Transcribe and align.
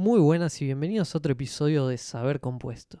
Muy 0.00 0.20
buenas 0.20 0.62
y 0.62 0.64
bienvenidos 0.64 1.12
a 1.12 1.18
otro 1.18 1.32
episodio 1.32 1.88
de 1.88 1.98
Saber 1.98 2.38
Compuesto. 2.38 3.00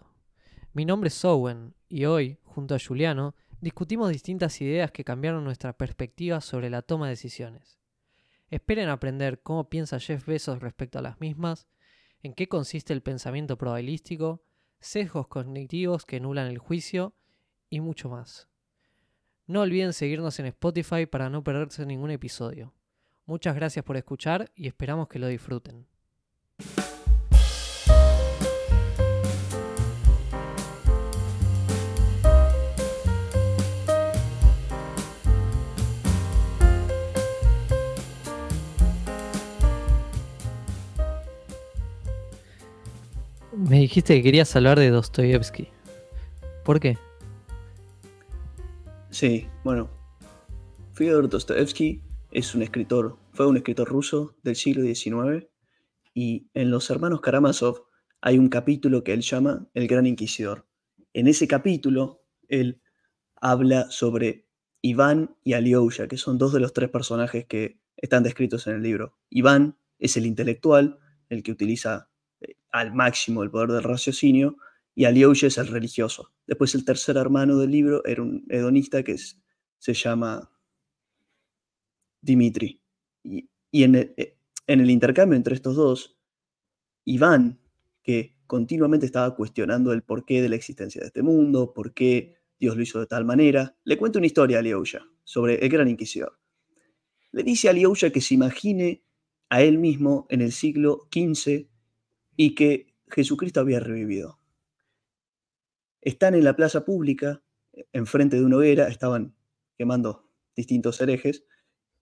Mi 0.72 0.84
nombre 0.84 1.06
es 1.06 1.24
Owen 1.24 1.76
y 1.88 2.06
hoy, 2.06 2.40
junto 2.42 2.74
a 2.74 2.78
Juliano, 2.84 3.36
discutimos 3.60 4.10
distintas 4.10 4.60
ideas 4.60 4.90
que 4.90 5.04
cambiaron 5.04 5.44
nuestra 5.44 5.78
perspectiva 5.78 6.40
sobre 6.40 6.70
la 6.70 6.82
toma 6.82 7.06
de 7.06 7.10
decisiones. 7.10 7.78
Esperen 8.50 8.88
aprender 8.88 9.40
cómo 9.44 9.68
piensa 9.68 10.00
Jeff 10.00 10.26
Bezos 10.26 10.58
respecto 10.58 10.98
a 10.98 11.02
las 11.02 11.20
mismas, 11.20 11.68
en 12.24 12.32
qué 12.32 12.48
consiste 12.48 12.94
el 12.94 13.02
pensamiento 13.02 13.56
probabilístico, 13.56 14.42
sesgos 14.80 15.28
cognitivos 15.28 16.04
que 16.04 16.18
nulan 16.18 16.48
el 16.48 16.58
juicio 16.58 17.14
y 17.70 17.78
mucho 17.78 18.08
más. 18.08 18.48
No 19.46 19.60
olviden 19.60 19.92
seguirnos 19.92 20.40
en 20.40 20.46
Spotify 20.46 21.06
para 21.06 21.30
no 21.30 21.44
perderse 21.44 21.86
ningún 21.86 22.10
episodio. 22.10 22.74
Muchas 23.24 23.54
gracias 23.54 23.84
por 23.84 23.96
escuchar 23.96 24.50
y 24.56 24.66
esperamos 24.66 25.06
que 25.06 25.20
lo 25.20 25.28
disfruten. 25.28 25.86
Me 43.58 43.80
dijiste 43.80 44.14
que 44.14 44.22
querías 44.22 44.54
hablar 44.54 44.78
de 44.78 44.90
Dostoyevsky. 44.90 45.68
¿Por 46.64 46.78
qué? 46.78 46.96
Sí, 49.10 49.48
bueno. 49.64 49.90
Fyodor 50.94 51.28
Dostoevsky 51.28 52.00
es 52.30 52.54
un 52.54 52.62
escritor, 52.62 53.16
fue 53.32 53.46
un 53.46 53.56
escritor 53.56 53.88
ruso 53.88 54.34
del 54.42 54.54
siglo 54.54 54.82
XIX 54.82 55.46
y 56.18 56.50
en 56.52 56.72
Los 56.72 56.90
Hermanos 56.90 57.20
Karamazov 57.20 57.84
hay 58.20 58.38
un 58.38 58.48
capítulo 58.48 59.04
que 59.04 59.12
él 59.12 59.20
llama 59.20 59.68
El 59.72 59.86
Gran 59.86 60.04
Inquisidor. 60.04 60.66
En 61.12 61.28
ese 61.28 61.46
capítulo, 61.46 62.24
él 62.48 62.82
habla 63.36 63.88
sobre 63.92 64.48
Iván 64.82 65.36
y 65.44 65.52
Alyosha, 65.52 66.08
que 66.08 66.16
son 66.16 66.36
dos 66.36 66.52
de 66.52 66.58
los 66.58 66.72
tres 66.72 66.90
personajes 66.90 67.46
que 67.46 67.78
están 67.96 68.24
descritos 68.24 68.66
en 68.66 68.74
el 68.74 68.82
libro. 68.82 69.16
Iván 69.30 69.78
es 70.00 70.16
el 70.16 70.26
intelectual, 70.26 70.98
el 71.28 71.44
que 71.44 71.52
utiliza 71.52 72.10
eh, 72.40 72.56
al 72.72 72.92
máximo 72.92 73.44
el 73.44 73.52
poder 73.52 73.70
del 73.70 73.84
raciocinio, 73.84 74.56
y 74.96 75.04
Alyosha 75.04 75.46
es 75.46 75.58
el 75.58 75.68
religioso. 75.68 76.32
Después 76.48 76.74
el 76.74 76.84
tercer 76.84 77.16
hermano 77.16 77.58
del 77.58 77.70
libro 77.70 78.04
era 78.04 78.22
un 78.22 78.44
hedonista 78.48 79.04
que 79.04 79.16
se 79.78 79.94
llama 79.94 80.50
Dimitri. 82.20 82.82
Y, 83.22 83.48
eh, 83.72 84.36
en, 84.66 84.80
el, 84.80 84.90
intercambio 84.90 85.36
entre 85.36 85.54
estos 85.54 85.76
dos, 85.76 86.17
Iván, 87.08 87.60
que 88.02 88.36
continuamente 88.46 89.06
estaba 89.06 89.34
cuestionando 89.34 89.92
el 89.92 90.02
porqué 90.02 90.42
de 90.42 90.48
la 90.48 90.56
existencia 90.56 91.00
de 91.00 91.08
este 91.08 91.22
mundo, 91.22 91.72
por 91.72 91.92
qué 91.94 92.36
Dios 92.58 92.76
lo 92.76 92.82
hizo 92.82 93.00
de 93.00 93.06
tal 93.06 93.24
manera, 93.24 93.76
le 93.84 93.98
cuenta 93.98 94.18
una 94.18 94.26
historia 94.26 94.56
a 94.56 94.60
Alyosha 94.60 95.06
sobre 95.24 95.56
el 95.56 95.68
gran 95.68 95.88
inquisidor. 95.88 96.38
Le 97.32 97.42
dice 97.42 97.68
a 97.68 97.72
Alyosha 97.72 98.10
que 98.10 98.20
se 98.20 98.34
imagine 98.34 99.04
a 99.48 99.62
él 99.62 99.78
mismo 99.78 100.26
en 100.30 100.40
el 100.40 100.52
siglo 100.52 101.08
XV 101.12 101.68
y 102.36 102.54
que 102.54 102.94
Jesucristo 103.08 103.60
había 103.60 103.80
revivido 103.80 104.38
están 106.00 106.34
en 106.34 106.44
la 106.44 106.56
plaza 106.56 106.84
pública, 106.84 107.42
enfrente 107.92 108.36
de 108.36 108.44
una 108.44 108.56
hoguera, 108.56 108.88
estaban 108.88 109.34
quemando 109.76 110.28
distintos 110.56 111.00
herejes, 111.00 111.44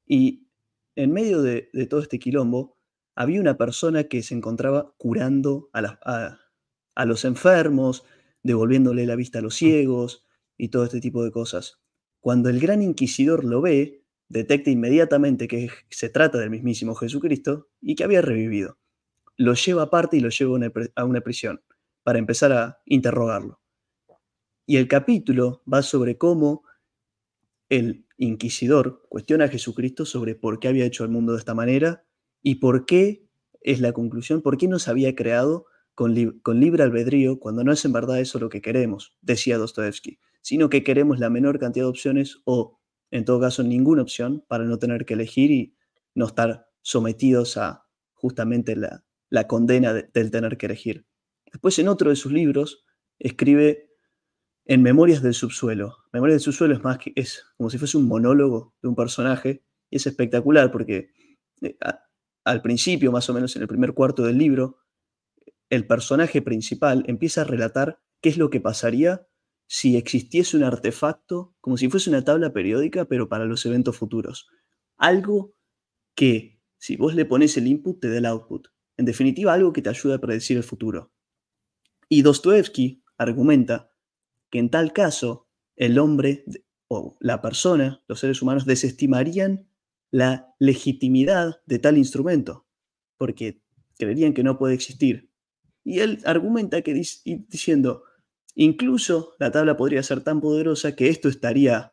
y 0.07 0.49
en 0.95 1.13
medio 1.13 1.43
de, 1.43 1.69
todo 1.91 2.01
este 2.01 2.19
quilombo 2.19 2.76
había 3.17 3.41
una 3.41 3.57
persona 3.57 4.05
que 4.05 4.23
se 4.23 4.35
encontraba 4.35 4.93
curando 4.99 5.71
a, 5.73 6.39
a 6.95 7.05
los 7.05 7.25
enfermos, 7.25 8.05
devolviéndole 8.43 9.07
la 9.07 9.17
vista 9.17 9.41
a 9.41 9.43
los 9.43 9.57
ciegos 9.57 10.25
y 10.57 10.69
todo 10.69 10.85
este 10.85 11.01
tipo 11.01 11.25
de 11.25 11.33
cosas. 11.33 11.81
Cuando 12.21 12.51
el 12.51 12.61
gran 12.61 12.83
inquisidor 12.83 13.45
lo 13.45 13.61
ve, 13.63 14.05
detecta 14.29 14.71
inmediatamente 14.71 15.49
que 15.49 15.71
se 15.91 16.11
trata 16.11 16.39
del 16.39 16.51
mismísimo 16.51 16.95
Jesucristo 16.95 17.69
y 17.81 17.95
que 17.95 18.05
había 18.05 18.21
revivido. 18.21 18.79
Lo 19.37 19.55
lleva 19.55 19.83
aparte 19.83 20.17
y 20.17 20.21
lo 20.21 20.29
lleva 20.29 20.59
a 20.95 21.05
una 21.05 21.21
prisión 21.21 21.63
para 22.03 22.19
empezar 22.19 22.53
a 22.53 22.81
interrogarlo. 22.85 23.61
Y 24.67 24.77
el 24.77 24.89
capítulo 24.89 25.63
va 25.73 25.83
sobre 25.83 26.19
cómo 26.19 26.65
el 27.69 28.07
inquisidor 28.17 29.07
cuestiona 29.09 29.45
a 29.45 29.49
Jesucristo 29.49 30.05
sobre 30.05 30.35
por 30.35 30.59
qué 30.59 30.69
había 30.69 30.85
hecho 30.85 31.05
el 31.05 31.11
mundo 31.11 31.33
de 31.33 31.39
esta 31.39 31.55
manera 31.55 32.06
y 32.47 32.55
por 32.55 32.87
qué 32.87 33.27
es 33.61 33.81
la 33.81 33.93
conclusión, 33.93 34.41
por 34.41 34.57
qué 34.57 34.69
nos 34.69 34.87
había 34.87 35.17
creado 35.17 35.67
con, 35.97 36.15
libre 36.15 36.85
albedrío 36.85 37.41
cuando 37.41 37.65
no 37.65 37.73
es 37.73 37.85
en 37.85 37.93
verdad 37.93 38.21
eso 38.21 38.39
lo 38.39 38.49
que 38.49 38.63
queremos, 38.63 39.17
decía 39.21 39.59
Dostoevsky, 39.59 40.21
sino 40.43 40.69
que 40.69 40.85
queremos 40.85 41.19
la 41.19 41.29
menor 41.29 41.59
cantidad 41.59 41.87
de 41.87 41.91
opciones 41.91 42.39
o, 42.45 42.79
en 43.11 43.25
todo 43.25 43.41
caso, 43.41 43.65
ninguna 43.65 44.03
opción 44.03 44.45
para 44.47 44.63
no 44.63 44.79
tener 44.79 45.07
que 45.07 45.15
elegir 45.15 45.51
y 45.51 45.75
no 46.15 46.27
estar 46.27 46.69
sometidos 46.83 47.57
a 47.57 47.89
justamente 48.13 48.77
la, 48.77 49.03
condena 49.49 49.93
del 49.93 50.31
tener 50.31 50.57
que 50.57 50.67
elegir. 50.67 51.05
Después, 51.51 51.77
en 51.81 51.89
otro 51.89 52.11
de 52.11 52.17
sus 52.17 52.31
libros, 52.31 52.85
escribe 53.19 53.91
en 54.67 54.83
Memorias 54.83 55.21
del 55.21 55.35
Subsuelo. 55.35 55.97
Memorias 56.13 56.37
del 56.37 56.45
Subsuelo 56.45 56.75
es 56.75 56.85
más 56.85 56.99
que 56.99 57.13
es 57.17 57.45
como 57.57 57.71
si 57.71 57.79
fuese 57.79 57.97
un 57.97 58.07
monólogo 58.07 58.77
de 58.83 58.89
un 58.89 58.95
personaje 58.95 59.65
y 59.91 59.97
es 59.97 60.07
espectacular 60.07 60.71
porque 60.71 61.11
eh, 61.63 61.77
al 62.47 62.63
principio, 62.63 63.11
más 63.11 63.29
o 63.29 63.35
menos 63.35 63.57
en 63.57 63.63
el 63.63 63.69
primer 63.69 63.93
cuarto 63.93 64.23
del 64.23 64.39
libro, 64.39 64.79
el 65.69 65.85
personaje 65.85 66.41
principal 66.43 67.03
empieza 67.09 67.41
a 67.41 67.45
relatar 67.45 68.01
qué 68.21 68.29
es 68.29 68.39
lo 68.39 68.51
que 68.51 68.61
pasaría 68.61 69.27
si 69.67 69.97
existiese 69.97 70.57
un 70.57 70.63
artefacto, 70.63 71.57
como 71.61 71.77
si 71.77 71.89
fuese 71.89 72.09
una 72.09 72.23
tabla 72.23 72.53
periódica, 72.53 73.05
pero 73.07 73.29
para 73.29 73.47
los 73.47 73.67
eventos 73.67 73.97
futuros. 73.97 74.47
Algo 74.97 75.57
que, 76.15 76.61
si 76.79 76.97
vos 76.97 77.17
le 77.17 77.25
pones 77.25 77.57
el 77.57 77.67
input, 77.67 78.01
te 78.01 78.09
dé 78.09 78.19
el 78.19 78.27
output. 78.27 78.69
En 78.97 79.07
definitiva, 79.07 79.53
algo 79.53 79.73
que 79.73 79.83
te 79.83 79.91
ayude 79.91 80.15
a 80.15 80.21
predecir 80.21 80.57
el 80.57 80.63
futuro. 80.63 81.13
Y 82.09 82.23
Dostoevsky 82.23 83.03
argumenta 83.19 83.91
que 84.51 84.61
en 84.61 84.71
tal 84.71 84.93
caso 84.93 85.49
el 85.75 85.99
hombre 85.99 86.45
o 86.87 87.17
la 87.19 87.43
persona, 87.43 88.05
los 88.07 88.21
seres 88.21 88.41
humanos, 88.41 88.67
desestimarían 88.67 89.69
la 90.17 90.55
legitimidad 90.59 91.61
de 91.67 91.79
tal 91.79 91.99
instrumento, 91.99 92.67
porque 93.19 93.61
creerían 93.99 94.33
que 94.33 94.43
no 94.43 94.57
puede 94.57 94.73
existir. 94.73 95.31
Y 95.85 95.99
él 95.99 96.23
argumenta 96.25 96.81
que 96.81 96.95
diciendo, 96.95 98.03
incluso 98.55 99.35
la 99.39 99.51
tabla 99.51 99.77
podría 99.77 100.03
ser 100.03 100.23
tan 100.23 100.41
poderosa 100.41 100.97
que 100.97 101.11
esto 101.11 101.29
estaría 101.29 101.93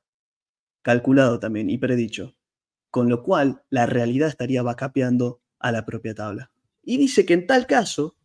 calculado 0.83 1.37
también 1.41 1.69
y 1.69 1.77
predicho, 1.77 2.37
con 2.89 3.09
lo 3.09 3.23
cual 3.23 3.65
la 3.69 3.87
realidad 3.87 4.29
estaría 4.29 4.63
vacapeando 4.63 5.41
a 5.59 5.73
la 5.73 5.85
propia 5.85 6.15
tabla. 6.15 6.53
Y 6.81 6.95
dice 6.95 7.25
que 7.25 7.33
en 7.33 7.45
tal 7.45 7.67
caso, 7.67 8.15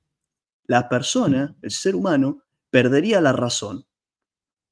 la 0.63 0.89
persona, 0.89 1.57
el 1.61 1.73
ser 1.73 1.97
humano, 1.97 2.45
perdería 2.71 3.21
la 3.21 3.33
razón, 3.33 3.89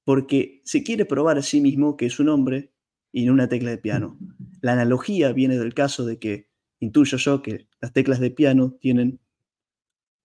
porque 0.04 0.62
se 0.64 0.84
quiere 0.84 1.04
probar 1.04 1.36
a 1.36 1.42
sí 1.42 1.60
mismo 1.60 1.96
que 1.96 2.06
es 2.06 2.20
un 2.20 2.28
hombre 2.28 2.75
y 3.16 3.24
no 3.24 3.32
una 3.32 3.48
tecla 3.48 3.70
de 3.70 3.78
piano. 3.78 4.18
La 4.60 4.72
analogía 4.72 5.32
viene 5.32 5.56
del 5.56 5.72
caso 5.72 6.04
de 6.04 6.18
que 6.18 6.50
intuyo 6.80 7.16
yo 7.16 7.40
que 7.40 7.66
las 7.80 7.94
teclas 7.94 8.20
de 8.20 8.30
piano 8.30 8.76
tienen 8.78 9.20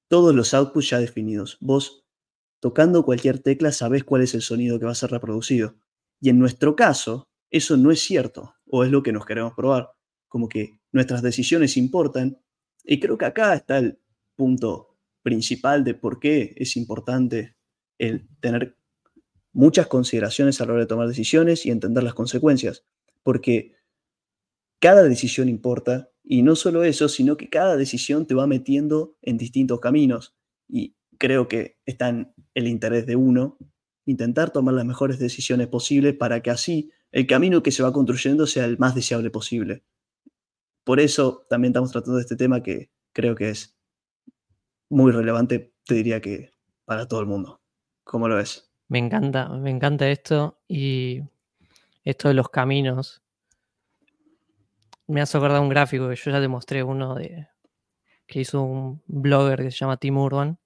todos 0.10 0.36
los 0.36 0.54
outputs 0.54 0.90
ya 0.90 1.00
definidos. 1.00 1.58
Vos, 1.62 2.06
tocando 2.60 3.06
cualquier 3.06 3.40
tecla, 3.40 3.72
sabés 3.72 4.04
cuál 4.04 4.24
es 4.24 4.34
el 4.34 4.42
sonido 4.42 4.78
que 4.78 4.84
va 4.84 4.92
a 4.92 4.96
ser 4.96 5.10
reproducido. 5.10 5.78
Y 6.20 6.32
en 6.32 6.38
nuestro 6.38 6.76
caso, 6.76 7.30
eso 7.50 7.78
no 7.78 7.92
es 7.92 8.02
cierto, 8.02 8.56
o 8.66 8.84
es 8.84 8.92
lo 8.92 9.04
que 9.04 9.14
nos 9.14 9.26
queremos 9.26 9.54
probar, 9.54 9.92
como 10.28 10.50
que 10.50 10.82
nuestras 10.92 11.22
decisiones 11.22 11.78
importan. 11.78 12.42
Y 12.84 13.00
creo 13.00 13.18
que 13.18 13.24
acá 13.24 13.54
está 13.54 13.78
el 13.78 14.02
punto 14.36 14.98
principal 15.24 15.86
de 15.86 15.94
por 15.94 16.20
qué 16.20 16.56
es 16.58 16.76
importante 16.76 17.56
el 17.98 18.28
tener 18.42 18.81
muchas 19.54 19.88
consideraciones 19.88 20.62
a 20.62 20.66
la 20.66 20.74
hora 20.74 20.82
de 20.82 20.88
tomar 20.88 21.08
decisiones 21.08 21.66
y 21.66 21.72
entender 21.72 22.04
las 22.04 22.14
consecuencias, 22.14 22.86
porque 23.24 23.76
cada 24.80 25.04
decisión 25.04 25.50
importa 25.50 26.12
y 26.24 26.44
no 26.44 26.56
solo 26.56 26.84
eso, 26.84 27.10
sino 27.10 27.38
que 27.38 27.50
cada 27.50 27.78
decisión 27.78 28.26
te 28.26 28.36
va 28.36 28.48
metiendo 28.48 29.16
en 29.22 29.38
distintos 29.38 29.80
caminos 29.80 30.36
y 30.68 30.96
creo 31.18 31.48
que 31.48 31.78
está 31.86 32.10
en 32.10 32.34
el 32.54 32.68
interés 32.68 33.06
de 33.06 33.16
uno 33.16 33.58
intentar 34.06 34.52
tomar 34.52 34.74
las 34.74 34.86
mejores 34.86 35.20
decisiones 35.20 35.68
posibles 35.68 36.16
para 36.16 36.42
que 36.42 36.50
así 36.50 36.92
el 37.12 37.28
camino 37.28 37.62
que 37.62 37.72
se 37.72 37.84
va 37.84 37.94
construyendo 37.94 38.48
sea 38.48 38.66
el 38.66 38.78
más 38.78 38.96
deseable 38.96 39.30
posible. 39.30 39.84
Por 40.84 41.00
eso 41.00 41.46
también 41.50 41.72
estamos 41.72 41.92
tratando 41.92 42.20
este 42.20 42.36
tema 42.36 42.64
que 42.64 42.90
creo 43.14 43.36
que 43.36 43.50
es 43.50 43.78
muy 44.90 45.12
relevante, 45.12 45.74
te 45.86 45.96
diría 45.96 46.22
que 46.22 46.52
para 46.86 47.08
todo 47.08 47.20
el 47.20 47.28
mundo. 47.28 47.62
¿Cómo 48.04 48.28
lo 48.28 48.36
ves? 48.36 48.71
Me 48.92 49.00
encanta, 49.00 49.48
me 49.48 49.70
encanta 49.70 50.10
esto 50.10 50.60
y 50.68 51.22
esto 52.04 52.28
de 52.28 52.34
los 52.34 52.50
caminos. 52.50 53.24
Me 55.08 55.22
has 55.22 55.34
acordado 55.34 55.62
un 55.62 55.70
gráfico 55.70 56.10
que 56.10 56.18
yo 56.18 56.30
ya 56.30 56.42
te 56.42 56.50
mostré 56.50 56.84
uno 56.84 57.16
de 57.16 57.48
que 58.28 58.42
hizo 58.42 58.62
un 58.62 59.02
blogger 59.08 59.60
que 59.60 59.72
se 59.72 59.78
llama 59.78 59.96
Tim 59.96 60.18
Urban, 60.18 60.60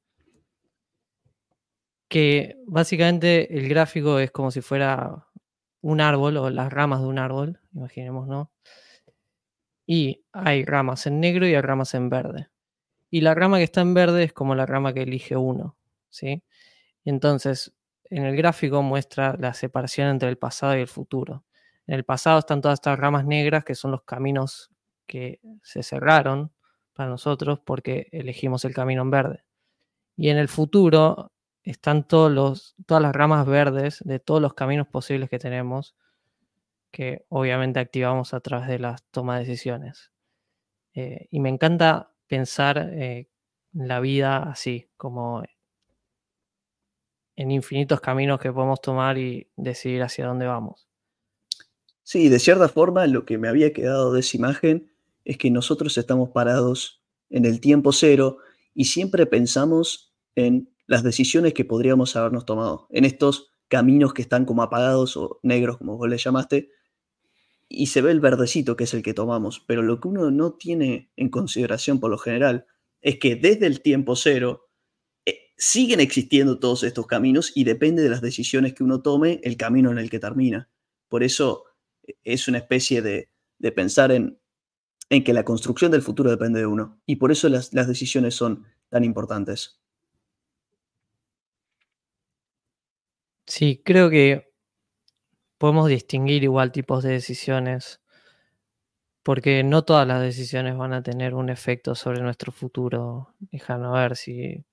que 2.10 2.57
básicamente 2.66 3.60
el 3.60 3.69
gráfico 3.69 4.18
es 4.18 4.31
como 4.31 4.50
si 4.50 4.62
fuera 4.62 5.27
un 5.81 6.01
árbol 6.01 6.38
o 6.38 6.50
las 6.50 6.74
ramas 6.74 7.01
de 7.01 7.06
un 7.06 7.19
árbol, 7.19 7.60
imaginemos, 7.74 8.27
¿no? 8.27 8.51
Y 9.86 10.25
hay 10.31 10.66
ramas 10.66 11.06
en 11.06 11.19
negro 11.19 11.48
y 11.48 11.54
hay 11.54 11.62
ramas 11.62 11.94
en 11.94 12.10
verde. 12.10 12.50
Y 13.12 13.22
la 13.22 13.36
rama 13.36 13.60
que 13.60 13.66
está 13.66 13.81
en 13.81 13.94
verde 13.94 14.24
es 14.24 14.33
como 14.33 14.56
la 14.56 14.66
rama 14.66 14.95
que 14.95 15.04
elige 15.04 15.38
uno, 15.38 15.77
¿sí? 16.10 16.42
Entonces, 17.04 17.75
en 18.10 18.25
el 18.25 18.36
gráfico 18.36 18.81
muestra 18.81 19.36
la 19.40 19.54
separación 19.54 20.10
entre 20.10 20.30
el 20.30 20.38
pasado 20.38 20.78
y 20.78 20.81
el 20.81 20.88
futuro. 20.88 21.44
En 21.88 21.96
el 21.96 22.04
pasado 22.04 22.40
están 22.40 22.62
todas 22.62 22.78
estas 22.78 22.98
ramas 23.00 23.25
negras 23.25 23.63
que 23.63 23.75
son 23.75 23.92
los 23.92 24.04
caminos 24.04 24.72
que 25.06 25.40
se 25.62 25.84
cerraron 25.84 26.52
para 26.94 27.10
nosotros 27.10 27.60
porque 27.63 28.07
elegimos 28.12 28.66
el 28.66 28.74
camino 28.74 29.04
en 29.04 29.12
verde. 29.12 29.44
Y 30.16 30.30
en 30.30 30.38
el 30.38 30.48
futuro 30.48 31.31
están 31.63 32.07
todos 32.07 32.31
los, 32.31 32.75
todas 32.86 33.04
las 33.04 33.13
ramas 33.13 33.46
verdes 33.46 34.02
de 34.06 34.19
todos 34.19 34.42
los 34.42 34.54
caminos 34.54 34.88
posibles 34.88 35.30
que 35.30 35.40
tenemos, 35.40 35.96
que 36.92 37.25
obviamente 37.30 37.80
activamos 37.80 38.34
a 38.34 38.40
través 38.40 38.68
de 38.68 38.80
las 38.80 39.04
tomas 39.12 39.40
de 39.40 39.46
decisiones. 39.46 40.12
Eh, 40.94 41.28
y 41.30 41.40
me 41.40 41.50
encanta 41.50 42.12
pensar 42.28 42.78
eh, 42.94 43.28
la 43.74 44.00
vida 44.00 44.38
así, 44.44 44.90
como 44.96 45.44
en 47.36 47.52
infinitos 47.52 48.00
caminos 48.02 48.40
que 48.40 48.52
podemos 48.52 48.82
tomar 48.82 49.18
y 49.18 49.50
decidir 49.56 50.02
hacia 50.04 50.28
dónde 50.28 50.46
vamos. 50.46 50.88
Sí, 52.04 52.30
de 52.30 52.40
cierta 52.40 52.70
forma 52.70 53.08
lo 53.08 53.26
que 53.26 53.38
me 53.38 53.48
había 53.48 53.74
quedado 53.74 54.14
de 54.14 54.20
esa 54.20 54.38
imagen 54.38 54.92
es 55.24 55.38
que 55.38 55.50
nosotros 55.50 55.98
estamos 55.98 56.30
parados 56.30 57.02
en 57.30 57.46
el 57.46 57.60
tiempo 57.60 57.92
cero 57.92 58.38
y 58.74 58.86
siempre 58.86 59.26
pensamos 59.26 60.14
en 60.36 60.70
las 60.86 61.04
decisiones 61.04 61.54
que 61.54 61.66
podríamos 61.66 62.16
habernos 62.16 62.46
tomado, 62.46 62.88
en 62.92 63.06
estos 63.06 63.50
caminos 63.68 64.14
que 64.14 64.22
están 64.22 64.46
como 64.46 64.62
apagados 64.62 65.18
o 65.18 65.40
negros, 65.42 65.78
como 65.78 65.98
vos 65.98 66.08
le 66.08 66.18
llamaste, 66.18 66.70
y 67.68 67.88
se 67.88 68.02
ve 68.02 68.12
el 68.12 68.20
verdecito 68.20 68.76
que 68.76 68.84
es 68.84 68.94
el 68.94 69.02
que 69.02 69.16
tomamos, 69.16 69.64
pero 69.66 69.82
lo 69.82 70.00
que 70.00 70.08
uno 70.08 70.30
no 70.30 70.54
tiene 70.54 71.12
en 71.16 71.30
consideración 71.30 72.00
por 72.00 72.12
lo 72.12 72.20
general 72.20 72.68
es 73.02 73.18
que 73.18 73.36
desde 73.36 73.66
el 73.66 73.82
tiempo 73.82 74.16
cero 74.16 74.64
siguen 75.57 76.00
existiendo 76.00 76.60
todos 76.60 76.84
estos 76.84 77.07
caminos 77.07 77.52
y 77.56 77.63
depende 77.63 78.04
de 78.04 78.10
las 78.10 78.22
decisiones 78.22 78.74
que 78.74 78.84
uno 78.84 79.02
tome 79.02 79.40
el 79.44 79.57
camino 79.57 79.92
en 79.92 79.98
el 79.98 80.10
que 80.10 80.19
termina. 80.19 80.69
Por 81.07 81.24
eso 81.24 81.66
eh, 82.04 82.16
es 82.24 82.48
una 82.48 82.60
especie 82.60 83.02
de, 83.02 83.30
pensar 83.74 84.12
en, 84.12 84.38
en, 85.10 85.24
que 85.24 85.34
la 85.34 85.44
construcción 85.44 85.92
del 85.92 86.02
futuro 86.02 86.30
depende 86.30 86.60
de 86.60 86.66
uno 86.66 87.00
y 87.06 87.16
por 87.16 87.31
eso 87.31 87.50
las, 87.50 87.74
las 87.74 87.88
decisiones 87.88 88.36
son 88.36 88.66
tan 88.90 89.04
importantes. 89.04 89.80
Sí, 93.48 93.81
creo 93.84 94.10
que 94.10 94.51
podemos 95.58 95.88
distinguir 95.88 96.44
igual 96.44 96.72
tipos 96.72 97.04
de 97.04 97.12
decisiones, 97.12 98.01
porque 99.24 99.63
no 99.63 99.84
todas 99.84 100.08
las 100.08 100.22
decisiones 100.22 100.78
van 100.78 100.94
a 100.94 101.04
tener 101.04 101.34
un 101.34 101.50
efecto 101.50 101.96
sobre 101.96 102.22
nuestro 102.22 102.51
futuro. 102.51 103.34
Déjame 103.51 103.90
ver 103.90 104.16
si, 104.16 104.66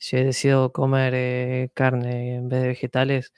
si 0.00 0.16
he 0.16 0.24
decidido 0.24 0.72
comer 0.72 1.12
eh, 1.14 1.70
carne 1.74 2.36
en 2.36 2.48
vez 2.48 2.62
de 2.62 2.68
vegetales, 2.68 3.32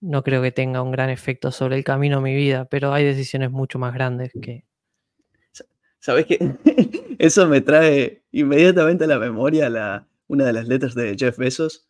no 0.00 0.22
creo 0.22 0.40
que 0.40 0.52
tenga 0.52 0.82
un 0.82 0.92
gran 0.92 1.10
efecto 1.10 1.50
sobre 1.50 1.76
el 1.76 1.84
camino 1.84 2.18
de 2.18 2.22
mi 2.22 2.34
vida, 2.34 2.66
pero 2.66 2.92
hay 2.92 3.04
decisiones 3.04 3.50
mucho 3.50 3.78
más 3.78 3.92
grandes 3.92 4.30
que... 4.40 4.64
¿Sabes 5.98 6.26
qué? 6.26 6.38
Eso 7.18 7.48
me 7.48 7.60
trae 7.60 8.22
inmediatamente 8.30 9.04
a 9.04 9.08
la 9.08 9.18
memoria 9.18 9.68
la, 9.68 10.06
una 10.28 10.44
de 10.44 10.52
las 10.52 10.68
letras 10.68 10.94
de 10.94 11.16
Jeff 11.18 11.38
Bezos, 11.38 11.88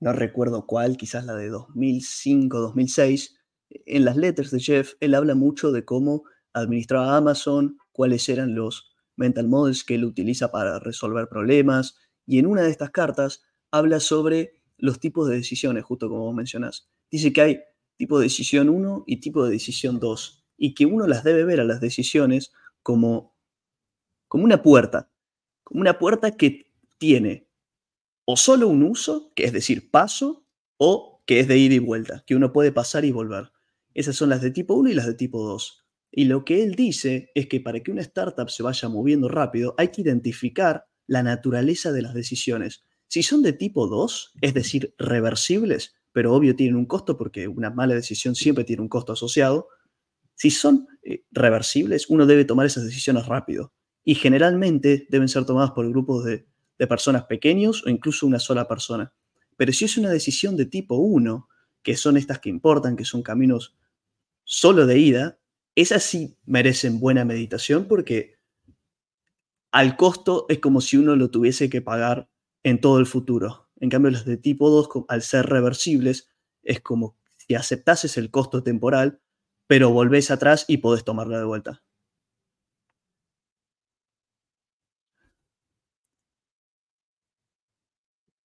no 0.00 0.12
recuerdo 0.12 0.66
cuál, 0.66 0.98
quizás 0.98 1.24
la 1.24 1.34
de 1.34 1.48
2005, 1.48 2.60
2006, 2.60 3.38
en 3.70 4.04
las 4.04 4.16
letras 4.16 4.50
de 4.50 4.60
Jeff, 4.60 4.94
él 5.00 5.14
habla 5.14 5.34
mucho 5.34 5.72
de 5.72 5.84
cómo 5.86 6.24
administraba 6.52 7.16
Amazon, 7.16 7.78
cuáles 7.92 8.28
eran 8.28 8.54
los 8.54 8.92
mental 9.16 9.48
models 9.48 9.82
que 9.82 9.94
él 9.94 10.04
utiliza 10.04 10.50
para 10.50 10.78
resolver 10.78 11.28
problemas, 11.28 11.96
y 12.26 12.38
en 12.38 12.46
una 12.46 12.62
de 12.62 12.70
estas 12.70 12.90
cartas 12.90 13.42
habla 13.70 14.00
sobre 14.00 14.54
los 14.76 15.00
tipos 15.00 15.28
de 15.28 15.36
decisiones, 15.36 15.84
justo 15.84 16.08
como 16.08 16.24
vos 16.24 16.34
mencionás. 16.34 16.88
Dice 17.10 17.32
que 17.32 17.40
hay 17.40 17.60
tipo 17.96 18.18
de 18.18 18.24
decisión 18.24 18.68
1 18.68 19.04
y 19.06 19.18
tipo 19.18 19.44
de 19.44 19.52
decisión 19.52 20.00
2, 20.00 20.44
y 20.56 20.74
que 20.74 20.86
uno 20.86 21.06
las 21.06 21.24
debe 21.24 21.44
ver 21.44 21.60
a 21.60 21.64
las 21.64 21.80
decisiones 21.80 22.52
como, 22.82 23.34
como 24.28 24.44
una 24.44 24.62
puerta, 24.62 25.10
como 25.62 25.80
una 25.80 25.98
puerta 25.98 26.36
que 26.36 26.70
tiene 26.98 27.48
o 28.24 28.36
solo 28.36 28.68
un 28.68 28.82
uso, 28.82 29.32
que 29.34 29.44
es 29.44 29.52
decir, 29.52 29.90
paso, 29.90 30.46
o 30.78 31.22
que 31.26 31.40
es 31.40 31.48
de 31.48 31.58
ida 31.58 31.74
y 31.74 31.78
vuelta, 31.78 32.24
que 32.26 32.34
uno 32.34 32.52
puede 32.52 32.72
pasar 32.72 33.04
y 33.04 33.12
volver. 33.12 33.52
Esas 33.94 34.16
son 34.16 34.30
las 34.30 34.42
de 34.42 34.50
tipo 34.50 34.74
1 34.74 34.90
y 34.90 34.94
las 34.94 35.06
de 35.06 35.14
tipo 35.14 35.42
2. 35.42 35.84
Y 36.10 36.24
lo 36.24 36.44
que 36.44 36.62
él 36.62 36.74
dice 36.74 37.30
es 37.34 37.48
que 37.48 37.60
para 37.60 37.80
que 37.80 37.90
una 37.90 38.02
startup 38.02 38.48
se 38.48 38.62
vaya 38.62 38.88
moviendo 38.88 39.28
rápido, 39.28 39.74
hay 39.78 39.88
que 39.88 40.02
identificar 40.02 40.86
la 41.06 41.22
naturaleza 41.22 41.92
de 41.92 42.02
las 42.02 42.14
decisiones. 42.14 42.84
Si 43.08 43.22
son 43.22 43.42
de 43.42 43.52
tipo 43.52 43.86
2, 43.86 44.34
es 44.40 44.54
decir, 44.54 44.94
reversibles, 44.98 45.94
pero 46.12 46.34
obvio 46.34 46.56
tienen 46.56 46.76
un 46.76 46.86
costo 46.86 47.16
porque 47.16 47.48
una 47.48 47.70
mala 47.70 47.94
decisión 47.94 48.34
siempre 48.34 48.64
tiene 48.64 48.82
un 48.82 48.88
costo 48.88 49.12
asociado, 49.12 49.68
si 50.34 50.50
son 50.50 50.88
eh, 51.02 51.24
reversibles, 51.30 52.08
uno 52.08 52.26
debe 52.26 52.44
tomar 52.44 52.66
esas 52.66 52.84
decisiones 52.84 53.26
rápido. 53.26 53.72
Y 54.04 54.16
generalmente 54.16 55.06
deben 55.08 55.28
ser 55.28 55.44
tomadas 55.44 55.70
por 55.70 55.88
grupos 55.88 56.24
de 56.24 56.46
de 56.78 56.86
personas 56.86 57.24
pequeños 57.24 57.84
o 57.84 57.90
incluso 57.90 58.26
una 58.26 58.38
sola 58.38 58.66
persona. 58.66 59.12
Pero 59.56 59.72
si 59.72 59.84
es 59.84 59.96
una 59.96 60.10
decisión 60.10 60.56
de 60.56 60.66
tipo 60.66 60.96
1, 60.96 61.48
que 61.82 61.96
son 61.96 62.16
estas 62.16 62.40
que 62.40 62.48
importan, 62.48 62.96
que 62.96 63.04
son 63.04 63.22
caminos 63.22 63.76
solo 64.44 64.86
de 64.86 64.98
ida, 64.98 65.38
esas 65.74 66.02
sí 66.02 66.36
merecen 66.44 67.00
buena 67.00 67.24
meditación 67.24 67.86
porque 67.86 68.33
al 69.74 69.96
costo 69.96 70.46
es 70.50 70.60
como 70.60 70.80
si 70.80 70.96
uno 70.98 71.16
lo 71.16 71.30
tuviese 71.30 71.70
que 71.70 71.82
pagar 71.82 72.30
en 72.64 72.80
todo 72.80 72.98
el 73.00 73.06
futuro. 73.06 73.68
En 73.80 73.90
cambio, 73.90 74.10
las 74.12 74.24
de 74.26 74.38
tipo 74.38 74.70
2, 74.70 74.88
al 75.08 75.22
ser 75.22 75.46
reversibles, 75.46 76.28
es 76.64 76.80
como 76.80 77.16
si 77.38 77.54
aceptases 77.56 78.16
el 78.18 78.30
costo 78.32 78.62
temporal, 78.64 79.20
pero 79.68 79.90
volvés 79.90 80.30
atrás 80.32 80.66
y 80.68 80.78
podés 80.78 81.04
tomarla 81.04 81.38
de 81.38 81.44
vuelta. 81.46 81.82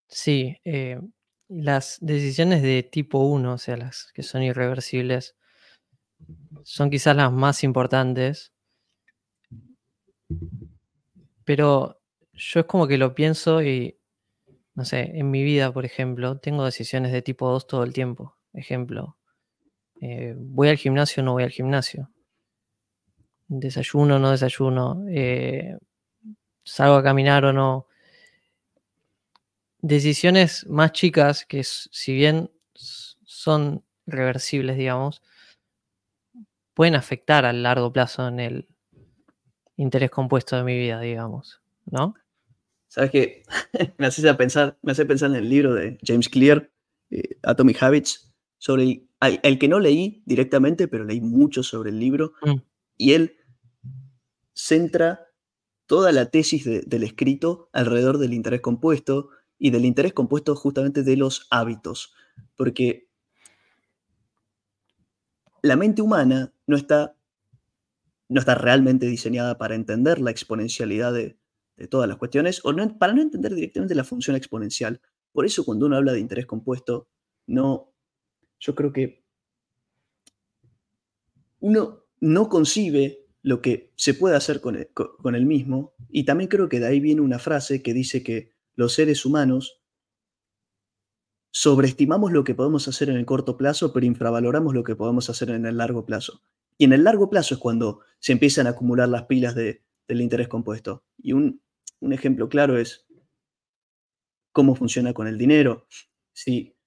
Sí, 0.08 0.58
eh, 0.66 1.00
las 1.48 1.98
decisiones 2.02 2.62
de 2.62 2.84
tipo 2.84 3.20
1, 3.20 3.54
o 3.54 3.58
sea, 3.58 3.78
las 3.78 4.12
que 4.14 4.24
son 4.24 4.44
irreversibles, 4.44 5.36
son 6.64 6.90
quizás 6.90 7.16
las 7.18 7.32
más 7.34 7.64
importantes. 7.66 8.54
Pero 11.50 12.00
yo 12.34 12.60
es 12.60 12.66
como 12.68 12.86
que 12.86 13.00
lo 13.00 13.16
pienso 13.16 13.64
y, 13.64 13.98
no 14.76 14.86
sé, 14.86 15.18
en 15.18 15.32
mi 15.32 15.42
vida, 15.44 15.74
por 15.74 15.84
ejemplo, 15.84 16.38
tengo 16.38 16.64
decisiones 16.64 17.12
de 17.12 17.24
tipo 17.24 17.50
2 17.50 17.66
todo 17.66 17.84
el 17.84 17.92
tiempo. 17.92 18.38
Ejemplo, 18.54 19.18
eh, 20.00 20.36
¿voy 20.38 20.68
al 20.70 20.78
gimnasio 20.78 21.24
o 21.24 21.26
no 21.26 21.34
voy 21.34 21.42
al 21.42 21.50
gimnasio? 21.50 22.12
¿Desayuno 23.48 24.18
o 24.18 24.20
no 24.20 24.30
desayuno? 24.30 25.04
Eh, 25.10 25.76
¿Salgo 26.64 26.98
a 26.98 27.04
caminar 27.04 27.44
o 27.46 27.52
no? 27.52 27.88
decisiones 29.82 30.68
más 30.68 30.92
chicas 30.92 31.48
que 31.48 31.64
si 31.64 32.14
bien 32.14 32.52
son 32.76 33.84
reversibles, 34.06 34.78
digamos, 34.78 35.24
pueden 36.76 36.94
afectar 36.94 37.46
a 37.46 37.54
largo 37.54 37.92
plazo 37.92 38.28
en 38.28 38.40
el 38.40 38.68
interés 39.80 40.12
compuesto 40.12 40.58
de 40.58 40.64
mi 40.64 40.78
vida, 40.78 41.00
digamos, 41.00 41.62
¿no? 41.86 42.14
¿Sabes 42.88 43.12
qué? 43.12 43.44
me 43.98 44.08
hace 44.08 44.34
pensar, 44.34 44.78
me 44.82 44.92
hace 44.92 45.06
pensar 45.06 45.30
en 45.30 45.38
el 45.38 45.50
libro 45.50 45.74
de 45.74 45.98
James 46.04 46.28
Clear, 46.28 46.70
eh, 47.12 47.38
Atomic 47.44 47.82
Habits, 47.82 48.34
sobre 48.58 49.08
el, 49.22 49.58
que 49.58 49.68
no 49.70 49.80
leí 49.80 50.22
directamente, 50.26 50.90
pero 50.90 51.06
leí 51.06 51.22
mucho 51.22 51.64
sobre 51.64 51.92
el 51.92 52.00
libro, 52.00 52.34
mm. 52.42 52.56
y 52.98 53.14
él 53.14 53.38
centra 54.54 55.28
toda 55.86 56.12
la 56.12 56.26
tesis 56.26 56.66
del 56.66 57.04
escrito 57.04 57.70
alrededor 57.72 58.18
del 58.18 58.34
interés 58.34 58.60
compuesto, 58.60 59.30
y 59.58 59.72
del 59.72 59.86
interés 59.86 60.14
compuesto 60.14 60.56
justamente 60.56 61.04
de 61.04 61.16
los 61.16 61.48
hábitos, 61.52 62.14
porque 62.58 63.10
la 65.62 65.76
mente 65.76 66.02
humana 66.02 66.54
no 66.68 66.76
está, 66.76 67.16
no 68.30 68.40
está 68.40 68.56
realmente 68.56 69.08
diseñada 69.08 69.58
para 69.58 69.76
entender 69.76 70.20
la 70.22 70.32
exponencialidad 70.32 71.14
de, 71.14 71.38
todas 71.90 72.10
las 72.10 72.18
cuestiones 72.18 72.60
o 72.66 72.76
para 72.98 73.14
no 73.14 73.22
entender 73.22 73.56
directamente 73.56 73.96
la 73.96 74.04
función 74.04 74.36
exponencial. 74.36 75.02
Por 75.32 75.46
eso 75.46 75.64
cuando 75.64 75.86
uno 75.86 75.96
habla 75.96 76.12
de 76.12 76.20
interés 76.20 76.46
compuesto, 76.46 77.08
no, 77.48 77.94
yo 78.60 78.76
creo 78.76 78.92
que 78.92 79.24
uno 81.62 82.04
no 82.20 82.50
concibe 82.50 83.26
lo 83.42 83.62
que 83.62 83.94
se 83.96 84.14
puede 84.14 84.36
hacer 84.36 84.60
con 84.60 84.76
el, 84.76 84.90
con 84.90 85.36
el 85.36 85.46
mismo. 85.46 85.94
Y 86.10 86.26
también 86.26 86.50
creo 86.50 86.68
que 86.68 86.82
de 86.82 86.88
ahí 86.88 87.00
viene 87.00 87.22
una 87.22 87.40
frase 87.40 87.82
que 87.82 87.94
dice 87.94 88.24
que 88.24 88.52
los 88.76 88.94
seres 88.94 89.26
humanos 89.26 89.82
sobreestimamos 91.52 92.32
lo 92.32 92.44
que 92.44 92.56
podemos 92.56 92.88
hacer 92.88 93.10
en 93.10 93.16
el 93.16 93.26
corto 93.26 93.58
plazo, 93.58 93.94
pero 93.94 94.06
infravaloramos 94.06 94.74
lo 94.74 94.84
que 94.84 94.96
podemos 94.96 95.30
hacer 95.30 95.50
en 95.52 95.66
el 95.66 95.78
largo 95.78 96.06
plazo. 96.06 96.42
Y 96.80 96.86
en 96.86 96.94
el 96.94 97.04
largo 97.04 97.30
plazo 97.30 97.54
es 97.54 97.60
cuando 97.60 98.00
se 98.20 98.32
empiezan 98.32 98.66
a 98.66 98.72
acumular 98.72 99.10
las 99.10 99.26
pilas 99.26 99.54
de, 99.54 99.84
del 100.08 100.22
interés 100.22 100.48
compuesto. 100.48 101.04
Y 101.18 101.34
un, 101.34 101.62
ejemplo 102.02 102.48
claro 102.48 102.78
es 102.78 103.06
cómo 104.54 104.76
funciona 104.76 105.14
con 105.14 105.28
el 105.28 105.38
dinero. 105.38 105.88
Si 106.32 106.78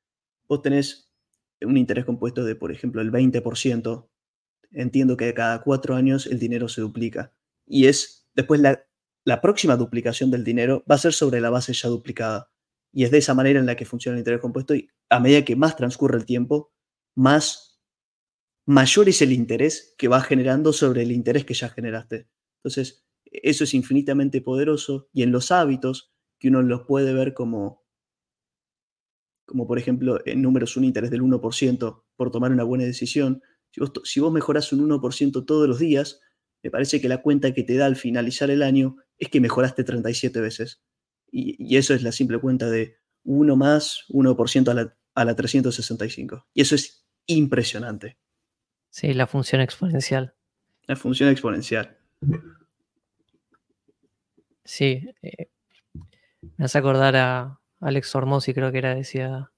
vos 0.48 0.62
tenés 0.62 1.12
un 1.60 1.76
interés 1.76 2.06
compuesto 2.06 2.42
de, 2.42 2.56
por 2.56 2.72
ejemplo, 2.72 3.02
el 3.02 3.12
20%, 3.12 4.08
entiendo 4.70 5.16
que 5.18 5.34
cada 5.34 5.62
cuatro 5.62 5.94
años 5.94 6.26
el 6.26 6.38
dinero 6.38 6.68
se 6.68 6.80
duplica. 6.80 7.34
Y 7.66 7.84
es 7.86 8.26
después 8.34 8.62
la, 8.62 8.86
la 9.24 9.42
próxima 9.42 9.76
duplicación 9.76 10.30
del 10.30 10.42
dinero 10.42 10.82
va 10.90 10.94
a 10.94 10.98
ser 10.98 11.12
sobre 11.12 11.42
la 11.42 11.50
base 11.50 11.74
ya 11.74 11.90
duplicada. 11.90 12.50
Y 12.94 13.04
es 13.04 13.10
de 13.10 13.18
esa 13.18 13.34
manera 13.34 13.60
en 13.60 13.66
la 13.66 13.76
que 13.76 13.84
funciona 13.84 14.16
el 14.16 14.20
interés 14.20 14.40
compuesto 14.40 14.74
y 14.74 14.88
a 15.10 15.20
medida 15.20 15.44
que 15.44 15.54
más 15.54 15.76
transcurre 15.76 16.16
el 16.16 16.24
tiempo, 16.24 16.72
más 17.14 17.71
mayor 18.66 19.08
es 19.08 19.22
el 19.22 19.32
interés 19.32 19.94
que 19.98 20.08
va 20.08 20.20
generando 20.20 20.72
sobre 20.72 21.02
el 21.02 21.12
interés 21.12 21.44
que 21.44 21.54
ya 21.54 21.68
generaste. 21.68 22.28
Entonces, 22.58 23.04
eso 23.24 23.64
es 23.64 23.74
infinitamente 23.74 24.40
poderoso 24.40 25.08
y 25.12 25.22
en 25.22 25.32
los 25.32 25.50
hábitos 25.50 26.12
que 26.38 26.48
uno 26.48 26.62
los 26.62 26.82
puede 26.82 27.14
ver 27.14 27.34
como, 27.34 27.84
como 29.46 29.66
por 29.66 29.78
ejemplo, 29.78 30.20
en 30.26 30.42
números 30.42 30.76
un 30.76 30.84
interés 30.84 31.10
del 31.10 31.22
1% 31.22 32.04
por 32.16 32.30
tomar 32.30 32.52
una 32.52 32.64
buena 32.64 32.84
decisión, 32.84 33.42
si 33.70 33.80
vos, 33.80 33.92
si 34.04 34.20
mejorás 34.20 34.72
un 34.72 34.88
1% 34.88 35.46
todos 35.46 35.68
los 35.68 35.78
días, 35.78 36.20
me 36.62 36.70
parece 36.70 37.00
que 37.00 37.08
la 37.08 37.22
cuenta 37.22 37.52
que 37.54 37.64
te 37.64 37.76
da 37.76 37.86
al 37.86 37.96
finalizar 37.96 38.50
el 38.50 38.62
año 38.62 38.96
es 39.18 39.28
que 39.28 39.40
mejoraste 39.40 39.82
37 39.82 40.40
veces. 40.40 40.82
Y, 41.30 41.76
eso 41.76 41.94
es 41.94 42.02
la 42.02 42.12
simple 42.12 42.38
cuenta 42.38 42.70
de 42.70 42.96
1 43.24 43.56
más 43.56 44.04
1% 44.10 44.68
a 44.68 44.74
la, 44.74 44.96
a 45.14 45.24
la 45.24 45.34
365. 45.34 46.46
Y 46.54 46.60
eso 46.60 46.74
es 46.74 47.06
impresionante. 47.26 48.18
Sí, 48.92 49.14
la 49.14 49.26
función 49.26 49.62
exponencial. 49.62 50.34
La 50.86 50.96
función 50.96 51.30
exponencial. 51.30 51.96
Sí. 54.64 55.08
Eh, 55.22 55.48
me 56.58 56.66
hace 56.66 56.76
acordar 56.76 57.16
a 57.16 57.58
Alex 57.80 58.14
Hormozzi, 58.14 58.52
creo 58.52 58.70
que 58.70 58.78
era, 58.78 58.94
decía, 58.94 59.50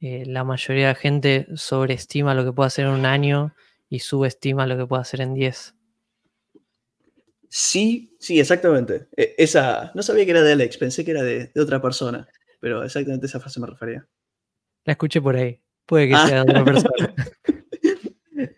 eh, 0.00 0.24
la 0.26 0.44
mayoría 0.44 0.88
de 0.88 0.92
la 0.92 0.98
gente 0.98 1.46
sobreestima 1.54 2.34
lo 2.34 2.44
que 2.44 2.52
puede 2.52 2.66
hacer 2.66 2.84
en 2.84 2.92
un 2.92 3.06
año 3.06 3.54
y 3.88 4.00
subestima 4.00 4.66
lo 4.66 4.76
que 4.76 4.86
puede 4.86 5.00
hacer 5.00 5.22
en 5.22 5.32
10. 5.32 5.74
Sí, 7.48 8.14
sí, 8.20 8.38
exactamente. 8.38 9.08
E, 9.16 9.34
esa, 9.38 9.92
no 9.94 10.02
sabía 10.02 10.26
que 10.26 10.32
era 10.32 10.42
de 10.42 10.52
Alex, 10.52 10.76
pensé 10.76 11.06
que 11.06 11.12
era 11.12 11.22
de, 11.22 11.50
otra 11.56 11.80
persona, 11.80 12.28
pero 12.60 12.84
exactamente 12.84 13.24
esa 13.24 13.40
frase 13.40 13.60
me 13.60 13.66
refería. 13.66 14.06
La 14.84 14.92
escuché 14.92 15.22
por 15.22 15.36
ahí. 15.36 15.58
Puede 15.86 16.08
que 16.08 16.16
sea 16.16 16.44
de 16.44 16.50
otra 16.50 16.64
persona. 16.66 17.14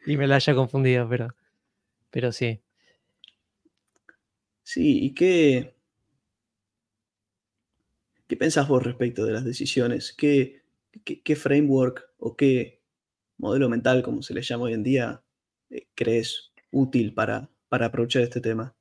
y 0.07 0.17
me 0.17 0.27
la 0.27 0.37
haya 0.37 0.55
confundido, 0.55 1.09
pero, 1.09 1.35
pero 2.11 2.33
sí. 2.33 2.61
Sí, 4.63 5.05
¿y 5.05 5.15
qué, 5.15 5.75
qué 8.27 8.37
pensás 8.37 8.67
vos 8.69 8.83
respecto 8.83 9.25
de 9.25 9.33
las 9.33 9.45
decisiones? 9.45 10.13
¿Qué, 10.13 10.63
qué, 11.05 11.37
framework 11.37 12.09
o 12.19 12.37
qué 12.37 12.83
modelo 13.37 13.69
mental, 13.69 14.03
como 14.03 14.23
se 14.23 14.35
le 14.35 14.43
llama 14.43 14.65
hoy 14.65 14.73
en 14.73 14.83
día, 14.83 15.23
eh, 15.71 15.89
crees 15.95 16.53
útil 16.71 17.13
para, 17.13 17.51
para 17.69 17.87
aprovechar 17.87 18.23
este 18.23 18.41
tema? 18.41 18.75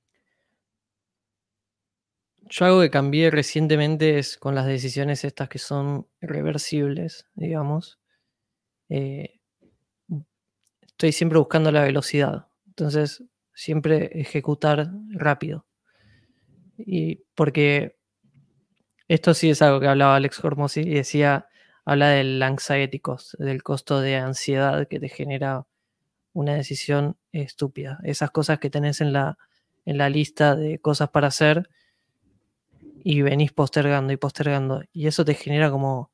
Yo 2.50 2.65
algo 2.65 2.82
que 2.82 2.89
cambié 2.89 3.32
recientemente 3.32 4.20
es 4.20 4.38
con 4.38 4.53
las 4.53 4.68
decisiones 4.68 5.24
estas 5.24 5.50
que 5.50 5.60
son 5.60 6.08
reversibles, 6.22 7.25
digamos. 7.36 8.00
Eh, 8.89 9.39
estoy 10.93 11.12
siempre 11.12 11.39
buscando 11.39 11.71
la 11.71 11.83
velocidad. 11.83 12.47
Entonces, 12.67 13.23
siempre 13.53 14.09
ejecutar 14.19 14.91
rápido. 15.09 15.65
Y 16.77 17.23
porque 17.35 17.97
esto 19.07 19.33
sí 19.33 19.50
es 19.50 19.62
algo 19.62 19.79
que 19.79 19.88
hablaba 19.88 20.15
Alex 20.15 20.43
Hormozzi 20.43 20.81
y 20.81 20.95
decía, 20.95 21.47
habla 21.85 22.09
del 22.09 22.41
anxiety 22.41 23.00
cost, 23.00 23.33
del 23.35 23.62
costo 23.63 24.00
de 24.00 24.17
ansiedad 24.17 24.88
que 24.88 25.00
te 25.00 25.09
genera 25.09 25.67
una 26.33 26.55
decisión 26.55 27.17
estúpida. 27.31 28.00
Esas 28.03 28.31
cosas 28.31 28.59
que 28.59 28.69
tenés 28.69 29.01
en 29.01 29.13
la, 29.13 29.38
en 29.85 29.97
la 29.97 30.09
lista 30.09 30.55
de 30.55 30.79
cosas 30.79 31.09
para 31.09 31.27
hacer 31.27 31.69
y 33.03 33.21
venís 33.21 33.51
postergando 33.51 34.13
y 34.13 34.17
postergando. 34.17 34.83
Y 34.93 35.07
eso 35.07 35.25
te 35.25 35.35
genera 35.35 35.69
como 35.69 36.12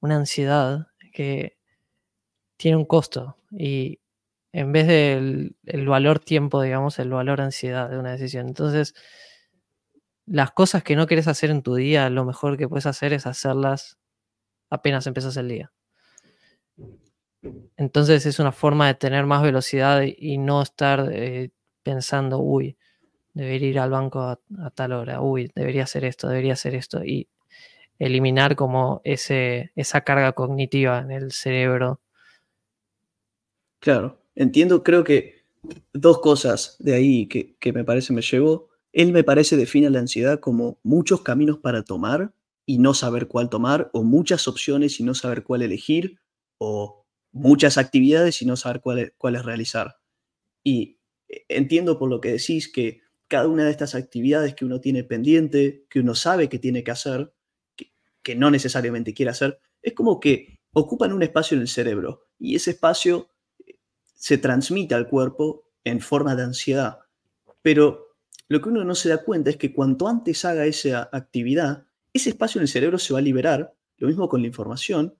una 0.00 0.16
ansiedad 0.16 0.88
que 1.12 1.59
tiene 2.60 2.76
un 2.76 2.84
costo. 2.84 3.38
Y 3.50 4.00
en 4.52 4.72
vez 4.72 4.86
del 4.86 5.56
el 5.64 5.88
valor 5.88 6.18
tiempo, 6.20 6.60
digamos, 6.60 6.98
el 6.98 7.10
valor 7.10 7.40
ansiedad 7.40 7.88
de 7.88 7.98
una 7.98 8.12
decisión. 8.12 8.48
Entonces, 8.48 8.94
las 10.26 10.50
cosas 10.52 10.82
que 10.84 10.94
no 10.94 11.06
querés 11.06 11.26
hacer 11.26 11.50
en 11.50 11.62
tu 11.62 11.74
día, 11.74 12.10
lo 12.10 12.26
mejor 12.26 12.58
que 12.58 12.68
puedes 12.68 12.86
hacer 12.86 13.14
es 13.14 13.26
hacerlas 13.26 13.98
apenas 14.68 15.06
empiezas 15.06 15.36
el 15.38 15.48
día. 15.48 15.72
Entonces 17.78 18.26
es 18.26 18.38
una 18.38 18.52
forma 18.52 18.86
de 18.88 18.94
tener 18.94 19.24
más 19.24 19.42
velocidad 19.42 20.02
y 20.04 20.36
no 20.36 20.60
estar 20.60 21.08
eh, 21.10 21.50
pensando, 21.82 22.40
uy, 22.40 22.76
debería 23.32 23.68
ir 23.68 23.78
al 23.80 23.90
banco 23.90 24.20
a, 24.20 24.38
tal 24.74 24.92
hora, 24.92 25.22
uy, 25.22 25.50
debería 25.54 25.84
hacer 25.84 26.04
esto, 26.04 26.28
debería 26.28 26.52
hacer 26.52 26.74
esto, 26.74 27.02
y 27.04 27.28
eliminar 27.98 28.56
como 28.56 29.00
ese, 29.04 29.72
esa 29.76 30.02
carga 30.02 30.32
cognitiva 30.32 30.98
en 30.98 31.10
el 31.12 31.32
cerebro. 31.32 32.00
Claro, 33.80 34.20
entiendo, 34.34 34.82
creo 34.82 35.04
que 35.04 35.44
dos 35.92 36.20
cosas 36.20 36.76
de 36.78 36.94
ahí 36.94 37.26
que, 37.26 37.56
que 37.58 37.72
me 37.72 37.84
parece 37.84 38.12
me 38.12 38.22
llevó. 38.22 38.68
Él 38.92 39.12
me 39.12 39.24
parece 39.24 39.56
define 39.56 39.90
la 39.90 40.00
ansiedad 40.00 40.40
como 40.40 40.78
muchos 40.82 41.22
caminos 41.22 41.58
para 41.58 41.82
tomar 41.84 42.32
y 42.66 42.78
no 42.78 42.94
saber 42.94 43.26
cuál 43.26 43.48
tomar, 43.50 43.90
o 43.92 44.04
muchas 44.04 44.46
opciones 44.46 45.00
y 45.00 45.02
no 45.02 45.14
saber 45.14 45.42
cuál 45.42 45.62
elegir, 45.62 46.20
o 46.58 47.04
muchas 47.32 47.78
actividades 47.78 48.42
y 48.42 48.46
no 48.46 48.56
saber 48.56 48.80
cuáles 48.80 49.12
cuál 49.16 49.42
realizar. 49.42 49.96
Y 50.64 50.98
eh, 51.28 51.44
entiendo 51.48 51.98
por 51.98 52.10
lo 52.10 52.20
que 52.20 52.32
decís 52.32 52.70
que 52.70 53.02
cada 53.28 53.48
una 53.48 53.64
de 53.64 53.70
estas 53.70 53.94
actividades 53.94 54.54
que 54.54 54.64
uno 54.64 54.80
tiene 54.80 55.04
pendiente, 55.04 55.86
que 55.88 56.00
uno 56.00 56.14
sabe 56.14 56.48
que 56.48 56.58
tiene 56.58 56.84
que 56.84 56.90
hacer, 56.90 57.32
que, 58.22 58.36
no 58.36 58.50
necesariamente 58.50 59.14
quiere 59.14 59.30
hacer, 59.30 59.58
es 59.82 59.94
como 59.94 60.20
que 60.20 60.60
ocupan 60.72 61.12
un 61.12 61.22
espacio 61.22 61.56
en 61.56 61.62
el 61.62 61.68
cerebro 61.68 62.28
y 62.38 62.54
ese 62.54 62.72
espacio 62.72 63.29
se 64.20 64.36
transmite 64.36 64.94
al 64.94 65.08
cuerpo 65.08 65.64
en 65.82 65.98
forma 66.00 66.36
de 66.36 66.42
ansiedad. 66.42 66.98
Pero 67.62 68.16
lo 68.48 68.60
que 68.60 68.68
uno 68.68 68.84
no 68.84 68.94
se 68.94 69.08
da 69.08 69.24
cuenta 69.24 69.48
es 69.48 69.56
que 69.56 69.72
cuanto 69.72 70.06
antes 70.08 70.44
haga 70.44 70.66
esa 70.66 71.08
actividad, 71.10 71.86
ese 72.12 72.28
espacio 72.28 72.58
en 72.58 72.64
el 72.64 72.68
cerebro 72.68 72.98
se 72.98 73.14
va 73.14 73.18
a 73.18 73.22
liberar, 73.22 73.74
lo 73.96 74.08
mismo 74.08 74.28
con 74.28 74.42
la 74.42 74.46
información, 74.46 75.16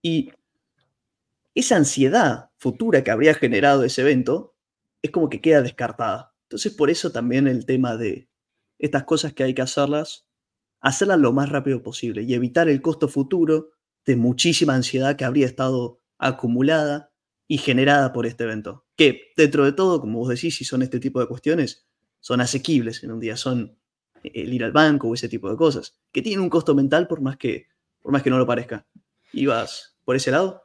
y 0.00 0.30
esa 1.52 1.74
ansiedad 1.74 2.50
futura 2.56 3.02
que 3.02 3.10
habría 3.10 3.34
generado 3.34 3.82
ese 3.82 4.02
evento 4.02 4.54
es 5.02 5.10
como 5.10 5.28
que 5.28 5.40
queda 5.40 5.60
descartada. 5.60 6.32
Entonces, 6.44 6.72
por 6.74 6.90
eso 6.90 7.10
también 7.10 7.48
el 7.48 7.66
tema 7.66 7.96
de 7.96 8.28
estas 8.78 9.02
cosas 9.02 9.32
que 9.32 9.42
hay 9.42 9.54
que 9.54 9.62
hacerlas, 9.62 10.28
hacerlas 10.80 11.18
lo 11.18 11.32
más 11.32 11.48
rápido 11.48 11.82
posible 11.82 12.22
y 12.22 12.34
evitar 12.34 12.68
el 12.68 12.80
costo 12.80 13.08
futuro 13.08 13.72
de 14.06 14.14
muchísima 14.14 14.76
ansiedad 14.76 15.16
que 15.16 15.24
habría 15.24 15.46
estado 15.46 16.00
acumulada 16.18 17.13
y 17.46 17.58
generada 17.58 18.12
por 18.12 18.26
este 18.26 18.44
evento. 18.44 18.84
Que 18.96 19.32
dentro 19.36 19.64
de 19.64 19.72
todo, 19.72 20.00
como 20.00 20.18
vos 20.18 20.28
decís, 20.28 20.56
si 20.56 20.64
son 20.64 20.82
este 20.82 21.00
tipo 21.00 21.20
de 21.20 21.26
cuestiones, 21.26 21.86
son 22.20 22.40
asequibles 22.40 23.02
en 23.04 23.12
un 23.12 23.20
día, 23.20 23.36
son 23.36 23.76
el 24.22 24.52
ir 24.52 24.64
al 24.64 24.72
banco 24.72 25.08
o 25.08 25.14
ese 25.14 25.28
tipo 25.28 25.50
de 25.50 25.56
cosas, 25.56 25.98
que 26.10 26.22
tienen 26.22 26.40
un 26.40 26.48
costo 26.48 26.74
mental 26.74 27.06
por 27.06 27.20
más 27.20 27.36
que, 27.36 27.66
por 28.00 28.12
más 28.12 28.22
que 28.22 28.30
no 28.30 28.38
lo 28.38 28.46
parezca. 28.46 28.86
¿Ibas 29.32 29.96
por 30.04 30.16
ese 30.16 30.30
lado? 30.30 30.62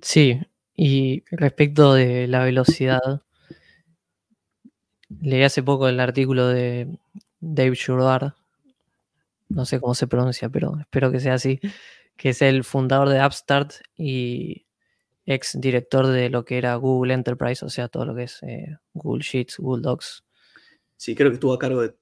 Sí, 0.00 0.40
y 0.76 1.24
respecto 1.30 1.94
de 1.94 2.28
la 2.28 2.44
velocidad, 2.44 3.24
Leí 5.20 5.42
hace 5.42 5.62
poco 5.62 5.88
el 5.88 6.00
artículo 6.00 6.48
de 6.48 6.98
Dave 7.40 7.74
Shurdar, 7.74 8.34
no 9.48 9.64
sé 9.64 9.80
cómo 9.80 9.94
se 9.94 10.06
pronuncia, 10.06 10.48
pero 10.48 10.78
espero 10.80 11.12
que 11.12 11.20
sea 11.20 11.34
así, 11.34 11.60
que 12.16 12.30
es 12.30 12.42
el 12.42 12.64
fundador 12.64 13.08
de 13.08 13.24
Upstart 13.24 13.72
y 13.96 14.66
ex 15.26 15.58
director 15.60 16.06
de 16.06 16.28
lo 16.30 16.44
que 16.44 16.58
era 16.58 16.74
Google 16.76 17.14
Enterprise, 17.14 17.64
o 17.64 17.68
sea, 17.68 17.88
todo 17.88 18.04
lo 18.04 18.14
que 18.14 18.24
es 18.24 18.42
eh, 18.42 18.76
Google 18.92 19.22
Sheets, 19.22 19.58
Google 19.58 19.82
Docs. 19.82 20.24
Sí, 20.96 21.14
creo 21.14 21.30
que 21.30 21.34
estuvo 21.34 21.52
a 21.52 21.58
cargo 21.58 21.82
de 21.82 21.94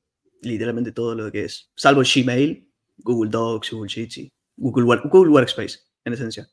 literalmente 0.42 0.92
todo 0.92 1.14
lo 1.14 1.30
que 1.30 1.44
es, 1.44 1.70
salvo 1.76 2.02
Gmail, 2.02 2.68
Google 2.98 3.30
Docs, 3.30 3.72
Google 3.72 3.88
Sheets 3.88 4.18
y 4.18 4.32
Google, 4.56 5.00
Google 5.04 5.30
Workspace, 5.30 5.78
en 6.04 6.12
esencia. 6.12 6.48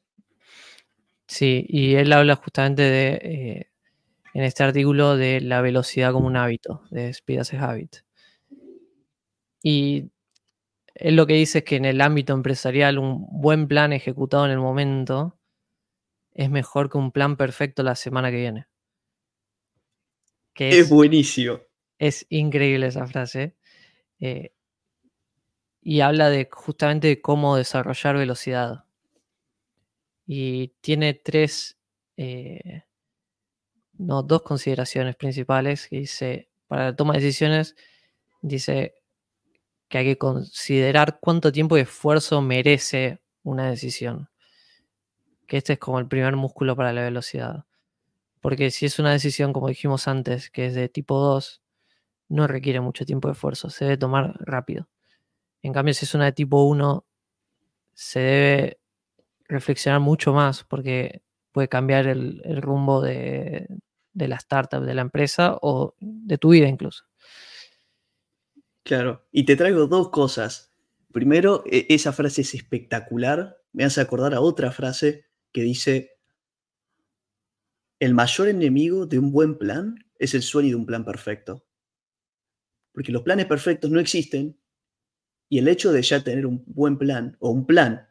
Sí, 1.27 1.65
y 1.67 1.95
él 1.95 2.11
habla 2.13 2.35
justamente 2.35 2.81
de 2.81 3.09
eh, 3.23 3.69
en 4.33 4.43
este 4.43 4.63
artículo 4.63 5.17
de 5.17 5.41
la 5.41 5.61
velocidad 5.61 6.11
como 6.11 6.27
un 6.27 6.37
hábito, 6.37 6.83
de 6.91 7.09
Speed 7.09 7.39
as 7.39 7.53
a 7.53 7.69
Habit. 7.69 7.97
Y 9.61 10.05
él 10.95 11.15
lo 11.15 11.25
que 11.27 11.33
dice 11.33 11.59
es 11.59 11.63
que 11.63 11.75
en 11.75 11.85
el 11.85 12.01
ámbito 12.01 12.33
empresarial 12.33 12.97
un 12.97 13.25
buen 13.29 13.67
plan 13.67 13.93
ejecutado 13.93 14.45
en 14.45 14.51
el 14.51 14.59
momento 14.59 15.38
es 16.39 16.49
mejor 16.49 16.89
que 16.89 16.97
un 16.97 17.11
plan 17.11 17.35
perfecto 17.35 17.83
la 17.83 17.95
semana 17.95 18.31
que 18.31 18.37
viene. 18.37 18.67
es, 20.55 20.89
buenísimo. 20.89 21.59
Es 21.97 22.25
increíble 22.29 22.87
esa 22.87 23.05
frase. 23.07 23.57
Eh, 24.21 24.53
y 25.81 25.99
habla 25.99 26.29
de 26.29 26.47
justamente 26.49 27.09
de 27.09 27.21
cómo 27.21 27.57
desarrollar 27.57 28.15
velocidad. 28.15 28.85
Y 30.25 30.69
tiene 30.79 31.13
tres, 31.13 31.77
eh, 32.15 32.83
no, 33.97 34.23
dos 34.23 34.41
consideraciones 34.43 35.17
principales 35.17 35.89
que 35.89 35.97
dice, 35.97 36.49
para 36.67 36.85
la 36.85 36.95
toma 36.95 37.15
de 37.15 37.19
decisiones, 37.19 37.75
dice 38.41 38.93
que 39.89 39.97
hay 39.97 40.05
que 40.05 40.17
considerar 40.17 41.19
cuánto 41.19 41.51
tiempo 41.51 41.77
y 41.77 41.81
esfuerzo 41.81 42.41
merece 42.41 43.19
una 43.43 43.69
decisión. 43.69 44.29
Que 45.49 45.57
este 45.57 45.73
es 45.73 45.79
como 45.79 45.97
el 45.97 46.07
primer 46.07 46.35
músculo 46.35 46.75
para 46.75 46.93
la 46.93 47.01
velocidad. 47.01 47.65
Porque 48.39 48.69
si 48.69 48.85
es 48.85 48.99
una 48.99 49.11
decisión, 49.11 49.51
como 49.51 49.67
dijimos 49.67 50.07
antes, 50.07 50.51
que 50.51 50.67
es 50.67 50.75
de 50.75 50.89
tipo 50.89 51.17
2, 51.19 51.63
no 52.29 52.45
requiere 52.45 52.81
mucho 52.81 53.03
tiempo 53.03 53.27
de 53.27 53.31
esfuerzo, 53.33 53.71
se 53.71 53.85
debe 53.85 53.97
tomar 53.97 54.35
rápido. 54.41 54.87
En 55.63 55.73
cambio, 55.73 55.95
si 55.95 56.05
es 56.05 56.13
una 56.13 56.25
de 56.25 56.33
tipo 56.33 56.63
1, 56.65 57.03
se 57.93 58.19
debe 58.19 58.79
reflexionar 59.45 59.99
mucho 59.99 60.33
más 60.33 60.63
porque 60.63 61.23
puede 61.51 61.67
cambiar 61.67 62.05
el, 62.05 62.61
rumbo 62.61 63.01
de, 63.01 63.67
de 64.13 64.27
la 64.27 64.35
startup, 64.35 64.83
de 64.83 64.93
la 64.93 65.01
empresa 65.01 65.57
o 65.63 65.95
de 65.99 66.37
tu 66.37 66.49
vida 66.49 66.67
incluso. 66.67 67.05
Claro, 68.83 69.25
y 69.31 69.45
te 69.45 69.55
traigo 69.55 69.87
dos 69.87 70.09
cosas. 70.09 70.71
Primero, 71.11 71.63
e, 71.65 71.87
esa 71.89 72.13
frase 72.13 72.41
es 72.41 72.53
espectacular. 72.53 73.57
Me 73.73 73.83
hace 73.83 73.99
acordar 73.99 74.35
a 74.35 74.41
otra 74.41 74.71
frase 74.71 75.28
que 75.51 75.63
dice, 75.63 76.19
el 77.99 78.13
mayor 78.13 78.47
enemigo 78.47 79.05
de 79.05 79.19
un 79.19 79.31
buen 79.31 79.57
plan 79.57 79.95
es 80.17 80.33
el 80.33 80.41
sueño 80.41 80.69
de 80.69 80.75
un 80.75 80.85
plan 80.85 81.03
perfecto. 81.03 81.65
Porque 82.93 83.11
los 83.11 83.23
planes 83.23 83.45
perfectos 83.45 83.91
no 83.91 83.99
existen 83.99 84.59
y 85.49 85.57
el 85.57 85.67
hecho 85.67 85.91
de 85.91 86.01
ya 86.01 86.23
tener 86.23 86.45
un 86.45 86.63
buen 86.67 86.97
plan 86.97 87.35
o 87.39 87.49
un 87.49 87.65
plan, 87.65 88.09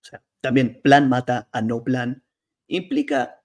o 0.00 0.04
sea, 0.04 0.24
también 0.40 0.80
plan 0.82 1.08
mata 1.08 1.48
a 1.52 1.62
no 1.62 1.82
plan, 1.82 2.24
implica 2.68 3.42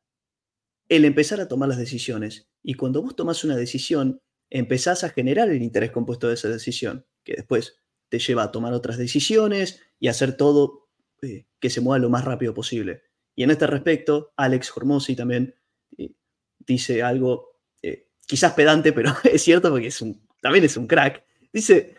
el 0.90 1.06
empezar 1.06 1.42
a 1.42 1.48
tomar 1.48 1.70
las 1.70 1.78
decisiones. 1.78 2.50
Y 2.62 2.76
cuando 2.76 3.02
vos 3.02 3.16
tomas 3.16 3.44
una 3.44 3.56
decisión, 3.56 4.22
empezás 4.50 5.04
a 5.04 5.10
generar 5.10 5.50
el 5.50 5.64
interés 5.64 5.92
compuesto 5.92 6.28
de 6.28 6.36
esa 6.36 6.50
decisión, 6.50 7.06
que 7.24 7.34
después 7.34 7.82
te 8.10 8.20
lleva 8.20 8.44
a 8.44 8.52
tomar 8.52 8.74
otras 8.74 8.98
decisiones 8.98 9.82
y 10.00 10.10
hacer 10.10 10.36
todo 10.36 10.90
eh, 11.22 11.48
que 11.60 11.70
se 11.70 11.82
mueva 11.82 12.00
lo 12.00 12.10
más 12.10 12.26
rápido 12.26 12.54
posible. 12.54 13.04
Y 13.36 13.44
en 13.44 13.52
este 13.52 13.68
respecto, 13.68 14.34
Alex 14.36 14.76
Hormozzi 14.76 15.16
también 15.16 15.56
eh, 15.98 16.12
dice 16.60 17.02
algo 17.02 17.60
eh, 17.82 18.08
quizás 18.26 18.54
pedante, 18.54 18.94
pero 18.94 19.14
es 19.24 19.42
cierto 19.42 19.70
porque 19.70 19.88
es 19.88 20.02
un, 20.02 20.28
también 20.42 20.66
es 20.66 20.78
un 20.78 20.88
crack. 20.88 21.24
Dice, 21.52 21.96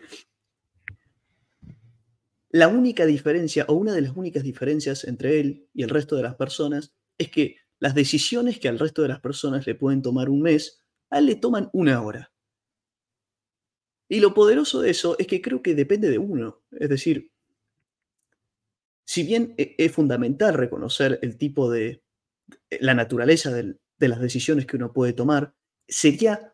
la 2.49 2.67
única 2.67 3.05
diferencia 3.05 3.65
o 3.67 3.73
una 3.73 3.93
de 3.93 4.01
las 4.01 4.15
únicas 4.15 4.43
diferencias 4.43 5.05
entre 5.05 5.39
él 5.39 5.67
y 5.73 5.83
el 5.83 5.89
resto 5.89 6.15
de 6.15 6.23
las 6.23 6.35
personas 6.35 6.93
es 7.17 7.29
que 7.29 7.57
las 7.79 7.95
decisiones 7.95 8.59
que 8.59 8.69
al 8.69 8.79
resto 8.79 9.01
de 9.01 9.07
las 9.09 9.19
personas 9.19 9.67
le 9.67 9.75
pueden 9.75 10.01
tomar 10.01 10.29
un 10.29 10.41
mes, 10.41 10.81
a 11.09 11.19
él 11.19 11.25
le 11.25 11.35
toman 11.35 11.69
una 11.73 12.01
hora. 12.01 12.31
Y 14.07 14.19
lo 14.19 14.33
poderoso 14.33 14.81
de 14.81 14.91
eso 14.91 15.17
es 15.17 15.27
que 15.27 15.41
creo 15.41 15.61
que 15.61 15.75
depende 15.75 16.09
de 16.09 16.19
uno. 16.19 16.61
Es 16.71 16.89
decir, 16.89 17.32
si 19.05 19.23
bien 19.23 19.53
e, 19.57 19.75
es 19.77 19.91
fundamental 19.91 20.53
reconocer 20.53 21.19
el 21.21 21.37
tipo 21.37 21.69
de, 21.69 22.03
la 22.79 22.93
naturaleza 22.93 23.51
de 23.51 24.07
las 24.07 24.19
decisiones 24.19 24.65
que 24.65 24.77
uno 24.77 24.93
puede 24.93 25.13
tomar, 25.13 25.55
sería 25.87 26.53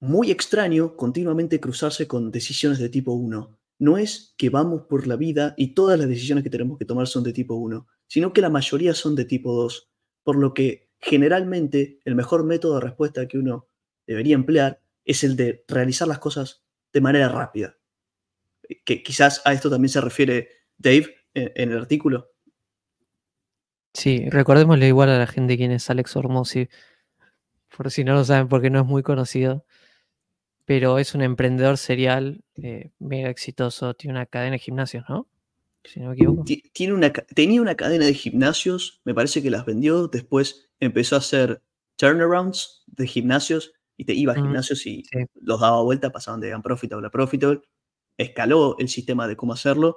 muy 0.00 0.30
extraño 0.30 0.96
continuamente 0.96 1.60
cruzarse 1.60 2.06
con 2.06 2.30
decisiones 2.30 2.78
de 2.78 2.88
tipo 2.88 3.12
1. 3.12 3.58
No 3.78 3.98
es 3.98 4.34
que 4.38 4.50
vamos 4.50 4.82
por 4.88 5.06
la 5.06 5.16
vida 5.16 5.54
y 5.56 5.74
todas 5.74 5.98
las 5.98 6.08
decisiones 6.08 6.44
que 6.44 6.50
tenemos 6.50 6.78
que 6.78 6.84
tomar 6.84 7.06
son 7.06 7.24
de 7.24 7.32
tipo 7.32 7.54
1, 7.54 7.86
sino 8.06 8.32
que 8.32 8.40
la 8.40 8.50
mayoría 8.50 8.94
son 8.94 9.14
de 9.14 9.24
tipo 9.24 9.54
2, 9.54 9.90
por 10.22 10.36
lo 10.36 10.54
que 10.54 10.90
generalmente 10.98 12.00
el 12.04 12.14
mejor 12.14 12.44
método 12.44 12.76
de 12.76 12.80
respuesta 12.80 13.28
que 13.28 13.38
uno 13.38 13.68
debería 14.06 14.34
emplear 14.34 14.80
es 15.04 15.24
el 15.24 15.36
de 15.36 15.64
realizar 15.68 16.08
las 16.08 16.18
cosas 16.18 16.64
de 16.92 17.00
manera 17.00 17.28
rápida. 17.28 17.78
Que 18.84 19.02
quizás 19.02 19.42
a 19.44 19.52
esto 19.52 19.70
también 19.70 19.90
se 19.90 20.00
refiere 20.00 20.48
Dave 20.78 21.14
en, 21.34 21.72
el 21.72 21.78
artículo. 21.78 22.30
Sí, 23.92 24.28
recordémosle 24.28 24.88
igual 24.88 25.08
a 25.10 25.18
la 25.18 25.26
gente 25.26 25.56
quién 25.56 25.72
es 25.72 25.88
Alex 25.88 26.16
Hormozzi, 26.16 26.68
por 27.74 27.90
si 27.90 28.04
no 28.04 28.14
lo 28.14 28.24
saben 28.24 28.48
porque 28.48 28.70
no 28.70 28.80
es 28.80 28.86
muy 28.86 29.02
conocido, 29.02 29.64
pero 30.64 30.98
es 30.98 31.14
un 31.14 31.22
emprendedor 31.22 31.78
serial 31.78 32.42
eh, 32.56 32.90
mega 32.98 33.30
exitoso, 33.30 33.94
tiene 33.94 34.16
una 34.16 34.26
cadena 34.26 34.52
de 34.52 34.58
gimnasios, 34.58 35.04
¿no? 35.08 35.28
Si 35.84 36.00
no 36.00 36.08
me 36.08 36.14
equivoco. 36.14 36.44
Tiene 36.72 36.92
una, 36.92 37.12
tenía 37.12 37.62
una 37.62 37.76
cadena 37.76 38.06
de 38.06 38.14
gimnasios, 38.14 39.00
me 39.04 39.14
parece 39.14 39.42
que 39.42 39.50
las 39.50 39.64
vendió, 39.64 40.08
después 40.08 40.68
empezó 40.80 41.14
a 41.14 41.20
hacer 41.20 41.62
turnarounds 41.96 42.84
de 42.86 43.06
gimnasios 43.06 43.72
y 43.96 44.04
te 44.04 44.14
iba 44.14 44.32
a 44.32 44.36
gimnasios 44.36 44.86
y 44.86 45.04
los 45.34 45.60
daba 45.60 45.82
vuelta, 45.82 46.10
pasaban 46.10 46.40
de 46.40 46.54
unprofitable 46.54 47.06
a 47.06 47.10
profitable, 47.10 47.62
escaló 48.18 48.76
el 48.78 48.88
sistema 48.88 49.26
de 49.26 49.36
cómo 49.36 49.52
hacerlo 49.52 49.96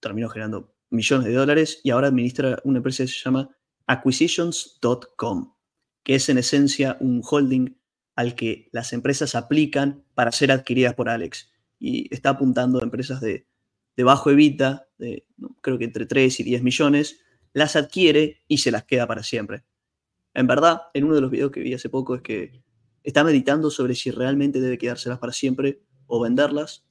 terminó 0.00 0.28
generando 0.28 0.74
millones 0.90 1.26
de 1.26 1.34
dólares 1.34 1.80
y 1.84 1.90
ahora 1.90 2.08
administra 2.08 2.60
una 2.64 2.78
empresa 2.78 3.04
que 3.04 3.08
se 3.08 3.20
llama 3.22 3.50
acquisitions.com, 3.86 5.54
que 6.02 6.14
es 6.14 6.28
en 6.28 6.38
esencia 6.38 6.96
un 7.00 7.22
holding 7.28 7.78
al 8.14 8.34
que 8.34 8.68
las 8.72 8.92
empresas 8.92 9.34
aplican 9.34 10.04
para 10.14 10.32
ser 10.32 10.50
adquiridas 10.50 10.94
por 10.94 11.08
Alex 11.08 11.50
y 11.78 12.12
está 12.12 12.30
apuntando 12.30 12.80
a 12.80 12.82
empresas 12.82 13.20
de, 13.20 13.46
de 13.96 14.04
bajo 14.04 14.30
evita, 14.30 14.88
de, 14.98 15.26
creo 15.60 15.78
que 15.78 15.84
entre 15.84 16.06
3 16.06 16.40
y 16.40 16.42
10 16.42 16.62
millones, 16.62 17.20
las 17.52 17.76
adquiere 17.76 18.42
y 18.48 18.58
se 18.58 18.70
las 18.70 18.84
queda 18.84 19.06
para 19.06 19.22
siempre. 19.22 19.64
En 20.34 20.46
verdad, 20.46 20.82
en 20.94 21.04
uno 21.04 21.14
de 21.14 21.20
los 21.20 21.30
videos 21.30 21.50
que 21.50 21.60
vi 21.60 21.74
hace 21.74 21.88
poco 21.88 22.14
es 22.14 22.22
que 22.22 22.62
está 23.02 23.24
meditando 23.24 23.70
sobre 23.70 23.94
si 23.94 24.10
realmente 24.10 24.60
debe 24.60 24.78
quedárselas 24.78 25.18
para 25.18 25.32
siempre 25.32 25.82
o 26.06 26.20
venderlas, 26.20 26.86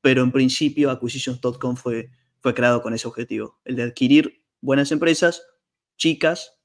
pero 0.00 0.22
en 0.22 0.32
principio 0.32 0.90
Acquisitions.com 0.90 1.76
fue, 1.76 2.10
fue 2.44 2.52
creado 2.52 2.82
con 2.82 2.92
ese 2.92 3.08
objetivo, 3.08 3.58
el 3.64 3.74
de 3.74 3.84
adquirir 3.84 4.44
buenas 4.60 4.92
empresas, 4.92 5.46
chicas, 5.96 6.58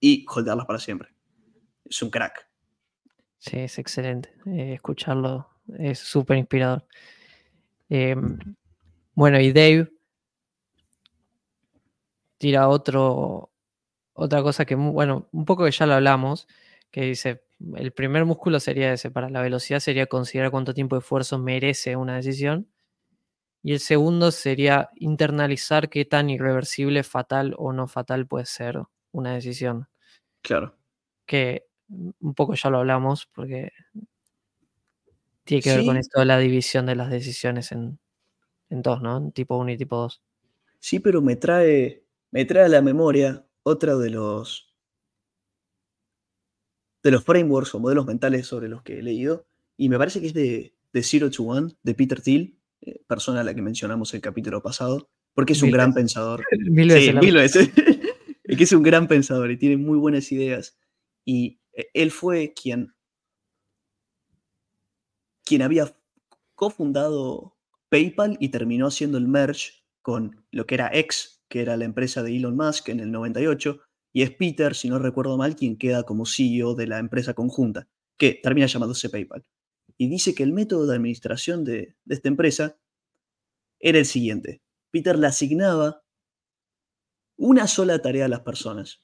y 0.00 0.24
holdarlas 0.26 0.64
para 0.64 0.78
siempre. 0.78 1.10
Es 1.84 2.00
un 2.00 2.08
crack. 2.08 2.48
Sí, 3.36 3.58
es 3.58 3.78
excelente. 3.78 4.32
Eh, 4.46 4.72
escucharlo 4.72 5.50
es 5.78 5.98
súper 5.98 6.38
inspirador. 6.38 6.86
Em, 7.90 8.38
bueno, 9.12 9.38
y 9.38 9.52
Dave 9.52 9.92
tira 12.38 12.70
otro, 12.70 13.52
otra 14.14 14.42
cosa 14.42 14.64
que, 14.64 14.74
bueno, 14.74 15.28
un 15.32 15.44
poco 15.44 15.66
que 15.66 15.70
ya 15.70 15.84
lo 15.84 15.92
hablamos, 15.92 16.48
que 16.90 17.02
dice, 17.02 17.44
el 17.76 17.92
primer 17.92 18.24
músculo 18.24 18.58
sería 18.58 18.94
ese, 18.94 19.10
para 19.10 19.28
la 19.28 19.42
velocidad 19.42 19.80
sería 19.80 20.06
considerar 20.06 20.50
cuánto 20.50 20.72
tiempo 20.72 20.96
de 20.96 21.00
esfuerzo 21.00 21.38
merece 21.38 21.94
una 21.96 22.16
decisión. 22.16 22.70
Y 23.62 23.72
el 23.72 23.80
segundo 23.80 24.30
sería 24.30 24.90
internalizar 24.96 25.90
qué 25.90 26.04
tan 26.04 26.30
irreversible, 26.30 27.02
fatal 27.02 27.54
o 27.58 27.72
no 27.72 27.88
fatal 27.88 28.26
puede 28.26 28.46
ser 28.46 28.80
una 29.12 29.34
decisión. 29.34 29.88
Claro. 30.42 30.76
Que 31.26 31.66
un 31.88 32.34
poco 32.34 32.54
ya 32.54 32.70
lo 32.70 32.78
hablamos 32.78 33.26
porque 33.26 33.72
tiene 35.44 35.62
que 35.62 35.76
ver 35.76 35.84
con 35.84 35.96
esto 35.96 36.20
de 36.20 36.26
la 36.26 36.38
división 36.38 36.86
de 36.86 36.94
las 36.94 37.10
decisiones 37.10 37.72
en, 37.72 37.98
en 38.70 38.82
dos, 38.82 39.02
¿no? 39.02 39.18
En 39.18 39.32
tipo 39.32 39.56
1 39.56 39.72
y 39.72 39.76
tipo 39.76 39.96
2. 39.96 40.22
Sí, 40.78 41.00
pero 41.00 41.20
me 41.20 41.36
trae, 41.36 42.04
me 42.30 42.44
trae 42.44 42.64
a 42.64 42.68
la 42.68 42.80
memoria 42.80 43.44
otra 43.62 43.96
de 43.96 44.10
los 44.10 44.68
de 47.02 47.10
los 47.10 47.24
frameworks 47.24 47.74
o 47.74 47.80
modelos 47.80 48.06
mentales 48.06 48.46
sobre 48.46 48.68
los 48.68 48.82
que 48.82 48.98
he 48.98 49.02
leído, 49.02 49.46
y 49.76 49.88
me 49.88 49.96
parece 49.96 50.20
que 50.20 50.26
es 50.26 50.34
de, 50.34 50.74
de 50.92 51.02
Zero 51.02 51.30
to 51.30 51.44
One, 51.44 51.72
de 51.82 51.94
Peter 51.94 52.20
Thiel, 52.20 52.59
eh, 52.82 53.02
persona 53.06 53.40
a 53.40 53.44
la 53.44 53.54
que 53.54 53.62
mencionamos 53.62 54.14
el 54.14 54.20
capítulo 54.20 54.62
pasado, 54.62 55.10
porque 55.34 55.52
es 55.52 55.62
un 55.62 55.70
gran 55.70 55.92
pensador. 55.92 56.44
Mil 56.58 56.88
veces. 56.88 57.10
Sí, 57.10 57.18
mil 57.18 57.34
veces. 57.34 57.70
es 58.44 58.56
que 58.56 58.64
es 58.64 58.72
un 58.72 58.82
gran 58.82 59.06
pensador 59.06 59.50
y 59.50 59.56
tiene 59.56 59.76
muy 59.76 59.98
buenas 59.98 60.30
ideas. 60.32 60.78
Y 61.24 61.60
eh, 61.72 61.86
él 61.94 62.10
fue 62.10 62.52
quien, 62.54 62.94
quien 65.44 65.62
había 65.62 65.94
cofundado 66.54 67.56
PayPal 67.88 68.36
y 68.40 68.48
terminó 68.48 68.86
haciendo 68.86 69.18
el 69.18 69.28
merge 69.28 69.84
con 70.02 70.44
lo 70.50 70.66
que 70.66 70.74
era 70.74 70.90
X, 70.92 71.42
que 71.48 71.62
era 71.62 71.76
la 71.76 71.84
empresa 71.84 72.22
de 72.22 72.36
Elon 72.36 72.56
Musk 72.56 72.88
en 72.88 73.00
el 73.00 73.10
98, 73.10 73.80
y 74.12 74.22
es 74.22 74.30
Peter, 74.30 74.74
si 74.74 74.88
no 74.88 74.98
recuerdo 74.98 75.36
mal, 75.36 75.56
quien 75.56 75.76
queda 75.76 76.04
como 76.04 76.26
CEO 76.26 76.74
de 76.74 76.86
la 76.86 76.98
empresa 76.98 77.34
conjunta, 77.34 77.88
que 78.16 78.40
termina 78.42 78.66
llamándose 78.66 79.10
PayPal. 79.10 79.44
Y 80.00 80.08
dice 80.08 80.34
que 80.34 80.42
el 80.42 80.54
método 80.54 80.86
de 80.86 80.96
administración 80.96 81.62
de, 81.62 81.94
esta 82.08 82.28
empresa 82.28 82.80
era 83.78 83.98
el 83.98 84.06
siguiente. 84.06 84.62
Peter 84.90 85.18
le 85.18 85.26
asignaba 85.26 86.02
una 87.36 87.66
sola 87.66 88.00
tarea 88.00 88.24
a 88.24 88.28
las 88.28 88.40
personas 88.40 89.02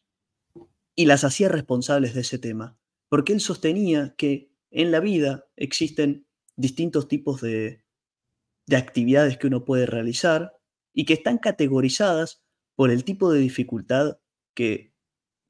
y 0.95 1.05
las 1.05 1.23
hacía 1.23 1.51
responsables 1.51 2.15
de 2.15 2.23
ese 2.23 2.39
tema, 2.39 2.79
porque 3.11 3.35
él 3.35 3.43
sostenía 3.43 4.15
que 4.17 4.51
en 4.71 4.91
la 4.91 5.01
vida 5.01 5.45
existen 5.55 6.27
distintos 6.57 7.09
tipos 7.09 7.43
de, 7.43 7.85
de 8.67 8.77
actividades 8.77 9.37
que 9.37 9.49
uno 9.49 9.67
puede 9.67 9.85
realizar 9.85 10.57
y 10.95 11.05
que 11.05 11.13
están 11.13 11.37
categorizadas 11.37 12.43
por 12.75 12.91
el 12.91 13.05
tipo 13.05 13.31
de 13.31 13.41
dificultad 13.41 14.19
que, 14.55 14.95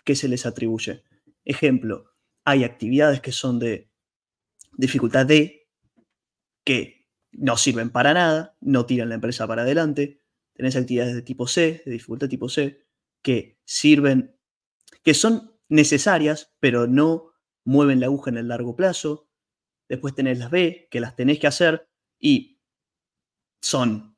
que 0.05 0.17
se 0.17 0.27
les 0.27 0.45
atribuye. 0.45 1.05
Ejemplo, 1.45 2.11
hay 2.45 2.65
actividades 2.65 3.21
que 3.21 3.31
son 3.31 3.61
de 3.61 3.93
dificultad 4.77 5.27
D, 5.27 5.69
que 6.65 7.07
no 7.33 7.57
sirven 7.57 7.91
para 7.91 8.15
nada, 8.15 8.57
no 8.61 8.87
tiran 8.87 9.09
la 9.09 9.17
empresa 9.17 9.47
para 9.47 9.63
adelante. 9.63 10.23
Tenés 10.55 10.77
actividades 10.77 11.15
de 11.15 11.23
tipo 11.23 11.47
C, 11.47 11.83
de 11.85 11.93
dificultad 11.93 12.29
tipo 12.29 12.49
C, 12.49 12.87
que 13.23 13.59
sirven, 13.65 14.37
que 15.03 15.15
son 15.15 15.53
necesarias, 15.69 16.55
pero 16.61 16.87
no 16.87 17.33
mueven 17.65 18.01
la 18.01 18.07
aguja 18.07 18.31
en 18.31 18.39
el 18.39 18.49
largo 18.49 18.77
plazo. 18.77 19.29
Después 19.89 20.15
tenés 20.15 20.39
las 20.39 20.51
B, 20.51 20.89
que 20.91 21.01
las 21.01 21.17
tenés 21.17 21.39
que 21.39 21.47
hacer 21.47 21.89
y 22.19 22.61
son 23.61 24.17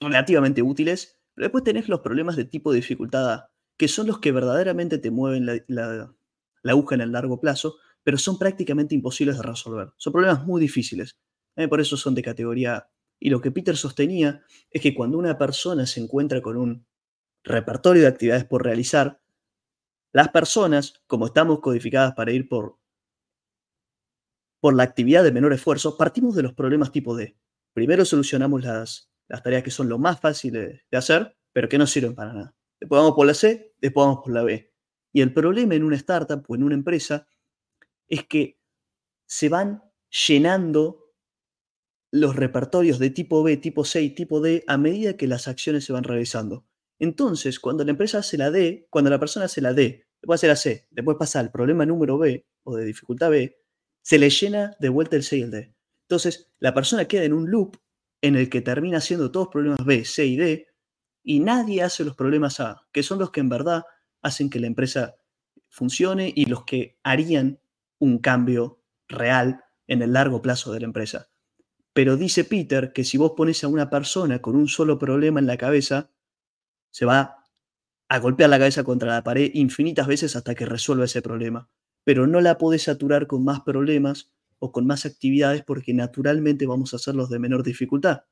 relativamente 0.00 0.62
útiles. 0.62 1.20
Pero 1.34 1.46
después 1.46 1.64
tenés 1.64 1.88
los 1.88 2.00
problemas 2.00 2.36
de 2.36 2.44
tipo 2.44 2.72
dificultad 2.72 3.32
A, 3.32 3.52
que 3.78 3.88
son 3.88 4.06
los 4.06 4.18
que 4.18 4.32
verdaderamente 4.32 4.98
te 4.98 5.10
mueven 5.10 5.46
la, 5.66 6.14
aguja 6.64 6.94
en 6.94 7.00
el 7.00 7.12
largo 7.12 7.40
plazo, 7.40 7.76
pero 8.02 8.18
son 8.18 8.38
prácticamente 8.38 8.94
imposibles 8.94 9.36
de 9.36 9.42
resolver. 9.42 9.92
Son 9.96 10.12
problemas 10.12 10.44
muy 10.46 10.60
difíciles. 10.60 11.16
¿eh? 11.56 11.68
por 11.68 11.80
eso 11.80 11.96
son 11.96 12.14
de 12.14 12.22
categoría 12.22 12.76
A. 12.76 12.90
Y 13.20 13.30
lo 13.30 13.40
que 13.40 13.52
Peter 13.52 13.76
sostenía 13.76 14.42
es 14.70 14.82
que 14.82 14.94
cuando 14.94 15.18
una 15.18 15.38
persona 15.38 15.86
se 15.86 16.00
encuentra 16.00 16.40
con 16.40 16.56
un 16.56 16.86
repertorio 17.44 18.02
de 18.02 18.08
actividades 18.08 18.44
por 18.44 18.64
realizar, 18.64 19.20
las 20.12 20.28
personas, 20.28 21.02
como 21.06 21.26
estamos 21.26 21.60
codificadas 21.60 22.14
para 22.14 22.32
ir 22.32 22.48
por, 22.48 22.78
por 24.60 24.74
la 24.74 24.82
actividad 24.82 25.24
de 25.24 25.32
menor 25.32 25.52
esfuerzo, 25.52 25.96
partimos 25.96 26.34
de 26.34 26.42
los 26.42 26.52
problemas 26.52 26.92
tipo 26.92 27.16
D. 27.16 27.36
Primero 27.72 28.04
solucionamos 28.04 28.64
las, 28.64 29.10
las 29.28 29.42
tareas 29.42 29.62
que 29.62 29.70
son 29.70 29.88
lo 29.88 29.98
más 29.98 30.20
fáciles 30.20 30.82
de 30.90 30.98
hacer, 30.98 31.36
pero 31.52 31.68
que 31.68 31.78
no 31.78 31.86
sirven 31.86 32.14
para 32.14 32.32
nada. 32.32 32.54
Después 32.78 33.00
vamos 33.00 33.14
por 33.14 33.26
la 33.26 33.34
C, 33.34 33.74
después 33.80 34.06
vamos 34.06 34.20
por 34.24 34.32
la 34.34 34.42
B. 34.42 34.72
Y 35.12 35.20
el 35.20 35.32
problema 35.32 35.74
en 35.74 35.84
una 35.84 35.96
startup 35.96 36.44
o 36.48 36.54
en 36.54 36.64
una 36.64 36.74
empresa 36.74 37.26
es 38.12 38.26
que 38.26 38.60
se 39.26 39.48
van 39.48 39.82
llenando 40.28 41.14
los 42.10 42.36
repertorios 42.36 42.98
de 42.98 43.08
tipo 43.08 43.42
B, 43.42 43.56
tipo 43.56 43.86
C 43.86 44.02
y 44.02 44.10
tipo 44.10 44.42
D 44.42 44.64
a 44.66 44.76
medida 44.76 45.16
que 45.16 45.26
las 45.26 45.48
acciones 45.48 45.86
se 45.86 45.94
van 45.94 46.04
realizando. 46.04 46.66
Entonces, 46.98 47.58
cuando 47.58 47.84
la 47.84 47.92
empresa 47.92 48.18
hace 48.18 48.36
la 48.36 48.50
D, 48.50 48.86
cuando 48.90 49.08
la 49.08 49.18
persona 49.18 49.46
hace 49.46 49.62
la 49.62 49.72
D, 49.72 50.06
después 50.20 50.40
hace 50.40 50.48
la 50.48 50.56
C, 50.56 50.88
después 50.90 51.16
pasa 51.18 51.40
al 51.40 51.50
problema 51.50 51.86
número 51.86 52.18
B 52.18 52.46
o 52.64 52.76
de 52.76 52.84
dificultad 52.84 53.30
B, 53.30 53.56
se 54.02 54.18
le 54.18 54.28
llena 54.28 54.76
de 54.78 54.90
vuelta 54.90 55.16
el 55.16 55.22
C 55.22 55.38
y 55.38 55.42
el 55.42 55.50
D. 55.50 55.74
Entonces, 56.02 56.52
la 56.58 56.74
persona 56.74 57.06
queda 57.06 57.24
en 57.24 57.32
un 57.32 57.50
loop 57.50 57.78
en 58.20 58.36
el 58.36 58.50
que 58.50 58.60
termina 58.60 58.98
haciendo 58.98 59.32
todos 59.32 59.48
problemas 59.48 59.86
B, 59.86 60.04
C 60.04 60.26
y 60.26 60.36
D, 60.36 60.66
y 61.22 61.40
nadie 61.40 61.82
hace 61.82 62.04
los 62.04 62.14
problemas 62.14 62.60
A, 62.60 62.86
que 62.92 63.02
son 63.02 63.18
los 63.18 63.30
que 63.30 63.40
en 63.40 63.48
verdad 63.48 63.84
hacen 64.20 64.50
que 64.50 64.60
la 64.60 64.66
empresa 64.66 65.16
funcione 65.70 66.30
y 66.36 66.44
los 66.44 66.66
que 66.66 66.98
harían 67.02 67.61
un 68.02 68.18
cambio 68.18 68.82
real 69.06 69.62
en 69.86 70.02
el 70.02 70.12
largo 70.14 70.42
plazo 70.42 70.72
de 70.72 70.80
la 70.80 70.86
empresa. 70.86 71.28
Pero 71.92 72.16
dice 72.16 72.42
Peter 72.42 72.92
que 72.92 73.04
si 73.04 73.16
vos 73.16 73.34
pones 73.36 73.62
a 73.62 73.68
una 73.68 73.90
persona 73.90 74.42
con 74.42 74.56
un 74.56 74.66
solo 74.66 74.98
problema 74.98 75.38
en 75.38 75.46
la 75.46 75.56
cabeza, 75.56 76.10
se 76.90 77.04
va 77.04 77.46
a 78.08 78.18
golpear 78.18 78.50
la 78.50 78.58
cabeza 78.58 78.82
contra 78.82 79.12
la 79.12 79.22
pared 79.22 79.52
infinitas 79.54 80.08
veces 80.08 80.34
hasta 80.34 80.56
que 80.56 80.66
resuelva 80.66 81.04
ese 81.04 81.22
problema. 81.22 81.70
Pero 82.02 82.26
no 82.26 82.40
la 82.40 82.58
podés 82.58 82.82
saturar 82.82 83.28
con 83.28 83.44
más 83.44 83.60
problemas 83.60 84.32
o 84.58 84.72
con 84.72 84.84
más 84.84 85.06
actividades 85.06 85.62
porque 85.62 85.94
naturalmente 85.94 86.66
vamos 86.66 86.92
a 86.92 86.96
hacerlos 86.96 87.30
de 87.30 87.38
menor 87.38 87.62
dificultad. 87.62 88.24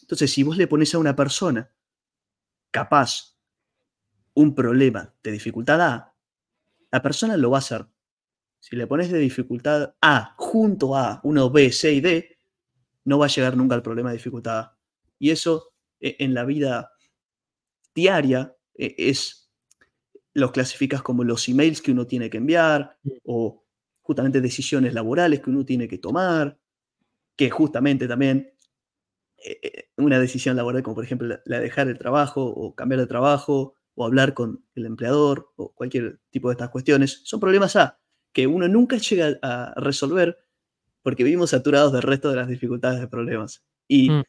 Entonces, 0.00 0.32
si 0.32 0.42
vos 0.42 0.56
le 0.56 0.68
pones 0.68 0.94
a 0.94 0.98
una 0.98 1.14
persona 1.14 1.70
capaz 2.70 3.36
un 4.32 4.54
problema 4.54 5.14
de 5.22 5.32
dificultad 5.32 5.82
A, 5.82 6.14
la 6.90 7.02
persona 7.02 7.36
lo 7.36 7.50
va 7.50 7.58
a 7.58 7.60
hacer. 7.60 7.86
Si 8.60 8.76
le 8.76 8.86
pones 8.86 9.10
de 9.10 9.18
dificultad 9.18 9.94
A 10.00 10.34
junto 10.36 10.96
a 10.96 11.20
1, 11.22 11.50
B, 11.50 11.72
C 11.72 11.92
y 11.92 12.00
D, 12.00 12.38
no 13.04 13.18
va 13.18 13.26
a 13.26 13.30
llegar 13.30 13.56
nunca 13.56 13.74
al 13.74 13.82
problema 13.82 14.10
de 14.10 14.16
dificultad 14.16 14.58
A. 14.58 14.78
Y 15.18 15.30
eso 15.30 15.72
e, 16.00 16.16
en 16.18 16.34
la 16.34 16.44
vida 16.44 16.92
diaria 17.94 18.54
e, 18.74 18.94
es, 18.98 19.50
los 20.34 20.52
clasificas 20.52 21.02
como 21.02 21.24
los 21.24 21.48
emails 21.48 21.82
que 21.82 21.92
uno 21.92 22.06
tiene 22.06 22.30
que 22.30 22.38
enviar 22.38 22.98
o 23.24 23.64
justamente 24.02 24.40
decisiones 24.40 24.94
laborales 24.94 25.40
que 25.40 25.50
uno 25.50 25.64
tiene 25.64 25.88
que 25.88 25.98
tomar, 25.98 26.58
que 27.36 27.50
justamente 27.50 28.08
también 28.08 28.52
eh, 29.44 29.90
una 29.96 30.18
decisión 30.18 30.56
laboral 30.56 30.82
como 30.82 30.96
por 30.96 31.04
ejemplo 31.04 31.38
la 31.44 31.56
de 31.56 31.62
dejar 31.62 31.88
el 31.88 31.98
trabajo 31.98 32.44
o 32.44 32.74
cambiar 32.74 33.00
de 33.00 33.06
trabajo 33.06 33.74
o 33.94 34.04
hablar 34.04 34.34
con 34.34 34.64
el 34.74 34.86
empleador 34.86 35.52
o 35.56 35.72
cualquier 35.74 36.20
tipo 36.30 36.48
de 36.48 36.54
estas 36.54 36.70
cuestiones, 36.70 37.20
son 37.24 37.40
problemas 37.40 37.76
A 37.76 37.98
que 38.38 38.46
uno 38.46 38.68
nunca 38.68 38.98
llega 38.98 39.36
a 39.42 39.74
resolver 39.80 40.38
porque 41.02 41.24
vivimos 41.24 41.50
saturados 41.50 41.92
del 41.92 42.02
resto 42.02 42.30
de 42.30 42.36
las 42.36 42.46
dificultades 42.46 43.00
de 43.00 43.08
problemas. 43.08 43.64
Y 43.88 44.10
mm. 44.10 44.22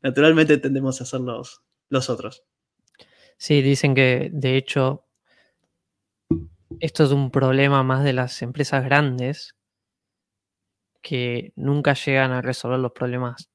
naturalmente 0.00 0.56
tendemos 0.56 1.02
a 1.02 1.18
los, 1.18 1.60
los 1.90 2.08
otros. 2.08 2.42
Sí, 3.36 3.60
dicen 3.60 3.94
que 3.94 4.30
de 4.32 4.56
hecho 4.56 5.04
esto 6.78 7.04
es 7.04 7.10
un 7.10 7.30
problema 7.30 7.82
más 7.82 8.02
de 8.02 8.14
las 8.14 8.40
empresas 8.40 8.82
grandes 8.82 9.54
que 11.02 11.52
nunca 11.54 11.92
llegan 11.92 12.32
a 12.32 12.40
resolver 12.40 12.78
los 12.78 12.92
problemas 12.92 13.50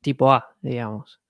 tipo 0.00 0.32
A, 0.32 0.56
digamos. 0.60 1.20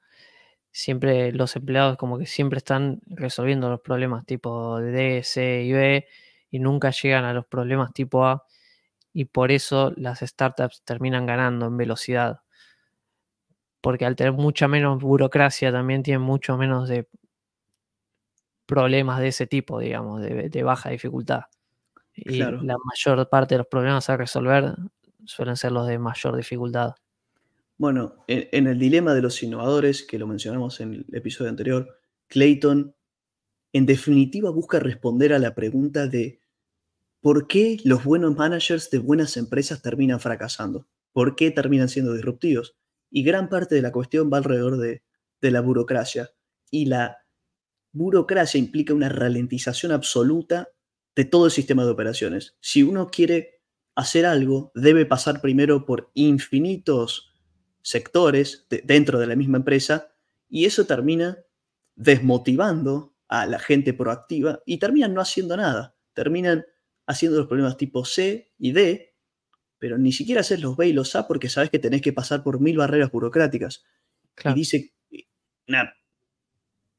Siempre 0.72 1.32
los 1.32 1.54
empleados 1.54 1.98
como 1.98 2.18
que 2.18 2.24
siempre 2.24 2.56
están 2.56 3.02
resolviendo 3.08 3.68
los 3.68 3.82
problemas 3.82 4.24
tipo 4.24 4.80
D, 4.80 5.20
C 5.22 5.64
y 5.64 5.72
B 5.72 6.08
y 6.54 6.60
nunca 6.60 6.92
llegan 6.92 7.24
a 7.24 7.32
los 7.32 7.46
problemas 7.46 7.92
tipo 7.92 8.24
A 8.24 8.46
y 9.12 9.24
por 9.24 9.50
eso 9.50 9.92
las 9.96 10.20
startups 10.20 10.82
terminan 10.84 11.26
ganando 11.26 11.66
en 11.66 11.76
velocidad. 11.76 12.42
Porque 13.80 14.04
al 14.04 14.14
tener 14.14 14.34
mucha 14.34 14.68
menos 14.68 15.02
burocracia 15.02 15.72
también 15.72 16.04
tienen 16.04 16.22
mucho 16.22 16.56
menos 16.56 16.88
de 16.88 17.08
problemas 18.66 19.18
de 19.18 19.28
ese 19.28 19.48
tipo, 19.48 19.80
digamos, 19.80 20.22
de, 20.22 20.62
baja 20.62 20.90
dificultad. 20.90 21.46
Y 22.14 22.38
la 22.38 22.76
mayor 22.84 23.28
parte 23.28 23.56
de 23.56 23.58
los 23.58 23.66
problemas 23.66 24.08
a 24.08 24.16
resolver 24.16 24.76
suelen 25.24 25.56
ser 25.56 25.72
los 25.72 25.88
de 25.88 25.98
mayor 25.98 26.36
dificultad. 26.36 26.94
Bueno, 27.78 28.14
en, 28.28 28.68
el 28.68 28.78
dilema 28.78 29.12
de 29.12 29.22
los 29.22 29.42
innovadores, 29.42 30.04
que 30.04 30.20
lo 30.20 30.28
mencionamos 30.28 30.80
en 30.80 30.94
el 30.94 31.06
episodio 31.16 31.50
anterior, 31.50 31.98
Clayton 32.28 32.94
en 33.74 33.86
definitiva 33.86 34.50
busca 34.50 34.78
responder 34.78 35.32
a 35.32 35.40
la 35.40 35.52
pregunta 35.52 36.06
de 36.06 36.43
¿por 37.24 37.46
qué 37.48 37.78
los 37.84 38.04
buenos 38.04 38.36
managers 38.36 38.90
de 38.90 38.98
buenas 38.98 39.38
empresas 39.38 39.80
terminan 39.80 40.20
fracasando? 40.20 40.86
¿Por 41.10 41.36
qué 41.36 41.50
terminan 41.50 41.88
siendo 41.88 42.12
disruptivos? 42.12 42.76
Y 43.10 43.22
gran 43.22 43.48
parte 43.48 43.74
de 43.74 43.80
la 43.80 43.92
cuestión 43.92 44.30
va 44.30 44.36
alrededor 44.36 44.76
de, 44.76 45.02
la 45.40 45.62
burocracia 45.62 46.30
y 46.70 46.84
la 46.84 47.16
burocracia 47.92 48.58
implica 48.58 48.92
una 48.92 49.08
ralentización 49.08 49.92
absoluta 49.92 50.68
de 51.16 51.24
todo 51.24 51.46
el 51.46 51.50
sistema 51.50 51.86
de 51.86 51.92
operaciones. 51.92 52.58
Si 52.60 52.82
uno 52.82 53.08
quiere 53.10 53.62
hacer 53.94 54.26
algo, 54.26 54.70
debe 54.74 55.06
pasar 55.06 55.40
primero 55.40 55.86
por 55.86 56.10
infinitos 56.12 57.32
sectores 57.80 58.66
dentro 58.84 59.18
de 59.18 59.28
la 59.28 59.36
misma 59.36 59.56
empresa 59.56 60.12
y 60.50 60.66
eso 60.66 60.84
termina 60.84 61.38
desmotivando 61.94 63.14
a 63.28 63.46
la 63.46 63.58
gente 63.58 63.94
proactiva 63.94 64.60
y 64.66 64.76
terminan 64.76 65.14
no 65.14 65.22
haciendo 65.22 65.56
nada. 65.56 65.96
Terminan 66.12 66.66
haciendo 67.06 67.38
los 67.38 67.46
problemas 67.46 67.76
tipo 67.76 68.04
C 68.04 68.52
y 68.58 68.72
D, 68.72 69.14
pero 69.78 69.98
ni 69.98 70.12
siquiera 70.12 70.40
haces 70.40 70.60
los 70.60 70.76
B 70.76 70.88
y 70.88 70.92
los 70.92 71.14
A 71.16 71.26
porque 71.28 71.48
sabes 71.48 71.70
que 71.70 71.78
tenés 71.78 72.02
que 72.02 72.12
pasar 72.12 72.42
por 72.42 72.60
mil 72.60 72.76
barreras 72.76 73.10
burocráticas. 73.10 73.84
Y 74.44 74.54
dice, 74.54 74.94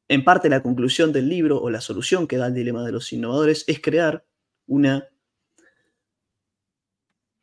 en 0.07 0.23
parte 0.23 0.49
la 0.49 0.61
conclusión 0.61 1.11
del 1.11 1.29
libro 1.29 1.61
o 1.61 1.69
la 1.69 1.81
solución 1.81 2.27
que 2.27 2.37
da 2.37 2.47
el 2.47 2.53
dilema 2.53 2.85
de 2.85 2.91
los 2.91 3.11
innovadores 3.11 3.63
es 3.67 3.81
crear 3.81 4.25
una 4.67 5.09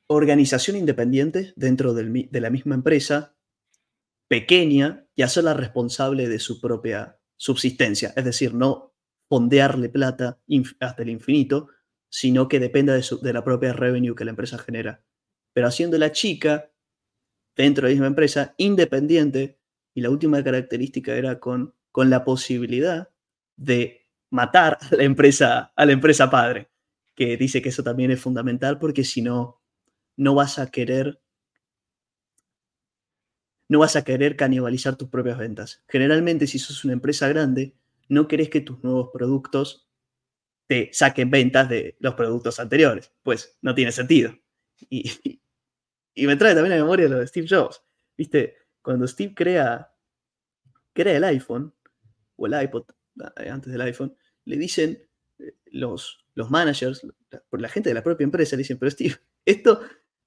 organización 0.06 0.76
independiente 0.76 1.52
dentro 1.56 1.94
de 1.94 2.40
la 2.40 2.50
misma 2.50 2.74
empresa, 2.74 3.34
pequeña, 4.28 5.06
y 5.14 5.22
hacerla 5.22 5.54
responsable 5.54 6.28
de 6.28 6.38
su 6.38 6.60
propia 6.60 7.18
subsistencia. 7.36 8.12
Es 8.16 8.24
decir, 8.24 8.54
no 8.54 8.94
pondearle 9.28 9.88
plata 9.88 10.40
hasta 10.80 11.02
el 11.02 11.10
infinito, 11.10 11.68
sino 12.12 12.46
que 12.46 12.60
dependa 12.60 12.92
de, 12.92 13.04
de 13.22 13.32
la 13.32 13.42
propia 13.42 13.72
revenue 13.72 14.14
que 14.14 14.26
la 14.26 14.32
empresa 14.32 14.58
genera. 14.58 15.02
Pero 15.54 15.66
haciendo 15.66 15.96
la 15.96 16.12
chica, 16.12 16.70
dentro 17.56 17.86
de 17.86 17.90
la 17.90 17.94
misma 17.94 18.06
empresa, 18.08 18.54
independiente, 18.58 19.58
y 19.94 20.02
la 20.02 20.10
última 20.10 20.44
característica 20.44 21.14
era 21.14 21.40
con, 21.40 21.74
con 21.90 22.10
la 22.10 22.22
posibilidad 22.22 23.08
de 23.56 24.10
matar 24.28 24.76
a 24.80 24.94
la, 24.94 25.04
empresa, 25.04 25.72
a 25.74 25.86
la 25.86 25.92
empresa 25.92 26.28
padre, 26.28 26.70
que 27.14 27.38
dice 27.38 27.62
que 27.62 27.70
eso 27.70 27.82
también 27.82 28.10
es 28.10 28.20
fundamental 28.20 28.78
porque 28.78 29.04
si 29.04 29.22
no, 29.22 29.62
no 30.16 30.34
vas 30.34 30.58
a 30.58 30.70
querer 30.70 31.18
no 33.68 33.78
vas 33.78 33.96
a 33.96 34.04
querer 34.04 34.36
canibalizar 34.36 34.96
tus 34.96 35.08
propias 35.08 35.38
ventas. 35.38 35.82
Generalmente, 35.88 36.46
si 36.46 36.58
sos 36.58 36.84
una 36.84 36.92
empresa 36.92 37.26
grande, 37.28 37.74
no 38.06 38.28
querés 38.28 38.50
que 38.50 38.60
tus 38.60 38.84
nuevos 38.84 39.08
productos 39.14 39.88
te 40.66 40.90
saquen 40.92 41.30
ventas 41.30 41.68
de 41.68 41.96
los 42.00 42.14
productos 42.14 42.58
anteriores. 42.60 43.12
Pues 43.22 43.58
no 43.62 43.74
tiene 43.74 43.92
sentido. 43.92 44.34
Y, 44.88 45.40
me 46.26 46.36
trae 46.36 46.54
también 46.54 46.74
a 46.74 46.82
memoria 46.82 47.08
lo 47.08 47.18
de 47.18 47.26
Steve 47.26 47.46
Jobs. 47.48 47.82
Viste, 48.16 48.56
cuando 48.80 49.06
Steve 49.06 49.34
crea, 49.34 49.92
crea 50.92 51.16
el 51.16 51.24
iPhone, 51.24 51.74
o 52.36 52.46
el 52.46 52.62
iPod, 52.62 52.84
eh, 53.36 53.48
antes 53.48 53.72
del 53.72 53.80
iPhone, 53.82 54.16
le 54.44 54.56
dicen 54.56 55.08
eh, 55.38 55.54
los, 55.66 56.26
los 56.34 56.50
managers, 56.50 57.06
por 57.48 57.60
la 57.60 57.68
gente 57.68 57.90
de 57.90 57.94
la 57.94 58.02
propia 58.02 58.24
empresa, 58.24 58.56
le 58.56 58.62
dicen, 58.62 58.78
pero 58.78 58.90
Steve, 58.90 59.16
esto 59.44 59.80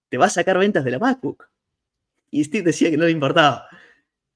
te 0.10 0.17
va 0.17 0.26
a 0.26 0.30
sacar 0.30 0.58
ventas 0.58 0.84
de 0.84 0.91
la 0.91 1.00
MacBook. 1.00 1.50
Y 2.32 2.43
Steve 2.43 2.63
decía 2.63 2.89
que 2.89 2.98
no 2.98 3.06
le 3.06 3.12
importaba. 3.12 3.67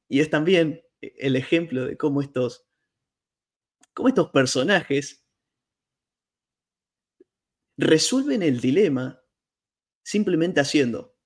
Y 0.08 0.20
es 0.20 0.30
también 0.30 0.84
el 1.02 1.36
ejemplo 1.36 1.86
de 1.86 1.98
cómo 1.98 2.22
estos, 2.22 2.66
cómo 3.94 4.10
estos 4.10 4.30
personajes 4.30 5.26
resuelven 7.80 8.44
el 8.44 8.60
dilema 8.60 9.22
simplemente 10.04 10.60
haciendo 10.60 11.20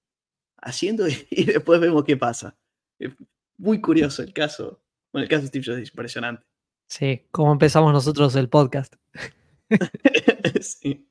haciendo 0.63 1.07
y 1.29 1.45
después 1.45 1.79
vemos 1.79 2.03
qué 2.03 2.17
pasa. 2.17 2.57
muy 3.57 3.81
curioso 3.81 4.23
el 4.23 4.33
caso. 4.33 4.81
Bueno, 5.11 5.23
el 5.23 5.29
caso 5.29 5.41
de 5.43 5.47
Steve 5.49 5.65
Jobs 5.65 5.79
es 5.79 5.89
impresionante. 5.89 6.43
Sí, 6.87 7.27
como 7.31 7.51
empezamos 7.51 7.93
nosotros 7.93 8.35
el 8.35 8.49
podcast. 8.49 8.95
sí. 10.61 11.07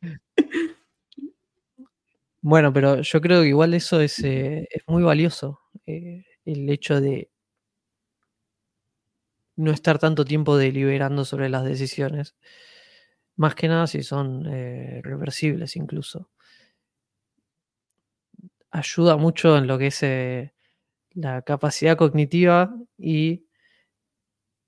Bueno, 2.41 2.73
pero 2.73 3.01
yo 3.01 3.21
creo 3.21 3.43
que 3.43 3.49
igual 3.49 3.75
eso 3.75 4.01
es, 4.01 4.19
eh, 4.21 4.69
es 4.71 4.83
muy 4.87 5.03
valioso. 5.03 5.61
Eh, 5.87 6.25
el 6.45 6.69
hecho 6.69 7.01
de 7.01 7.31
no 9.55 9.71
estar 9.71 9.99
tanto 9.99 10.25
tiempo 10.25 10.57
deliberando 10.57 11.25
sobre 11.25 11.49
las 11.49 11.65
decisiones. 11.65 12.35
Más 13.37 13.55
que 13.55 13.69
nada 13.69 13.87
si 13.87 14.03
son 14.03 14.47
eh, 14.47 15.01
reversibles 15.03 15.77
incluso 15.77 16.31
ayuda 18.71 19.17
mucho 19.17 19.57
en 19.59 19.67
lo 19.67 19.79
que 19.79 19.89
es 19.89 20.03
eh, 20.03 20.55
la 21.13 21.43
capacidad 21.43 21.97
cognitiva 21.97 22.75
y 22.99 23.45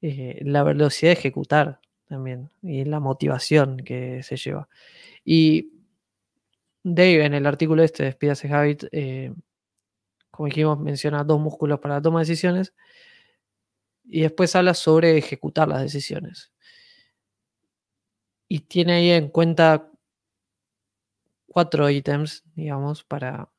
eh, 0.03 0.41
la 0.45 0.63
velocidad 0.63 1.11
de 1.11 1.19
ejecutar 1.19 1.81
también 2.07 2.51
y 2.63 2.85
la 2.85 3.01
motivación 3.01 3.79
que 3.79 4.23
se 4.23 4.37
lleva. 4.37 4.69
Y 5.25 5.73
Dave 6.83 7.25
en 7.25 7.33
el 7.33 7.47
artículo 7.47 7.83
este 7.83 8.03
de 8.03 8.09
Speed 8.11 8.53
Habit, 8.53 8.85
como 10.31 10.49
dijimos, 10.49 10.79
menciona 10.79 11.25
dos 11.25 11.41
músculos 11.41 11.81
para 11.81 11.95
la 11.95 12.03
toma 12.03 12.21
de 12.21 12.27
decisiones 12.27 12.75
y 14.05 14.23
después 14.23 14.55
habla 14.55 14.75
sobre 14.75 15.17
ejecutar 15.17 15.69
las 15.69 15.81
decisiones. 15.83 16.54
Y 18.55 18.61
tiene 18.61 18.93
ahí 18.93 19.11
en 19.11 19.31
cuenta 19.31 19.91
cuatro 21.49 21.91
ítems, 21.91 22.45
digamos, 22.55 23.03
para 23.03 23.51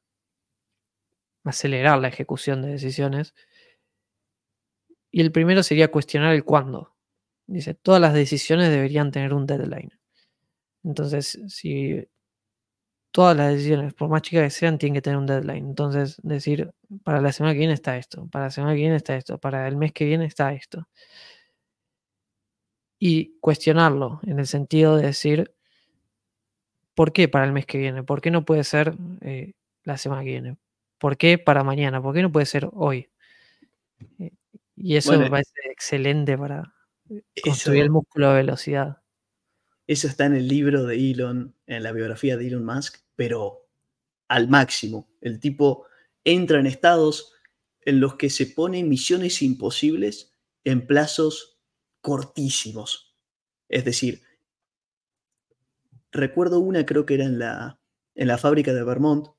acelerar 1.44 2.00
la 2.00 2.08
ejecución 2.08 2.62
de 2.62 2.70
decisiones. 2.70 3.36
Y 5.12 5.20
el 5.20 5.34
primero 5.34 5.64
sería 5.64 5.92
cuestionar 5.92 6.34
el 6.34 6.46
cuándo. 6.46 6.96
Dice, 7.46 7.74
todas 7.74 8.00
las 8.00 8.14
decisiones 8.14 8.70
deberían 8.70 9.12
tener 9.12 9.34
un 9.34 9.46
deadline. 9.46 9.92
Entonces, 10.82 11.42
si 11.50 12.08
todas 13.12 13.36
las 13.36 13.52
decisiones, 13.52 13.94
por 13.94 14.08
más 14.08 14.22
chicas 14.22 14.46
que 14.46 14.50
sean, 14.50 14.78
tienen 14.78 14.94
que 14.94 15.02
tener 15.02 15.20
un 15.20 15.26
deadline. 15.26 15.68
Entonces, 15.68 16.22
decir, 16.24 16.72
para 17.04 17.20
la 17.20 17.34
semana 17.34 17.52
que 17.52 17.60
viene 17.60 17.74
está 17.74 17.98
esto, 17.98 18.30
para 18.30 18.46
la 18.46 18.52
semana 18.52 18.76
que 18.76 18.80
viene 18.80 18.96
está 18.96 19.18
esto, 19.18 19.40
para 19.40 19.68
el 19.68 19.76
mes 19.76 19.92
que 19.92 20.06
viene 20.06 20.24
está 20.24 20.54
esto. 20.54 20.88
Y 23.08 23.38
cuestionarlo 23.40 24.20
en 24.26 24.40
el 24.40 24.48
sentido 24.48 24.96
de 24.98 25.06
decir, 25.06 25.54
¿por 26.96 27.14
qué 27.14 27.28
para 27.28 27.46
el 27.46 27.52
mes 27.52 27.68
que 27.68 27.78
viene? 27.78 28.02
¿Por 28.02 28.20
qué 28.20 28.32
no 28.32 28.46
puede 28.46 28.64
ser 28.64 28.96
eh, 29.22 29.54
la 29.84 30.00
semana 30.00 30.24
que 30.24 30.32
viene? 30.32 30.58
¿Por 30.98 31.16
qué 31.16 31.38
para 31.38 31.64
mañana? 31.64 32.02
¿Por 32.02 32.16
qué 32.16 32.24
no 32.24 32.32
puede 32.32 32.48
ser 32.48 32.68
hoy? 32.74 33.12
Eh, 34.18 34.32
y 34.76 34.96
eso 34.96 35.20
me 35.20 35.30
parece 35.30 35.52
excelente 35.70 36.36
para 36.36 36.74
construir 37.44 37.84
el 37.84 37.92
músculo 37.92 38.30
de 38.30 38.38
velocidad. 38.38 38.98
Eso 39.86 40.08
está 40.08 40.26
en 40.26 40.34
el 40.34 40.48
libro 40.48 40.84
de 40.86 40.96
Elon, 40.96 41.54
en 41.68 41.84
la 41.84 41.92
biografía 41.92 42.38
de 42.38 42.48
Elon 42.48 42.66
Musk, 42.66 43.04
pero 43.16 43.68
al 44.30 44.48
máximo. 44.48 45.08
El 45.22 45.40
tipo 45.40 45.86
entra 46.24 46.60
en 46.60 46.66
estados 46.66 47.34
en 47.82 48.00
los 48.00 48.16
que 48.16 48.32
se 48.32 48.48
ponen 48.48 48.90
misiones 48.90 49.44
imposibles 49.44 50.34
en 50.64 50.88
plazos 50.88 51.55
cortísimos. 52.06 53.16
Es 53.68 53.84
decir, 53.84 54.22
recuerdo 56.12 56.60
una, 56.60 56.86
creo 56.86 57.04
que 57.08 57.16
era 57.16 57.26
en 57.26 57.40
la, 57.40 57.82
en 58.14 58.28
la 58.28 58.38
fábrica 58.38 58.76
de 58.76 58.84
Vermont, 58.84 59.30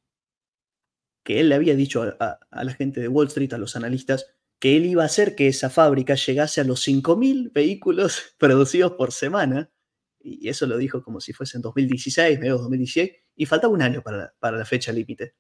que 1.22 1.38
él 1.38 1.48
le 1.48 1.55
había 1.55 1.76
dicho 1.76 2.02
a, 2.02 2.40
la 2.50 2.72
gente 2.72 3.00
de 3.00 3.07
Wall 3.07 3.29
Street, 3.29 3.52
a 3.52 3.59
los 3.59 3.76
analistas, 3.76 4.35
que 4.59 4.76
él 4.76 4.85
iba 4.85 5.05
a 5.05 5.07
hacer 5.07 5.37
que 5.37 5.46
esa 5.46 5.70
fábrica 5.70 6.16
llegase 6.16 6.61
a 6.61 6.64
los 6.64 6.85
5.000 6.85 7.52
vehículos 7.52 8.35
producidos 8.37 8.94
por 8.94 9.12
semana, 9.12 9.70
y 10.18 10.48
eso 10.48 10.66
lo 10.66 10.76
dijo 10.76 11.05
como 11.05 11.20
si 11.20 11.33
fuese 11.33 11.59
en 11.59 11.62
2016, 11.62 12.40
medio 12.40 12.59
2016, 12.59 13.12
y 13.37 13.46
faltaba 13.46 13.72
un 13.72 13.83
año 13.83 14.02
para, 14.02 14.35
la 14.40 14.64
fecha 14.64 14.90
límite. 14.90 15.37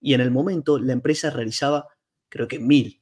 Y 0.00 0.14
en 0.14 0.22
el 0.22 0.30
momento 0.30 0.78
la 0.78 0.94
empresa 0.94 1.28
realizaba, 1.28 1.86
creo 2.30 2.48
que 2.48 2.58
1.000, 2.58 3.01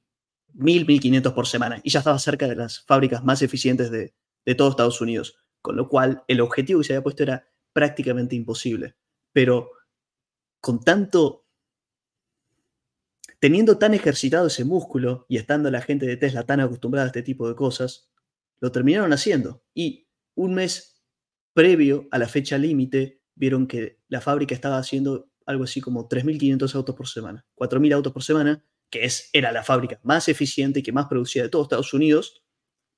1.000, 0.54 0.86
1.500 0.86 1.34
por 1.34 1.46
semana, 1.46 1.80
y 1.82 1.90
ya 1.90 2.00
estaba 2.00 2.18
cerca 2.18 2.48
de 2.48 2.56
las 2.56 2.80
fábricas 2.80 3.24
más 3.24 3.42
eficientes 3.42 3.90
de, 3.90 4.14
de 4.44 4.54
todo 4.54 4.70
Estados 4.70 5.00
Unidos, 5.00 5.36
con 5.62 5.76
lo 5.76 5.88
cual 5.88 6.22
el 6.28 6.40
objetivo 6.40 6.80
que 6.80 6.86
se 6.86 6.92
había 6.94 7.02
puesto 7.02 7.22
era 7.22 7.48
prácticamente 7.72 8.36
imposible. 8.36 8.96
Pero 9.32 9.70
con 10.60 10.80
tanto 10.80 11.46
teniendo 13.40 13.78
tan 13.78 13.94
ejercitado 13.94 14.46
ese 14.46 14.64
músculo 14.64 15.24
y 15.28 15.38
estando 15.38 15.70
la 15.70 15.80
gente 15.80 16.06
de 16.06 16.16
Tesla 16.16 16.44
tan 16.44 16.60
acostumbrada 16.60 17.06
a 17.06 17.08
este 17.08 17.22
tipo 17.22 17.48
de 17.48 17.56
cosas, 17.56 18.10
lo 18.60 18.70
terminaron 18.70 19.12
haciendo. 19.12 19.64
Y 19.74 20.06
un 20.34 20.54
mes 20.54 21.02
previo 21.54 22.06
a 22.10 22.18
la 22.18 22.28
fecha 22.28 22.58
límite, 22.58 23.22
vieron 23.34 23.66
que 23.66 23.98
la 24.08 24.20
fábrica 24.20 24.54
estaba 24.54 24.78
haciendo 24.78 25.30
algo 25.46 25.64
así 25.64 25.80
como 25.80 26.08
3.500 26.08 26.74
autos 26.74 26.94
por 26.94 27.08
semana, 27.08 27.46
4.000 27.56 27.94
autos 27.94 28.12
por 28.12 28.22
semana, 28.22 28.62
que 28.90 29.04
es, 29.04 29.30
era 29.32 29.52
la 29.52 29.62
fábrica 29.62 30.00
más 30.02 30.28
eficiente 30.28 30.80
y 30.80 30.82
que 30.82 30.92
más 30.92 31.06
producía 31.06 31.42
de 31.42 31.48
todo 31.48 31.62
Estados 31.62 31.94
Unidos, 31.94 32.42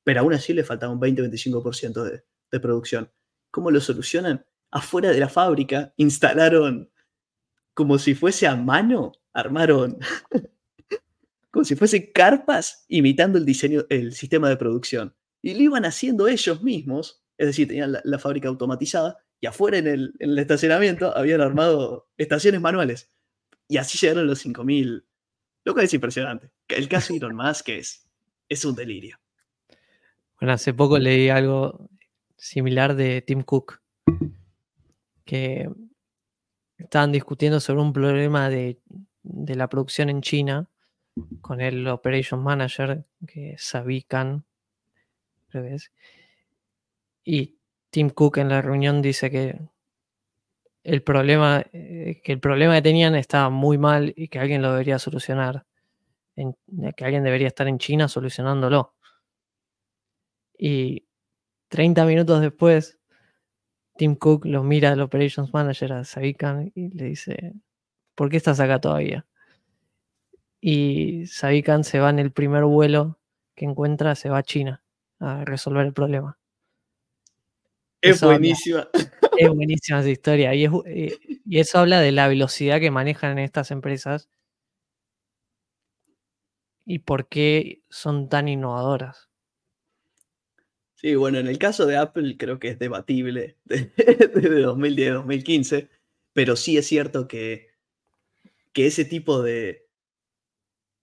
pero 0.05 0.21
aún 0.21 0.33
así 0.33 0.53
le 0.53 0.65
faltaba 0.65 0.93
un 0.93 1.01
20-25% 1.01 2.03
de, 2.03 2.25
de 2.51 2.61
producción. 2.61 3.13
¿Cómo 3.51 3.71
lo 3.71 3.81
solucionan? 3.81 4.45
Afuera 4.71 5.11
de 5.11 5.21
la 5.21 5.29
fábrica 5.29 5.93
instalaron 5.97 6.91
como 7.75 7.99
si 7.99 8.15
fuese 8.15 8.47
a 8.47 8.57
mano 8.57 9.13
armaron 9.33 9.99
como 11.51 11.65
si 11.65 11.77
fuesen 11.77 12.11
carpas 12.15 12.85
imitando 12.89 13.39
el 13.39 13.45
diseño, 13.45 13.85
el 13.91 14.15
sistema 14.15 14.49
de 14.49 14.57
producción. 14.57 15.15
Y 15.43 15.55
lo 15.55 15.61
iban 15.61 15.85
haciendo 15.85 16.27
ellos 16.27 16.63
mismos, 16.63 17.23
es 17.37 17.47
decir, 17.47 17.69
tenían 17.69 17.93
la, 18.03 18.19
fábrica 18.19 18.49
automatizada 18.49 19.19
y 19.39 19.47
afuera 19.47 19.77
en 19.79 19.87
el, 19.87 20.39
estacionamiento 20.39 21.15
habían 21.17 21.43
armado 21.43 22.09
estaciones 22.17 22.61
manuales. 22.61 23.11
Y 23.69 23.77
así 23.77 23.99
llegaron 23.99 24.27
los 24.27 24.39
5000. 24.39 25.05
Lo 25.64 25.72
cual 25.72 25.85
es 25.85 25.94
impresionante. 25.94 26.51
El 26.68 26.88
caso 26.88 27.12
de 27.12 27.18
Elon 27.18 27.37
Musk 27.37 27.68
es, 27.70 28.09
es 28.48 28.64
un 28.64 28.75
delirio. 28.75 29.18
Bueno, 30.40 30.55
hace 30.55 30.75
poco 30.75 30.98
leí 30.98 31.29
algo 31.29 31.88
similar 32.37 32.96
de 32.96 33.22
Tim 33.22 33.42
Cook, 33.42 33.81
que 35.25 35.68
estaban 36.77 37.12
discutiendo 37.12 37.61
sobre 37.61 37.81
un 37.81 37.92
problema 37.92 38.51
de 38.51 38.81
de 39.22 39.55
la 39.55 39.68
producción 39.68 40.09
en 40.11 40.20
China 40.20 40.68
con 41.40 41.61
el 41.61 41.87
Operation 41.88 42.42
Manager, 42.42 43.05
que 43.27 43.53
es 43.53 43.62
Sabi 43.62 44.03
Khan, 44.03 44.44
Y 47.25 47.59
Tim 47.90 48.11
Cook 48.11 48.38
en 48.38 48.48
la 48.48 48.62
reunión 48.62 49.03
dice 49.03 49.31
que 49.31 49.61
el 50.85 51.03
problema, 51.03 51.64
eh, 51.73 52.21
que 52.25 52.33
el 52.33 52.40
problema 52.40 52.75
que 52.77 52.83
tenían 52.83 53.14
estaba 53.14 53.51
muy 53.51 53.79
mal 53.79 54.12
y 54.16 54.29
que 54.29 54.38
alguien 54.38 54.62
lo 54.62 54.73
debería 54.73 54.99
solucionar. 54.99 55.64
que 56.97 57.05
alguien 57.05 57.25
debería 57.25 57.49
estar 57.49 57.68
en 57.68 57.79
China 57.79 58.09
solucionándolo. 58.09 58.95
Y 60.59 61.07
30 61.68 62.05
minutos 62.07 62.40
después, 62.40 62.99
Tim 63.97 64.16
Cook 64.16 64.47
lo 64.47 64.62
mira 64.62 64.92
al 64.92 65.01
Operations 65.01 65.53
Manager 65.53 65.92
a 65.95 66.05
Savikan 66.05 66.73
y 66.75 66.90
le 66.90 67.07
dice, 67.07 67.55
¿por 68.14 68.31
qué 68.31 68.37
estás 68.38 68.61
acá 68.61 68.81
todavía? 68.81 69.27
Y 70.61 71.27
Savikan 71.27 71.85
se 71.85 72.01
va 72.01 72.11
en 72.11 72.18
el 72.18 72.33
primer 72.33 72.64
vuelo 72.64 73.18
que 73.55 73.64
encuentra, 73.64 74.14
se 74.14 74.31
va 74.31 74.38
a 74.38 74.42
China 74.42 74.83
a 75.18 75.45
resolver 75.45 75.87
el 75.87 75.92
problema. 75.92 76.38
Es 78.03 78.21
buenísima. 78.21 78.88
es 79.38 79.49
buenísima 79.49 80.01
esa 80.01 80.11
historia. 80.11 80.55
Y, 80.55 80.67
eh, 80.67 81.19
y 81.47 81.59
eso 81.59 81.79
habla 81.79 82.01
de 82.01 82.12
la 82.12 82.29
velocidad 82.29 82.81
que 82.81 82.91
manejan 82.91 83.38
estas 83.38 83.71
empresas 83.71 84.29
y 86.85 86.99
por 87.01 87.29
qué 87.29 87.83
son 87.88 88.29
tan 88.29 88.49
innovadoras. 88.49 89.31
Sí, 90.97 91.15
bueno, 91.15 91.38
en 91.38 91.49
el 91.49 91.59
caso 91.59 91.87
de 91.87 91.97
Apple 91.97 92.37
creo 92.38 92.59
que 92.59 92.69
es 92.69 92.79
debatible 92.79 93.59
desde 93.65 94.65
2010-2015, 94.65 95.88
pero 96.33 96.55
sí 96.57 96.77
es 96.77 96.87
cierto 96.87 97.27
que, 97.27 97.71
que 98.73 98.87
ese 98.87 99.05
tipo 99.05 99.43
de... 99.43 99.88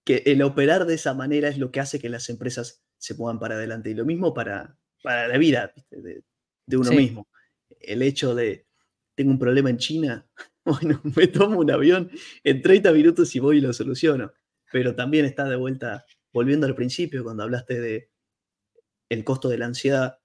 que 0.05 0.23
el 0.25 0.41
operar 0.41 0.85
de 0.85 0.95
esa 0.95 1.13
manera 1.13 1.49
es 1.49 1.57
lo 1.57 1.71
que 1.71 1.79
hace 1.79 1.99
que 1.99 2.09
las 2.09 2.29
empresas 2.29 2.83
se 2.97 3.13
muevan 3.15 3.39
para 3.39 3.55
adelante. 3.55 3.89
Y 3.89 3.93
lo 3.93 4.05
mismo 4.05 4.33
para, 4.33 4.77
para 5.03 5.27
la 5.27 5.37
vida 5.37 5.73
de, 5.91 6.23
uno 6.77 6.91
mismo. 6.91 7.27
El 7.79 8.01
hecho 8.01 8.35
de, 8.35 8.65
tengo 9.15 9.31
un 9.31 9.39
problema 9.39 9.69
en 9.69 9.77
China, 9.77 10.27
bueno, 10.65 11.01
me 11.15 11.27
tomo 11.27 11.59
un 11.59 11.71
avión 11.71 12.11
en 12.43 12.61
30 12.61 12.91
minutos 12.91 13.35
y 13.35 13.39
voy 13.39 13.57
y 13.57 13.61
lo 13.61 13.73
soluciono. 13.73 14.31
Pero 14.71 14.95
también 14.95 15.25
está 15.25 15.45
de 15.45 15.55
vuelta, 15.55 16.05
volviendo 16.31 16.67
al 16.67 16.75
principio, 16.75 17.23
cuando 17.23 17.43
hablaste 17.43 17.79
de 17.79 18.11
el 19.09 19.23
costo 19.23 19.49
de 19.49 19.57
la 19.57 19.65
ansiedad, 19.65 20.19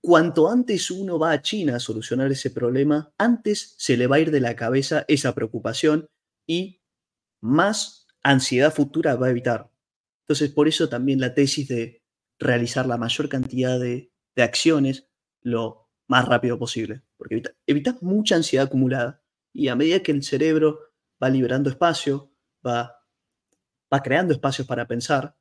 cuanto 0.00 0.50
antes 0.50 0.90
uno 0.90 1.18
va 1.18 1.32
a 1.32 1.42
China 1.42 1.76
a 1.76 1.80
solucionar 1.80 2.32
ese 2.32 2.50
problema, 2.50 3.12
antes 3.18 3.74
se 3.78 3.96
le 3.96 4.06
va 4.06 4.16
a 4.16 4.20
ir 4.20 4.30
de 4.30 4.40
la 4.40 4.56
cabeza 4.56 5.04
esa 5.08 5.34
preocupación 5.34 6.08
y 6.46 6.80
más 7.40 8.06
ansiedad 8.22 8.72
futura 8.74 9.14
va 9.16 9.28
a 9.28 9.30
evitar. 9.30 9.70
Entonces, 10.22 10.50
por 10.50 10.68
eso 10.68 10.88
también 10.88 11.20
la 11.20 11.34
tesis 11.34 11.68
de 11.68 12.02
realizar 12.38 12.86
la 12.86 12.96
mayor 12.96 13.28
cantidad 13.28 13.78
de, 13.78 14.11
acciones 14.36 15.08
lo 15.42 15.88
más 16.06 16.26
rápido 16.26 16.58
posible, 16.58 17.02
porque 17.16 17.42
evitas 17.66 18.02
mucha 18.02 18.36
ansiedad 18.36 18.66
acumulada 18.66 19.22
y 19.52 19.68
a 19.68 19.76
medida 19.76 20.02
que 20.02 20.12
el 20.12 20.22
cerebro 20.22 20.80
va 21.22 21.28
liberando 21.28 21.70
espacio, 21.70 22.30
va, 22.66 23.04
va 23.92 24.02
creando 24.02 24.32
espacios 24.32 24.66
para 24.66 24.86
pensar, 24.86 25.36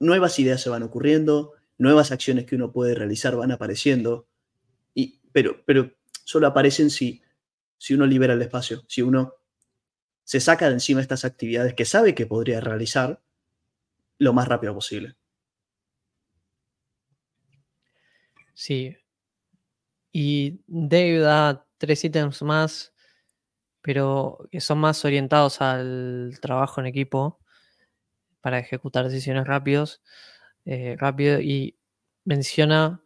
nuevas 0.00 0.38
ideas 0.38 0.60
se 0.60 0.70
van 0.70 0.82
ocurriendo, 0.82 1.52
nuevas 1.78 2.10
acciones 2.10 2.46
que 2.46 2.56
uno 2.56 2.72
puede 2.72 2.94
realizar 2.94 3.36
van 3.36 3.52
apareciendo, 3.52 4.28
y, 4.94 5.20
pero, 5.32 5.62
pero 5.64 5.92
solo 6.24 6.46
aparecen 6.46 6.90
si, 6.90 7.22
si 7.78 7.94
uno 7.94 8.06
libera 8.06 8.34
el 8.34 8.42
espacio, 8.42 8.82
si 8.88 9.02
uno 9.02 9.34
se 10.24 10.40
saca 10.40 10.66
de 10.68 10.74
encima 10.74 11.00
estas 11.00 11.24
actividades 11.24 11.74
que 11.74 11.84
sabe 11.84 12.14
que 12.14 12.26
podría 12.26 12.60
realizar 12.60 13.22
lo 14.18 14.32
más 14.32 14.46
rápido 14.46 14.74
posible. 14.74 15.16
Sí. 18.54 18.96
Y 20.12 20.60
Dave 20.66 21.18
da 21.20 21.66
tres 21.78 22.04
ítems 22.04 22.42
más, 22.42 22.92
pero 23.82 24.38
que 24.50 24.60
son 24.60 24.78
más 24.80 25.04
orientados 25.04 25.60
al 25.62 26.38
trabajo 26.42 26.80
en 26.80 26.86
equipo 26.88 27.40
para 28.40 28.58
ejecutar 28.58 29.04
decisiones 29.04 29.46
rápidos, 29.46 30.00
eh, 30.64 30.96
rápido 30.98 31.40
y 31.40 31.76
menciona 32.24 33.02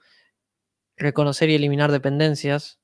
reconocer 0.97 1.51
y 1.51 1.55
eliminar 1.57 1.91
dependencias. 1.93 2.81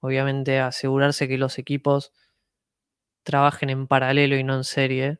Obviamente 0.00 0.60
asegurarse 0.60 1.28
que 1.28 1.38
los 1.38 1.58
equipos 1.58 2.12
trabajen 3.24 3.68
en 3.68 3.86
paralelo 3.88 4.36
y 4.38 4.42
no 4.44 4.54
en 4.54 4.64
serie, 4.64 5.18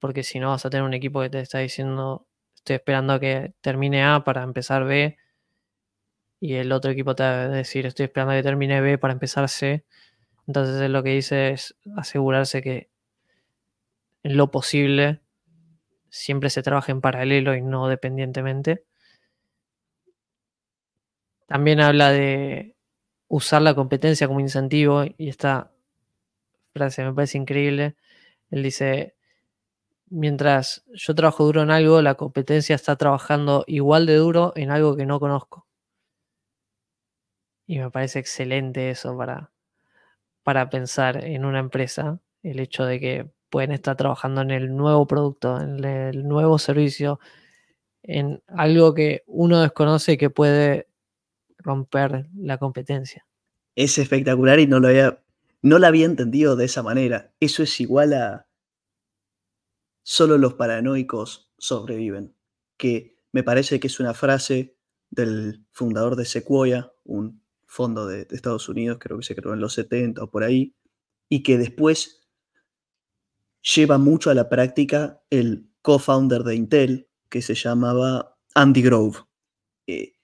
porque 0.00 0.22
si 0.22 0.38
no 0.40 0.50
vas 0.50 0.66
a 0.66 0.70
tener 0.70 0.84
un 0.84 0.94
equipo 0.94 1.20
que 1.20 1.30
te 1.30 1.40
está 1.40 1.58
diciendo 1.58 2.26
estoy 2.56 2.76
esperando 2.76 3.14
a 3.14 3.20
que 3.20 3.54
termine 3.60 4.04
A 4.04 4.24
para 4.24 4.42
empezar 4.42 4.84
B 4.84 5.16
y 6.42 6.56
el 6.56 6.72
otro 6.72 6.90
equipo 6.90 7.14
te 7.14 7.22
va 7.22 7.44
a 7.44 7.48
decir 7.48 7.86
estoy 7.86 8.06
esperando 8.06 8.32
a 8.32 8.36
que 8.36 8.42
termine 8.42 8.80
B 8.80 8.98
para 8.98 9.12
empezar 9.12 9.48
C. 9.48 9.84
Entonces 10.48 10.90
lo 10.90 11.04
que 11.04 11.10
dice 11.10 11.50
es 11.52 11.76
asegurarse 11.96 12.62
que 12.62 12.90
en 14.24 14.36
lo 14.36 14.50
posible 14.50 15.20
siempre 16.10 16.50
se 16.50 16.64
trabaja 16.64 16.90
en 16.90 17.00
paralelo 17.00 17.54
y 17.54 17.62
no 17.62 17.86
dependientemente. 17.86 18.84
También 21.46 21.80
habla 21.80 22.10
de 22.10 22.74
usar 23.28 23.62
la 23.62 23.76
competencia 23.76 24.26
como 24.26 24.40
incentivo 24.40 25.04
y 25.04 25.28
esta 25.28 25.70
frase 26.74 27.04
me 27.04 27.14
parece 27.14 27.38
increíble. 27.38 27.94
Él 28.50 28.64
dice, 28.64 29.14
mientras 30.10 30.84
yo 30.92 31.14
trabajo 31.14 31.44
duro 31.44 31.62
en 31.62 31.70
algo, 31.70 32.02
la 32.02 32.16
competencia 32.16 32.74
está 32.74 32.96
trabajando 32.96 33.62
igual 33.68 34.06
de 34.06 34.16
duro 34.16 34.52
en 34.56 34.72
algo 34.72 34.96
que 34.96 35.06
no 35.06 35.20
conozco. 35.20 35.68
Y 37.72 37.78
me 37.78 37.90
parece 37.90 38.18
excelente 38.18 38.90
eso 38.90 39.16
para, 39.16 39.50
para 40.42 40.68
pensar 40.68 41.24
en 41.24 41.46
una 41.46 41.58
empresa, 41.58 42.20
el 42.42 42.60
hecho 42.60 42.84
de 42.84 43.00
que 43.00 43.30
pueden 43.48 43.72
estar 43.72 43.96
trabajando 43.96 44.42
en 44.42 44.50
el 44.50 44.76
nuevo 44.76 45.06
producto, 45.06 45.58
en 45.58 45.82
el 45.82 46.28
nuevo 46.28 46.58
servicio, 46.58 47.18
en 48.02 48.42
algo 48.46 48.92
que 48.92 49.22
uno 49.26 49.62
desconoce 49.62 50.12
y 50.12 50.16
que 50.18 50.28
puede 50.28 50.86
romper 51.56 52.26
la 52.36 52.58
competencia. 52.58 53.26
Es 53.74 53.96
espectacular 53.96 54.60
y 54.60 54.66
no 54.66 54.78
lo 54.78 54.88
había, 54.88 55.22
no 55.62 55.78
lo 55.78 55.86
había 55.86 56.04
entendido 56.04 56.56
de 56.56 56.66
esa 56.66 56.82
manera. 56.82 57.32
Eso 57.40 57.62
es 57.62 57.80
igual 57.80 58.12
a 58.12 58.48
solo 60.02 60.36
los 60.36 60.52
paranoicos 60.52 61.48
sobreviven, 61.56 62.34
que 62.76 63.16
me 63.32 63.42
parece 63.42 63.80
que 63.80 63.86
es 63.86 63.98
una 63.98 64.12
frase 64.12 64.76
del 65.08 65.64
fundador 65.70 66.16
de 66.16 66.26
Sequoia, 66.26 66.92
un 67.04 67.41
fondo 67.72 68.06
de, 68.06 68.26
Estados 68.30 68.68
Unidos, 68.68 68.98
creo 69.00 69.18
que 69.18 69.24
se 69.24 69.34
creó 69.34 69.54
en 69.54 69.60
los 69.60 69.72
70 69.74 70.22
o 70.22 70.30
por 70.30 70.44
ahí, 70.44 70.76
y 71.28 71.42
que 71.42 71.56
después 71.56 72.28
lleva 73.62 73.96
mucho 73.96 74.30
a 74.30 74.34
la 74.34 74.48
práctica 74.50 75.22
el 75.30 75.70
co-founder 75.80 76.42
de 76.42 76.54
Intel, 76.54 77.08
que 77.30 77.40
se 77.40 77.54
llamaba 77.54 78.36
Andy 78.54 78.82
Grove. 78.82 79.20
Eh, 79.86 80.16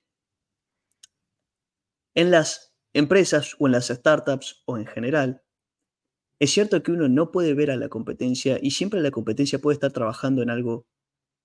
en 2.14 2.30
las 2.30 2.76
empresas 2.92 3.56
o 3.58 3.66
en 3.66 3.72
las 3.72 3.88
startups 3.88 4.62
o 4.66 4.76
en 4.76 4.86
general, 4.86 5.42
es 6.38 6.50
cierto 6.50 6.82
que 6.82 6.92
uno 6.92 7.08
no 7.08 7.32
puede 7.32 7.54
ver 7.54 7.70
a 7.70 7.76
la 7.76 7.88
competencia 7.88 8.58
y 8.60 8.72
siempre 8.72 9.00
la 9.00 9.10
competencia 9.10 9.58
puede 9.58 9.74
estar 9.74 9.92
trabajando 9.92 10.42
en 10.42 10.50
algo 10.50 10.86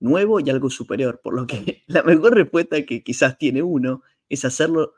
nuevo 0.01 0.41
y 0.41 0.49
algo 0.49 0.69
superior, 0.69 1.21
por 1.23 1.33
lo 1.33 1.47
que 1.47 1.83
la 1.87 2.03
mejor 2.03 2.35
respuesta 2.35 2.83
que 2.85 3.03
quizás 3.03 3.37
tiene 3.37 3.63
uno 3.63 4.03
es 4.27 4.43
hacerlo 4.43 4.95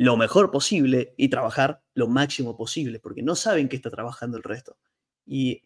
lo 0.00 0.16
mejor 0.16 0.50
posible 0.50 1.12
y 1.18 1.28
trabajar 1.28 1.82
lo 1.92 2.08
máximo 2.08 2.56
posible, 2.56 3.00
porque 3.00 3.22
no 3.22 3.36
saben 3.36 3.68
que 3.68 3.76
está 3.76 3.90
trabajando 3.90 4.38
el 4.38 4.42
resto. 4.42 4.78
Y 5.26 5.64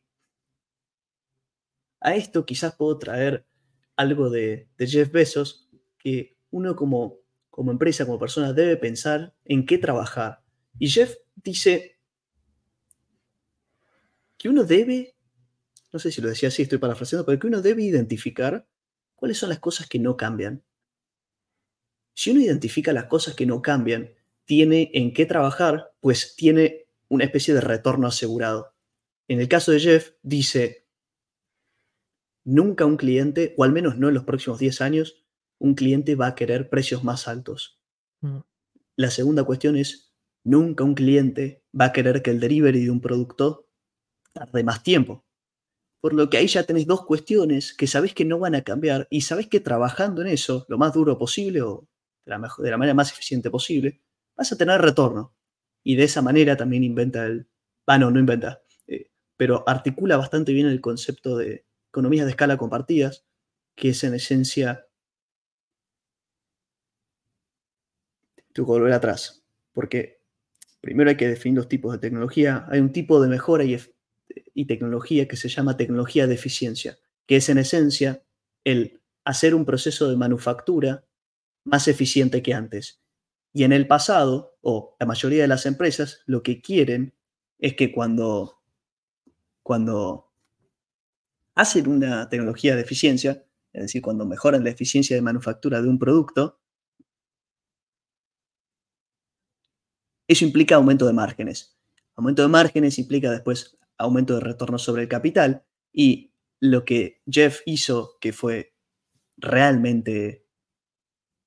a 2.01 2.17
esto 2.17 2.45
quizás 2.45 2.75
puedo 2.75 2.99
traer 2.99 3.47
algo 3.95 4.31
de, 4.31 4.67
Jeff 4.77 5.13
Bezos, 5.13 5.71
que 5.99 6.37
uno 6.51 6.75
como, 6.75 7.21
como 7.49 7.71
empresa, 7.71 8.07
como 8.07 8.19
persona, 8.19 8.53
debe 8.53 8.77
pensar 8.77 9.37
en 9.45 9.67
qué 9.67 9.79
trabajar. 9.79 10.43
Y 10.81 10.89
Jeff 10.89 11.15
dice 11.37 12.01
que 14.37 14.49
uno 14.49 14.65
debe, 14.65 15.15
no 15.93 16.01
sé 16.01 16.11
si 16.11 16.21
lo 16.21 16.29
decía 16.29 16.49
así, 16.49 16.63
estoy 16.63 16.79
parafraseando, 16.79 17.25
pero 17.25 17.39
que 17.39 17.47
uno 17.47 17.63
debe 17.63 17.85
identificar 17.85 18.67
cuáles 19.15 19.39
son 19.39 19.51
las 19.51 19.61
cosas 19.61 19.89
que 19.89 20.01
no 20.01 20.17
cambian. 20.17 20.65
Si 22.15 22.33
uno 22.33 22.41
identifica 22.41 22.93
las 22.93 23.05
cosas 23.05 23.37
que 23.37 23.47
no 23.47 23.63
cambian, 23.63 24.11
tiene 24.45 24.91
en 24.95 25.13
qué 25.13 25.27
trabajar, 25.27 25.93
pues 26.01 26.35
tiene 26.37 26.87
una 27.09 27.25
especie 27.25 27.55
de 27.55 27.61
retorno 27.61 28.07
asegurado. 28.07 28.75
En 29.29 29.41
el 29.41 29.49
caso 29.49 29.73
de 29.73 29.81
Jeff, 29.81 30.13
dice, 30.23 30.87
nunca 32.45 32.85
un 32.85 32.97
cliente, 32.97 33.55
o 33.57 33.65
al 33.65 33.73
menos 33.73 33.99
no 33.99 34.09
en 34.09 34.15
los 34.15 34.25
próximos 34.25 34.59
10 34.59 34.81
años, 34.81 35.25
un 35.59 35.75
cliente 35.75 36.15
va 36.15 36.29
a 36.29 36.35
querer 36.35 36.69
precios 36.69 37.05
más 37.05 37.27
altos. 37.27 37.81
Mm. 38.21 38.41
La 38.97 39.11
segunda 39.11 39.45
cuestión 39.45 39.77
es, 39.77 40.15
nunca 40.45 40.85
un 40.85 40.95
cliente 40.95 41.65
va 41.79 41.87
a 41.87 41.93
querer 41.93 42.23
que 42.23 42.31
el 42.31 42.41
delivery 42.41 42.85
de 42.85 42.91
un 42.91 43.01
producto 43.01 43.69
tarde 44.33 44.63
más 44.63 44.83
tiempo. 44.83 45.25
Por 46.01 46.13
lo 46.13 46.29
que 46.29 46.37
ahí 46.37 46.47
ya 46.47 46.65
tenés 46.65 46.87
dos 46.87 47.07
cuestiones 47.07 47.73
que 47.73 47.87
sabés 47.87 48.13
que 48.13 48.27
no 48.27 48.39
van 48.39 48.55
a 48.55 48.63
cambiar 48.63 49.07
y 49.11 49.23
sabés 49.23 49.49
que 49.49 49.61
trabajando 49.61 50.21
en 50.21 50.29
eso 50.29 50.67
lo 50.69 50.77
más 50.77 50.93
duro 50.93 51.17
posible 51.17 51.63
o 51.63 51.89
de 52.27 52.31
la, 52.31 52.39
mejor, 52.39 52.65
de 52.65 52.71
la 52.71 52.77
manera 52.77 52.95
más 52.95 53.11
eficiente 53.11 53.51
posible, 53.51 54.03
vas 54.37 54.53
a 54.53 54.57
tener 54.57 54.81
retorno. 54.81 55.35
Y 55.83 55.97
de 55.97 56.05
esa 56.05 56.23
manera 56.23 56.57
también 56.57 56.85
inventa 56.85 57.27
el... 57.27 57.49
Ah, 57.87 57.99
no, 57.99 58.11
no 58.11 58.19
inventa. 58.19 58.63
Eh, 58.87 59.11
pero 59.37 59.69
articula 59.69 60.17
bastante 60.17 60.53
bien 60.53 60.67
el 60.67 60.81
concepto 60.81 61.37
de 61.37 61.67
economías 61.89 62.25
de 62.25 62.31
escala 62.31 62.57
compartidas, 62.57 63.27
que 63.75 63.91
es 63.91 64.05
en 64.05 64.15
esencia... 64.15 64.87
Tengo 68.53 68.67
que 68.69 68.79
volver 68.79 68.93
atrás, 68.93 69.45
porque 69.73 70.23
primero 70.81 71.11
hay 71.11 71.17
que 71.17 71.29
definir 71.29 71.57
los 71.57 71.69
tipos 71.69 71.93
de 71.93 71.99
tecnología. 71.99 72.67
Hay 72.71 72.79
un 72.79 72.93
tipo 72.93 73.21
de 73.21 73.29
mejora 73.29 73.65
y 73.65 74.65
tecnología 74.67 75.27
que 75.27 75.37
se 75.37 75.49
llama 75.49 75.77
tecnología 75.77 76.29
de 76.29 76.35
eficiencia, 76.35 76.99
que 77.27 77.37
es 77.37 77.49
en 77.49 77.59
esencia 77.59 78.23
el 78.63 79.03
hacer 79.25 79.55
un 79.55 79.65
proceso 79.65 80.09
de 80.09 80.17
manufactura 80.17 81.05
más 81.65 81.89
eficiente 81.89 82.43
que 82.43 82.55
antes. 82.55 83.04
Y 83.55 83.63
en 83.63 83.73
el 83.73 83.87
pasado, 83.87 84.59
o 84.63 84.97
la 84.99 85.07
mayoría 85.07 85.43
de 85.43 85.49
las 85.49 85.65
empresas, 85.65 86.23
lo 86.27 86.43
que 86.43 86.61
quieren 86.61 87.15
es 87.61 87.77
que 87.77 87.93
cuando, 87.93 88.61
cuando 89.63 90.33
hacen 91.55 91.89
una 91.89 92.29
tecnología 92.29 92.75
de 92.75 92.83
eficiencia, 92.83 93.47
es 93.73 93.83
decir, 93.83 94.03
cuando 94.03 94.27
mejoran 94.27 94.65
la 94.65 94.71
eficiencia 94.71 95.15
de 95.15 95.23
manufactura 95.23 95.81
de 95.81 95.89
un 95.89 96.01
producto, 96.01 96.61
eso 100.27 100.45
implica 100.45 100.75
aumento 100.75 101.07
de 101.07 101.13
márgenes. 101.13 101.79
Aumento 102.17 102.43
de 102.43 102.49
márgenes 102.49 102.99
implica 102.99 103.31
después 103.31 103.79
aumento 103.97 104.35
de 104.35 104.41
retorno 104.41 104.79
sobre 104.79 105.03
el 105.03 105.09
capital 105.09 105.65
y 105.93 106.33
lo 106.59 106.85
que 106.85 107.23
Jeff 107.31 107.61
hizo, 107.67 108.19
que 108.21 108.33
fue 108.33 108.75
realmente 109.37 110.45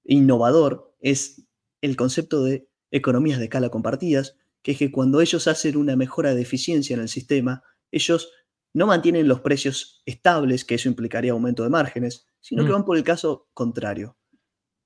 innovador, 0.05 0.95
es 1.01 1.46
el 1.81 1.95
concepto 1.95 2.43
de 2.43 2.67
economías 2.91 3.39
de 3.39 3.45
escala 3.45 3.69
compartidas, 3.69 4.37
que 4.61 4.71
es 4.71 4.77
que 4.77 4.91
cuando 4.91 5.21
ellos 5.21 5.47
hacen 5.47 5.77
una 5.77 5.95
mejora 5.95 6.33
de 6.33 6.41
eficiencia 6.41 6.93
en 6.93 7.01
el 7.01 7.09
sistema, 7.09 7.63
ellos 7.91 8.31
no 8.73 8.87
mantienen 8.87 9.27
los 9.27 9.41
precios 9.41 10.01
estables, 10.05 10.65
que 10.65 10.75
eso 10.75 10.89
implicaría 10.89 11.31
aumento 11.31 11.63
de 11.63 11.69
márgenes, 11.69 12.27
sino 12.39 12.63
que 12.63 12.69
mm. 12.69 12.73
van 12.73 12.85
por 12.85 12.97
el 12.97 13.03
caso 13.03 13.47
contrario. 13.53 14.17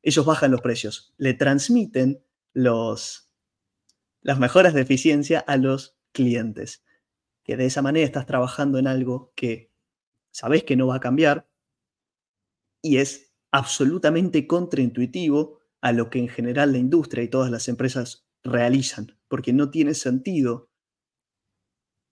Ellos 0.01 0.25
bajan 0.25 0.51
los 0.51 0.61
precios, 0.61 1.13
le 1.17 1.33
transmiten 1.33 2.23
los, 2.53 3.29
las 4.21 4.39
mejoras 4.39 4.73
de 4.73 4.81
eficiencia 4.81 5.39
a 5.39 5.57
los 5.57 5.97
clientes. 6.11 6.83
Que 7.43 7.57
de 7.57 7.65
esa 7.65 7.81
manera 7.81 8.05
estás 8.05 8.25
trabajando 8.25 8.77
en 8.79 8.87
algo 8.87 9.33
que 9.35 9.71
sabes 10.31 10.63
que 10.63 10.75
no 10.75 10.87
va 10.87 10.95
a 10.95 11.01
cambiar 11.01 11.47
y 12.81 12.97
es 12.97 13.33
absolutamente 13.51 14.47
contraintuitivo 14.47 15.60
a 15.81 15.91
lo 15.91 16.09
que 16.09 16.19
en 16.19 16.29
general 16.29 16.71
la 16.71 16.77
industria 16.77 17.23
y 17.23 17.27
todas 17.27 17.51
las 17.51 17.67
empresas 17.67 18.27
realizan, 18.43 19.17
porque 19.27 19.53
no 19.53 19.69
tiene 19.69 19.93
sentido 19.93 20.71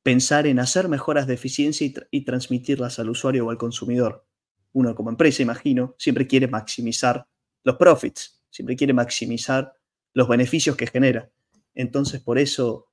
pensar 0.04 0.48
en 0.48 0.60
hacer 0.60 0.88
mejoras 0.88 1.28
de 1.28 1.36
eficiencia 1.36 1.88
y, 2.10 2.26
transmitirlas 2.26 3.00
al 3.00 3.10
usuario 3.10 3.46
o 3.46 3.52
al 3.52 3.58
consumidor. 3.58 4.26
Uno 4.72 4.96
como 4.96 5.10
empresa, 5.10 5.44
imagino, 5.44 5.96
siempre 5.98 6.28
quiere 6.28 6.48
maximizar 6.48 7.28
los 7.64 7.76
profits, 7.76 8.42
siempre 8.50 8.76
quiere 8.76 8.94
maximizar 8.94 9.74
los 10.14 10.28
beneficios 10.28 10.76
que 10.76 10.88
genera. 10.88 11.32
Entonces, 11.76 12.22
por 12.22 12.40
eso, 12.40 12.88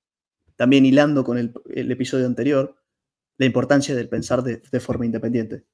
también 0.57 0.85
hilando 0.85 1.25
con 1.25 1.39
el, 1.39 1.53
episodio 1.91 2.27
anterior, 2.27 2.77
la 3.39 3.47
importancia 3.47 3.95
del 3.95 4.09
pensar 4.09 4.43
de, 4.43 4.81
forma 4.81 5.07
independiente. 5.07 5.65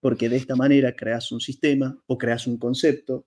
Porque 0.00 0.28
de 0.28 0.36
esta 0.36 0.54
manera 0.54 0.94
creas 0.94 1.32
un 1.32 1.40
sistema 1.40 2.00
o 2.06 2.18
creas 2.18 2.46
un 2.46 2.56
concepto 2.58 3.26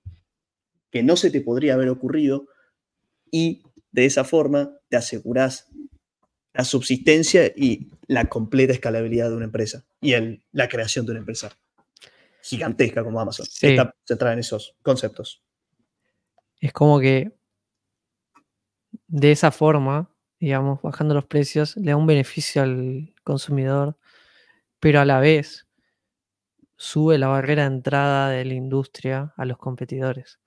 que 0.91 1.03
no 1.03 1.15
se 1.15 1.31
te 1.31 1.41
podría 1.41 1.73
haber 1.73 1.89
ocurrido 1.89 2.47
y 3.31 3.63
de 3.91 4.05
esa 4.05 4.23
forma 4.23 4.77
te 4.89 4.97
aseguras 4.97 5.69
la 6.53 6.65
subsistencia 6.65 7.47
y 7.55 7.87
la 8.07 8.25
completa 8.25 8.73
escalabilidad 8.73 9.29
de 9.29 9.37
una 9.37 9.45
empresa 9.45 9.85
y 10.01 10.13
el, 10.13 10.43
la 10.51 10.67
creación 10.67 11.05
de 11.05 11.11
una 11.11 11.19
empresa 11.21 11.57
gigantesca 12.43 13.03
como 13.03 13.19
Amazon. 13.19 13.45
se 13.45 13.71
Está 13.71 13.95
centrada 14.05 14.33
en 14.33 14.39
esos 14.39 14.75
conceptos. 14.81 15.41
Es 16.59 16.73
como 16.73 16.99
que 16.99 17.31
de 19.07 19.31
esa 19.31 19.51
forma, 19.51 20.13
digamos, 20.39 20.81
bajando 20.81 21.13
los 21.13 21.25
precios, 21.25 21.77
le 21.77 21.91
da 21.91 21.97
un 21.97 22.07
beneficio 22.07 22.61
al 22.61 23.13
consumidor, 23.23 23.97
pero 24.79 24.99
a 24.99 25.05
la 25.05 25.19
vez 25.19 25.67
sube 26.75 27.17
la 27.17 27.27
barrera 27.27 27.69
de 27.69 27.75
entrada 27.75 28.29
de 28.29 28.43
la 28.43 28.53
industria 28.55 29.33
a 29.37 29.45
los 29.45 29.57
competidores 29.57 30.41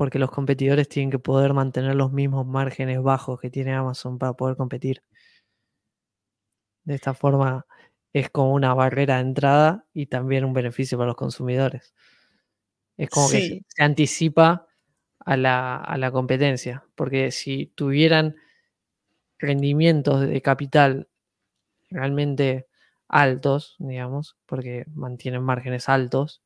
porque 0.00 0.18
los 0.18 0.30
competidores 0.30 0.88
tienen 0.88 1.10
que 1.10 1.18
poder 1.18 1.52
mantener 1.52 1.94
los 1.94 2.10
mismos 2.10 2.46
márgenes 2.46 3.02
bajos 3.02 3.38
que 3.38 3.50
tiene 3.50 3.74
Amazon 3.74 4.18
para 4.18 4.32
poder 4.32 4.56
competir. 4.56 5.02
De 6.84 6.94
esta 6.94 7.12
forma 7.12 7.66
es 8.14 8.30
como 8.30 8.54
una 8.54 8.72
barrera 8.72 9.16
de 9.16 9.20
entrada 9.20 9.84
y 9.92 10.06
también 10.06 10.46
un 10.46 10.54
beneficio 10.54 10.96
para 10.96 11.08
los 11.08 11.16
consumidores. 11.16 11.92
Es 12.96 13.10
como 13.10 13.28
que 13.28 13.60
se 13.68 13.82
anticipa 13.82 14.66
a 15.18 15.36
la, 15.36 15.76
a 15.76 15.98
la 15.98 16.10
competencia, 16.10 16.82
porque 16.94 17.30
si 17.30 17.66
tuvieran 17.66 18.36
rendimientos 19.38 20.22
de 20.22 20.40
capital 20.40 21.10
realmente 21.90 22.68
altos, 23.06 23.76
digamos, 23.78 24.38
porque 24.46 24.86
mantienen 24.94 25.42
márgenes 25.42 25.90
altos, 25.90 26.40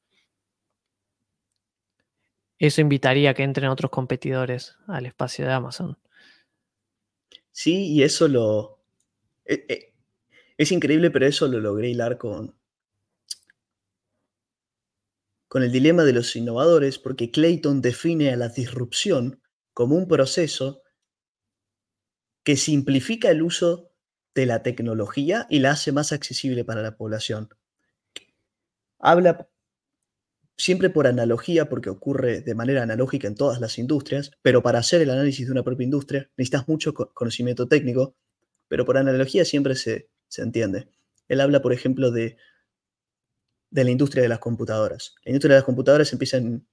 eso 2.59 2.81
invitaría 2.81 3.31
a 3.31 3.35
que 3.35 3.43
entren 3.43 3.69
otros 3.69 3.91
competidores 3.91 4.77
al 4.87 5.07
espacio 5.07 5.45
de 5.45 5.53
Amazon. 5.53 5.99
Sí, 7.51 7.93
y 7.93 8.03
eso 8.03 8.29
lo... 8.29 8.85
Eh, 9.45 9.65
eh, 9.69 9.95
es 10.57 10.73
increíble, 10.73 11.11
pero 11.11 11.27
eso 11.27 11.49
lo 11.49 11.61
logré 11.61 11.91
hilar 11.91 12.17
con, 12.17 12.57
con 15.49 15.63
el 15.63 15.73
dilema 15.73 16.05
de 16.05 16.13
los 16.13 16.35
innovadores, 16.37 16.99
porque 16.99 17.31
Clayton 17.31 17.81
define 17.81 18.33
a 18.33 18.37
la 18.37 18.49
disrupción 18.49 19.41
como 19.73 19.97
un 19.97 20.09
proceso 20.09 20.83
que 22.45 22.57
simplifica 22.57 23.31
el 23.31 23.43
uso 23.43 23.91
de 24.35 24.47
la 24.47 24.63
tecnología 24.63 25.47
y 25.49 25.61
la 25.61 25.73
hace 25.73 25.93
más 25.93 26.13
accesible 26.13 26.65
para 26.65 26.83
la 26.83 26.97
población. 26.97 27.49
Habla 28.99 29.49
siempre 30.57 30.91
por 30.91 31.07
analogía, 31.07 31.69
porque 31.69 31.91
ocurre 31.91 32.41
de 32.41 32.55
manera 32.55 32.83
analógica 32.83 33.27
en 33.27 33.35
todas 33.35 33.61
las 33.61 33.79
industrias, 33.79 34.31
pero 34.43 34.63
para 34.63 34.79
hacer 34.79 35.03
el 35.03 35.11
análisis 35.11 35.47
de 35.47 35.53
una 35.53 35.65
propia 35.65 35.85
industria 35.85 36.31
necesitas 36.37 36.69
mucho 36.69 36.95
conocimiento 36.95 37.67
técnico, 37.67 38.17
pero 38.69 38.85
por 38.85 38.97
analogía 38.97 39.45
siempre 39.45 39.75
se, 39.75 40.09
entiende. 40.37 40.89
Él 41.29 41.41
habla, 41.41 41.63
por 41.63 41.73
ejemplo, 41.73 42.11
de, 42.11 42.37
de 43.71 43.85
la 43.85 43.91
industria 43.91 44.23
de 44.23 44.29
las 44.29 44.41
computadoras. 44.41 45.15
La 45.25 45.31
industria 45.31 45.55
de 45.55 45.59
las 45.61 45.65
computadoras 45.65 46.13
empieza 46.13 46.39
en 46.39 46.67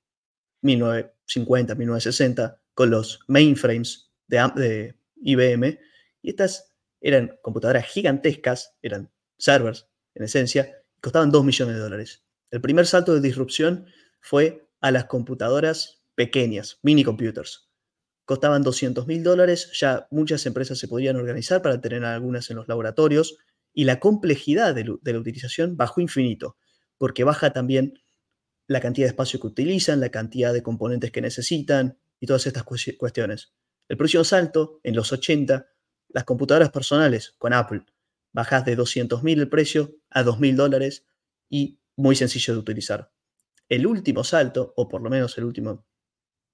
1950, 0.62 1.76
1960, 1.76 2.62
con 2.74 2.90
los 2.90 3.20
mainframes 3.28 4.12
de, 4.28 4.38
de 4.56 4.96
IBM, 5.22 5.80
y 6.24 6.30
estas 6.30 6.74
eran 7.02 7.38
computadoras 7.42 7.86
gigantescas, 7.86 8.76
eran 8.82 9.12
servers 9.38 9.88
en 10.14 10.24
esencia, 10.24 10.84
costaban 11.02 11.32
2 11.32 11.44
millones 11.44 11.76
de 11.76 11.82
dólares. 11.82 12.24
El 12.52 12.60
primer 12.60 12.86
salto 12.86 13.14
de 13.14 13.22
disrupción 13.22 13.86
fue 14.20 14.68
a 14.82 14.92
las 14.92 15.06
computadoras 15.06 16.04
pequeñas, 16.16 16.80
mini 16.84 17.06
computers. 17.06 17.70
Costaban 18.26 18.62
200 18.62 19.08
mil 19.08 19.24
dólares, 19.24 19.72
ya 19.74 20.08
muchas 20.12 20.46
empresas 20.46 20.78
se 20.78 20.90
podían 20.90 21.16
organizar 21.16 21.62
para 21.62 21.80
tener 21.80 22.04
algunas 22.04 22.50
en 22.50 22.58
los 22.58 22.68
laboratorios 22.68 23.38
y 23.74 23.86
la 23.86 24.02
complejidad 24.02 24.76
de, 24.76 24.84
la 24.84 25.20
utilización 25.20 25.78
bajó 25.78 26.02
infinito, 26.02 26.58
porque 26.98 27.24
baja 27.24 27.54
también 27.54 27.94
la 28.68 28.82
cantidad 28.82 29.06
de 29.06 29.12
espacio 29.12 29.40
que 29.40 29.48
utilizan, 29.48 30.02
la 30.02 30.10
cantidad 30.10 30.54
de 30.54 30.62
componentes 30.62 31.12
que 31.12 31.22
necesitan 31.22 31.98
y 32.20 32.28
todas 32.28 32.48
estas 32.48 32.64
cuestiones. 32.64 33.54
El 33.88 33.98
próximo 33.98 34.26
salto, 34.26 34.82
en 34.84 34.96
los 34.96 35.12
80, 35.12 35.68
las 36.10 36.24
computadoras 36.26 36.70
personales 36.70 37.34
con 37.38 37.54
Apple, 37.54 37.86
bajas 38.34 38.66
de 38.66 38.76
200 38.76 39.24
mil 39.24 39.40
el 39.40 39.50
precio 39.50 39.96
a 40.10 40.24
2 40.24 40.40
mil 40.40 40.58
dólares 40.58 41.06
y 41.50 41.81
muy 41.96 42.16
sencillo 42.16 42.54
de 42.54 42.60
utilizar. 42.60 43.12
El 43.70 43.88
último 43.88 44.24
salto, 44.24 44.74
o 44.76 44.88
por 44.88 45.02
lo 45.02 45.10
menos 45.10 45.38
el 45.38 45.46
último 45.46 45.86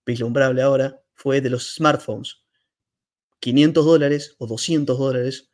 vislumbrable 0.06 0.62
ahora, 0.62 1.02
fue 1.14 1.42
de 1.42 1.50
los 1.50 1.76
smartphones. 1.76 2.44
500 3.40 3.86
dólares 3.86 4.36
o 4.40 4.48
200 4.48 4.98
dólares 4.98 5.50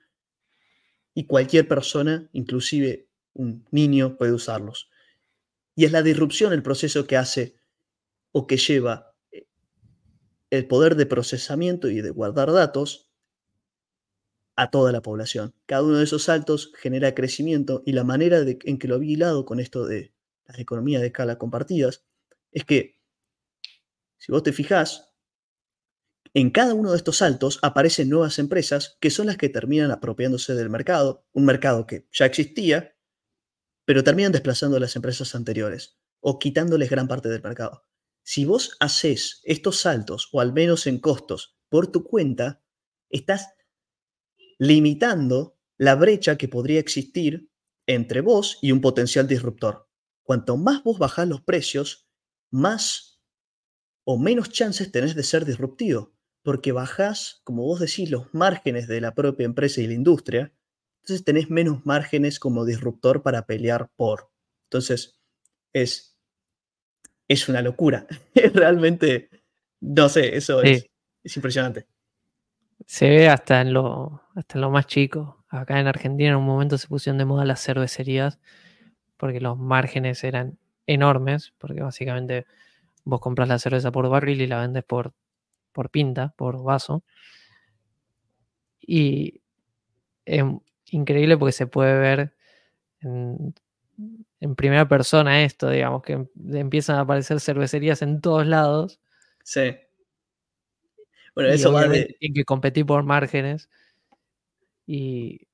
y 1.14 1.26
cualquier 1.26 1.68
persona, 1.68 2.30
inclusive 2.34 3.10
un 3.34 3.66
niño, 3.72 4.18
puede 4.18 4.34
usarlos. 4.34 4.90
Y 5.76 5.86
es 5.86 5.92
la 5.92 6.04
disrupción 6.04 6.54
el 6.54 6.64
proceso 6.64 7.08
que 7.08 7.18
hace 7.18 7.58
o 8.32 8.48
que 8.48 8.58
lleva 8.58 9.16
eh, 9.32 9.48
el 10.50 10.68
poder 10.68 10.96
de 10.96 11.06
procesamiento 11.06 11.90
y 11.90 12.02
de 12.02 12.10
guardar 12.10 12.52
datos 12.52 13.13
a 14.56 14.70
toda 14.72 14.92
la 14.92 15.02
población. 15.02 15.54
Cada 15.66 15.84
uno 15.84 15.98
de 15.98 16.04
esos 16.04 16.24
saltos 16.24 16.72
genera 16.78 17.16
crecimiento 17.16 17.84
y 17.86 17.94
la 17.94 18.04
manera 18.04 18.40
en 18.40 18.80
que 18.80 18.88
lo 18.88 18.96
había 18.96 19.14
hilado 19.14 19.46
con 19.46 19.60
esto 19.60 19.86
de 19.86 20.14
las 20.46 20.60
economías 20.60 21.02
de 21.02 21.08
escala 21.08 21.38
compartidas 21.38 22.06
es 22.52 22.66
que, 22.66 23.00
si 24.18 24.32
vos 24.32 24.44
te 24.44 24.54
fijás, 24.54 25.14
en 26.36 26.50
cada 26.50 26.74
uno 26.74 26.92
de 26.92 26.98
estos 26.98 27.18
saltos 27.18 27.60
aparecen 27.62 28.10
nuevas 28.10 28.40
empresas 28.40 28.98
que 29.00 29.12
son 29.12 29.28
las 29.28 29.38
que 29.38 29.50
terminan 29.50 29.92
apropiándose 29.92 30.56
del 30.56 30.70
mercado, 30.70 31.28
un 31.32 31.46
mercado 31.46 31.86
que 31.86 32.08
ya 32.12 32.26
existía, 32.26 32.96
pero 33.86 34.04
terminan 34.04 34.32
desplazando 34.32 34.78
a 34.78 34.80
las 34.80 34.96
empresas 34.96 35.36
anteriores 35.36 36.00
o 36.20 36.40
quitándoles 36.40 36.90
gran 36.90 37.08
parte 37.08 37.30
del 37.30 37.44
mercado. 37.44 37.86
si 38.26 38.46
vos 38.46 38.78
haces 38.80 39.42
estos 39.44 39.82
saltos, 39.82 40.30
o 40.32 40.40
al 40.40 40.54
menos 40.54 40.88
en 40.88 41.00
costos, 41.00 41.58
por 41.68 41.92
tu 41.92 42.06
cuenta, 42.06 42.64
estás 43.10 43.50
limitando 44.60 45.58
la 45.78 45.96
brecha 45.96 46.38
que 46.38 46.48
podría 46.48 46.80
existir 46.80 47.50
entre 47.88 48.22
vos 48.22 48.60
y 48.62 48.72
un 48.72 48.82
potencial 48.82 49.28
disruptor. 49.28 49.90
Cuanto 50.24 50.58
más 50.58 50.84
vos 50.84 51.00
bajás 51.00 51.28
los 51.28 51.42
precios, 51.42 52.08
más 52.50 53.22
o 54.06 54.18
menos 54.18 54.50
chances 54.50 54.92
tenés 54.92 55.16
de 55.16 55.24
ser 55.24 55.46
disruptivo, 55.46 56.14
porque 56.44 56.72
bajás, 56.72 57.42
como 57.44 57.64
vos 57.64 57.80
decís, 57.80 58.10
los 58.10 58.34
márgenes 58.34 58.88
de 58.88 59.02
la 59.02 59.16
propia 59.16 59.46
empresa 59.46 59.82
y 59.82 59.88
la 59.88 59.94
industria, 59.94 60.54
entonces 61.02 61.26
tenés 61.26 61.50
menos 61.50 61.86
márgenes 61.86 62.40
como 62.40 62.66
disruptor 62.66 63.24
para 63.24 63.46
pelear 63.46 63.92
por. 63.96 64.32
Entonces, 64.70 65.20
es, 65.74 66.18
es 67.28 67.50
una 67.50 67.62
locura. 67.62 68.08
Realmente, 68.54 69.30
no 69.82 70.08
sé, 70.08 70.38
eso 70.38 70.62
es, 70.62 70.86
es 71.24 71.36
impresionante. 71.36 71.88
Se 72.86 73.10
ve 73.10 73.30
hasta 73.30 73.62
en, 73.62 73.74
lo, 73.74 74.22
hasta 74.36 74.58
en 74.58 74.62
lo 74.62 74.70
más 74.72 74.88
chico. 74.88 75.44
Acá 75.50 75.80
en 75.80 75.88
Argentina 75.88 76.32
en 76.32 76.36
un 76.38 76.46
momento 76.46 76.78
se 76.78 76.88
pusieron 76.88 77.18
de 77.18 77.26
moda 77.26 77.46
las 77.46 77.64
cervecerías 77.64 78.40
porque 79.18 79.40
los 79.40 79.58
márgenes 79.58 80.24
eran 80.24 80.58
enormes, 80.88 81.54
porque 81.60 81.82
básicamente 81.82 82.46
vos 83.06 83.22
compras 83.22 83.48
la 83.50 83.60
cerveza 83.60 83.92
por 83.92 84.10
barril 84.10 84.42
y 84.42 84.48
la 84.48 84.62
vendes 84.62 84.84
por, 84.84 85.14
por 85.72 85.90
pinta, 85.90 86.34
por 86.38 86.64
vaso. 86.64 87.04
Y 88.82 89.42
es 90.26 90.44
increíble 90.88 91.38
porque 91.38 91.54
se 91.54 91.68
puede 91.68 91.98
ver 91.98 92.36
en, 93.02 93.54
en 94.40 94.56
primera 94.56 94.88
persona 94.88 95.44
esto, 95.44 95.70
digamos, 95.70 96.04
que 96.04 96.28
empiezan 96.54 96.98
a 96.98 97.02
aparecer 97.02 97.40
cervecerías 97.40 98.02
en 98.02 98.22
todos 98.22 98.46
lados. 98.46 99.00
Sí. 99.44 99.76
Bueno, 101.36 101.50
eso 101.52 101.72
va 101.72 101.88
de... 101.88 102.16
Tienen 102.20 102.36
que 102.36 102.46
competir 102.46 102.86
por 102.86 103.04
márgenes. 103.04 103.70
Y 104.86 105.48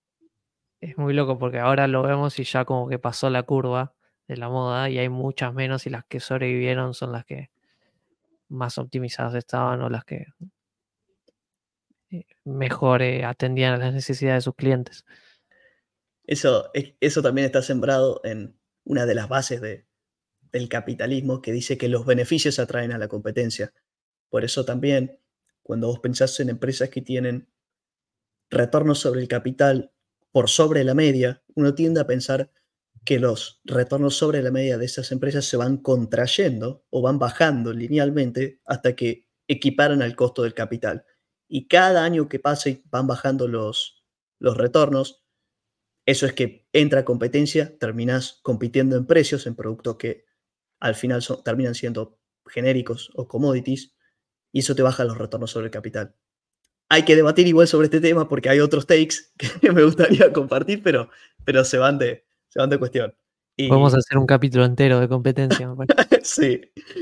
es 0.81 0.97
muy 0.97 1.13
loco 1.13 1.37
porque 1.37 1.59
ahora 1.59 1.87
lo 1.87 2.03
vemos 2.03 2.39
y 2.39 2.43
ya 2.43 2.65
como 2.65 2.87
que 2.87 2.99
pasó 2.99 3.29
la 3.29 3.43
curva 3.43 3.93
de 4.27 4.37
la 4.37 4.49
moda 4.49 4.89
y 4.89 4.97
hay 4.97 5.09
muchas 5.09 5.53
menos 5.53 5.85
y 5.85 5.89
las 5.89 6.05
que 6.05 6.19
sobrevivieron 6.19 6.93
son 6.93 7.11
las 7.11 7.25
que 7.25 7.49
más 8.47 8.77
optimizadas 8.77 9.35
estaban 9.35 9.81
o 9.81 9.89
las 9.89 10.05
que 10.05 10.27
eh, 12.11 12.25
mejor 12.43 13.01
eh, 13.01 13.23
atendían 13.23 13.73
a 13.73 13.77
las 13.77 13.93
necesidades 13.93 14.43
de 14.43 14.45
sus 14.45 14.55
clientes. 14.55 15.05
Eso, 16.25 16.71
eso 16.73 17.21
también 17.21 17.45
está 17.45 17.61
sembrado 17.61 18.21
en 18.23 18.55
una 18.83 19.05
de 19.05 19.15
las 19.15 19.29
bases 19.29 19.61
de, 19.61 19.85
del 20.51 20.69
capitalismo 20.69 21.41
que 21.41 21.51
dice 21.51 21.77
que 21.77 21.89
los 21.89 22.05
beneficios 22.05 22.59
atraen 22.59 22.91
a 22.91 22.97
la 22.97 23.07
competencia. 23.07 23.73
Por 24.29 24.43
eso 24.43 24.65
también, 24.65 25.18
cuando 25.69 25.85
vos 25.85 25.99
pensás 25.99 26.39
en 26.39 26.49
empresas 26.49 26.89
que 26.89 26.99
tienen 26.99 27.47
retornos 28.49 28.97
sobre 28.97 29.21
el 29.21 29.27
capital 29.27 29.93
por 30.31 30.49
sobre 30.49 30.83
la 30.83 30.95
media, 30.95 31.43
uno 31.53 31.75
tiende 31.75 31.99
a 31.99 32.07
pensar 32.07 32.51
que 33.05 33.19
los 33.19 33.61
retornos 33.65 34.15
sobre 34.15 34.41
la 34.41 34.49
media 34.49 34.79
de 34.79 34.85
esas 34.85 35.11
empresas 35.11 35.45
se 35.45 35.57
van 35.57 35.77
contrayendo 35.77 36.87
o 36.89 37.03
van 37.03 37.19
bajando 37.19 37.71
linealmente 37.71 38.59
hasta 38.65 38.95
que 38.95 39.27
equiparan 39.47 40.01
al 40.01 40.15
costo 40.15 40.41
del 40.41 40.55
capital. 40.55 41.05
Y 41.47 41.67
cada 41.67 42.03
año 42.03 42.29
que 42.29 42.39
pasa 42.39 42.71
van 42.85 43.05
bajando 43.05 43.47
los, 43.47 44.03
los 44.39 44.57
retornos, 44.57 45.23
eso 46.07 46.25
es 46.25 46.33
que 46.33 46.67
entra 46.73 47.05
competencia, 47.05 47.77
terminas 47.77 48.39
compitiendo 48.41 48.97
en 48.97 49.05
precios, 49.05 49.45
en 49.45 49.53
productos 49.53 49.97
que 49.97 50.25
al 50.79 50.95
final 50.95 51.23
terminan 51.45 51.75
siendo 51.75 52.19
genéricos 52.47 53.11
o 53.13 53.27
commodities, 53.27 53.93
y 54.51 54.59
eso 54.59 54.75
te 54.75 54.81
baja 54.81 55.03
los 55.03 55.17
retornos 55.17 55.51
sobre 55.51 55.67
el 55.67 55.71
capital 55.71 56.15
hay 56.89 57.05
que 57.05 57.15
debatir 57.15 57.47
igual 57.47 57.67
sobre 57.67 57.85
este 57.85 58.01
tema 58.01 58.27
porque 58.27 58.49
hay 58.49 58.59
otros 58.59 58.87
takes 58.87 59.15
que 59.61 59.71
me 59.71 59.83
gustaría 59.83 60.33
compartir, 60.33 60.81
pero, 60.83 61.09
pero 61.45 61.63
se, 61.63 61.77
van 61.77 61.99
de, 61.99 62.25
se 62.49 62.59
van 62.59 62.69
de 62.69 62.79
cuestión. 62.79 63.15
Y... 63.55 63.67
Podemos 63.67 63.93
hacer 63.93 64.17
un 64.17 64.25
capítulo 64.25 64.65
entero 64.65 64.99
de 64.99 65.07
competencia. 65.07 65.73
Me 65.75 65.85
sí, 66.23 66.61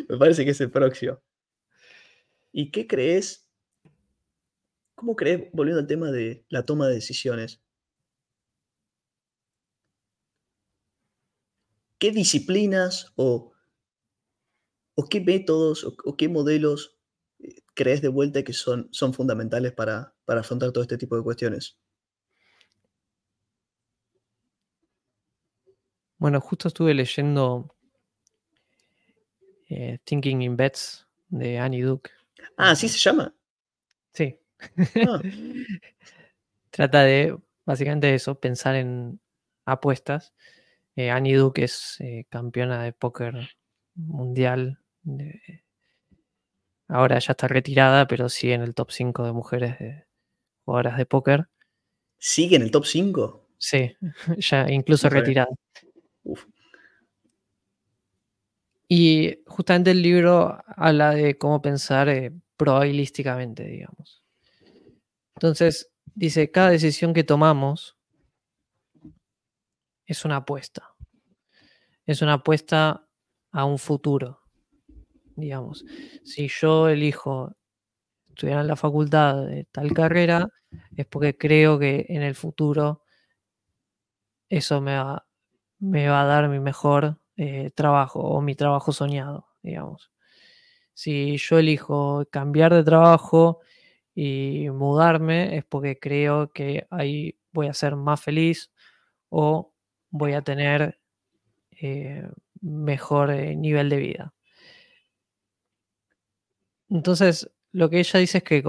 me 0.10 0.18
parece 0.18 0.44
que 0.44 0.52
es 0.52 0.62
el 0.62 0.70
próximo. 0.70 1.20
¿Y 2.52 2.72
qué 2.72 2.86
crees? 2.86 3.48
¿Cómo 4.96 5.16
crees, 5.16 5.50
volviendo 5.54 5.80
al 5.80 5.88
tema 5.88 6.12
de 6.12 6.44
la 6.50 6.66
toma 6.66 6.88
de 6.88 6.96
decisiones? 6.96 7.62
¿Qué 12.00 12.12
disciplinas 12.12 13.14
o, 13.16 13.54
o 14.96 15.06
qué 15.08 15.22
métodos 15.22 15.84
o 15.84 16.18
qué 16.18 16.30
modelos 16.30 16.97
crees 17.78 18.02
de 18.02 18.08
vuelta 18.08 18.44
que 18.44 18.54
son, 18.54 18.90
son 18.92 19.14
fundamentales 19.14 19.72
para, 19.72 20.14
afrontar 20.26 20.72
todo 20.72 20.82
este 20.82 20.98
tipo 20.98 21.16
de 21.16 21.24
cuestiones? 21.24 21.78
Bueno, 26.18 26.42
justo 26.42 26.68
estuve 26.68 26.96
leyendo 26.96 27.76
eh, 29.70 30.00
Thinking 30.04 30.42
in 30.42 30.58
Bets 30.58 31.08
de 31.30 31.60
Annie 31.60 31.84
Duke. 31.84 32.10
Ah, 32.58 32.76
¿sí 32.76 32.90
se 32.90 32.98
llama? 32.98 33.34
Sí. 34.12 34.36
Ah. 35.08 35.22
Trata 36.72 37.04
de, 37.04 37.38
básicamente, 37.64 38.14
eso, 38.16 38.40
pensar 38.40 38.76
en 38.76 39.20
apuestas. 39.66 40.34
Eh, 40.96 41.12
Annie 41.12 41.36
Duke 41.36 41.64
es 41.64 41.98
eh, 42.00 42.26
campeona 42.30 42.82
de 42.82 42.94
póker 42.94 43.50
mundial 43.94 44.80
de, 45.04 45.64
Ahora 46.88 47.20
ya 47.20 47.32
está 47.32 47.48
retirada, 47.48 48.08
pero 48.08 48.30
sigue 48.30 48.54
en 48.54 48.62
el 48.62 48.74
top 48.74 48.92
5 48.92 49.26
de 49.26 49.34
mujeres 49.34 49.78
de 49.80 50.06
jugadoras 50.64 50.98
de 50.98 51.06
póker. 51.06 51.50
¿Sigue 52.18 52.56
en 52.56 52.62
el 52.62 52.72
top 52.72 52.86
5? 52.86 53.48
Sí, 53.58 53.96
ya 54.38 54.70
incluso 54.70 55.10
retirada. 55.10 55.50
Y 58.88 59.44
justamente 59.46 59.92
el 59.92 60.02
libro 60.02 60.60
habla 60.66 61.12
de 61.12 61.38
cómo 61.38 61.62
pensar 61.62 62.08
eh, 62.08 62.32
probabilísticamente, 62.56 63.64
digamos. 63.66 64.24
Entonces, 65.36 65.92
dice, 66.16 66.52
cada 66.52 66.70
decisión 66.70 67.14
que 67.14 67.26
tomamos 67.26 67.98
es 70.06 70.24
una 70.24 70.38
apuesta. 70.38 70.96
Es 72.06 72.22
una 72.22 72.34
apuesta 72.34 73.06
a 73.52 73.66
un 73.66 73.78
futuro 73.78 74.47
digamos. 75.38 75.86
Si 76.24 76.50
yo 76.50 76.90
elijo 76.90 77.56
estudiar 78.30 78.62
en 78.62 78.68
la 78.68 78.76
facultad 78.78 79.46
de 79.48 79.66
tal 79.72 79.94
carrera, 79.94 80.50
es 80.98 81.06
porque 81.08 81.38
creo 81.38 81.80
que 81.80 82.06
en 82.10 82.24
el 82.24 82.36
futuro 82.36 83.04
eso 84.50 84.82
me 84.82 84.98
va, 84.98 85.26
me 85.80 86.10
va 86.10 86.24
a 86.24 86.26
dar 86.26 86.50
mi 86.50 86.60
mejor 86.60 87.20
eh, 87.38 87.72
trabajo 87.76 88.20
o 88.22 88.42
mi 88.42 88.56
trabajo 88.56 88.92
soñado, 88.94 89.48
digamos. 89.62 90.12
Si 90.94 91.38
yo 91.38 91.60
elijo 91.60 92.26
cambiar 92.32 92.74
de 92.74 92.84
trabajo 92.84 93.62
y 94.16 94.70
mudarme, 94.72 95.58
es 95.58 95.66
porque 95.66 96.00
creo 96.00 96.52
que 96.52 96.88
ahí 96.92 97.38
voy 97.54 97.68
a 97.68 97.74
ser 97.74 97.96
más 97.96 98.22
feliz 98.22 98.72
o 99.30 99.74
voy 100.12 100.34
a 100.34 100.42
tener 100.44 101.00
eh, 101.82 102.30
mejor 102.62 103.32
eh, 103.32 103.56
nivel 103.56 103.90
de 103.90 103.98
vida. 103.98 104.34
Entonces, 106.90 107.50
lo 107.72 107.90
que 107.90 108.00
ella 108.00 108.20
dice 108.20 108.40
es 108.40 108.44
que 108.44 108.64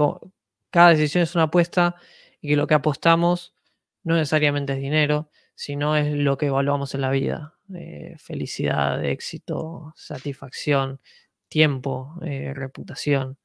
cada 0.69 0.89
decisión 0.89 1.23
es 1.23 1.35
una 1.35 1.45
apuesta 1.45 1.95
y 2.41 2.49
que 2.49 2.55
lo 2.55 2.67
que 2.67 2.73
apostamos 2.73 3.55
no 4.03 4.15
necesariamente 4.15 4.73
es 4.73 4.79
dinero, 4.79 5.29
sino 5.55 5.95
es 5.95 6.13
lo 6.13 6.37
que 6.37 6.47
evaluamos 6.47 6.95
en 6.95 7.01
la 7.01 7.09
vida. 7.09 7.55
Eh, 7.75 8.15
felicidad, 8.17 9.03
éxito, 9.03 9.93
satisfacción, 9.95 10.99
tiempo, 11.47 12.15
eh, 12.23 12.53
reputación. 12.55 13.37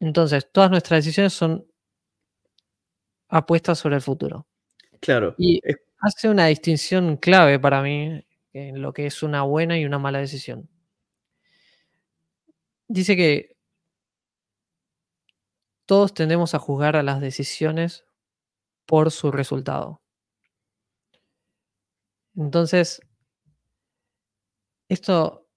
Entonces, 0.00 0.50
todas 0.50 0.70
nuestras 0.70 1.04
decisiones 1.04 1.32
son 1.32 1.66
apuestas 3.28 3.78
sobre 3.78 3.96
el 3.96 4.02
futuro. 4.02 4.46
Claro. 5.00 5.34
Y 5.38 5.60
hace 6.00 6.28
una 6.28 6.46
distinción 6.46 7.16
clave 7.16 7.58
para 7.58 7.82
mí 7.82 8.24
en 8.52 8.82
lo 8.82 8.92
que 8.92 9.06
es 9.06 9.22
una 9.22 9.42
buena 9.42 9.78
y 9.78 9.84
una 9.84 9.98
mala 9.98 10.18
decisión 10.18 10.68
dice 12.92 13.16
que 13.16 13.56
todos 15.86 16.14
tendemos 16.14 16.54
a 16.54 16.58
juzgar 16.58 16.96
a 16.96 17.02
las 17.02 17.20
decisiones 17.20 18.04
por 18.86 19.10
su 19.10 19.30
resultado. 19.30 20.02
Entonces, 22.36 23.00
esto 24.88 25.48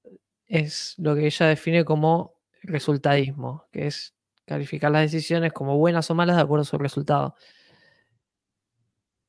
es 0.46 0.96
lo 0.98 1.16
que 1.16 1.26
ella 1.26 1.48
define 1.48 1.86
como 1.86 2.36
resultadismo, 2.64 3.68
que 3.72 3.88
es 3.88 4.16
calificar 4.46 4.92
las 4.92 5.12
decisiones 5.12 5.54
como 5.54 5.78
buenas 5.78 6.10
o 6.10 6.16
malas 6.16 6.38
de 6.38 6.44
acuerdo 6.44 6.62
a 6.62 6.66
su 6.66 6.78
resultado. 6.78 7.36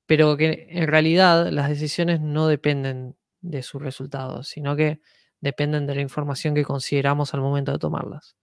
Pero 0.07 0.37
que 0.37 0.69
en 0.71 0.87
realidad 0.87 1.49
las 1.51 1.69
decisiones 1.69 2.21
no 2.21 2.47
dependen 2.47 3.17
de 3.41 3.63
su 3.63 3.79
resultado, 3.79 4.43
sino 4.43 4.77
que 4.77 5.01
dependen 5.47 5.87
de 5.87 5.95
la 5.95 6.03
información 6.03 6.55
que 6.55 6.65
consideramos 6.65 7.33
al 7.33 7.41
momento 7.41 7.73
de 7.73 7.79
tomarlas. 7.79 8.37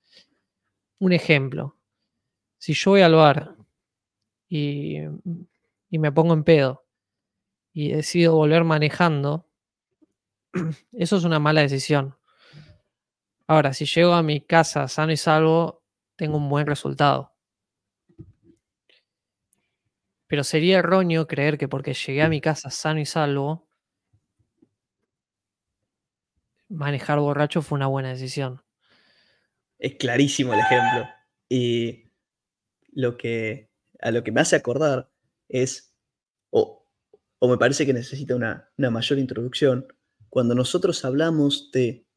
Un 1.00 1.14
ejemplo, 1.14 1.78
si 2.58 2.74
yo 2.74 2.92
voy 2.92 3.02
al 3.02 3.16
bar 3.16 3.56
y, 4.48 4.98
y 5.90 6.00
me 6.00 6.12
pongo 6.12 6.34
en 6.34 6.44
pedo 6.44 6.86
y 7.74 7.92
decido 7.92 8.36
volver 8.36 8.64
manejando, 8.64 9.50
eso 10.94 11.18
es 11.18 11.24
una 11.24 11.40
mala 11.40 11.62
decisión. 11.62 12.16
Ahora, 13.48 13.74
si 13.74 13.86
llego 13.86 14.14
a 14.14 14.24
mi 14.24 14.42
casa 14.42 14.88
sano 14.88 15.12
y 15.12 15.18
salvo, 15.18 15.84
tengo 16.16 16.38
un 16.38 16.50
buen 16.50 16.66
resultado. 16.66 17.34
Pero 20.28 20.44
sería 20.44 20.80
erróneo 20.80 21.28
creer 21.28 21.58
que 21.58 21.68
porque 21.68 21.94
llegué 21.94 22.24
a 22.24 22.30
mi 22.30 22.40
casa 22.42 22.70
sano 22.70 23.00
y 23.00 23.06
salvo, 23.06 23.68
manejar 26.74 27.20
borracho 27.20 27.62
fue 27.62 27.78
una 27.78 27.88
buena 27.88 28.10
decisión. 28.10 28.62
Es 29.78 29.96
clarísimo 29.96 30.54
el 30.54 30.60
ejemplo. 30.60 31.08
Y 31.50 32.12
lo 32.92 33.18
que, 33.18 33.70
a 34.00 34.12
lo 34.12 34.24
que 34.24 34.32
me 34.32 34.42
hace 34.42 34.56
acordar 34.56 35.12
es, 35.48 35.96
o, 36.50 36.88
o 37.40 37.48
me 37.48 37.58
parece 37.58 37.86
que 37.86 37.94
necesita 37.94 38.36
una, 38.36 38.72
una 38.78 38.90
mayor 38.90 39.20
introducción, 39.20 39.88
cuando 40.30 40.56
nosotros 40.56 41.06
hablamos 41.06 41.70
de 41.72 42.08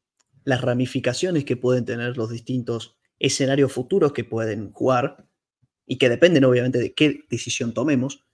las 0.43 0.61
ramificaciones 0.61 1.45
que 1.45 1.57
pueden 1.57 1.85
tener 1.85 2.17
los 2.17 2.29
distintos 2.31 2.97
escenarios 3.19 3.71
futuros 3.71 4.13
que 4.13 4.23
pueden 4.23 4.71
jugar 4.71 5.27
y 5.85 5.97
que 5.97 6.09
dependen 6.09 6.45
obviamente 6.45 6.79
de 6.79 6.93
qué 6.93 7.25
decisión 7.29 7.73
tomemos, 7.73 8.25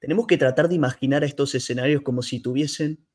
tenemos 0.00 0.26
que 0.26 0.36
tratar 0.36 0.68
de 0.68 0.74
imaginar 0.74 1.24
estos 1.24 1.54
escenarios 1.54 2.02
como 2.02 2.22
si 2.22 2.40
tuviesen 2.40 3.07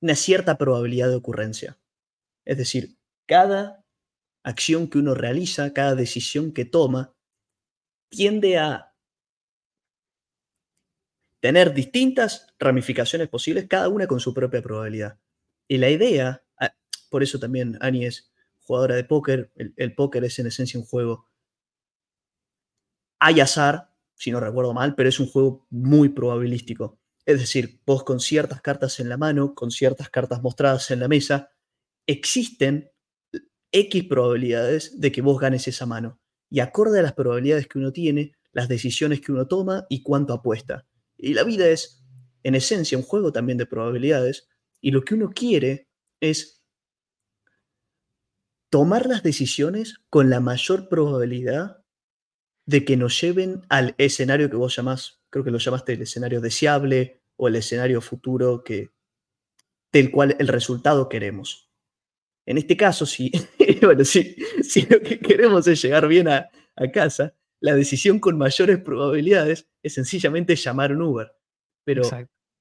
una 0.00 0.14
cierta 0.14 0.58
probabilidad 0.58 1.08
de 1.08 1.16
ocurrencia. 1.16 1.78
Es 2.44 2.58
decir, 2.58 2.96
cada 3.26 3.84
acción 4.42 4.88
que 4.88 4.98
uno 4.98 5.14
realiza, 5.14 5.72
cada 5.72 5.94
decisión 5.94 6.52
que 6.52 6.64
toma, 6.64 7.14
tiende 8.08 8.58
a 8.58 8.94
tener 11.40 11.74
distintas 11.74 12.54
ramificaciones 12.58 13.28
posibles, 13.28 13.66
cada 13.68 13.88
una 13.88 14.06
con 14.06 14.20
su 14.20 14.32
propia 14.32 14.62
probabilidad. 14.62 15.18
Y 15.68 15.78
la 15.78 15.90
idea, 15.90 16.44
por 17.10 17.22
eso 17.22 17.38
también 17.38 17.76
Annie 17.80 18.06
es 18.06 18.32
jugadora 18.60 18.96
de 18.96 19.04
póker, 19.04 19.52
el, 19.54 19.94
póker 19.94 20.24
es 20.24 20.38
en 20.38 20.46
esencia 20.46 20.78
un 20.78 20.86
juego. 20.86 21.28
Hay 23.20 23.40
azar, 23.40 23.94
si 24.14 24.30
no 24.30 24.40
recuerdo 24.40 24.74
mal, 24.74 24.94
pero 24.94 25.08
es 25.08 25.20
un 25.20 25.28
juego 25.28 25.66
muy 25.70 26.08
probabilístico. 26.08 26.98
Es 27.26 27.40
decir, 27.40 27.80
vos 27.84 28.04
con 28.04 28.20
ciertas 28.20 28.60
cartas 28.62 29.00
en 29.00 29.08
la 29.08 29.16
mano, 29.16 29.54
con 29.54 29.70
ciertas 29.70 30.08
cartas 30.08 30.42
mostradas 30.42 30.90
en 30.92 31.00
la 31.00 31.08
mesa, 31.08 31.50
existen 32.06 32.90
X 33.72 34.04
probabilidades 34.04 35.00
de 35.00 35.10
que 35.10 35.22
vos 35.22 35.40
ganes 35.40 35.66
esa 35.66 35.86
mano. 35.86 36.20
Y 36.48 36.60
acorde 36.60 37.00
a 37.00 37.02
las 37.02 37.14
probabilidades 37.14 37.66
que 37.66 37.78
uno 37.78 37.92
tiene, 37.92 38.32
las 38.52 38.68
decisiones 38.68 39.20
que 39.20 39.32
uno 39.32 39.48
toma 39.48 39.86
y 39.88 40.02
cuánto 40.02 40.32
apuesta. 40.32 40.86
Y 41.18 41.34
la 41.34 41.42
vida 41.42 41.66
es, 41.66 42.04
en 42.44 42.54
esencia, 42.54 42.96
un 42.96 43.04
juego 43.04 43.32
también 43.32 43.58
de 43.58 43.66
probabilidades. 43.66 44.48
Y 44.80 44.92
lo 44.92 45.04
que 45.04 45.14
uno 45.14 45.32
quiere 45.34 45.88
es 46.20 46.62
tomar 48.70 49.06
las 49.06 49.24
decisiones 49.24 50.00
con 50.10 50.30
la 50.30 50.38
mayor 50.38 50.88
probabilidad 50.88 51.82
de 52.66 52.84
que 52.84 52.96
nos 52.96 53.20
lleven 53.20 53.62
al 53.68 53.94
escenario 53.98 54.48
que 54.50 54.56
vos 54.56 54.76
llamás, 54.76 55.20
creo 55.36 55.44
que 55.44 55.50
lo 55.50 55.58
llamaste 55.58 55.92
el 55.92 56.00
escenario 56.00 56.40
deseable 56.40 57.20
o 57.36 57.46
el 57.46 57.56
escenario 57.56 58.00
futuro 58.00 58.64
que, 58.64 58.92
del 59.92 60.10
cual 60.10 60.34
el 60.38 60.48
resultado 60.48 61.10
queremos. 61.10 61.70
En 62.46 62.56
este 62.56 62.74
caso, 62.74 63.04
si, 63.04 63.30
bueno, 63.82 64.02
si, 64.06 64.34
si 64.62 64.86
lo 64.86 64.98
que 65.02 65.18
queremos 65.18 65.66
es 65.66 65.82
llegar 65.82 66.08
bien 66.08 66.28
a, 66.28 66.48
a 66.74 66.90
casa, 66.90 67.34
la 67.60 67.74
decisión 67.74 68.18
con 68.18 68.38
mayores 68.38 68.78
probabilidades 68.78 69.68
es 69.82 69.92
sencillamente 69.92 70.56
llamar 70.56 70.92
un 70.92 71.02
Uber. 71.02 71.30
Pero 71.84 72.04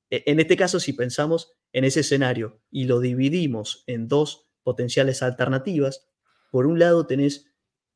e, 0.10 0.24
en 0.26 0.42
este 0.42 0.58
caso, 0.58 0.82
si 0.82 0.92
pensamos 0.92 1.54
en 1.72 1.86
ese 1.86 2.02
escenario 2.02 2.62
y 2.70 2.88
lo 2.88 3.00
dividimos 3.00 3.86
en 3.88 4.10
dos 4.10 4.50
potenciales 4.64 5.24
alternativas, 5.24 6.10
por 6.52 6.68
un 6.68 6.78
lado 6.78 7.08
tenés 7.08 7.54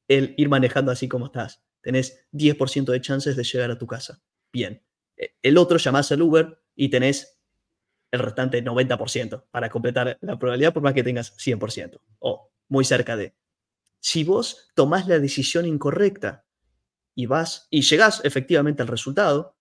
el 0.08 0.36
ir 0.38 0.48
manejando 0.48 0.90
así 0.90 1.10
como 1.10 1.26
estás. 1.26 1.66
Tenés 1.82 2.26
10% 2.32 2.94
de 2.94 3.02
chances 3.02 3.36
de 3.36 3.44
llegar 3.44 3.72
a 3.72 3.78
tu 3.78 3.86
casa. 3.86 4.24
Bien. 4.52 4.84
E, 5.18 5.36
el 5.42 5.58
otro 5.58 5.78
llamás 5.78 6.12
al 6.12 6.22
Uber 6.22 6.62
y 6.76 6.90
tenés 6.90 7.40
el 8.12 8.20
restante 8.20 8.64
90% 8.64 9.46
para 9.52 9.70
completar 9.70 10.18
la 10.22 10.40
probabilidad 10.40 10.74
por 10.74 10.84
más 10.84 10.94
que 10.94 11.04
tengas 11.04 11.38
100% 11.38 12.02
o 12.20 12.52
muy 12.68 12.86
cerca 12.86 13.16
de. 13.16 13.36
Si 14.00 14.24
vos 14.24 14.72
tomás 14.76 15.08
la 15.08 15.20
decisión 15.20 15.66
incorrecta 15.66 16.46
y 17.16 17.26
vas 17.26 17.68
y 17.70 17.82
llegás 17.82 18.22
efectivamente 18.24 18.82
al 18.82 18.88
resultado, 18.88 19.58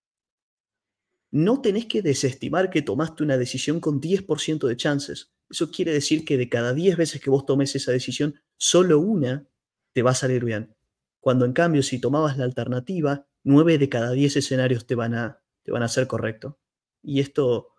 no 1.31 1.61
tenés 1.61 1.85
que 1.85 2.01
desestimar 2.01 2.69
que 2.69 2.81
tomaste 2.81 3.23
una 3.23 3.37
decisión 3.37 3.79
con 3.79 4.01
10% 4.01 4.67
de 4.67 4.77
chances. 4.77 5.31
Eso 5.49 5.69
quiere 5.69 5.93
decir 5.93 6.25
que 6.25 6.37
de 6.37 6.49
cada 6.49 6.73
10 6.73 6.97
veces 6.97 7.21
que 7.21 7.29
vos 7.29 7.45
tomes 7.45 7.75
esa 7.75 7.91
decisión, 7.91 8.41
solo 8.57 8.99
una 8.99 9.47
te 9.93 10.01
va 10.01 10.11
a 10.11 10.15
salir 10.15 10.43
bien. 10.43 10.75
Cuando 11.19 11.45
en 11.45 11.53
cambio, 11.53 11.83
si 11.83 11.99
tomabas 11.99 12.37
la 12.37 12.45
alternativa, 12.45 13.27
9 13.43 13.77
de 13.77 13.89
cada 13.89 14.11
10 14.11 14.37
escenarios 14.37 14.85
te 14.85 14.95
van 14.95 15.15
a, 15.15 15.41
te 15.63 15.71
van 15.71 15.83
a 15.83 15.87
ser 15.87 16.07
correctos. 16.07 16.55
Y 17.01 17.19
esto, 17.19 17.69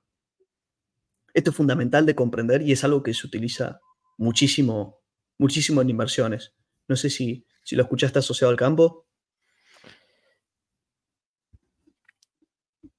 esto 1.34 1.50
es 1.50 1.56
fundamental 1.56 2.06
de 2.06 2.14
comprender 2.14 2.62
y 2.62 2.72
es 2.72 2.84
algo 2.84 3.02
que 3.02 3.14
se 3.14 3.26
utiliza 3.26 3.80
muchísimo, 4.18 5.00
muchísimo 5.38 5.82
en 5.82 5.90
inversiones. 5.90 6.54
No 6.88 6.96
sé 6.96 7.10
si, 7.10 7.46
si 7.64 7.76
lo 7.76 7.82
escuchaste 7.82 8.18
asociado 8.18 8.50
al 8.50 8.56
campo. 8.56 9.06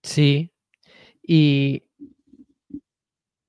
Sí. 0.03 0.51
Y 1.21 1.83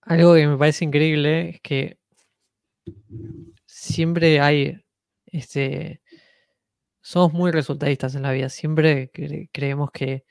algo 0.03 0.35
que 0.35 0.47
me 0.47 0.59
parece 0.59 0.85
increíble 0.85 1.51
es 1.51 1.61
que 1.61 1.99
siempre 3.67 4.41
hay, 4.41 4.85
este, 5.27 6.02
somos 7.03 7.33
muy 7.33 7.51
resultadistas 7.51 8.15
en 8.15 8.23
la 8.23 8.33
vida. 8.33 8.49
Siempre 8.49 9.11
creemos 9.53 9.91
que 9.91 10.25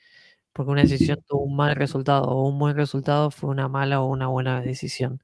porque 0.52 0.70
una 0.70 0.82
decisión 0.82 1.18
tuvo 1.28 1.44
un 1.44 1.56
mal 1.56 1.76
resultado 1.76 2.24
o 2.24 2.48
un 2.48 2.58
buen 2.58 2.76
resultado 2.76 3.30
fue 3.30 3.50
una 3.50 3.68
mala 3.68 4.00
o 4.00 4.06
una 4.08 4.26
buena 4.28 4.60
decisión. 4.60 5.22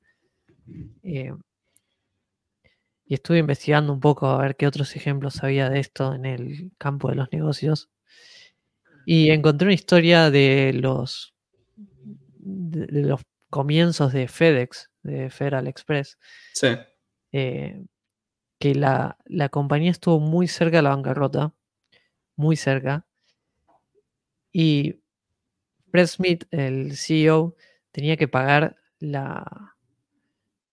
Eh, 1.02 1.32
y 3.06 3.14
estuve 3.14 3.38
investigando 3.38 3.92
un 3.92 4.00
poco 4.00 4.26
a 4.26 4.38
ver 4.42 4.56
qué 4.56 4.66
otros 4.66 4.94
ejemplos 4.94 5.42
había 5.42 5.70
de 5.70 5.80
esto 5.80 6.14
en 6.14 6.26
el 6.26 6.70
campo 6.76 7.08
de 7.08 7.16
los 7.16 7.32
negocios. 7.32 7.88
Y 9.06 9.30
encontré 9.30 9.66
una 9.66 9.74
historia 9.74 10.30
de 10.30 10.74
los, 10.74 11.34
de, 11.76 13.02
los 13.02 13.22
comienzos 13.48 14.12
de 14.12 14.28
FedEx, 14.28 14.90
de 15.02 15.30
Federal 15.30 15.66
Express. 15.66 16.18
Sí. 16.52 16.68
Eh, 17.32 17.82
que 18.58 18.74
la, 18.74 19.16
compañía 19.50 19.90
estuvo 19.90 20.20
muy 20.20 20.48
cerca 20.48 20.78
de 20.78 20.82
la 20.82 20.90
bancarrota, 20.90 21.54
muy 22.36 22.56
cerca. 22.56 23.06
Y 24.52 25.00
Fred 25.90 26.06
Smith, 26.06 26.44
el 26.50 26.96
CEO, 26.96 27.56
tenía 27.92 28.16
que 28.16 28.28
pagar 28.28 28.76
la, 28.98 29.76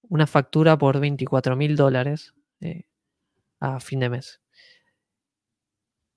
una 0.09 0.27
factura 0.27 0.77
por 0.77 0.99
24 0.99 1.55
mil 1.55 1.75
dólares 1.75 2.33
eh, 2.61 2.85
a 3.59 3.79
fin 3.79 3.99
de 3.99 4.09
mes 4.09 4.41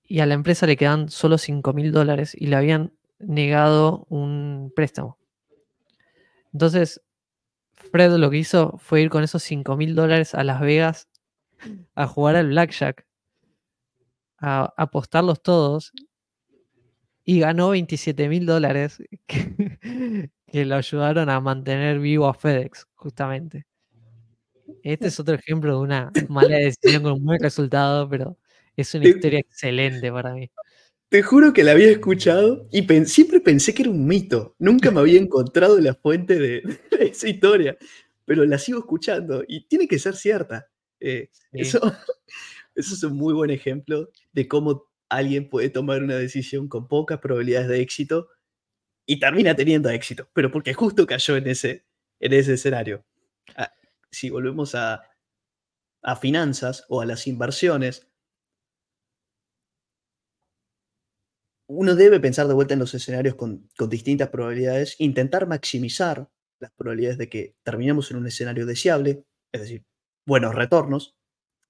y 0.09 0.21
a 0.21 0.25
la 0.25 0.33
empresa 0.33 0.65
le 0.65 0.75
quedan 0.75 1.09
solo 1.09 1.37
5 1.37 1.71
mil 1.71 1.91
dólares 1.91 2.35
y 2.35 2.47
le 2.47 2.55
habían 2.55 2.91
negado 3.19 4.07
un 4.09 4.73
préstamo. 4.75 5.19
Entonces, 6.51 7.01
Fred 7.73 8.13
lo 8.13 8.31
que 8.31 8.37
hizo 8.37 8.79
fue 8.79 9.03
ir 9.03 9.11
con 9.11 9.23
esos 9.23 9.43
5 9.43 9.77
mil 9.77 9.93
dólares 9.93 10.33
a 10.33 10.43
Las 10.43 10.61
Vegas 10.61 11.08
a 11.95 12.07
jugar 12.07 12.35
al 12.35 12.47
blackjack, 12.47 13.05
a 14.37 14.73
apostarlos 14.77 15.41
todos 15.41 15.91
y 17.25 17.39
ganó 17.39 17.69
27 17.69 18.29
mil 18.29 18.45
dólares 18.45 19.03
que, 19.27 19.79
que, 20.47 20.65
lo 20.65 20.75
ayudaron 20.75 21.29
a 21.29 21.39
mantener 21.39 21.99
vivo 21.99 22.27
a 22.27 22.33
FedEx, 22.33 22.87
justamente. 22.95 23.65
Este 24.83 25.07
es 25.07 25.19
otro 25.19 25.35
ejemplo 25.35 25.73
de 25.73 25.79
una 25.79 26.11
mala 26.29 26.57
decisión 26.57 27.03
con 27.03 27.13
un 27.13 27.25
buen 27.25 27.39
resultado, 27.41 28.09
pero 28.09 28.37
es 28.75 28.93
una 28.93 29.07
historia 29.07 29.39
excelente 29.39 30.11
para 30.11 30.33
mí. 30.33 30.49
Te 31.09 31.23
juro 31.23 31.53
que 31.53 31.63
la 31.63 31.71
había 31.71 31.89
escuchado 31.89 32.67
y 32.71 32.85
siempre 33.05 33.39
pensé 33.39 33.73
que 33.73 33.81
era 33.81 33.91
un 33.91 34.05
mito. 34.05 34.55
Nunca 34.59 34.91
me 34.91 34.99
había 34.99 35.19
encontrado 35.19 35.79
la 35.79 35.95
fuente 35.95 36.37
de, 36.37 36.61
esa 36.99 37.27
historia, 37.27 37.77
pero 38.25 38.45
la 38.45 38.59
sigo 38.59 38.79
escuchando 38.79 39.43
y 39.47 39.65
tiene 39.67 39.87
que 39.87 39.97
ser 39.97 40.15
cierta. 40.15 40.68
Eh, 40.99 41.29
eso, 41.51 41.79
eso 42.75 42.93
es 42.95 43.03
un 43.03 43.17
muy 43.17 43.33
buen 43.33 43.49
ejemplo 43.49 44.09
de 44.31 44.47
cómo 44.47 44.89
alguien 45.09 45.49
puede 45.49 45.69
tomar 45.69 46.03
una 46.03 46.15
decisión 46.15 46.67
con 46.67 46.87
pocas 46.87 47.19
probabilidades 47.19 47.67
de 47.67 47.81
éxito 47.81 48.29
y 49.05 49.19
termina 49.19 49.55
teniendo 49.55 49.89
éxito, 49.89 50.29
pero 50.33 50.51
porque 50.51 50.73
justo 50.73 51.07
cayó 51.07 51.35
en 51.35 51.47
ese, 51.47 51.85
en 52.19 52.33
ese 52.33 52.53
escenario. 52.53 53.05
Ah, 53.55 53.73
si 54.11 54.29
volvemos 54.29 54.75
a, 54.75 55.01
a 56.03 56.15
finanzas 56.15 56.85
o 56.89 57.01
a 57.01 57.05
las 57.05 57.25
inversiones, 57.25 58.07
uno 61.67 61.95
debe 61.95 62.19
pensar 62.19 62.47
de 62.47 62.53
vuelta 62.53 62.73
en 62.73 62.79
los 62.79 62.93
escenarios 62.93 63.35
con, 63.35 63.69
con, 63.77 63.89
distintas 63.89 64.29
probabilidades, 64.29 64.95
intentar 64.99 65.47
maximizar 65.47 66.29
las 66.59 66.71
probabilidades 66.71 67.17
de 67.17 67.29
que 67.29 67.55
terminemos 67.63 68.11
en 68.11 68.17
un 68.17 68.27
escenario 68.27 68.65
deseable, 68.65 69.23
es 69.51 69.61
decir, 69.61 69.85
buenos 70.25 70.55
retornos. 70.55 71.17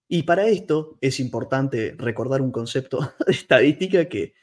Y 0.07 0.23
para 0.23 0.47
esto 0.47 0.97
es 1.01 1.19
importante 1.19 1.95
recordar 1.97 2.41
un 2.41 2.51
concepto 2.51 2.99
de 3.25 3.31
estadística 3.31 4.05
que 4.05 4.33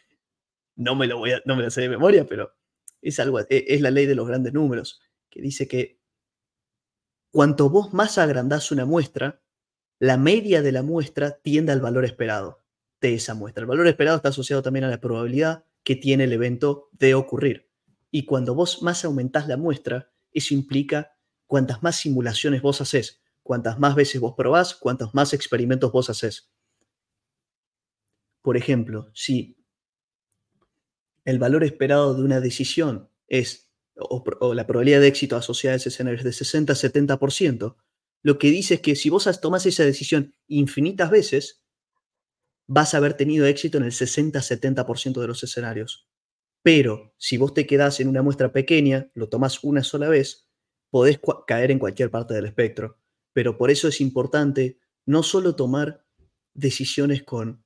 no 0.77 0.95
me 0.95 1.07
lo 1.07 1.19
voy 1.19 1.33
a, 1.33 1.43
no 1.45 1.57
me 1.57 1.63
lo 1.63 1.71
sé 1.71 1.83
de 1.83 1.89
memoria, 1.89 2.27
pero 2.27 2.55
es 3.03 3.19
algo, 3.19 3.41
e, 3.41 3.47
es 3.49 3.81
la 3.81 3.91
ley 3.91 4.07
de 4.07 4.15
los 4.15 4.29
grandes 4.29 4.53
números, 4.53 5.01
que 5.31 5.41
dice 5.41 5.67
que 5.67 6.01
cuanto 7.31 7.71
vos 7.71 7.93
más 7.93 8.19
agrandás 8.19 8.71
una 8.71 8.85
muestra, 8.85 9.43
la 9.99 10.17
media 10.17 10.63
de 10.63 10.73
la 10.73 10.83
muestra 10.83 11.39
tiende 11.39 11.73
al 11.73 11.81
valor 11.81 12.05
esperado 12.05 12.63
de 13.01 13.15
esa 13.15 13.35
muestra. 13.35 13.63
El 13.63 13.69
valor 13.69 13.87
esperado 13.87 14.17
está 14.17 14.29
asociado 14.29 14.63
también 14.63 14.85
a 14.85 14.91
la 14.91 15.01
probabilidad 15.01 15.65
que 15.83 15.97
tiene 15.97 16.25
el 16.25 16.33
evento 16.33 16.89
de 16.93 17.15
ocurrir. 17.15 17.71
Y 18.11 18.25
cuando 18.25 18.55
vos 18.55 18.83
más 18.83 19.05
aumentás 19.05 19.49
la 19.49 19.57
muestra, 19.57 20.11
eso 20.33 20.55
implica 20.55 21.17
cuantas 21.47 21.83
más 21.83 21.97
simulaciones 21.97 22.63
vos 22.63 22.81
haces, 22.81 23.21
cuantas 23.47 23.79
más 23.79 23.95
veces 23.95 24.21
vos 24.21 24.35
probás, 24.37 24.75
cuantos 24.75 25.15
más 25.15 25.33
experimentos 25.33 25.93
vos 25.93 26.11
haces. 26.11 26.51
Por 28.43 28.57
ejemplo, 28.57 29.09
si 29.15 29.57
el 31.25 31.39
valor 31.39 31.65
esperado 31.65 32.15
de 32.15 32.23
una 32.23 32.41
decisión 32.41 33.09
es, 33.29 33.71
o, 33.95 34.53
la 34.53 34.67
probabilidad 34.67 35.01
de 35.01 35.07
éxito 35.07 35.37
asociada 35.37 35.75
a 35.75 35.77
ese 35.77 35.89
escenario 35.89 36.19
es 36.19 36.25
de 36.25 36.33
60 36.33 36.73
a 36.73 36.77
70%, 36.77 37.77
lo 38.23 38.39
que 38.39 38.51
dice 38.51 38.75
es 38.75 38.81
que 38.81 38.97
si 38.97 39.11
vos 39.11 39.41
tomás 39.41 39.65
esa 39.67 39.85
decisión 39.85 40.35
infinitas 40.49 41.11
veces, 41.11 41.65
vas 42.67 42.95
a 42.95 42.97
haber 42.97 43.15
tenido 43.15 43.47
éxito 43.47 43.79
en 43.79 43.85
el 43.85 43.93
60-70% 43.93 45.21
de 45.21 45.27
los 45.29 45.43
escenarios. 45.45 46.09
Pero 46.63 47.15
si 47.17 47.37
vos 47.37 47.55
te 47.55 47.65
quedás 47.65 48.01
en 48.01 48.09
una 48.09 48.23
muestra 48.23 48.53
pequeña, 48.53 49.09
lo 49.15 49.29
tomás 49.29 49.63
una 49.63 49.85
sola 49.85 50.09
vez, 50.09 50.49
podés 50.91 51.21
caer 51.47 51.71
en 51.71 51.79
cualquier 51.79 52.11
parte 52.11 52.35
del 52.35 52.47
espectro. 52.47 52.99
Pero 53.37 53.59
por 53.59 53.71
eso 53.71 53.87
es 53.89 54.01
importante 54.01 54.79
no 55.05 55.23
solo 55.23 55.57
tomar 55.57 56.07
decisiones 56.55 57.23
con, 57.23 57.63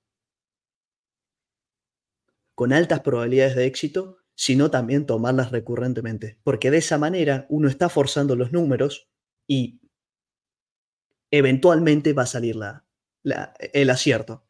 con 2.56 2.72
altas 2.72 3.02
probabilidades 3.02 3.54
de 3.54 3.66
éxito, 3.66 4.18
sino 4.34 4.72
también 4.72 5.06
tomarlas 5.06 5.52
recurrentemente. 5.52 6.40
Porque 6.42 6.72
de 6.72 6.78
esa 6.78 6.98
manera 6.98 7.46
uno 7.50 7.68
está 7.68 7.88
forzando 7.88 8.34
los 8.34 8.50
números 8.50 9.12
y 9.46 9.80
eventualmente 11.30 12.14
va 12.14 12.24
a 12.24 12.26
salir 12.26 12.56
la, 12.56 12.84
el 13.72 13.90
acierto 13.90 14.48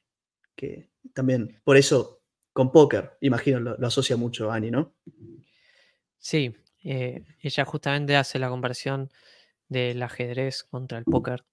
que 0.57 0.89
también, 1.13 1.61
por 1.65 1.77
eso, 1.77 2.23
con 2.55 2.73
póker, 2.73 3.19
imagino, 3.21 3.61
lo, 3.61 3.87
asocia 3.87 4.17
mucho 4.17 4.51
Annie, 4.51 4.71
¿no? 4.71 4.95
Sí, 6.17 6.57
eh, 6.83 7.27
ella 7.43 7.67
justamente 7.67 8.17
hace 8.17 8.39
la 8.39 8.49
comparación 8.49 9.11
del 9.71 10.03
ajedrez 10.03 10.65
contra 10.65 10.99
el 10.99 11.05
póker. 11.05 11.47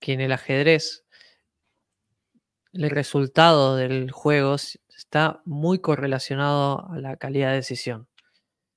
Que 0.00 0.14
en 0.14 0.22
el 0.22 0.32
ajedrez 0.32 1.04
el 2.72 2.90
resultado 2.90 3.76
del 3.76 4.10
juego 4.10 4.54
está 4.54 5.42
muy 5.44 5.80
correlacionado 5.80 6.90
a 6.90 6.98
la 6.98 7.16
calidad 7.16 7.50
de 7.50 7.56
decisión. 7.56 8.08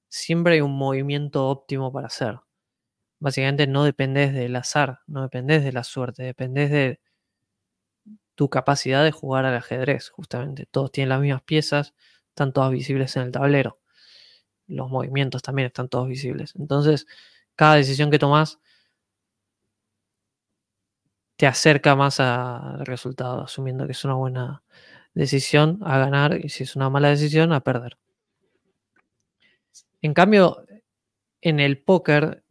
Siempre 0.10 0.56
hay 0.56 0.62
un 0.62 0.78
movimiento 0.78 1.48
óptimo 1.48 1.92
para 1.92 2.08
hacer. 2.08 2.40
Básicamente 3.20 3.68
no 3.68 3.84
dependes 3.84 4.34
del 4.34 4.56
azar, 4.56 5.00
no 5.08 5.24
dependes 5.24 5.64
de 5.64 5.72
la 5.74 5.84
suerte, 5.84 6.24
dependes 6.24 6.70
de 6.72 7.00
tu 8.36 8.50
capacidad 8.50 9.04
de 9.04 9.12
jugar 9.12 9.46
al 9.46 9.56
ajedrez, 9.56 10.10
justamente. 10.10 10.68
Todos 10.70 10.92
tienen 10.92 11.10
las 11.10 11.22
mismas 11.22 11.42
piezas, 11.44 11.96
están 12.30 12.54
todas 12.54 12.72
visibles 12.72 13.16
en 13.16 13.24
el 13.24 13.32
tablero. 13.32 13.80
Los 14.68 14.90
movimientos 14.90 15.42
también 15.42 15.68
están 15.68 15.90
todos 15.90 16.08
visibles. 16.08 16.54
Entonces, 16.58 17.08
cada 17.56 17.76
decisión 17.76 18.12
que 18.12 18.20
tomas 18.20 18.60
te 21.38 21.46
acerca 21.48 21.96
más 21.96 22.20
al 22.20 22.86
resultado, 22.86 23.44
asumiendo 23.44 23.86
que 23.86 23.92
es 23.92 24.04
una 24.06 24.16
buena 24.16 24.64
decisión 25.14 25.80
a 25.84 25.98
ganar 26.00 26.38
y 26.44 26.50
si 26.50 26.64
es 26.64 26.76
una 26.76 26.90
mala 26.90 27.10
decisión 27.10 27.54
a 27.54 27.62
perder. 27.62 27.98
En 30.02 30.14
cambio, 30.14 30.66
en 31.42 31.60
el 31.60 31.80
póker, 31.80 32.44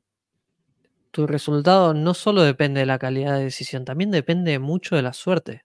tu 1.10 1.26
resultado 1.26 1.94
no 1.94 2.14
solo 2.14 2.42
depende 2.42 2.80
de 2.80 2.86
la 2.86 2.98
calidad 2.98 3.36
de 3.38 3.44
decisión, 3.44 3.84
también 3.84 4.10
depende 4.10 4.58
mucho 4.58 4.96
de 4.96 5.02
la 5.02 5.12
suerte 5.12 5.64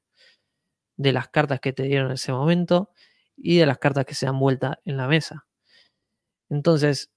de 0.98 1.14
las 1.14 1.28
cartas 1.30 1.60
que 1.60 1.74
te 1.74 1.84
dieron 1.84 2.08
en 2.08 2.14
ese 2.14 2.32
momento 2.32 2.92
y 3.36 3.58
de 3.58 3.66
las 3.66 3.80
cartas 3.80 4.06
que 4.06 4.16
se 4.16 4.26
dan 4.26 4.40
vuelta 4.40 4.80
en 4.86 4.98
la 4.98 5.08
mesa. 5.08 5.46
Entonces, 6.52 7.10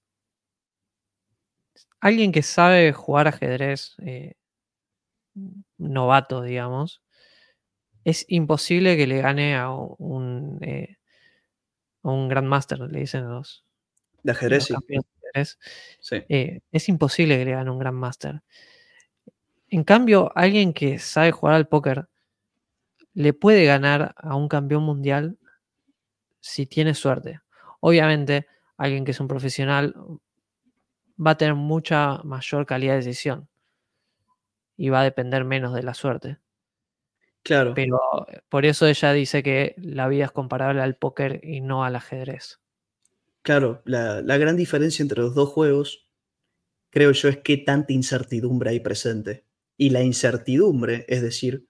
alguien 1.99 2.31
que 2.31 2.41
sabe 2.41 2.93
jugar 2.93 3.27
ajedrez, 3.27 3.95
eh, 3.99 4.35
novato, 5.77 6.41
digamos, 6.41 7.01
es 8.05 8.25
imposible 8.29 8.95
que 8.95 9.07
le 9.07 9.21
gane 9.21 9.57
a 9.57 9.71
un, 9.71 10.59
eh, 10.61 10.97
a 12.03 12.09
un 12.09 12.29
Grandmaster, 12.29 12.79
le 12.79 12.99
dicen 12.99 13.27
los. 13.27 13.65
De 14.23 14.31
ajedrez, 14.31 14.69
sí. 15.99 16.23
Eh, 16.29 16.61
es 16.71 16.87
imposible 16.87 17.37
que 17.37 17.43
le 17.45 17.51
gane 17.51 17.69
a 17.69 17.73
un 17.73 17.79
Grandmaster. 17.79 18.41
En 19.67 19.83
cambio, 19.83 20.31
alguien 20.33 20.71
que 20.71 20.97
sabe 20.97 21.33
jugar 21.33 21.55
al 21.55 21.67
póker 21.67 22.07
le 23.13 23.33
puede 23.33 23.65
ganar 23.65 24.15
a 24.17 24.35
un 24.35 24.47
campeón 24.47 24.83
mundial 24.83 25.37
si 26.39 26.65
tiene 26.67 26.93
suerte. 26.93 27.41
Obviamente, 27.81 28.47
alguien 28.77 29.05
que 29.05 29.11
es 29.11 29.19
un 29.19 29.27
profesional 29.27 29.95
va 31.17 31.31
a 31.31 31.37
tener 31.37 31.55
mucha 31.55 32.21
mayor 32.23 32.65
calidad 32.65 32.93
de 32.93 32.97
decisión 32.97 33.47
y 34.77 34.89
va 34.89 35.01
a 35.01 35.05
depender 35.05 35.45
menos 35.45 35.73
de 35.73 35.83
la 35.83 35.93
suerte. 35.93 36.39
Claro. 37.43 37.73
Pero 37.75 37.99
por 38.49 38.65
eso 38.65 38.87
ella 38.87 39.13
dice 39.13 39.43
que 39.43 39.75
la 39.77 40.07
vida 40.07 40.25
es 40.25 40.31
comparable 40.31 40.81
al 40.81 40.95
póker 40.95 41.41
y 41.43 41.61
no 41.61 41.83
al 41.83 41.95
ajedrez. 41.95 42.59
Claro, 43.43 43.83
la, 43.85 44.21
la 44.21 44.37
gran 44.37 44.57
diferencia 44.57 45.03
entre 45.03 45.21
los 45.21 45.35
dos 45.35 45.49
juegos, 45.49 46.09
creo 46.89 47.11
yo, 47.11 47.29
es 47.29 47.37
que 47.37 47.57
tanta 47.57 47.93
incertidumbre 47.93 48.71
hay 48.71 48.79
presente. 48.79 49.45
Y 49.77 49.91
la 49.91 50.01
incertidumbre, 50.01 51.05
es 51.07 51.21
decir, 51.21 51.67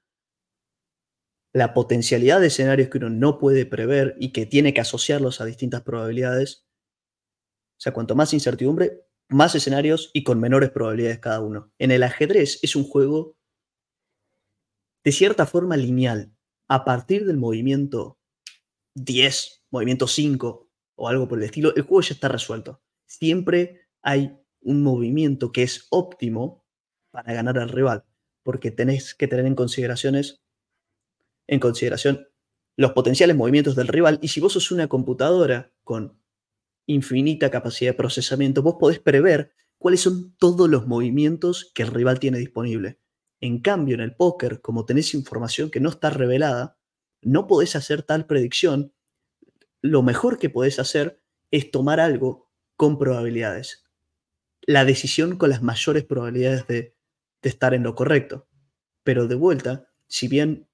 la 1.56 1.74
potencialidad 1.74 2.42
de 2.42 2.48
escenarios 2.48 2.90
que 2.90 2.98
uno 2.98 3.10
no 3.10 3.38
puede 3.38 3.66
prever 3.66 4.16
y 4.20 4.34
que 4.34 4.46
tiene 4.46 4.74
que 4.74 4.82
asociarlos 4.82 5.40
a 5.40 5.46
distintas 5.46 5.84
probabilidades. 5.84 6.65
O 7.78 7.82
sea, 7.82 7.94
cuanto 7.94 8.16
más 8.16 8.34
incertidumbre, 8.34 9.06
más 9.30 9.56
escenarios 9.56 10.12
y 10.14 10.24
con 10.24 10.40
menores 10.40 10.70
probabilidades 10.70 11.20
cada 11.20 11.42
uno. 11.42 11.72
En 11.80 11.92
el 11.92 12.04
ajedrez 12.04 12.60
es 12.62 12.76
un 12.76 12.84
juego 12.84 13.38
de 15.04 15.12
cierta 15.12 15.46
forma 15.46 15.78
lineal. 15.78 16.32
A 16.68 16.84
partir 16.84 17.26
del 17.26 17.38
movimiento 17.38 18.18
10, 18.96 19.66
movimiento 19.72 20.08
5 20.08 20.70
o 20.96 21.08
algo 21.10 21.28
por 21.28 21.38
el 21.38 21.46
estilo, 21.46 21.76
el 21.76 21.84
juego 21.84 22.02
ya 22.02 22.14
está 22.14 22.28
resuelto. 22.28 22.82
Siempre 23.06 23.88
hay 24.02 24.38
un 24.62 24.82
movimiento 24.82 25.52
que 25.52 25.64
es 25.64 25.88
óptimo 25.92 26.66
para 27.12 27.34
ganar 27.34 27.60
al 27.60 27.70
rival, 27.70 28.04
porque 28.44 28.72
tenés 28.72 29.14
que 29.14 29.28
tener 29.28 29.46
en 29.46 29.56
consideraciones 29.56 30.42
en 31.48 31.60
consideración 31.60 32.28
los 32.76 32.92
potenciales 32.94 33.36
movimientos 33.36 33.76
del 33.76 33.88
rival 33.88 34.20
y 34.22 34.30
si 34.30 34.42
vos 34.42 34.54
sos 34.54 34.72
una 34.72 34.88
computadora 34.88 35.72
con 35.84 36.20
infinita 36.88 37.52
capacidad 37.52 37.92
de 37.92 37.98
procesamiento, 37.98 38.62
vos 38.62 38.76
podés 38.80 39.00
prever 39.00 39.54
cuáles 39.78 40.02
son 40.02 40.36
todos 40.38 40.70
los 40.70 40.88
movimientos 40.88 41.72
que 41.74 41.84
el 41.84 41.90
rival 41.90 42.20
tiene 42.20 42.38
disponible. 42.38 43.00
En 43.42 43.62
cambio, 43.62 43.96
en 43.96 44.02
el 44.02 44.16
póker, 44.16 44.62
como 44.62 44.86
tenés 44.86 45.14
información 45.14 45.70
que 45.70 45.80
no 45.80 45.90
está 45.90 46.10
revelada, 46.10 46.78
no 47.22 47.48
podés 47.48 47.76
hacer 47.76 48.04
tal 48.04 48.26
predicción. 48.26 48.94
Lo 49.82 50.04
mejor 50.04 50.38
que 50.38 50.50
podés 50.50 50.80
hacer 50.80 51.22
es 51.52 51.72
tomar 51.72 52.00
algo 52.00 52.52
con 52.76 52.98
probabilidades. 52.98 53.84
La 54.62 54.86
decisión 54.86 55.38
con 55.38 55.50
las 55.50 55.62
mayores 55.62 56.04
probabilidades 56.04 56.68
de, 56.68 56.96
estar 57.42 57.76
en 57.76 57.84
lo 57.84 57.94
correcto. 57.94 58.48
Pero 59.04 59.28
de 59.28 59.36
vuelta, 59.36 59.88
si 60.08 60.28
bien 60.28 60.68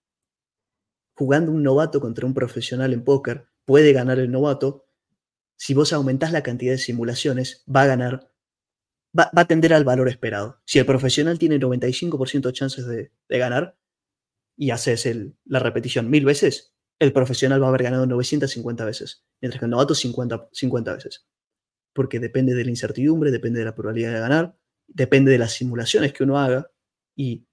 jugando 1.13 1.51
un 1.51 1.63
novato 1.63 1.99
contra 1.99 2.25
un 2.25 2.33
profesional 2.33 2.93
en 2.93 3.03
póker, 3.03 3.49
puede 3.65 3.91
ganar 3.91 4.19
el 4.19 4.31
novato. 4.31 4.85
Si 5.61 5.75
vos 5.75 5.93
aumentás 5.93 6.31
la 6.31 6.41
cantidad 6.41 6.71
de 6.71 6.79
simulaciones, 6.79 7.63
va 7.73 7.83
a 7.83 7.85
ganar, 7.85 8.31
va, 9.17 9.29
a 9.35 9.45
tender 9.45 9.75
al 9.75 9.83
valor 9.83 10.09
esperado. 10.09 10.59
Si 10.65 10.79
el 10.79 10.87
profesional 10.87 11.37
tiene 11.37 11.59
95% 11.59 12.41
de 12.41 12.53
chances 12.53 12.87
de, 12.87 13.11
ganar 13.29 13.77
y 14.57 14.71
haces 14.71 15.07
la 15.45 15.59
repetición 15.59 16.09
mil 16.09 16.25
veces, 16.25 16.73
el 16.97 17.13
profesional 17.13 17.61
va 17.61 17.67
a 17.67 17.69
haber 17.69 17.83
ganado 17.83 18.07
950 18.07 18.85
veces, 18.85 19.23
mientras 19.39 19.59
que 19.59 19.65
el 19.65 19.71
novato 19.71 19.93
50, 19.93 20.49
50 20.51 20.95
veces. 20.95 21.27
Porque 21.93 22.19
depende 22.19 22.55
de 22.55 22.63
la 22.63 22.71
incertidumbre, 22.71 23.29
depende 23.29 23.59
de 23.59 23.65
la 23.65 23.75
probabilidad 23.75 24.13
de 24.13 24.19
ganar 24.19 24.55
depende 24.93 25.31
de 25.31 25.37
las 25.37 25.53
simulaciones 25.53 26.13
que 26.13 26.23
uno 26.23 26.37
haga 26.37 26.71
y 27.15 27.47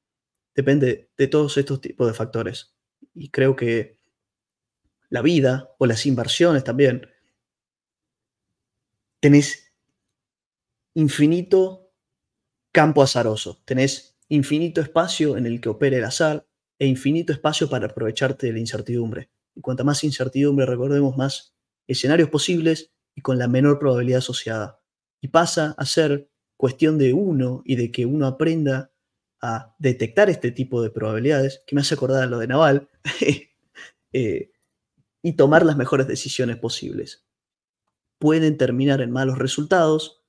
depende 0.55 1.11
de 1.17 1.29
todos 1.29 1.57
estos 1.57 1.81
tipos 1.81 2.07
de 2.07 2.15
factores. 2.15 2.75
Y 3.15 3.31
creo 3.31 3.55
que 3.55 3.99
la 5.09 5.23
vida 5.23 5.71
o 5.79 5.87
las 5.87 6.07
inversiones 6.07 6.65
también, 6.65 7.09
tenés 9.21 9.73
infinito 10.95 11.93
campo 12.73 13.03
azaroso, 13.03 13.63
tenés 13.65 14.19
infinito 14.29 14.81
espacio 14.81 15.37
en 15.37 15.47
el 15.47 15.61
que 15.61 15.69
opere 15.69 15.99
el 15.99 16.05
azar 16.05 16.47
e 16.79 16.87
infinito 16.87 17.33
espacio 17.33 17.69
para 17.69 17.87
aprovecharte 17.87 18.47
de 18.47 18.53
la 18.53 18.59
incertidumbre. 18.61 19.31
Y 19.55 19.61
cuanta 19.61 19.85
más 19.85 20.05
incertidumbre 20.05 20.67
recordemos, 20.67 21.17
más 21.17 21.55
escenarios 21.87 22.29
posibles 22.29 22.93
y 23.15 23.21
con 23.21 23.39
la 23.39 23.49
menor 23.49 23.79
probabilidad 23.79 24.19
asociada. 24.19 24.81
Y 25.21 25.29
pasa 25.29 25.75
a 25.77 25.85
ser 25.87 26.31
cuestión 26.57 26.99
de 26.99 27.13
uno 27.13 27.63
y 27.65 27.77
de 27.77 27.91
que 27.91 28.07
uno 28.07 28.27
aprenda 28.27 28.93
a 29.41 29.75
detectar 29.79 30.31
este 30.31 30.51
tipo 30.51 30.83
de 30.83 30.91
probabilidades, 30.91 31.63
que 31.67 31.75
me 31.75 31.81
hace 31.81 31.95
acordar 31.95 32.23
a 32.23 32.27
lo 32.27 32.39
de 32.39 32.49
Naval, 32.49 32.89
eh, 34.13 34.51
y 35.23 35.33
tomar 35.33 35.65
las 35.65 35.77
mejores 35.77 36.07
decisiones 36.07 36.57
posibles. 36.57 37.25
Pueden 38.19 38.57
terminar 38.59 39.01
en 39.01 39.11
malos 39.11 39.39
resultados, 39.39 40.25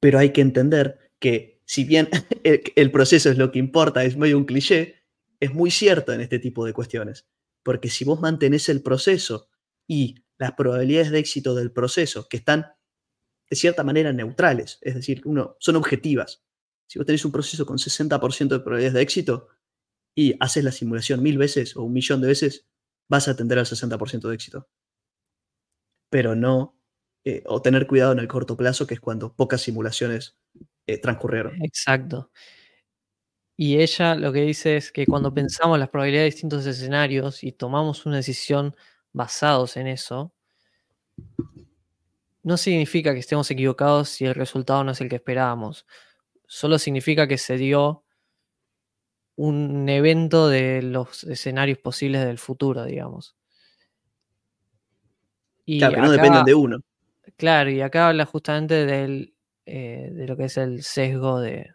pero 0.00 0.18
hay 0.18 0.32
que 0.32 0.40
entender 0.40 0.98
que 1.18 1.60
si 1.66 1.84
bien 1.84 2.08
el, 2.44 2.90
proceso 2.90 3.30
es 3.30 3.38
lo 3.38 3.50
que 3.50 3.58
importa, 3.58 4.04
es 4.04 4.16
medio 4.16 4.38
un 4.38 4.44
cliché, 4.44 5.02
es 5.40 5.52
muy 5.52 5.70
cierto 5.70 6.12
en 6.12 6.20
este 6.20 6.38
tipo 6.38 6.64
de 6.64 6.72
cuestiones. 6.72 7.26
Porque 7.62 7.90
si 7.90 8.04
vos 8.04 8.20
mantenés 8.20 8.68
el 8.68 8.82
proceso 8.82 9.48
y 9.86 10.24
las 10.38 10.52
probabilidades 10.52 11.10
de 11.10 11.18
éxito 11.18 11.54
del 11.54 11.72
proceso, 11.72 12.28
que 12.28 12.36
están 12.36 12.66
de 13.50 13.56
cierta 13.56 13.84
manera 13.84 14.12
neutrales, 14.12 14.78
es 14.82 14.94
decir, 14.94 15.22
uno, 15.24 15.56
son 15.58 15.76
objetivas. 15.76 16.44
Si 16.88 16.98
vos 16.98 17.06
tenés 17.06 17.24
un 17.24 17.32
proceso 17.32 17.66
con 17.66 17.78
60% 17.78 18.48
de 18.48 18.60
probabilidades 18.60 18.94
de 18.94 19.02
éxito 19.02 19.48
y 20.14 20.34
haces 20.40 20.64
la 20.64 20.72
simulación 20.72 21.22
mil 21.22 21.38
veces 21.38 21.76
o 21.76 21.82
un 21.82 21.92
millón 21.92 22.20
de 22.20 22.28
veces, 22.28 22.66
vas 23.08 23.28
a 23.28 23.36
tender 23.36 23.58
al 23.58 23.66
60% 23.66 24.28
de 24.28 24.34
éxito. 24.34 24.68
Pero 26.16 26.34
no, 26.34 26.74
eh, 27.26 27.42
o 27.44 27.60
tener 27.60 27.86
cuidado 27.86 28.12
en 28.12 28.20
el 28.20 28.26
corto 28.26 28.56
plazo, 28.56 28.86
que 28.86 28.94
es 28.94 29.00
cuando 29.00 29.34
pocas 29.34 29.60
simulaciones 29.60 30.34
eh, 30.86 30.96
transcurrieron. 30.96 31.62
Exacto. 31.62 32.30
Y 33.54 33.80
ella 33.80 34.14
lo 34.14 34.32
que 34.32 34.40
dice 34.40 34.78
es 34.78 34.90
que 34.92 35.04
cuando 35.04 35.34
pensamos 35.34 35.78
las 35.78 35.90
probabilidades 35.90 36.30
de 36.30 36.34
distintos 36.36 36.64
escenarios 36.64 37.44
y 37.44 37.52
tomamos 37.52 38.06
una 38.06 38.16
decisión 38.16 38.74
basados 39.12 39.76
en 39.76 39.88
eso, 39.88 40.32
no 42.42 42.56
significa 42.56 43.12
que 43.12 43.20
estemos 43.20 43.50
equivocados 43.50 44.08
si 44.08 44.24
el 44.24 44.34
resultado 44.34 44.84
no 44.84 44.92
es 44.92 45.00
el 45.02 45.10
que 45.10 45.16
esperábamos. 45.16 45.86
Solo 46.46 46.78
significa 46.78 47.28
que 47.28 47.36
se 47.36 47.58
dio 47.58 48.04
un 49.34 49.86
evento 49.90 50.48
de 50.48 50.80
los 50.80 51.24
escenarios 51.24 51.76
posibles 51.76 52.24
del 52.24 52.38
futuro, 52.38 52.86
digamos. 52.86 53.36
Y 55.66 55.78
claro, 55.78 55.96
que 55.96 56.00
no 56.00 56.10
dependen 56.12 56.44
de 56.44 56.54
uno. 56.54 56.80
Claro, 57.36 57.70
y 57.70 57.82
acá 57.82 58.08
habla 58.08 58.24
justamente 58.24 58.86
del, 58.86 59.34
eh, 59.66 60.10
de 60.12 60.26
lo 60.26 60.36
que 60.36 60.44
es 60.44 60.56
el 60.56 60.82
sesgo 60.82 61.40
de, 61.40 61.70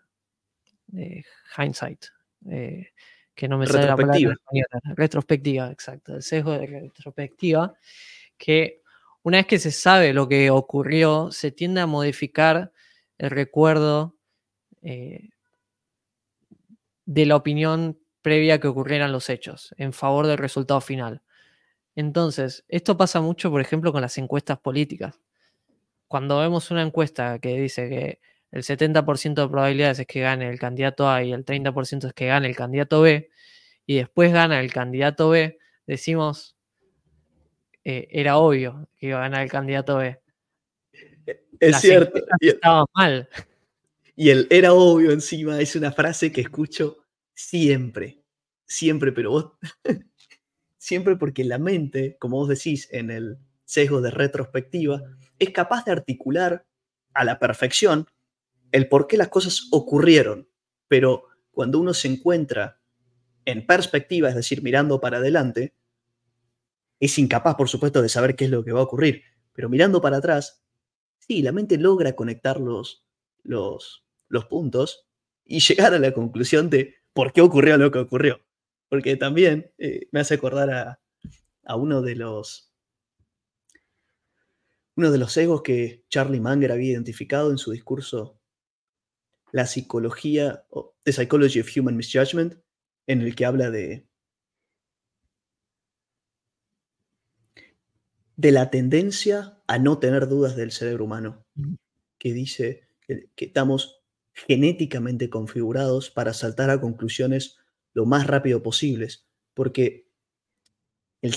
hindsight. 1.58 2.06
Eh, 2.50 2.88
que 3.36 3.48
no 3.48 3.58
me 3.58 3.68
sale 3.68 3.88
la 3.88 3.96
palabra 3.96 4.36
Retrospectiva, 4.96 5.70
exacto. 5.72 6.16
El 6.16 6.24
sesgo 6.24 6.54
de 6.54 6.66
retrospectiva. 6.66 7.74
Que 8.38 8.82
una 9.24 9.38
vez 9.38 9.46
que 9.46 9.60
se 9.60 9.72
sabe 9.72 10.14
lo 10.14 10.28
que 10.28 10.50
ocurrió, 10.50 11.32
se 11.32 11.52
tiende 11.52 11.82
a 11.82 11.86
modificar 11.86 12.72
el 13.18 13.30
recuerdo 13.30 14.16
eh, 14.82 15.30
de 17.06 17.26
la 17.26 17.36
opinión 17.36 18.00
previa 18.22 18.60
que 18.60 18.68
ocurrieran 18.68 19.12
los 19.12 19.30
hechos, 19.30 19.76
en 19.78 19.94
favor 19.94 20.28
del 20.28 20.38
resultado 20.38 20.82
final. 20.82 21.22
Entonces, 21.96 22.64
esto 22.68 22.98
pasa 22.98 23.22
mucho, 23.22 23.52
por 23.52 23.62
ejemplo, 23.62 23.92
con 23.92 24.02
las 24.02 24.18
encuestas 24.18 24.60
políticas. 24.60 25.20
Cuando 26.08 26.40
vemos 26.40 26.72
una 26.72 26.82
encuesta 26.82 27.40
que 27.40 27.60
dice 27.60 27.90
que 27.90 28.20
el 28.52 28.64
70% 28.64 29.44
de 29.44 29.50
probabilidades 29.50 30.00
es 30.00 30.08
que 30.08 30.22
gane 30.22 30.50
el 30.50 30.60
candidato 30.60 31.10
A 31.10 31.24
y 31.24 31.32
el 31.32 31.46
30% 31.46 32.08
es 32.08 32.14
que 32.14 32.28
gane 32.28 32.48
el 32.48 32.56
candidato 32.56 33.02
B, 33.02 33.30
y 33.86 33.96
después 33.96 34.32
gana 34.32 34.60
el 34.60 34.72
candidato 34.72 35.30
B, 35.30 35.58
decimos, 35.88 36.56
eh, 37.84 38.08
era 38.12 38.38
obvio 38.38 38.88
que 38.98 39.08
iba 39.08 39.18
a 39.18 39.22
ganar 39.22 39.42
el 39.44 39.50
candidato 39.50 39.98
B. 39.98 40.20
Es 41.60 41.80
cierto. 41.80 42.22
Estaba 42.40 42.86
mal. 42.94 43.30
Y 44.16 44.30
el 44.30 44.48
era 44.50 44.74
obvio 44.74 45.12
encima 45.12 45.60
es 45.60 45.76
una 45.76 45.92
frase 45.92 46.32
que 46.32 46.42
escucho 46.42 47.06
siempre, 47.34 48.24
siempre, 48.66 49.12
pero 49.12 49.32
vos, 49.32 49.52
siempre 50.82 51.16
porque 51.16 51.44
la 51.44 51.60
mente, 51.60 52.18
como 52.18 52.38
vos 52.38 52.50
decís 52.50 52.88
en 52.92 53.12
el 53.12 53.38
sesgo 53.66 54.02
de 54.02 54.10
retrospectiva, 54.10 55.04
es 55.38 55.52
capaz 55.52 55.86
de 55.86 55.92
articular 55.92 56.66
a 57.14 57.24
la 57.24 57.38
perfección 57.38 58.08
el 58.72 58.90
por 58.90 59.06
qué 59.06 59.16
las 59.16 59.28
cosas 59.28 59.68
ocurrieron, 59.72 60.50
pero 60.88 61.26
cuando 61.52 61.78
uno 61.80 61.94
se 61.94 62.08
encuentra 62.08 62.80
en 63.46 63.68
perspectiva, 63.68 64.30
es 64.30 64.36
decir, 64.36 64.64
mirando 64.64 65.00
para 65.00 65.18
adelante, 65.18 65.76
es 67.00 67.20
incapaz, 67.20 67.54
por 67.56 67.70
supuesto, 67.70 68.02
de 68.02 68.10
saber 68.10 68.36
qué 68.36 68.46
es 68.46 68.52
lo 68.52 68.64
que 68.64 68.72
va 68.72 68.80
a 68.80 68.86
ocurrir, 68.86 69.22
pero 69.54 69.70
mirando 69.70 70.02
para 70.02 70.18
atrás, 70.18 70.64
sí, 71.20 71.44
la 71.44 71.52
mente 71.52 71.78
logra 71.78 72.14
conectar 72.14 72.60
los, 72.60 73.06
los, 73.44 74.04
los 74.30 74.46
puntos 74.46 75.08
y 75.46 75.60
llegar 75.68 75.94
a 75.94 76.00
la 76.00 76.12
conclusión 76.12 76.72
de 76.72 76.96
por 77.14 77.34
qué 77.34 77.42
ocurrió 77.42 77.78
lo 77.78 77.92
que 77.92 78.00
ocurrió. 78.00 78.42
Porque 78.92 79.16
también 79.16 79.72
eh, 79.78 80.10
me 80.12 80.20
hace 80.20 80.34
acordar 80.34 80.70
a, 81.64 81.76
uno 81.78 82.02
de 82.02 82.18
los 82.18 82.74
uno 84.98 85.12
de 85.12 85.18
los 85.18 85.38
egos 85.38 85.62
que 85.62 86.04
Charlie 86.10 86.42
Munger 86.42 86.74
había 86.74 86.92
identificado 86.92 87.52
en 87.52 87.58
su 87.58 87.72
discurso 87.72 88.42
La 89.54 89.66
psicología, 89.66 90.66
The 91.04 91.14
Psychology 91.14 91.62
of 91.62 91.70
Human 91.74 91.96
Misjudgment, 91.96 92.56
en 93.08 93.22
el 93.22 93.34
que 93.34 93.46
habla 93.46 93.70
de, 93.72 94.10
de 98.36 98.52
la 98.52 98.70
tendencia 98.72 99.64
a 99.68 99.80
no 99.80 100.00
tener 100.00 100.28
dudas 100.28 100.58
del 100.58 100.74
cerebro 100.74 101.06
humano, 101.06 101.46
que 102.18 102.34
dice 102.34 102.90
que, 103.08 103.30
que 103.36 103.46
estamos 103.46 104.04
genéticamente 104.34 105.30
configurados 105.30 106.12
para 106.12 106.34
saltar 106.34 106.70
a 106.70 106.82
conclusiones 106.82 107.61
lo 107.94 108.06
más 108.06 108.28
rápido 108.28 108.64
posibles, 108.64 109.28
porque 109.54 110.08
el, 111.22 111.36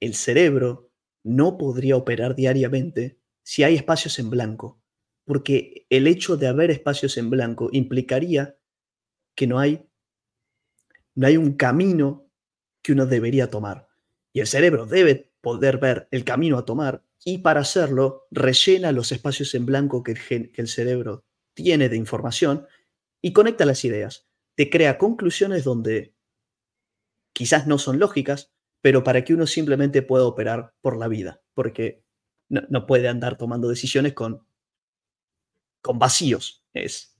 el 0.00 0.14
cerebro 0.14 0.90
no 1.24 1.58
podría 1.58 1.96
operar 1.96 2.36
diariamente 2.36 3.18
si 3.42 3.62
hay 3.62 3.74
espacios 3.74 4.18
en 4.18 4.30
blanco, 4.30 4.80
porque 5.24 5.86
el 5.90 6.06
hecho 6.06 6.36
de 6.36 6.46
haber 6.46 6.70
espacios 6.70 7.16
en 7.16 7.30
blanco 7.30 7.68
implicaría 7.72 8.56
que 9.34 9.46
no 9.46 9.58
hay, 9.58 9.88
no 11.14 11.26
hay 11.26 11.36
un 11.36 11.54
camino 11.54 12.30
que 12.82 12.92
uno 12.92 13.06
debería 13.06 13.50
tomar. 13.50 13.88
Y 14.32 14.40
el 14.40 14.46
cerebro 14.46 14.86
debe 14.86 15.32
poder 15.40 15.78
ver 15.78 16.08
el 16.10 16.24
camino 16.24 16.58
a 16.58 16.64
tomar 16.64 17.02
y 17.24 17.38
para 17.38 17.60
hacerlo 17.60 18.26
rellena 18.30 18.92
los 18.92 19.10
espacios 19.12 19.54
en 19.54 19.66
blanco 19.66 20.02
que 20.02 20.12
el, 20.12 20.52
que 20.52 20.62
el 20.62 20.68
cerebro 20.68 21.24
tiene 21.54 21.88
de 21.88 21.96
información 21.96 22.66
y 23.20 23.32
conecta 23.32 23.64
las 23.64 23.84
ideas. 23.84 24.28
Te 24.56 24.68
crea 24.68 24.98
conclusiones 24.98 25.62
donde 25.62 26.14
quizás 27.32 27.66
no 27.66 27.78
son 27.78 27.98
lógicas, 27.98 28.52
pero 28.80 29.04
para 29.04 29.22
que 29.22 29.34
uno 29.34 29.46
simplemente 29.46 30.02
pueda 30.02 30.24
operar 30.24 30.74
por 30.80 30.96
la 30.96 31.06
vida, 31.06 31.42
porque 31.54 32.02
no, 32.48 32.86
puede 32.86 33.08
andar 33.08 33.36
tomando 33.36 33.68
decisiones 33.68 34.14
con, 34.14 34.46
con 35.82 35.98
vacíos. 35.98 36.64
Es, 36.72 37.16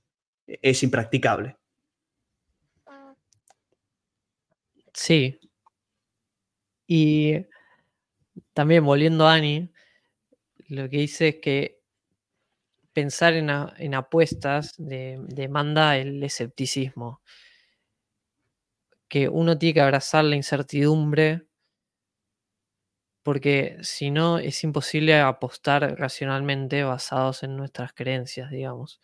es 0.47 0.83
impracticable. 0.83 1.57
Sí. 4.95 5.39
Y 6.87 7.45
también 8.55 8.85
volviendo 8.85 9.27
a 9.27 9.35
Ani, 9.35 9.71
lo 10.69 10.89
que 10.89 10.99
dice 10.99 11.29
es 11.29 11.37
que 11.37 11.76
pensar 12.97 13.35
en, 13.35 13.95
apuestas 13.95 14.75
demanda 14.79 15.99
el 15.99 16.23
escepticismo. 16.23 17.21
Que 19.07 19.29
uno 19.29 19.59
tiene 19.59 19.75
que 19.75 19.81
abrazar 19.83 20.25
la 20.25 20.35
incertidumbre 20.35 21.47
porque 23.23 23.77
si 23.83 24.11
no 24.11 24.39
es 24.39 24.65
imposible 24.65 25.21
apostar 25.21 25.99
racionalmente 25.99 26.85
basados 26.85 27.43
en 27.43 27.59
nuestras 27.59 27.93
creencias, 27.93 28.51
digamos. 28.51 29.03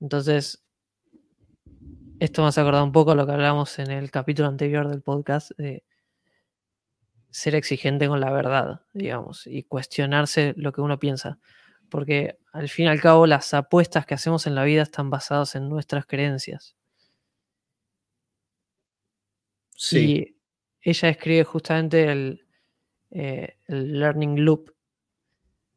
Entonces, 0.00 0.64
esto 2.18 2.42
me 2.42 2.48
hace 2.48 2.60
acordar 2.60 2.82
un 2.82 2.90
poco 2.90 3.14
lo 3.14 3.24
que 3.24 3.32
hablamos 3.32 3.78
en 3.78 3.92
el 3.92 4.10
capítulo 4.10 4.48
anterior 4.48 4.88
del 4.88 5.02
podcast 5.02 5.52
de 5.58 5.84
ser 7.30 7.54
exigente 7.54 8.08
con 8.08 8.18
la 8.18 8.32
verdad, 8.32 8.80
digamos, 8.94 9.46
y 9.46 9.62
cuestionarse 9.62 10.54
lo 10.56 10.72
que 10.72 10.80
uno 10.80 10.98
piensa 10.98 11.38
porque 11.90 12.38
al 12.52 12.68
fin 12.68 12.86
y 12.86 12.88
al 12.88 13.00
cabo 13.00 13.26
las 13.26 13.52
apuestas 13.52 14.06
que 14.06 14.14
hacemos 14.14 14.46
en 14.46 14.54
la 14.54 14.64
vida 14.64 14.82
están 14.82 15.10
basadas 15.10 15.54
en 15.56 15.68
nuestras 15.68 16.06
creencias. 16.06 16.76
Sí. 19.76 20.34
Y 20.82 20.90
ella 20.90 21.08
escribe 21.08 21.44
justamente 21.44 22.10
el, 22.10 22.46
eh, 23.10 23.56
el 23.66 23.98
learning 23.98 24.44
loop, 24.44 24.72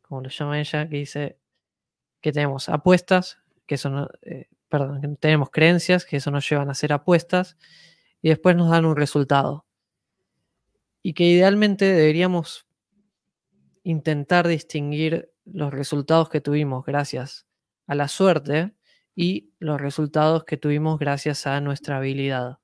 como 0.01 0.21
lo 0.21 0.29
llama 0.29 0.59
ella, 0.59 0.87
que 0.87 0.97
dice 0.97 1.39
que 2.21 2.31
tenemos 2.31 2.69
apuestas, 2.69 3.39
que 3.65 3.77
son, 3.77 4.07
eh, 4.21 4.47
perdón, 4.69 5.01
que 5.01 5.07
tenemos 5.19 5.49
creencias, 5.49 6.05
que 6.05 6.17
eso 6.17 6.31
nos 6.31 6.47
llevan 6.47 6.69
a 6.69 6.73
hacer 6.73 6.93
apuestas, 6.93 7.57
y 8.21 8.29
después 8.29 8.55
nos 8.55 8.69
dan 8.69 8.85
un 8.85 8.95
resultado. 8.95 9.65
Y 11.01 11.13
que 11.13 11.25
idealmente 11.25 11.85
deberíamos 11.85 12.67
intentar 13.83 14.47
distinguir 14.47 15.32
los 15.45 15.73
resultados 15.73 16.29
que 16.29 16.41
tuvimos 16.41 16.85
gracias 16.85 17.45
a 17.87 17.95
la 17.95 18.07
suerte 18.07 18.73
y 19.15 19.51
los 19.59 19.79
resultados 19.79 20.43
que 20.45 20.57
tuvimos 20.57 20.99
gracias 20.99 21.47
a 21.47 21.61
nuestra 21.61 21.97
habilidad. 21.97 22.59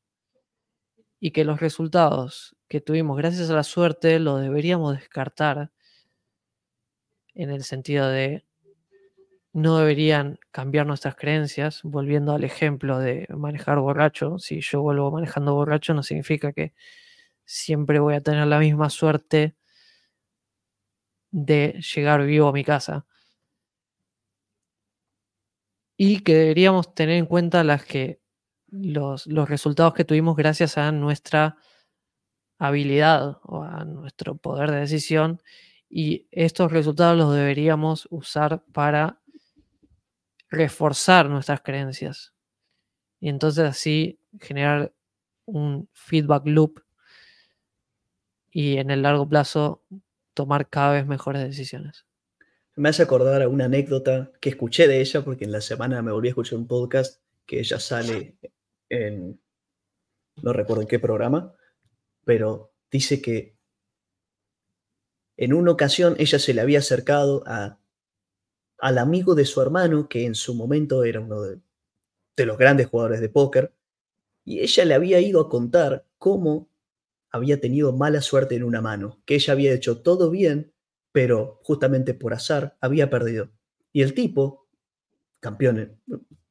Y 1.20 1.32
que 1.32 1.44
los 1.44 1.60
resultados 1.60 2.56
que 2.68 2.82
tuvimos 2.82 3.18
gracias 3.18 3.50
a 3.50 3.56
la 3.56 3.64
suerte 3.64 4.20
lo 4.20 4.38
deberíamos 4.38 4.96
descartar 4.96 5.72
en 7.34 7.50
el 7.50 7.64
sentido 7.64 8.08
de 8.08 8.46
no 9.54 9.78
deberían 9.78 10.40
cambiar 10.52 10.86
nuestras 10.86 11.16
creencias, 11.16 11.82
volviendo 11.84 12.34
al 12.34 12.44
ejemplo 12.44 13.00
de 13.00 13.28
manejar 13.30 13.80
borracho. 13.80 14.38
Si 14.38 14.62
yo 14.62 14.82
vuelvo 14.82 15.12
manejando 15.12 15.56
borracho 15.56 15.94
no 15.94 16.04
significa 16.04 16.54
que 16.54 16.74
siempre 17.46 18.00
voy 18.00 18.16
a 18.16 18.22
tener 18.22 18.48
la 18.48 18.60
misma 18.60 18.90
suerte 18.90 19.56
de 21.32 21.82
llegar 21.96 22.26
vivo 22.26 22.48
a 22.48 22.54
mi 22.54 22.64
casa. 22.64 23.06
Y 25.98 26.22
que 26.22 26.34
deberíamos 26.34 26.94
tener 26.96 27.18
en 27.18 27.26
cuenta 27.26 27.64
las 27.64 27.86
que, 27.86 28.22
los, 28.68 29.28
los 29.28 29.50
resultados 29.50 29.94
que 29.94 30.06
tuvimos 30.06 30.36
gracias 30.36 30.78
a 30.78 30.92
nuestra 30.92 31.58
habilidad 32.58 33.40
o 33.44 33.64
a 33.64 33.84
nuestro 33.86 34.36
poder 34.36 34.72
de 34.72 34.82
decisión. 34.82 35.42
Y 35.90 36.28
estos 36.32 36.72
resultados 36.72 37.18
los 37.18 37.34
deberíamos 37.34 38.08
usar 38.12 38.64
para 38.72 39.20
reforzar 40.50 41.30
nuestras 41.30 41.62
creencias. 41.62 42.34
Y 43.20 43.30
entonces 43.30 43.66
así 43.66 44.20
generar 44.40 44.94
un 45.46 45.90
feedback 45.94 46.44
loop 46.46 46.82
y 48.52 48.78
en 48.78 48.92
el 48.92 49.02
largo 49.02 49.28
plazo 49.28 49.84
tomar 50.40 50.70
cada 50.70 50.94
vez 50.94 51.06
mejores 51.06 51.44
decisiones. 51.44 52.06
Me 52.78 52.88
hace 52.88 53.04
acordar 53.04 53.42
a 53.42 53.50
una 53.50 53.66
anécdota 53.66 54.32
que 54.40 54.48
escuché 54.48 54.88
de 54.88 55.02
ella, 55.02 55.22
porque 55.22 55.44
en 55.44 55.52
la 55.52 55.60
semana 55.60 56.02
me 56.02 56.14
volví 56.14 56.30
a 56.30 56.32
escuchar 56.32 56.58
un 56.58 56.66
podcast 56.66 57.22
que 57.46 57.60
ella 57.60 57.78
sale 57.78 58.38
en, 58.88 59.38
no 60.42 60.54
recuerdo 60.54 60.84
en 60.84 60.88
qué 60.88 60.98
programa, 60.98 61.54
pero 62.24 62.72
dice 62.90 63.22
que 63.22 63.58
en 65.36 65.54
una 65.54 65.72
ocasión 65.74 66.16
ella 66.20 66.40
se 66.40 66.54
le 66.54 66.62
había 66.62 66.80
acercado 66.80 67.44
a, 67.46 67.80
al 68.78 68.98
amigo 68.98 69.36
de 69.36 69.44
su 69.44 69.62
hermano, 69.62 70.08
que 70.08 70.24
en 70.24 70.36
su 70.36 70.56
momento 70.56 71.04
era 71.04 71.20
uno 71.20 71.42
de, 71.42 71.60
de 72.38 72.46
los 72.46 72.58
grandes 72.58 72.88
jugadores 72.88 73.20
de 73.20 73.28
póker, 73.28 73.74
y 74.46 74.62
ella 74.62 74.86
le 74.86 74.94
había 74.94 75.20
ido 75.20 75.42
a 75.42 75.50
contar 75.50 76.06
cómo 76.18 76.70
había 77.32 77.60
tenido 77.60 77.96
mala 77.96 78.22
suerte 78.22 78.56
en 78.56 78.64
una 78.64 78.82
mano, 78.82 79.22
que 79.26 79.36
ella 79.36 79.54
había 79.54 79.74
hecho 79.74 80.02
todo 80.02 80.30
bien, 80.30 80.74
pero 81.12 81.60
justamente 81.64 82.14
por 82.14 82.34
azar 82.34 82.78
había 82.82 83.10
perdido. 83.10 83.52
Y 83.92 84.02
el 84.02 84.14
tipo, 84.14 84.68
campeón, 85.40 86.02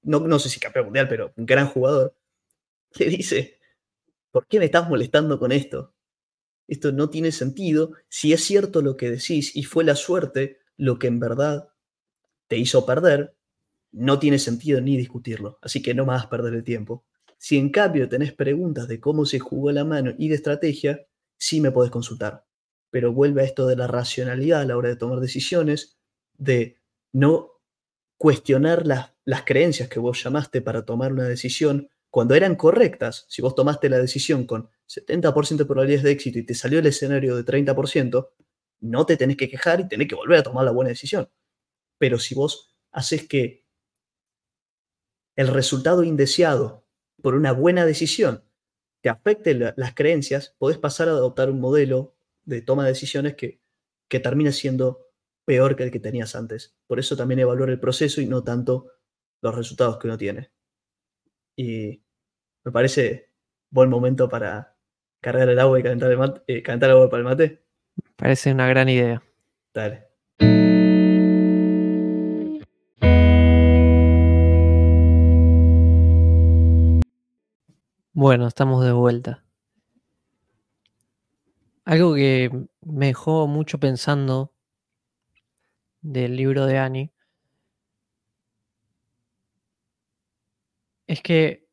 no, 0.02 0.20
no 0.20 0.38
sé 0.38 0.48
si 0.48 0.60
campeón 0.60 0.86
mundial, 0.86 1.08
pero 1.08 1.32
un 1.36 1.46
gran 1.46 1.68
jugador, 1.68 2.16
le 2.98 3.06
dice, 3.06 3.58
¿por 4.30 4.46
qué 4.46 4.58
me 4.58 4.66
estás 4.66 4.88
molestando 4.88 5.38
con 5.38 5.52
esto? 5.52 5.94
Esto 6.66 6.92
no 6.92 7.08
tiene 7.10 7.32
sentido 7.32 7.92
si 8.08 8.32
es 8.32 8.44
cierto 8.44 8.82
lo 8.82 8.96
que 8.96 9.10
decís 9.10 9.56
y 9.56 9.64
fue 9.64 9.84
la 9.84 9.96
suerte 9.96 10.58
lo 10.76 10.98
que 10.98 11.06
en 11.06 11.18
verdad 11.18 11.70
te 12.46 12.58
hizo 12.58 12.86
perder, 12.86 13.36
no 13.90 14.18
tiene 14.18 14.38
sentido 14.38 14.80
ni 14.80 14.96
discutirlo. 14.96 15.58
Así 15.62 15.82
que 15.82 15.94
no 15.94 16.04
más 16.04 16.26
perder 16.26 16.54
el 16.54 16.64
tiempo. 16.64 17.04
Si 17.38 17.56
en 17.56 17.70
cambio 17.70 18.08
tenés 18.08 18.32
preguntas 18.32 18.88
de 18.88 19.00
cómo 19.00 19.24
se 19.24 19.38
jugó 19.38 19.70
la 19.70 19.84
mano 19.84 20.12
y 20.18 20.28
de 20.28 20.34
estrategia, 20.34 21.06
sí 21.38 21.60
me 21.60 21.70
podés 21.70 21.90
consultar. 21.90 22.44
Pero 22.90 23.12
vuelve 23.12 23.42
a 23.42 23.44
esto 23.44 23.66
de 23.66 23.76
la 23.76 23.86
racionalidad 23.86 24.62
a 24.62 24.64
la 24.64 24.76
hora 24.76 24.88
de 24.88 24.96
tomar 24.96 25.20
decisiones, 25.20 25.98
de 26.34 26.78
no 27.12 27.62
cuestionar 28.18 28.86
las, 28.86 29.12
creencias 29.44 29.88
que 29.88 30.00
vos 30.00 30.22
llamaste 30.22 30.60
para 30.60 30.84
tomar 30.84 31.12
una 31.12 31.24
decisión 31.24 31.88
cuando 32.10 32.34
eran 32.34 32.56
correctas. 32.56 33.26
Si 33.28 33.40
vos 33.40 33.54
tomaste 33.54 33.88
la 33.88 33.98
decisión 33.98 34.44
con 34.44 34.68
70% 34.88 35.58
de 35.58 35.64
probabilidades 35.64 36.02
de 36.02 36.10
éxito 36.10 36.38
y 36.38 36.46
te 36.46 36.54
salió 36.54 36.80
el 36.80 36.86
escenario 36.86 37.36
de 37.36 37.44
30%, 37.44 38.30
no 38.80 39.06
te 39.06 39.16
tenés 39.16 39.36
que 39.36 39.48
quejar 39.48 39.80
y 39.80 39.88
tenés 39.88 40.08
que 40.08 40.14
volver 40.14 40.38
a 40.38 40.42
tomar 40.42 40.64
la 40.64 40.72
buena 40.72 40.88
decisión. 40.88 41.30
Pero 41.98 42.18
si 42.18 42.34
vos 42.34 42.74
haces 42.90 43.28
que 43.28 43.64
el 45.36 45.48
resultado 45.48 46.02
indeseado 46.02 46.87
por 47.22 47.34
una 47.34 47.52
buena 47.52 47.84
decisión 47.84 48.44
te 49.00 49.08
afecte 49.08 49.54
las 49.54 49.94
creencias, 49.94 50.54
podés 50.58 50.78
pasar 50.78 51.08
a 51.08 51.12
adoptar 51.12 51.50
un 51.50 51.60
modelo 51.60 52.16
de 52.44 52.62
toma 52.62 52.84
de 52.84 52.90
decisiones 52.90 53.34
que, 53.34 53.60
que 54.08 54.20
termina 54.20 54.52
siendo 54.52 55.06
peor 55.44 55.76
que 55.76 55.84
el 55.84 55.90
que 55.90 56.00
tenías 56.00 56.34
antes. 56.34 56.76
Por 56.86 56.98
eso 56.98 57.16
también 57.16 57.40
evaluar 57.40 57.70
el 57.70 57.80
proceso 57.80 58.20
y 58.20 58.26
no 58.26 58.42
tanto 58.42 58.90
los 59.40 59.54
resultados 59.54 59.98
que 59.98 60.08
uno 60.08 60.18
tiene. 60.18 60.50
Y 61.56 62.02
me 62.64 62.72
parece 62.72 63.30
buen 63.70 63.88
momento 63.88 64.28
para 64.28 64.76
cargar 65.20 65.48
el 65.48 65.58
agua 65.58 65.78
y 65.78 65.82
calentar 65.82 66.10
el, 66.10 66.18
mate, 66.18 66.42
eh, 66.46 66.62
calentar 66.62 66.90
el 66.90 66.96
agua 66.96 67.10
para 67.10 67.20
el 67.20 67.24
mate. 67.24 67.62
Parece 68.16 68.52
una 68.52 68.68
gran 68.68 68.88
idea. 68.88 69.22
Dale. 69.72 70.07
Bueno, 78.20 78.48
estamos 78.48 78.84
de 78.84 78.90
vuelta. 78.90 79.44
Algo 81.84 82.16
que 82.16 82.50
me 82.80 83.06
dejó 83.06 83.46
mucho 83.46 83.78
pensando 83.78 84.52
del 86.02 86.34
libro 86.34 86.66
de 86.66 86.78
Annie 86.78 87.12
es 91.06 91.22
que 91.22 91.68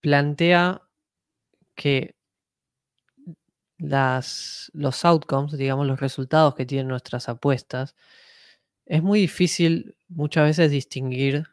plantea 0.00 0.82
que 1.76 2.16
las, 3.78 4.72
los 4.74 5.04
outcomes, 5.04 5.56
digamos, 5.56 5.86
los 5.86 6.00
resultados 6.00 6.56
que 6.56 6.66
tienen 6.66 6.88
nuestras 6.88 7.28
apuestas, 7.28 7.94
es 8.86 9.04
muy 9.04 9.20
difícil 9.20 9.96
muchas 10.08 10.46
veces 10.46 10.72
distinguir 10.72 11.46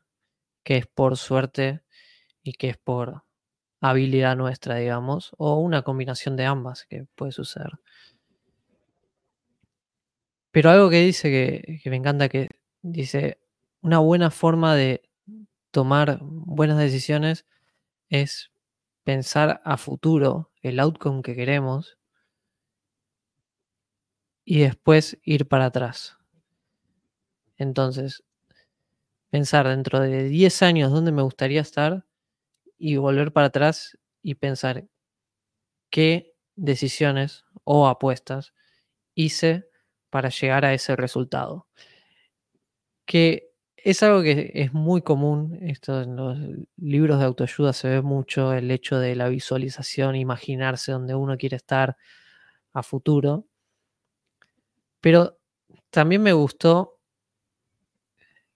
que 0.64 0.78
es 0.78 0.88
por 0.88 1.18
suerte 1.18 1.84
y 2.44 2.54
que 2.54 2.70
es 2.70 2.78
por 2.78 3.24
habilidad 3.82 4.36
nuestra, 4.36 4.76
digamos, 4.76 5.32
o 5.38 5.56
una 5.60 5.82
combinación 5.82 6.36
de 6.38 6.46
ambas 6.46 6.86
que 6.86 7.06
puede 7.16 7.32
suceder. 7.32 7.72
Pero 10.52 10.70
algo 10.70 10.90
que 10.90 11.02
dice 11.02 11.30
que, 11.82 11.90
me 11.90 11.96
encanta, 11.96 12.30
que 12.30 12.50
dice, 12.82 13.40
una 13.82 14.00
buena 14.00 14.30
forma 14.32 14.76
de 14.76 15.10
tomar 15.72 16.20
buenas 16.22 16.78
decisiones 16.78 17.46
es 18.10 18.52
pensar 19.04 19.62
a 19.64 19.78
futuro 19.78 20.52
el 20.62 20.80
outcome 20.80 21.22
que 21.24 21.36
queremos 21.36 21.98
y 24.44 24.60
después 24.60 25.18
ir 25.24 25.48
para 25.48 25.66
atrás. 25.66 26.18
Entonces, 27.58 28.24
pensar 29.30 29.68
dentro 29.68 30.02
de 30.02 30.26
10 30.26 30.62
años 30.62 30.92
dónde 30.92 31.12
me 31.12 31.22
gustaría 31.22 31.62
estar 31.62 32.06
y 32.82 32.98
volver 32.98 33.32
para 33.32 33.48
atrás 33.48 33.96
y 34.24 34.34
pensar 34.34 34.88
qué 35.92 36.34
decisiones 36.56 37.46
o 37.64 37.88
apuestas 37.88 38.56
hice 39.14 39.70
para 40.10 40.30
llegar 40.30 40.66
a 40.66 40.74
ese 40.74 40.96
resultado. 40.96 41.68
Que 43.06 43.52
es 43.78 44.02
algo 44.02 44.24
que 44.24 44.52
es 44.56 44.74
muy 44.74 45.04
común, 45.04 45.60
esto 45.62 46.02
en 46.02 46.16
los 46.16 46.40
libros 46.76 47.20
de 47.20 47.26
autoayuda 47.26 47.72
se 47.74 47.88
ve 47.88 48.02
mucho, 48.02 48.52
el 48.52 48.72
hecho 48.72 48.98
de 48.98 49.16
la 49.16 49.30
visualización, 49.30 50.16
imaginarse 50.16 50.92
donde 50.92 51.14
uno 51.14 51.38
quiere 51.38 51.58
estar 51.58 51.98
a 52.74 52.82
futuro. 52.82 53.46
Pero 55.02 55.38
también 55.92 56.24
me 56.24 56.34
gustó 56.34 57.00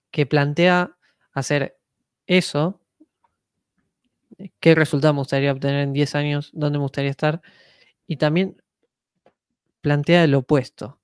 que 0.09 0.25
plantea 0.25 0.97
hacer 1.31 1.77
eso 2.25 2.84
qué 4.59 4.75
resultado 4.75 5.13
me 5.13 5.19
gustaría 5.19 5.51
obtener 5.51 5.81
en 5.81 5.93
10 5.93 6.15
años, 6.15 6.51
dónde 6.53 6.77
me 6.79 6.83
gustaría 6.83 7.11
estar, 7.11 7.41
y 8.07 8.17
también 8.17 8.61
plantea 9.81 10.23
el 10.23 10.35
opuesto, 10.35 10.99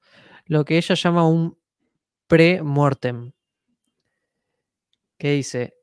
lo 0.46 0.66
que 0.66 0.78
ella 0.78 0.96
llama 0.96 1.28
un 1.28 1.58
pre-mortem. 2.28 3.32
Que 5.18 5.34
dice, 5.34 5.76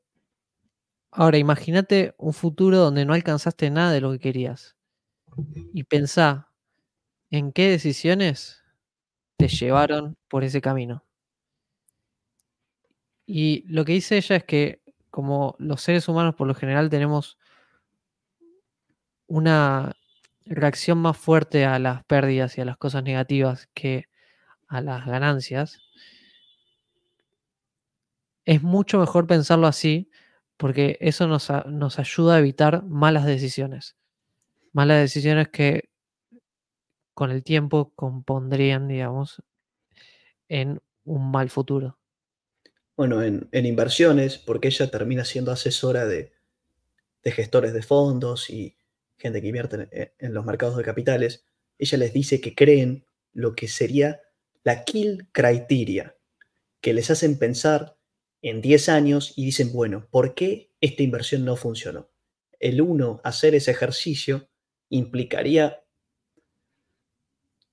ahora 1.11 1.37
imagínate 1.37 2.13
un 2.17 2.33
futuro 2.33 2.77
donde 2.77 3.05
no 3.05 3.13
alcanzaste 3.13 3.69
nada 3.69 3.91
de 3.93 4.01
lo 4.01 4.11
que 4.11 4.19
querías. 4.19 4.75
Y 5.73 5.83
pensá 5.83 6.51
en 7.31 7.51
qué 7.53 7.69
decisiones 7.69 8.63
te 9.37 9.47
llevaron 9.47 10.17
por 10.27 10.43
ese 10.43 10.59
camino. 10.59 11.05
Y 13.25 13.63
lo 13.67 13.85
que 13.85 13.93
dice 13.93 14.17
ella 14.17 14.35
es 14.35 14.43
que 14.43 14.81
como 15.09 15.55
los 15.59 15.81
seres 15.81 16.07
humanos 16.07 16.35
por 16.35 16.47
lo 16.47 16.53
general 16.53 16.89
tenemos 16.89 17.38
una 19.29 19.95
reacción 20.45 20.97
más 20.97 21.17
fuerte 21.17 21.65
a 21.65 21.79
las 21.79 22.03
pérdidas 22.03 22.57
y 22.57 22.61
a 22.61 22.65
las 22.65 22.77
cosas 22.77 23.03
negativas 23.03 23.69
que 23.73 24.09
a 24.67 24.81
las 24.81 25.05
ganancias, 25.05 25.79
es 28.45 28.61
mucho 28.63 28.99
mejor 28.99 29.27
pensarlo 29.27 29.67
así 29.67 30.09
porque 30.57 30.97
eso 30.99 31.27
nos, 31.27 31.49
nos 31.67 31.99
ayuda 31.99 32.35
a 32.35 32.39
evitar 32.39 32.83
malas 32.83 33.25
decisiones. 33.25 33.95
Malas 34.73 34.99
decisiones 34.99 35.49
que 35.49 35.89
con 37.13 37.31
el 37.31 37.43
tiempo 37.43 37.93
compondrían, 37.95 38.87
digamos, 38.87 39.41
en 40.47 40.81
un 41.05 41.31
mal 41.31 41.49
futuro. 41.49 41.97
Bueno, 42.97 43.21
en, 43.23 43.47
inversiones, 43.51 44.37
porque 44.37 44.67
ella 44.67 44.91
termina 44.91 45.23
siendo 45.23 45.51
asesora 45.51 46.05
de, 46.05 46.33
de 47.23 47.31
gestores 47.31 47.73
de 47.73 47.81
fondos 47.81 48.49
y 48.49 48.75
gente 49.19 49.41
que 49.41 49.47
invierte 49.47 50.13
en, 50.17 50.33
los 50.33 50.45
mercados 50.45 50.77
de 50.77 50.83
capitales, 50.83 51.45
ella 51.77 51.97
les 51.97 52.13
dice 52.13 52.41
que 52.41 52.55
creen 52.55 53.05
lo 53.33 53.55
que 53.55 53.67
sería 53.67 54.21
la 54.63 54.83
kill 54.85 55.29
criteria, 55.31 56.15
que 56.81 56.93
les 56.93 57.11
hacen 57.11 57.37
pensar 57.37 57.97
en 58.41 58.61
10 58.61 58.89
años 58.89 59.33
y 59.35 59.45
dicen, 59.45 59.71
bueno, 59.73 60.07
¿por 60.09 60.33
qué 60.33 60.71
esta 60.81 61.03
inversión 61.03 61.45
no 61.45 61.55
funcionó? 61.55 62.09
El 62.59 62.81
uno, 62.81 63.21
hacer 63.23 63.55
ese 63.55 63.71
ejercicio 63.71 64.49
implicaría, 64.89 65.83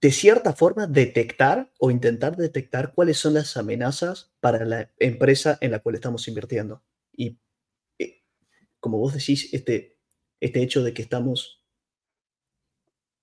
de 0.00 0.10
cierta 0.10 0.52
forma, 0.52 0.86
detectar 0.86 1.72
o 1.78 1.90
intentar 1.90 2.36
detectar 2.36 2.92
cuáles 2.92 3.18
son 3.18 3.34
las 3.34 3.56
amenazas 3.56 4.32
para 4.40 4.64
la 4.64 4.92
empresa 4.98 5.58
en 5.60 5.70
la 5.70 5.78
cual 5.78 5.94
estamos 5.94 6.26
invirtiendo. 6.28 6.82
Y 7.12 7.38
eh, 7.98 8.22
como 8.78 8.98
vos 8.98 9.14
decís, 9.14 9.52
este, 9.52 9.95
este 10.40 10.62
hecho 10.62 10.82
de 10.82 10.94
que 10.94 11.02
estamos 11.02 11.62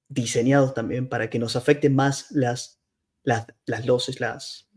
diseñados 0.07 0.73
también 0.73 1.09
para 1.09 1.29
que 1.29 1.39
nos 1.39 1.55
afecten 1.55 1.95
más 1.95 2.31
las, 2.31 2.81
las, 3.23 3.47
las 3.65 3.85
loses, 3.85 4.19
las, 4.19 4.69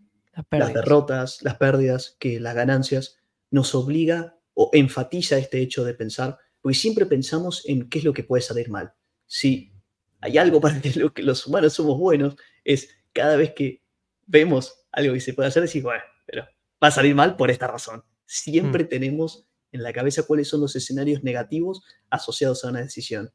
las, 0.50 0.74
derrotas, 0.74 1.42
las 1.42 1.56
pérdidas, 1.56 2.16
que 2.18 2.40
las 2.40 2.54
ganancias, 2.54 3.18
nos 3.50 3.74
obliga 3.74 4.38
o 4.54 4.70
enfatiza 4.72 5.38
este 5.38 5.60
hecho 5.60 5.84
de 5.84 5.94
pensar, 5.94 6.38
porque 6.60 6.76
siempre 6.76 7.06
pensamos 7.06 7.62
en 7.66 7.88
qué 7.88 7.98
es 7.98 8.04
lo 8.04 8.12
que 8.12 8.24
puede 8.24 8.42
salir 8.42 8.70
mal. 8.70 8.92
Si 9.26 9.72
hay 10.20 10.38
algo 10.38 10.60
para 10.60 10.80
lo 10.96 11.12
que 11.12 11.22
los 11.22 11.46
humanos 11.46 11.74
somos 11.74 11.98
buenos, 11.98 12.36
es 12.64 12.88
cada 13.12 13.36
vez 13.36 13.52
que 13.52 13.82
vemos 14.26 14.86
algo 14.92 15.14
que 15.14 15.20
se 15.20 15.34
puede 15.34 15.48
hacer, 15.48 15.62
decir, 15.62 15.82
bueno, 15.82 16.02
pero 16.26 16.44
va 16.82 16.88
a 16.88 16.92
salir 16.92 17.14
mal 17.14 17.36
por 17.36 17.50
esta 17.50 17.66
razón. 17.66 18.04
Siempre 18.24 18.84
mm. 18.84 18.88
tenemos 18.88 19.45
en 19.72 19.82
la 19.82 19.92
cabeza 19.92 20.26
cuáles 20.26 20.48
son 20.48 20.60
los 20.60 20.76
escenarios 20.76 21.22
negativos 21.22 21.82
asociados 22.10 22.64
a 22.64 22.68
una 22.68 22.80
decisión. 22.80 23.32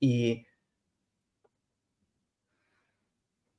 Y, 0.00 0.46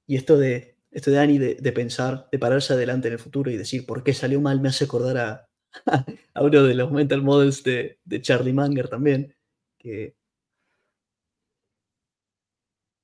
esto 0.08 0.38
de, 0.38 0.78
esto 0.92 1.12
de 1.12 1.58
de, 1.60 1.72
pensar, 1.72 2.28
de 2.32 2.40
pararse 2.40 2.74
adelante 2.74 3.08
en 3.08 3.14
el 3.14 3.20
futuro 3.20 3.52
y 3.52 3.58
decir 3.58 3.86
por 3.86 4.04
qué 4.04 4.14
salió 4.14 4.42
mal, 4.42 4.60
me 4.60 4.70
hace 4.70 4.86
acordar 4.86 5.18
a, 5.18 5.50
uno 6.36 6.64
de 6.64 6.74
los 6.74 6.92
mental 6.92 7.22
models 7.22 7.64
de, 7.64 8.00
Charlie 8.22 8.54
Munger 8.54 8.90
también, 8.90 9.36
que 9.78 10.16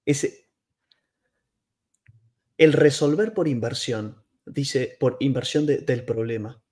ese, 0.06 0.50
el 2.58 2.74
resolver 2.74 3.34
por 3.34 3.48
inversión, 3.48 4.24
dice, 4.46 4.98
por 5.00 5.18
inversión 5.20 5.66
del 5.66 6.06
problema, 6.06 6.65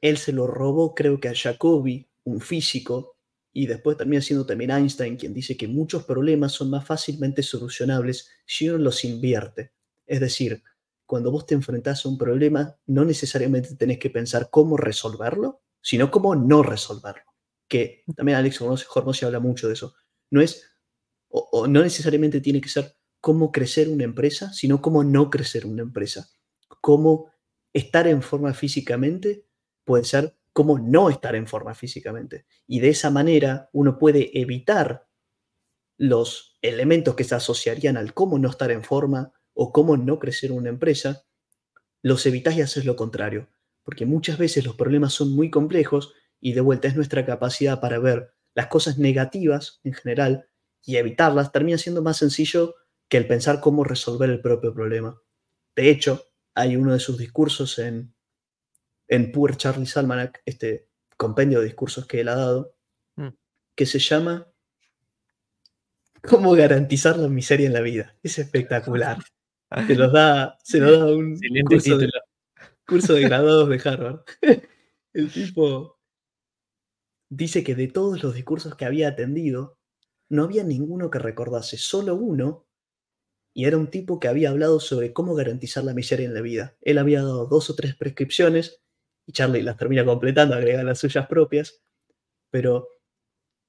él 0.00 0.16
se 0.18 0.32
lo 0.32 0.46
robó 0.46 0.94
creo 0.94 1.20
que 1.20 1.28
a 1.28 1.34
Jacobi, 1.34 2.08
un 2.24 2.40
físico, 2.40 3.16
y 3.52 3.66
después 3.66 3.96
también 3.96 4.20
siendo 4.20 4.44
también 4.44 4.72
Einstein 4.72 5.16
quien 5.16 5.32
dice 5.32 5.56
que 5.56 5.68
muchos 5.68 6.04
problemas 6.04 6.52
son 6.52 6.70
más 6.70 6.84
fácilmente 6.84 7.42
solucionables 7.42 8.28
si 8.44 8.68
uno 8.68 8.78
los 8.78 9.04
invierte. 9.04 9.72
Es 10.06 10.20
decir, 10.20 10.62
cuando 11.06 11.30
vos 11.30 11.46
te 11.46 11.54
enfrentás 11.54 12.04
a 12.04 12.08
un 12.08 12.18
problema, 12.18 12.76
no 12.86 13.04
necesariamente 13.04 13.76
tenés 13.76 13.98
que 13.98 14.10
pensar 14.10 14.48
cómo 14.50 14.76
resolverlo, 14.76 15.62
sino 15.80 16.10
cómo 16.10 16.34
no 16.34 16.62
resolverlo. 16.62 17.32
Que 17.68 18.02
también 18.16 18.38
Alex 18.38 18.60
Hormozzi 18.60 19.24
habla 19.24 19.38
mucho 19.38 19.68
de 19.68 19.74
eso. 19.74 19.94
No 20.30 20.40
es, 20.40 20.68
o 21.28 21.66
no 21.68 21.82
necesariamente 21.82 22.40
tiene 22.40 22.60
que 22.60 22.68
ser 22.68 22.96
cómo 23.20 23.52
crecer 23.52 23.88
una 23.88 24.04
empresa, 24.04 24.52
sino 24.52 24.82
cómo 24.82 25.04
no 25.04 25.30
crecer 25.30 25.64
una 25.64 25.82
empresa. 25.82 26.28
Cómo 26.80 27.30
estar 27.72 28.06
en 28.06 28.22
forma 28.22 28.52
físicamente 28.52 29.43
puede 29.84 30.04
ser 30.04 30.36
cómo 30.52 30.78
no 30.78 31.10
estar 31.10 31.34
en 31.34 31.46
forma 31.46 31.74
físicamente. 31.74 32.46
Y 32.66 32.80
de 32.80 32.90
esa 32.90 33.10
manera 33.10 33.68
uno 33.72 33.98
puede 33.98 34.38
evitar 34.40 35.08
los 35.96 36.58
elementos 36.62 37.14
que 37.14 37.24
se 37.24 37.34
asociarían 37.34 37.96
al 37.96 38.14
cómo 38.14 38.38
no 38.38 38.48
estar 38.48 38.70
en 38.70 38.84
forma 38.84 39.32
o 39.52 39.72
cómo 39.72 39.96
no 39.96 40.18
crecer 40.18 40.52
una 40.52 40.68
empresa, 40.68 41.24
los 42.02 42.26
evitas 42.26 42.56
y 42.56 42.62
haces 42.62 42.84
lo 42.84 42.96
contrario. 42.96 43.48
Porque 43.82 44.06
muchas 44.06 44.38
veces 44.38 44.64
los 44.64 44.76
problemas 44.76 45.12
son 45.12 45.34
muy 45.34 45.50
complejos 45.50 46.14
y 46.40 46.52
de 46.52 46.60
vuelta 46.60 46.88
es 46.88 46.96
nuestra 46.96 47.24
capacidad 47.24 47.80
para 47.80 47.98
ver 47.98 48.30
las 48.54 48.68
cosas 48.68 48.98
negativas 48.98 49.80
en 49.84 49.94
general 49.94 50.48
y 50.82 50.96
evitarlas 50.96 51.52
termina 51.52 51.78
siendo 51.78 52.02
más 52.02 52.18
sencillo 52.18 52.74
que 53.08 53.16
el 53.16 53.26
pensar 53.26 53.60
cómo 53.60 53.84
resolver 53.84 54.30
el 54.30 54.40
propio 54.40 54.72
problema. 54.74 55.20
De 55.74 55.90
hecho, 55.90 56.24
hay 56.54 56.76
uno 56.76 56.92
de 56.92 57.00
sus 57.00 57.18
discursos 57.18 57.78
en 57.78 58.13
en 59.08 59.32
Poor 59.32 59.56
Charlie 59.56 59.86
Salmanac, 59.86 60.42
este 60.44 60.88
compendio 61.16 61.60
de 61.60 61.66
discursos 61.66 62.06
que 62.06 62.20
él 62.20 62.28
ha 62.28 62.34
dado, 62.34 62.74
mm. 63.16 63.28
que 63.74 63.86
se 63.86 63.98
llama 63.98 64.48
¿Cómo 66.26 66.52
garantizar 66.52 67.18
la 67.18 67.28
miseria 67.28 67.66
en 67.66 67.74
la 67.74 67.82
vida? 67.82 68.16
Es 68.22 68.38
espectacular. 68.38 69.18
Se 69.86 69.94
nos 69.94 70.12
da, 70.12 70.56
se 70.62 70.80
nos 70.80 70.98
da 70.98 71.06
un 71.06 71.38
curso 71.66 71.98
de, 71.98 72.10
curso 72.86 73.14
de 73.14 73.22
graduados 73.22 73.68
de 73.68 73.80
Harvard. 73.84 74.20
El 75.12 75.30
tipo 75.30 75.98
dice 77.28 77.62
que 77.62 77.74
de 77.74 77.88
todos 77.88 78.22
los 78.22 78.34
discursos 78.34 78.74
que 78.74 78.84
había 78.84 79.08
atendido, 79.08 79.78
no 80.30 80.44
había 80.44 80.64
ninguno 80.64 81.10
que 81.10 81.18
recordase, 81.18 81.76
solo 81.76 82.14
uno, 82.14 82.66
y 83.52 83.66
era 83.66 83.76
un 83.76 83.88
tipo 83.88 84.18
que 84.18 84.28
había 84.28 84.50
hablado 84.50 84.80
sobre 84.80 85.12
cómo 85.12 85.34
garantizar 85.34 85.84
la 85.84 85.94
miseria 85.94 86.26
en 86.26 86.34
la 86.34 86.40
vida. 86.40 86.76
Él 86.80 86.98
había 86.98 87.22
dado 87.22 87.46
dos 87.46 87.68
o 87.70 87.74
tres 87.74 87.94
prescripciones 87.96 88.83
y 89.26 89.32
Charlie 89.32 89.62
las 89.62 89.76
termina 89.76 90.04
completando, 90.04 90.54
agrega 90.54 90.82
las 90.82 90.98
suyas 90.98 91.26
propias, 91.26 91.82
pero 92.50 92.88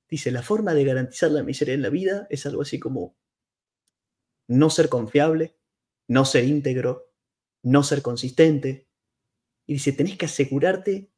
dice, 0.10 0.32
la 0.32 0.42
forma 0.42 0.74
de 0.74 0.84
garantizar 0.84 1.32
la 1.32 1.44
miseria 1.44 1.74
en 1.74 1.82
la 1.82 1.90
vida 1.90 2.28
es 2.30 2.46
algo 2.46 2.62
así 2.62 2.80
como 2.80 3.16
no 4.48 4.70
ser 4.70 4.90
confiable, 4.90 5.58
no 6.08 6.26
ser 6.26 6.44
íntegro, 6.44 7.12
no 7.64 7.84
ser 7.84 8.02
consistente. 8.02 8.88
Y 9.66 9.74
dice, 9.74 9.92
tenés 9.94 10.18
que 10.18 10.26
asegurarte 10.26 11.12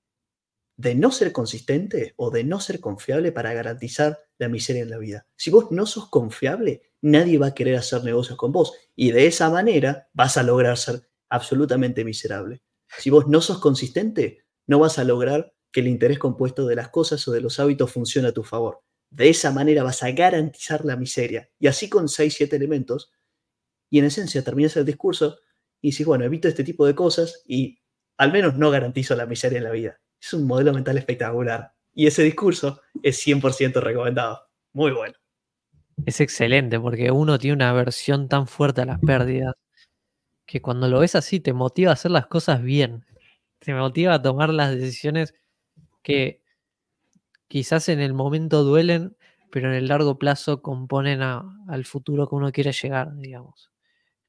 de 0.78 0.96
no 0.96 1.12
ser 1.12 1.32
consistente 1.32 2.14
o 2.18 2.30
de 2.30 2.44
no 2.44 2.60
ser 2.60 2.80
confiable 2.80 3.32
para 3.32 3.54
garantizar 3.54 4.20
la 4.38 4.48
miseria 4.48 4.84
en 4.84 4.92
la 4.92 5.00
vida. 5.00 5.28
Si 5.36 5.50
vos 5.50 5.72
no 5.72 5.86
sos 5.86 6.10
confiable, 6.10 6.84
nadie 7.02 7.40
va 7.40 7.48
a 7.48 7.54
querer 7.56 7.76
hacer 7.76 8.04
negocios 8.04 8.38
con 8.38 8.52
vos 8.52 8.74
y 8.96 9.12
de 9.12 9.26
esa 9.26 9.50
manera 9.50 10.08
vas 10.14 10.38
a 10.38 10.44
lograr 10.44 10.78
ser 10.78 11.10
absolutamente 11.30 12.06
miserable. 12.06 12.62
Si 12.98 13.10
vos 13.10 13.28
no 13.28 13.42
sos 13.42 13.60
consistente, 13.60 14.46
no 14.66 14.80
vas 14.80 15.00
a 15.00 15.04
lograr 15.04 15.54
que 15.72 15.82
el 15.82 15.88
interés 15.88 16.20
compuesto 16.20 16.66
de 16.66 16.76
las 16.76 16.90
cosas 16.90 17.28
o 17.28 17.32
de 17.32 17.42
los 17.42 17.60
hábitos 17.60 17.92
funcione 17.92 18.30
a 18.30 18.34
tu 18.34 18.44
favor. 18.44 18.82
De 19.10 19.30
esa 19.30 19.52
manera 19.52 19.84
vas 19.84 20.04
a 20.04 20.12
garantizar 20.12 20.86
la 20.86 20.96
miseria. 20.96 21.50
Y 21.60 21.68
así 21.68 21.90
con 21.90 22.10
6, 22.10 22.34
7 22.36 22.56
elementos. 22.56 23.12
Y 23.90 24.00
en 24.00 24.06
esencia 24.06 24.44
terminas 24.44 24.76
el 24.78 24.86
discurso 24.86 25.40
y 25.82 25.90
dices, 25.90 26.06
bueno, 26.06 26.26
evito 26.26 26.48
este 26.48 26.64
tipo 26.64 26.86
de 26.86 26.96
cosas 26.96 27.44
y 27.46 27.80
al 28.18 28.32
menos 28.32 28.58
no 28.58 28.72
garantizo 28.72 29.16
la 29.16 29.26
miseria 29.26 29.60
en 29.60 29.64
la 29.64 29.72
vida. 29.72 30.00
Es 30.20 30.34
un 30.34 30.46
modelo 30.46 30.74
mental 30.74 30.98
espectacular. 30.98 31.74
Y 31.94 32.08
ese 32.08 32.24
discurso 32.24 32.82
es 33.02 33.26
100% 33.26 33.82
recomendado. 33.82 34.42
Muy 34.74 34.92
bueno. 34.92 35.16
Es 36.06 36.20
excelente 36.22 36.80
porque 36.80 37.12
uno 37.12 37.40
tiene 37.40 37.56
una 37.56 37.70
aversión 37.70 38.28
tan 38.28 38.48
fuerte 38.48 38.82
a 38.82 38.86
las 38.86 39.00
pérdidas 39.00 39.54
que 40.48 40.62
cuando 40.62 40.88
lo 40.88 41.00
ves 41.02 41.14
así 41.14 41.40
te 41.40 41.54
motiva 41.54 41.92
a 41.92 41.94
hacer 41.94 42.10
las 42.10 42.26
cosas 42.26 42.64
bien. 42.64 43.06
Te 43.60 43.74
motiva 43.74 44.16
a 44.16 44.22
tomar 44.22 44.50
las 44.50 44.74
decisiones 44.74 45.36
que 46.02 46.42
quizás 47.50 47.90
en 47.90 48.00
el 48.00 48.14
momento 48.14 48.64
duelen, 48.64 49.16
pero 49.52 49.70
en 49.70 49.76
el 49.76 49.90
largo 49.90 50.18
plazo 50.18 50.62
componen 50.62 51.22
al 51.22 51.86
futuro 51.86 52.28
que 52.28 52.36
uno 52.36 52.52
quiere 52.52 52.72
llegar, 52.72 53.14
digamos. 53.18 53.72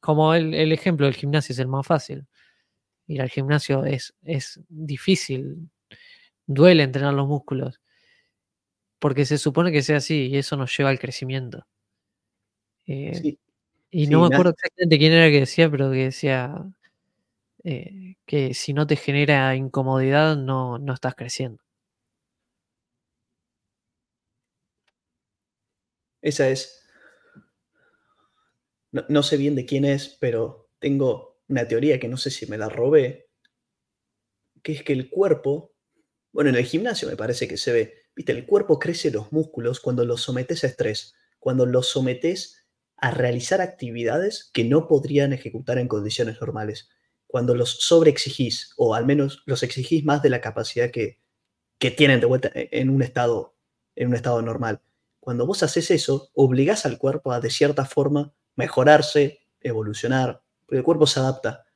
Como 0.00 0.34
el, 0.34 0.72
ejemplo 0.72 1.06
del 1.06 1.14
gimnasio 1.14 1.52
es 1.52 1.60
el 1.60 1.68
más 1.68 1.86
fácil. 1.86 2.26
ir 3.06 3.22
al 3.22 3.30
gimnasio 3.30 3.84
es, 3.84 4.14
es 4.22 4.60
difícil, 4.68 5.70
duele 6.46 6.82
entrenar 6.82 7.14
los 7.14 7.28
músculos, 7.28 7.80
porque 8.98 9.24
se 9.24 9.38
supone 9.38 9.70
que 9.70 9.82
sea 9.82 9.98
así 9.98 10.26
y 10.26 10.36
eso 10.36 10.56
nos 10.56 10.76
lleva 10.76 10.90
al 10.90 10.98
crecimiento. 10.98 11.64
Eh, 12.86 13.14
Sí, 13.14 13.38
y 13.90 14.06
sí, 14.06 14.10
no 14.12 14.20
me 14.20 14.34
acuerdo 14.34 14.52
exactamente 14.52 14.98
quién 14.98 15.12
era 15.12 15.30
que 15.30 15.40
decía, 15.40 15.70
pero 15.70 15.90
que 15.90 16.04
decía 16.04 16.64
eh, 17.64 18.16
que 18.26 18.54
si 18.54 18.72
no 18.72 18.86
te 18.86 18.96
genera 18.96 19.54
incomodidad 19.56 20.36
no, 20.36 20.78
no 20.78 20.94
estás 20.94 21.14
creciendo. 21.14 21.62
esa 26.22 26.48
es. 26.48 26.84
No, 28.92 29.04
no 29.08 29.22
sé 29.22 29.36
bien 29.36 29.54
de 29.54 29.66
quién 29.66 29.84
es, 29.84 30.16
pero 30.20 30.70
tengo 30.78 31.40
una 31.48 31.66
teoría 31.66 31.98
que 31.98 32.08
no 32.08 32.16
sé 32.16 32.30
si 32.30 32.46
me 32.46 32.58
la 32.58 32.68
robé, 32.68 33.28
que 34.62 34.72
es 34.72 34.82
que 34.82 34.92
el 34.92 35.10
cuerpo, 35.10 35.74
bueno, 36.32 36.50
en 36.50 36.56
el 36.56 36.64
gimnasio 36.64 37.08
me 37.08 37.16
parece 37.16 37.48
que 37.48 37.56
se 37.56 37.72
ve, 37.72 37.94
viste, 38.14 38.32
el 38.32 38.46
cuerpo 38.46 38.78
crece 38.78 39.10
los 39.10 39.32
músculos 39.32 39.80
cuando 39.80 40.04
los 40.04 40.22
sometes 40.22 40.64
a 40.64 40.68
estrés, 40.68 41.14
cuando 41.38 41.66
los 41.66 41.88
sometes 41.88 42.57
a 43.00 43.10
realizar 43.10 43.60
actividades 43.60 44.50
que 44.52 44.64
no 44.64 44.88
podrían 44.88 45.32
ejecutar 45.32 45.78
en 45.78 45.88
condiciones 45.88 46.40
normales, 46.40 46.88
cuando 47.26 47.54
los 47.54 47.70
sobreexigís, 47.80 48.72
o 48.76 48.94
al 48.94 49.06
menos 49.06 49.42
los 49.46 49.62
exigís 49.62 50.04
más 50.04 50.22
de 50.22 50.30
la 50.30 50.40
capacidad 50.40 50.90
que, 50.90 51.20
que 51.78 51.90
tienen 51.90 52.20
de 52.20 52.26
vuelta 52.26 52.50
e, 52.54 52.68
en 52.72 52.90
un 52.90 53.02
estado, 53.02 53.54
en 53.94 54.08
un 54.08 54.14
estado 54.14 54.42
normal. 54.42 54.80
Cuando 55.20 55.46
vos 55.46 55.62
haces 55.62 55.90
eso, 55.90 56.30
obligás 56.34 56.86
al 56.86 56.98
cuerpo 56.98 57.32
a 57.32 57.40
de 57.40 57.50
cierta 57.50 57.84
forma 57.84 58.32
mejorarse, 58.56 59.40
evolucionar, 59.60 60.42
porque 60.64 60.78
el 60.78 60.84
cuerpo 60.84 61.06
se 61.06 61.20
adapta. 61.20 61.66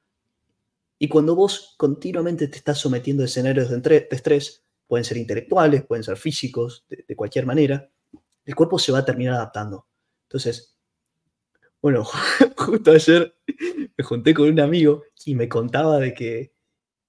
Y 0.98 1.08
cuando 1.08 1.34
vos 1.34 1.74
continuamente 1.76 2.48
te 2.48 2.56
estás 2.56 2.78
sometiendo 2.78 3.22
a 3.22 3.26
escenarios 3.26 3.68
de, 3.68 3.74
entre- 3.76 4.08
estrés, 4.10 4.64
pueden 4.86 5.04
ser 5.04 5.18
intelectuales, 5.18 5.84
pueden 5.84 6.02
ser 6.02 6.16
físicos, 6.16 6.84
de, 6.88 7.04
de 7.06 7.16
cualquier 7.16 7.46
manera, 7.46 7.90
el 8.44 8.54
cuerpo 8.54 8.78
se 8.78 8.90
va 8.90 8.98
a 8.98 9.04
terminar 9.04 9.34
adaptando. 9.34 9.86
Entonces, 10.24 10.78
bueno, 11.82 12.04
justo 12.56 12.92
ayer 12.92 13.34
me 13.98 14.04
junté 14.04 14.32
con 14.32 14.48
un 14.48 14.60
amigo 14.60 15.02
y 15.26 15.34
me 15.34 15.48
contaba 15.48 15.98
de 15.98 16.14
que 16.14 16.54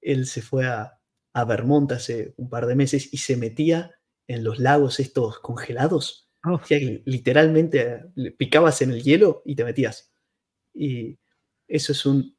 él 0.02 0.26
se 0.26 0.42
fue 0.42 0.66
a, 0.66 1.00
a 1.34 1.46
Vermont 1.46 1.92
hace 1.92 2.34
un 2.38 2.50
par 2.50 2.66
de 2.66 2.76
meses 2.76 3.14
y 3.14 3.18
se 3.18 3.38
metía 3.38 3.92
en 4.28 4.44
los 4.44 4.60
lagos 4.60 5.00
estos 5.00 5.40
congelados. 5.40 6.30
Oh, 6.44 6.56
O 6.56 6.66
sea, 6.66 6.80
literalmente 7.06 8.04
le 8.16 8.32
picabas 8.32 8.82
en 8.82 8.92
el 8.92 9.04
hielo 9.04 9.44
y 9.46 9.56
te 9.56 9.64
metías. 9.64 10.12
Y 10.74 11.20
eso 11.68 11.92
es 11.92 12.06
un, 12.06 12.36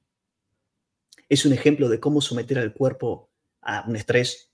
es 1.29 1.47
un 1.47 1.53
ejemplo 1.53 1.89
de 1.89 2.01
cómo 2.01 2.21
someter 2.21 2.59
al 2.59 2.75
cuerpo 2.75 3.31
a 3.63 3.85
un 3.89 3.97
estrés 3.97 4.53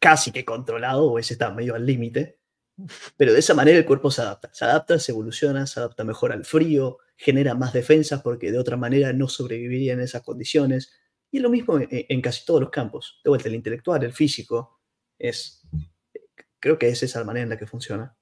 casi 0.00 0.32
que 0.32 0.44
controlado, 0.44 1.04
o 1.04 1.18
ese 1.18 1.34
está 1.34 1.50
medio 1.50 1.74
al 1.74 1.86
límite, 1.86 2.38
pero 3.16 3.32
de 3.32 3.40
esa 3.40 3.54
manera 3.54 3.78
el 3.78 3.84
cuerpo 3.84 4.10
se 4.10 4.22
adapta, 4.22 4.50
se 4.52 4.64
adapta, 4.64 4.98
se 4.98 5.12
evoluciona, 5.12 5.66
se 5.66 5.80
adapta 5.80 6.04
mejor 6.04 6.32
al 6.32 6.44
frío, 6.44 6.98
genera 7.18 7.54
más 7.54 7.72
defensas 7.74 8.22
porque 8.22 8.52
de 8.52 8.58
otra 8.58 8.76
manera 8.78 9.12
no 9.12 9.28
sobreviviría 9.28 9.92
en 9.94 10.00
esas 10.00 10.22
condiciones. 10.22 10.92
Y 11.30 11.38
es 11.38 11.42
lo 11.42 11.50
mismo 11.50 11.78
en, 11.80 12.22
casi 12.22 12.46
todos 12.46 12.60
los 12.62 12.70
campos. 12.70 13.20
De 13.24 13.30
vuelta, 13.30 13.48
el 13.48 13.56
intelectual, 13.56 14.02
el 14.04 14.12
físico, 14.12 14.80
es, 15.18 15.62
creo 16.60 16.78
que 16.78 16.88
es 16.88 17.02
esa 17.02 17.20
la 17.20 17.26
manera 17.26 17.44
en 17.44 17.50
la 17.50 17.58
que 17.58 17.66
funciona. 17.66 18.16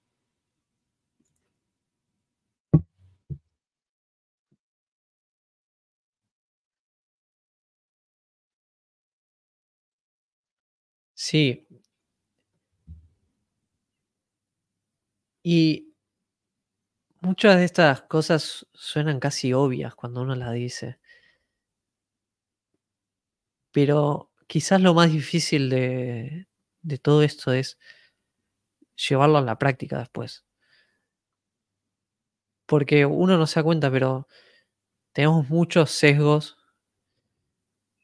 sí. 11.15 11.67
Y 15.43 15.86
muchas 17.27 17.57
de 17.57 17.65
estas 17.65 18.03
cosas 18.03 18.67
suenan 18.73 19.19
casi 19.21 19.53
obvias 19.53 19.95
cuando 19.97 20.23
uno 20.23 20.37
las 20.37 20.53
dice. 20.53 20.99
Pero 23.73 24.31
quizás 24.47 24.81
lo 24.81 24.95
más 24.95 25.13
difícil 25.13 25.69
de, 25.71 26.47
de 26.83 26.99
todo 26.99 27.23
esto 27.23 27.53
es 27.53 27.79
llevarlo 28.97 29.39
a 29.39 29.43
la 29.43 29.59
práctica 29.59 29.99
después. 29.99 30.45
Porque 32.67 33.07
uno 33.07 33.37
no 33.37 33.47
se 33.47 33.61
da 33.61 33.65
cuenta, 33.65 33.91
pero 33.91 34.29
tenemos 35.13 35.49
muchos 35.51 35.91
sesgos 35.91 36.57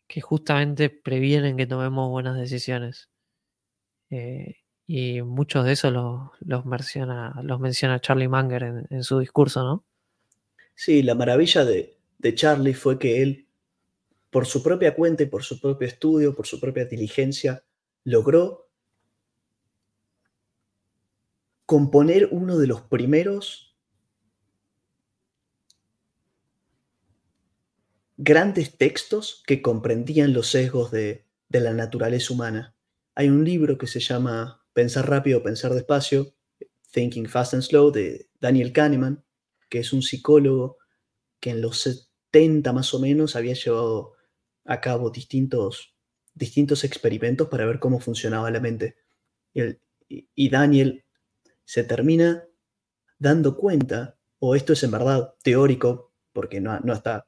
que 0.07 0.20
justamente 0.20 0.90
previenen 0.90 1.57
que 1.57 1.66
tomemos 1.66 2.11
buenas 2.11 2.36
decisiones. 2.36 3.09
Eh, 4.11 4.62
y 4.94 5.23
muchos 5.23 5.64
de 5.64 5.73
esos 5.73 5.90
los, 5.90 6.66
menciona, 6.66 7.40
los 7.43 7.59
menciona 7.60 7.98
Charlie 7.98 8.28
Munger 8.28 8.62
en, 8.62 8.86
en 8.90 9.02
su 9.02 9.20
discurso, 9.20 9.62
¿no? 9.62 9.86
Sí, 10.74 11.02
la 11.02 11.14
maravilla 11.14 11.64
de, 11.64 11.97
de 12.19 12.35
Charlie 12.35 12.74
fue 12.74 12.98
que 12.98 13.23
él, 13.23 13.48
por 14.28 14.44
su 14.44 14.62
propia 14.62 14.94
cuenta 14.94 15.23
y 15.23 15.27
por 15.27 15.44
su 15.44 15.59
propio 15.59 15.89
estudio, 15.89 16.35
por 16.35 16.47
su 16.47 16.60
propia 16.60 16.85
diligencia, 16.85 17.64
logró 18.05 18.69
componer 21.64 22.28
uno 22.31 22.59
de 22.59 22.66
los 22.66 22.82
primeros 22.82 23.74
grandes 28.19 28.77
textos 28.77 29.43
que 29.47 29.62
comprendían 29.62 30.35
los 30.35 30.48
sesgos 30.48 30.90
de, 30.90 31.24
de 31.48 31.60
la 31.60 31.73
naturaleza 31.73 32.35
humana. 32.35 32.74
Hay 33.14 33.31
un 33.31 33.43
libro 33.43 33.78
que 33.78 33.86
se 33.86 33.98
llama 33.98 34.62
Pensar 34.73 35.09
rápido, 35.09 35.43
pensar 35.43 35.74
despacio, 35.74 36.35
Thinking 36.93 37.27
Fast 37.27 37.55
and 37.55 37.62
Slow, 37.62 37.90
de 37.90 38.28
Daniel 38.40 38.73
Kahneman, 38.73 39.24
que 39.69 39.81
es 39.81 39.93
un 39.93 40.03
psicólogo 40.03 40.78
que 41.40 41.51
en 41.51 41.61
los 41.61 41.81
70 41.81 42.73
más 42.73 42.94
o 42.94 43.01
menos 43.01 43.36
había 43.36 43.55
llevado 43.55 44.12
a 44.65 44.81
cabo 44.81 45.11
distintos, 45.11 45.97
distintos 46.35 46.85
experimentos 46.85 47.49
para 47.49 47.66
ver 47.66 47.81
cómo 47.81 48.01
funcionaba 48.01 48.51
la 48.51 48.61
mente. 48.61 48.97
Y, 49.53 49.61
el, 49.61 49.81
y 50.09 50.49
Daniel 50.49 51.05
se 51.65 51.85
termina 51.85 52.47
dando 53.19 53.57
cuenta, 53.57 54.19
o 54.39 54.55
esto 54.55 54.73
es 54.73 54.82
en 54.82 54.90
verdad 54.90 55.35
teórico, 55.43 56.12
porque 56.32 56.61
no, 56.61 56.78
no, 56.81 56.93
está, 56.93 57.27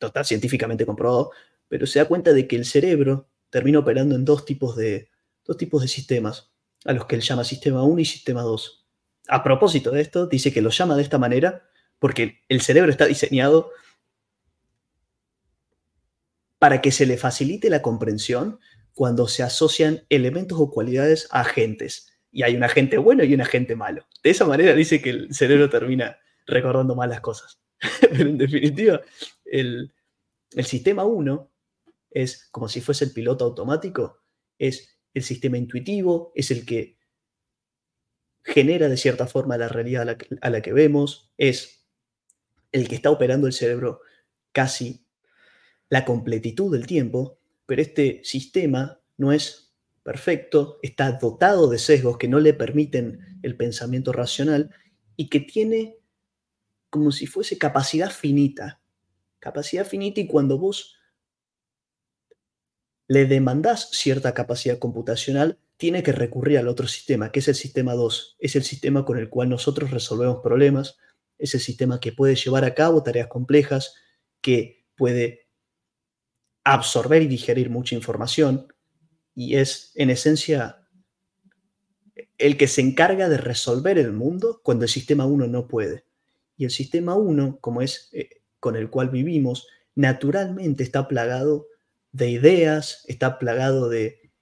no 0.00 0.08
está 0.08 0.24
científicamente 0.24 0.86
comprobado, 0.86 1.30
pero 1.68 1.86
se 1.86 1.98
da 1.98 2.06
cuenta 2.06 2.32
de 2.32 2.46
que 2.46 2.56
el 2.56 2.64
cerebro 2.64 3.28
termina 3.50 3.78
operando 3.78 4.14
en 4.14 4.24
dos 4.24 4.44
tipos 4.44 4.76
de, 4.76 5.10
dos 5.48 5.56
tipos 5.56 5.82
de 5.82 5.88
sistemas, 5.88 6.52
a 6.84 6.92
los 6.92 7.06
que 7.06 7.16
él 7.16 7.22
llama 7.22 7.42
sistema 7.42 7.82
1 7.82 8.00
y 8.00 8.04
sistema 8.04 8.42
2. 8.42 8.86
A 9.28 9.42
propósito 9.42 9.90
de 9.90 10.02
esto, 10.02 10.26
dice 10.26 10.52
que 10.52 10.62
lo 10.62 10.70
llama 10.70 10.94
de 10.94 11.02
esta 11.02 11.18
manera 11.18 11.64
porque 11.98 12.44
el 12.48 12.60
cerebro 12.60 12.92
está 12.92 13.06
diseñado 13.06 13.72
para 16.58 16.80
que 16.80 16.92
se 16.92 17.06
le 17.06 17.16
facilite 17.16 17.70
la 17.70 17.82
comprensión 17.82 18.60
cuando 18.92 19.26
se 19.26 19.42
asocian 19.42 20.04
elementos 20.08 20.58
o 20.60 20.70
cualidades 20.70 21.28
a 21.30 21.40
agentes. 21.40 22.12
Y 22.30 22.42
hay 22.42 22.54
un 22.54 22.62
agente 22.62 22.98
bueno 22.98 23.24
y 23.24 23.32
un 23.32 23.40
agente 23.40 23.74
malo. 23.74 24.06
De 24.22 24.30
esa 24.30 24.44
manera 24.44 24.74
dice 24.74 25.00
que 25.00 25.10
el 25.10 25.34
cerebro 25.34 25.70
termina 25.70 26.18
recordando 26.46 26.94
mal 26.94 27.08
las 27.08 27.20
cosas. 27.20 27.60
Pero 28.00 28.28
en 28.28 28.38
definitiva, 28.38 29.00
el, 29.44 29.94
el 30.52 30.64
sistema 30.66 31.04
1 31.04 31.50
es 32.10 32.48
como 32.50 32.68
si 32.68 32.80
fuese 32.80 33.06
el 33.06 33.12
piloto 33.12 33.44
automático, 33.44 34.20
es 34.58 34.97
el 35.14 35.22
sistema 35.22 35.58
intuitivo, 35.58 36.32
es 36.34 36.50
el 36.50 36.64
que 36.64 36.98
genera 38.42 38.88
de 38.88 38.96
cierta 38.96 39.26
forma 39.26 39.58
la 39.58 39.68
realidad 39.68 40.02
a 40.40 40.50
la, 40.50 40.62
que, 40.62 40.72
vemos, 40.72 41.32
es 41.36 41.86
el 42.72 42.88
que 42.88 42.94
está 42.94 43.10
operando 43.10 43.46
el 43.46 43.52
cerebro 43.52 44.00
casi 44.52 45.04
la 45.90 46.04
completitud 46.04 46.72
del 46.72 46.86
tiempo, 46.86 47.38
pero 47.66 47.82
este 47.82 48.20
sistema 48.24 49.00
no 49.16 49.32
es 49.32 49.74
perfecto, 50.02 50.78
está 50.82 51.12
dotado 51.12 51.68
de 51.68 51.78
sesgos 51.78 52.16
que 52.16 52.28
no 52.28 52.40
le 52.40 52.54
permiten 52.54 53.38
el 53.42 53.56
pensamiento 53.56 54.12
racional 54.12 54.74
y 55.16 55.28
que 55.28 55.40
tiene 55.40 55.98
como 56.90 57.12
si 57.12 57.26
fuese 57.26 57.58
capacidad 57.58 58.10
finita. 58.10 58.80
Capacidad 59.40 59.86
finita 59.86 60.20
y 60.20 60.26
cuando 60.26 60.58
vos 60.58 60.97
le 63.08 63.24
demandás 63.24 63.88
cierta 63.90 64.34
capacidad 64.34 64.78
computacional, 64.78 65.58
tiene 65.78 66.02
que 66.02 66.12
recurrir 66.12 66.58
al 66.58 66.68
otro 66.68 66.86
sistema, 66.86 67.32
que 67.32 67.40
es 67.40 67.48
el 67.48 67.54
sistema 67.54 67.94
2. 67.94 68.36
Es 68.38 68.54
el 68.54 68.64
sistema 68.64 69.04
con 69.04 69.18
el 69.18 69.30
cual 69.30 69.48
nosotros 69.48 69.90
resolvemos 69.90 70.40
problemas, 70.42 70.98
es 71.38 71.54
el 71.54 71.60
sistema 71.60 72.00
que 72.00 72.12
puede 72.12 72.34
llevar 72.34 72.64
a 72.64 72.74
cabo 72.74 73.02
tareas 73.02 73.28
complejas, 73.28 73.94
que 74.40 74.84
puede 74.96 75.48
absorber 76.64 77.22
y 77.22 77.28
digerir 77.28 77.70
mucha 77.70 77.94
información 77.94 78.72
y 79.34 79.56
es 79.56 79.92
en 79.94 80.10
esencia 80.10 80.82
el 82.36 82.56
que 82.56 82.68
se 82.68 82.80
encarga 82.80 83.28
de 83.28 83.38
resolver 83.38 83.98
el 83.98 84.12
mundo 84.12 84.60
cuando 84.62 84.84
el 84.84 84.90
sistema 84.90 85.26
1 85.26 85.46
no 85.46 85.66
puede. 85.66 86.04
Y 86.56 86.64
el 86.64 86.70
sistema 86.70 87.14
1, 87.14 87.58
como 87.60 87.80
es 87.80 88.10
eh, 88.12 88.42
con 88.60 88.76
el 88.76 88.90
cual 88.90 89.10
vivimos, 89.10 89.68
naturalmente 89.94 90.82
está 90.82 91.06
plagado 91.08 91.67
de 92.12 92.30
ideas, 92.30 93.04
está 93.06 93.38
plagado 93.38 93.88
de, 93.88 94.32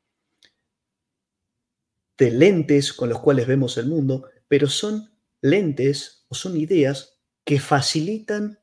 lentes 2.18 2.92
con 2.92 3.08
los 3.08 3.20
cuales 3.20 3.46
vemos 3.46 3.76
el 3.76 3.86
mundo, 3.86 4.28
pero 4.48 4.68
son 4.68 5.10
lentes 5.42 6.24
o 6.28 6.34
son 6.34 6.56
ideas 6.56 7.20
que 7.44 7.60
facilitan 7.60 8.58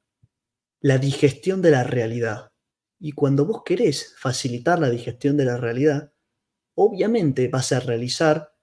la 0.81 0.97
digestión 0.97 1.61
de 1.61 1.71
la 1.71 1.83
realidad. 1.83 2.51
Y 2.99 3.11
cuando 3.11 3.45
vos 3.45 3.63
querés 3.65 4.15
facilitar 4.17 4.79
la 4.79 4.89
digestión 4.89 5.37
de 5.37 5.45
la 5.45 5.57
realidad, 5.57 6.13
obviamente 6.75 7.47
vas 7.47 7.71
a 7.71 7.79
realizar 7.79 8.53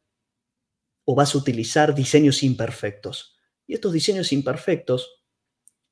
o 1.04 1.14
vas 1.14 1.34
a 1.34 1.38
utilizar 1.38 1.94
diseños 1.94 2.42
imperfectos. 2.42 3.36
Y 3.66 3.74
estos 3.74 3.92
diseños 3.92 4.32
imperfectos 4.32 5.24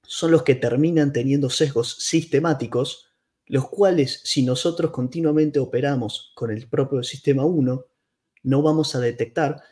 son 0.02 0.30
los 0.30 0.42
que 0.42 0.54
terminan 0.54 1.12
teniendo 1.12 1.50
sesgos 1.50 1.96
sistemáticos, 1.98 3.07
los 3.48 3.68
cuales 3.68 4.20
si 4.24 4.42
nosotros 4.42 4.90
continuamente 4.90 5.58
operamos 5.58 6.32
con 6.34 6.50
el 6.50 6.68
propio 6.68 7.02
sistema 7.02 7.44
1, 7.44 7.84
no 8.44 8.62
vamos 8.62 8.94
a 8.94 9.00
detectar, 9.00 9.62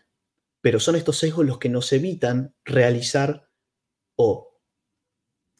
pero 0.60 0.80
son 0.80 0.96
estos 0.96 1.18
sesgos 1.18 1.46
los 1.46 1.58
que 1.58 1.68
nos 1.68 1.92
evitan 1.92 2.54
realizar 2.64 3.48
o 4.16 4.58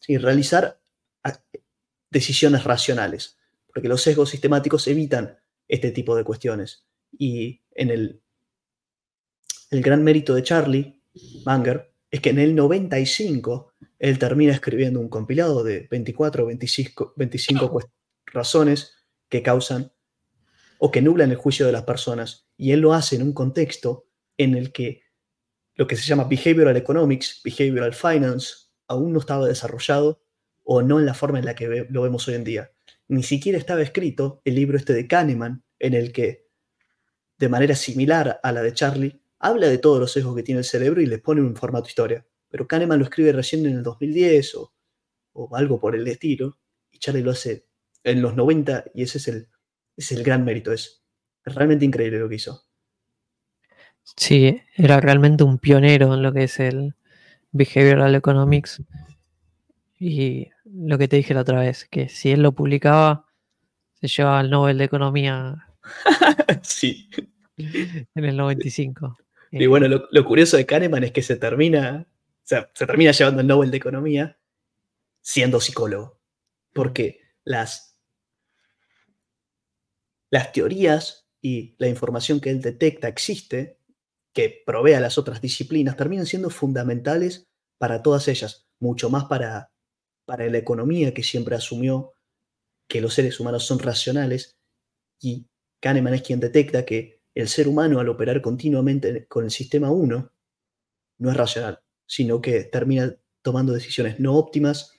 realizar 0.09 0.81
decisiones 2.11 2.65
racionales, 2.65 3.37
porque 3.67 3.89
los 3.89 4.03
sesgos 4.03 4.31
sistemáticos 4.31 4.87
evitan 4.89 5.39
este 5.69 5.91
tipo 5.91 6.17
de 6.17 6.25
cuestiones. 6.25 6.87
Y 7.19 7.63
en 7.73 7.91
el, 7.91 8.23
el 9.71 9.83
gran 9.83 10.03
mérito 10.03 10.35
de 10.35 10.43
Charlie 10.43 11.03
Manger 11.45 11.93
es 12.11 12.21
que 12.21 12.31
en 12.31 12.39
el 12.39 12.55
95 12.55 13.73
él 13.99 14.19
termina 14.19 14.53
escribiendo 14.53 15.01
un 15.01 15.09
compilado 15.09 15.63
de 15.63 15.87
24 15.91 16.45
o 16.45 16.47
25, 16.47 17.15
25 17.17 17.71
razones 18.27 18.95
que 19.29 19.43
causan 19.43 19.93
o 20.79 20.91
que 20.91 21.03
nublan 21.03 21.31
el 21.31 21.37
juicio 21.37 21.67
de 21.67 21.73
las 21.73 21.85
personas. 21.85 22.49
Y 22.57 22.73
él 22.73 22.81
lo 22.81 22.93
hace 22.93 23.17
en 23.17 23.23
un 23.23 23.33
contexto 23.33 24.07
en 24.37 24.55
el 24.55 24.73
que 24.73 25.03
lo 25.75 25.87
que 25.87 25.97
se 25.97 26.07
llama 26.07 26.25
behavioral 26.25 26.77
economics, 26.77 27.41
behavioral 27.45 27.95
finance, 27.95 28.67
aún 28.89 29.13
no 29.13 29.21
estaba 29.21 29.47
desarrollado 29.47 30.23
o 30.65 30.83
no 30.83 30.99
en 30.99 31.07
la 31.07 31.15
forma 31.15 31.39
en 31.39 31.45
la 31.45 31.55
que 31.55 31.87
lo 31.89 32.03
vemos 32.03 32.27
hoy 32.29 32.35
en 32.35 32.45
día. 32.45 32.73
Ni 33.09 33.23
siquiera 33.23 33.59
estaba 33.59 33.83
escrito 33.83 34.41
el 34.45 34.55
libro 34.55 34.77
este 34.77 34.93
de 34.93 35.07
Kahneman, 35.07 35.65
en 35.79 35.95
el 35.95 36.13
que, 36.13 36.49
de 37.39 37.49
manera 37.49 37.77
similar 37.77 38.41
a 38.43 38.53
la 38.53 38.63
de 38.63 38.73
Charlie, 38.73 39.21
habla 39.39 39.69
de 39.69 39.79
todos 39.79 40.01
los 40.01 40.13
sesgos 40.13 40.35
que 40.35 40.43
tiene 40.43 40.61
el 40.61 40.65
cerebro 40.65 41.01
y 41.01 41.07
le 41.07 41.19
pone 41.19 41.43
un 41.43 41.55
formato 41.55 41.89
historia. 41.89 42.27
Pero 42.49 42.67
Kahneman 42.67 42.99
lo 42.99 43.05
escribe 43.05 43.33
recién 43.33 43.67
en 43.67 43.77
el 43.77 43.83
2010 43.83 44.55
o, 44.57 44.73
o 45.35 45.57
algo 45.57 45.79
por 45.79 45.95
el 45.95 46.09
estilo, 46.09 46.59
y 46.91 46.99
Charlie 46.99 47.23
lo 47.23 47.33
hace 47.33 47.66
en 48.07 48.23
los 48.23 48.35
90 48.35 48.85
y 48.95 49.03
ese 49.03 49.19
es 49.19 49.29
el, 49.29 49.49
es 49.97 50.13
el 50.13 50.23
gran 50.23 50.45
mérito. 50.45 50.73
Es 50.73 51.03
realmente 51.45 51.85
increíble 51.85 52.19
lo 52.19 52.29
que 52.29 52.37
hizo. 52.37 52.65
Sí, 54.17 54.63
era 54.77 55.01
realmente 55.01 55.45
un 55.45 55.59
pionero 55.59 56.15
en 56.15 56.23
lo 56.23 56.33
que 56.33 56.45
es 56.45 56.61
el 56.61 56.95
behavioral 57.51 58.15
economics. 58.15 58.83
Y 59.99 60.51
lo 60.65 60.99
que 60.99 61.09
te 61.09 61.17
dije 61.17 61.35
la 61.35 61.41
otra 61.41 61.61
vez, 61.61 61.87
que 61.91 62.09
si 62.09 62.31
él 62.31 62.43
lo 62.43 62.53
publicaba, 62.53 63.27
se 64.01 64.09
llevaba 64.09 64.41
el 64.41 64.51
Nobel 64.51 64.79
de 64.79 64.85
Economía. 64.85 65.69
sí. 66.63 67.09
En 67.57 68.25
el 68.25 68.37
95. 68.37 69.17
Y 69.53 69.65
eh, 69.65 69.67
bueno, 69.67 69.89
lo, 69.89 70.25
curioso 70.25 70.57
de 70.57 70.67
Kahneman 70.67 71.05
es 71.05 71.13
que 71.13 71.23
se 71.23 71.37
termina, 71.37 72.07
se 72.43 72.63
termina 72.75 73.13
llevando 73.13 73.41
el 73.41 73.47
Nobel 73.47 73.71
de 73.71 73.79
Economía 73.79 74.39
siendo 75.23 75.61
psicólogo. 75.61 76.21
Porque 76.73 77.21
las, 77.45 77.86
las 80.37 80.53
teorías 80.53 81.29
y 81.41 81.75
la 81.79 81.89
información 81.89 82.41
que 82.41 82.51
él 82.51 82.61
detecta 82.61 83.09
existe, 83.09 83.81
que 84.35 84.63
provee 84.67 84.93
a 84.93 85.01
las 85.01 85.17
otras 85.17 85.41
disciplinas, 85.41 85.97
terminan 85.97 86.27
siendo 86.27 86.51
fundamentales 86.51 87.49
para 87.79 88.03
todas 88.03 88.29
ellas, 88.29 88.67
mucho 88.79 89.09
más 89.09 89.25
para 89.25 89.71
para 90.27 90.47
la 90.51 90.59
economía 90.59 91.15
que 91.15 91.23
siempre 91.23 91.57
asumió 91.57 92.13
que 92.89 93.01
los 93.01 93.15
seres 93.15 93.41
humanos 93.41 93.65
son 93.65 93.79
racionales. 93.79 94.59
Y 95.21 95.47
Kahneman 95.81 96.15
es 96.15 96.23
quien 96.23 96.41
detecta 96.41 96.85
que 96.85 97.23
el 97.35 97.49
ser 97.49 97.69
humano 97.69 98.01
al 98.01 98.09
operar 98.09 98.43
continuamente 98.43 99.27
con 99.29 99.45
el 99.45 99.51
sistema 99.51 99.91
1 99.91 100.33
no 101.19 101.31
es 101.31 101.37
racional, 101.37 101.81
sino 102.07 102.41
que 102.43 102.65
termina 102.65 103.17
tomando 103.41 103.73
decisiones 103.73 104.21
no 104.21 104.35
óptimas 104.35 104.93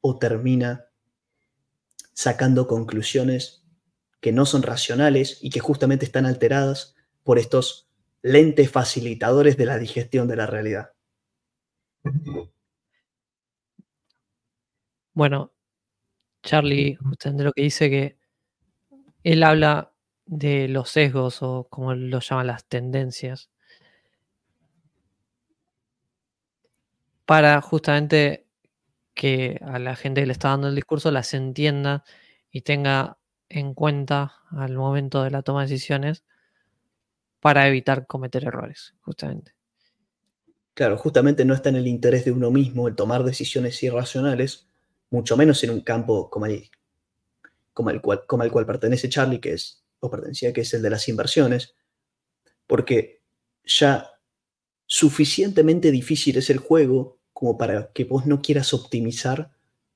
o 0.00 0.18
termina 0.18 0.86
sacando 2.14 2.66
conclusiones 2.66 3.57
que 4.20 4.32
no 4.32 4.46
son 4.46 4.62
racionales 4.62 5.38
y 5.42 5.50
que 5.50 5.60
justamente 5.60 6.04
están 6.04 6.26
alteradas 6.26 6.94
por 7.22 7.38
estos 7.38 7.88
lentes 8.22 8.70
facilitadores 8.70 9.56
de 9.56 9.66
la 9.66 9.78
digestión 9.78 10.28
de 10.28 10.36
la 10.36 10.46
realidad. 10.46 10.92
Bueno, 15.14 15.52
Charlie 16.42 16.96
justamente 16.96 17.44
lo 17.44 17.52
que 17.52 17.62
dice 17.62 17.90
que 17.90 18.18
él 19.24 19.42
habla 19.42 19.92
de 20.26 20.68
los 20.68 20.90
sesgos 20.90 21.42
o 21.42 21.66
como 21.70 21.94
lo 21.94 22.20
llaman 22.20 22.46
las 22.46 22.66
tendencias 22.66 23.50
para 27.28 27.60
justamente 27.60 28.46
que 29.12 29.60
a 29.62 29.78
la 29.78 29.96
gente 29.96 30.22
que 30.22 30.26
le 30.26 30.32
está 30.32 30.48
dando 30.48 30.68
el 30.68 30.74
discurso 30.74 31.10
las 31.10 31.34
entienda 31.34 32.04
y 32.50 32.62
tenga 32.62 33.17
en 33.48 33.74
cuenta 33.74 34.34
al 34.50 34.76
momento 34.76 35.22
de 35.22 35.30
la 35.30 35.42
toma 35.42 35.62
de 35.62 35.68
decisiones 35.68 36.24
para 37.40 37.68
evitar 37.68 38.06
cometer 38.06 38.44
errores, 38.44 38.94
justamente. 39.00 39.54
Claro, 40.74 40.96
justamente 40.96 41.44
no 41.44 41.54
está 41.54 41.70
en 41.70 41.76
el 41.76 41.86
interés 41.86 42.24
de 42.24 42.32
uno 42.32 42.50
mismo 42.50 42.86
el 42.88 42.94
tomar 42.94 43.24
decisiones 43.24 43.82
irracionales, 43.82 44.68
mucho 45.10 45.36
menos 45.36 45.62
en 45.64 45.70
un 45.70 45.80
campo 45.80 46.30
como 46.30 46.46
el, 46.46 46.70
como 47.72 47.90
el, 47.90 48.00
cual, 48.00 48.24
como 48.26 48.44
el 48.44 48.52
cual 48.52 48.66
pertenece 48.66 49.08
Charlie, 49.08 49.40
que 49.40 49.54
es, 49.54 49.82
o 50.00 50.10
pertenecía, 50.10 50.52
que 50.52 50.60
es 50.60 50.74
el 50.74 50.82
de 50.82 50.90
las 50.90 51.08
inversiones, 51.08 51.74
porque 52.66 53.22
ya 53.64 54.10
suficientemente 54.86 55.90
difícil 55.90 56.38
es 56.38 56.48
el 56.50 56.58
juego 56.58 57.18
como 57.32 57.58
para 57.58 57.92
que 57.92 58.04
vos 58.04 58.26
no 58.26 58.40
quieras 58.40 58.72
optimizar 58.74 59.52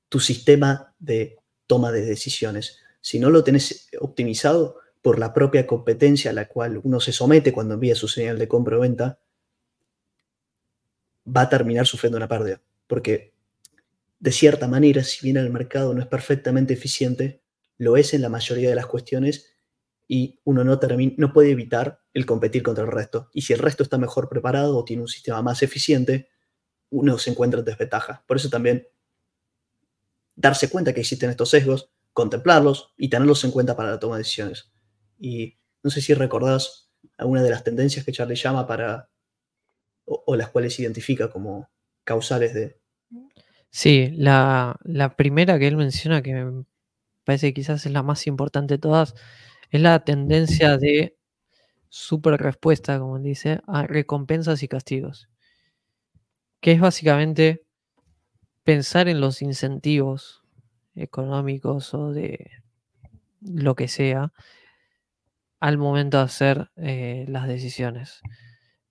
tu 0.09 0.19
sistema 0.19 0.93
de 0.99 1.37
toma 1.67 1.91
de 1.91 2.05
decisiones. 2.05 2.82
Si 3.03 3.19
no 3.19 3.29
lo 3.29 3.43
tenés 3.43 3.89
optimizado 3.99 4.77
por 5.01 5.19
la 5.19 5.33
propia 5.33 5.67
competencia 5.67 6.31
a 6.31 6.33
la 6.33 6.47
cual 6.47 6.79
uno 6.81 7.01
se 7.01 7.11
somete 7.11 7.51
cuando 7.51 7.73
envía 7.73 7.95
su 7.95 8.07
señal 8.07 8.39
de 8.39 8.47
compra 8.47 8.77
o 8.77 8.79
venta, 8.79 9.19
va 11.27 11.41
a 11.41 11.49
terminar 11.49 11.85
sufriendo 11.85 12.15
una 12.15 12.29
pérdida. 12.29 12.61
Porque 12.87 13.33
de 14.21 14.31
cierta 14.31 14.69
manera, 14.69 15.03
si 15.03 15.25
bien 15.25 15.35
el 15.35 15.49
mercado 15.49 15.93
no 15.93 15.99
es 15.99 16.07
perfectamente 16.07 16.75
eficiente, 16.75 17.41
lo 17.77 17.97
es 17.97 18.13
en 18.13 18.21
la 18.21 18.29
mayoría 18.29 18.69
de 18.69 18.75
las 18.75 18.85
cuestiones 18.85 19.53
y 20.07 20.39
uno 20.45 20.63
no, 20.63 20.79
no 21.17 21.33
puede 21.33 21.51
evitar 21.51 21.99
el 22.13 22.25
competir 22.25 22.63
contra 22.63 22.85
el 22.85 22.91
resto. 22.91 23.29
Y 23.33 23.41
si 23.41 23.51
el 23.51 23.59
resto 23.59 23.83
está 23.83 23.97
mejor 23.97 24.29
preparado 24.29 24.77
o 24.77 24.85
tiene 24.85 25.01
un 25.01 25.09
sistema 25.09 25.41
más 25.41 25.61
eficiente, 25.61 26.29
uno 26.89 27.17
se 27.17 27.31
encuentra 27.31 27.59
en 27.59 27.65
desventaja. 27.65 28.23
Por 28.25 28.37
eso 28.37 28.49
también 28.49 28.87
darse 30.37 30.69
cuenta 30.69 30.93
que 30.93 31.01
existen 31.01 31.29
estos 31.29 31.49
sesgos, 31.49 31.91
contemplarlos 32.13 32.93
y 32.97 33.09
tenerlos 33.09 33.43
en 33.43 33.51
cuenta 33.51 33.75
para 33.75 33.91
la 33.91 33.99
toma 33.99 34.15
de 34.15 34.21
decisiones. 34.21 34.71
Y 35.19 35.57
no 35.83 35.89
sé 35.89 36.01
si 36.01 36.13
recordás 36.13 36.91
alguna 37.17 37.43
de 37.43 37.49
las 37.49 37.63
tendencias 37.63 38.05
que 38.05 38.11
Charlie 38.11 38.35
llama 38.35 38.67
para, 38.67 39.09
o 40.05 40.35
las 40.35 40.49
cuales 40.49 40.79
identifica 40.79 41.29
como 41.29 41.69
causales 42.05 42.53
de, 42.53 42.83
Sí, 43.75 44.11
la, 44.17 44.77
primera 45.17 45.57
que 45.57 45.67
él 45.67 45.77
menciona, 45.77 46.21
que 46.21 46.33
me 46.35 46.63
parece 47.23 47.47
que 47.47 47.55
quizás 47.55 47.83
es 47.87 47.91
la 47.91 48.03
más 48.03 48.27
importante 48.27 48.75
de 48.75 48.77
todas, 48.77 49.15
es 49.71 49.81
la 49.81 50.03
tendencia 50.03 50.77
de 50.77 51.17
super 51.89 52.39
respuesta, 52.39 52.99
como 52.99 53.17
él 53.17 53.23
dice, 53.23 53.61
a 53.65 53.87
recompensas 53.87 54.61
y 54.61 54.67
castigos. 54.67 55.27
Que 56.61 56.73
es 56.73 56.81
básicamente 56.81 57.65
pensar 58.63 59.07
en 59.07 59.19
los 59.19 59.41
incentivos 59.41 60.42
económicos 60.95 61.93
o 61.93 62.11
de 62.11 62.51
lo 63.41 63.75
que 63.75 63.87
sea 63.87 64.31
al 65.59 65.77
momento 65.77 66.17
de 66.17 66.23
hacer 66.23 66.71
eh, 66.75 67.25
las 67.29 67.47
decisiones 67.47 68.21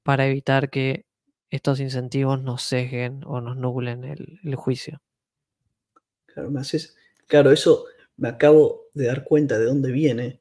para 0.02 0.26
evitar 0.26 0.70
que 0.70 1.04
estos 1.50 1.80
incentivos 1.80 2.42
nos 2.42 2.62
sesguen 2.62 3.22
o 3.26 3.42
nos 3.42 3.58
nublen 3.58 4.04
el, 4.04 4.54
juicio. 4.56 5.02
Claro, 6.24 6.50
me 6.50 6.60
haces, 6.60 6.96
claro, 7.26 7.52
eso 7.52 7.84
me 8.16 8.28
acabo 8.28 8.86
de 8.94 9.06
dar 9.06 9.24
cuenta 9.24 9.58
de 9.58 9.66
dónde 9.66 9.92
viene. 9.92 10.40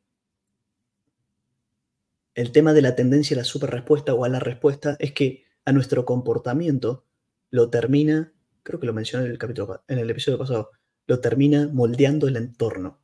El 2.33 2.53
tema 2.53 2.71
de 2.71 2.81
la 2.81 2.95
tendencia 2.95 3.35
a 3.35 3.39
la 3.39 3.43
superrespuesta 3.43 4.13
o 4.13 4.23
a 4.23 4.29
la 4.29 4.39
respuesta 4.39 4.95
es 4.99 5.11
que 5.11 5.43
a 5.65 5.73
nuestro 5.73 6.05
comportamiento 6.05 7.05
lo 7.49 7.69
termina, 7.69 8.33
creo 8.63 8.79
que 8.79 8.88
lo 8.88 8.93
mencioné 8.93 9.25
en 9.25 9.31
el 9.31 9.38
capítulo, 9.38 9.83
en 9.89 9.99
el 9.99 10.09
episodio 10.09 10.38
pasado, 10.38 10.71
lo 11.07 11.19
termina 11.19 11.69
moldeando 11.72 12.28
el 12.28 12.38
entorno. 12.38 13.02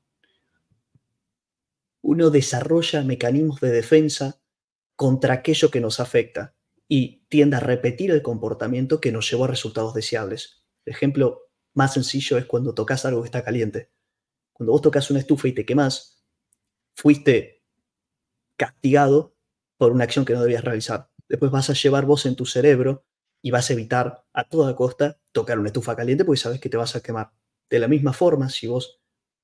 uno 2.07 2.29
desarrolla 2.29 3.03
mecanismos 3.03 3.59
de 3.59 3.69
defensa 3.69 4.41
contra 4.95 5.33
aquello 5.33 5.69
que 5.69 5.81
nos 5.81 5.99
afecta 5.99 6.55
y 6.87 7.25
tiende 7.27 7.57
a 7.57 7.59
repetir 7.59 8.11
el 8.11 8.21
comportamiento 8.21 9.01
que 9.01 9.11
nos 9.11 9.29
llevó 9.29 9.43
a 9.43 9.49
resultados 9.49 9.93
deseables. 9.93 10.65
El 10.85 10.93
ejemplo 10.93 11.49
más 11.73 11.93
sencillo 11.93 12.37
es 12.37 12.45
cuando 12.45 12.73
tocas 12.73 13.05
algo 13.05 13.21
que 13.21 13.27
está 13.27 13.43
caliente. 13.43 13.91
Cuando 14.53 14.71
vos 14.71 14.81
tocas 14.81 15.11
una 15.11 15.19
estufa 15.19 15.49
y 15.49 15.51
te 15.51 15.65
quemás, 15.65 16.23
fuiste 16.95 17.61
castigado 18.55 19.35
por 19.75 19.91
una 19.91 20.05
acción 20.05 20.23
que 20.23 20.33
no 20.33 20.41
debías 20.41 20.63
realizar. 20.63 21.11
Después 21.27 21.51
vas 21.51 21.69
a 21.69 21.73
llevar 21.73 22.05
vos 22.05 22.25
en 22.25 22.37
tu 22.37 22.45
cerebro 22.45 23.05
y 23.41 23.51
vas 23.51 23.69
a 23.69 23.73
evitar 23.73 24.25
a 24.31 24.47
toda 24.47 24.77
costa 24.77 25.19
tocar 25.33 25.59
una 25.59 25.67
estufa 25.67 25.97
caliente 25.97 26.23
porque 26.23 26.39
sabes 26.39 26.61
que 26.61 26.69
te 26.69 26.77
vas 26.77 26.95
a 26.95 27.01
quemar. 27.01 27.33
De 27.69 27.79
la 27.79 27.87
misma 27.87 28.13
forma, 28.13 28.49
si 28.49 28.67
vos 28.67 29.01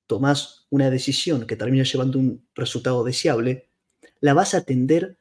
tomás 0.07 0.67
una 0.69 0.89
decisión 0.89 1.45
que 1.47 1.55
termina 1.55 1.83
llevando 1.83 2.19
un 2.19 2.47
resultado 2.55 3.03
deseable, 3.03 3.69
la 4.19 4.33
vas 4.33 4.53
a 4.53 4.63
tender 4.63 5.17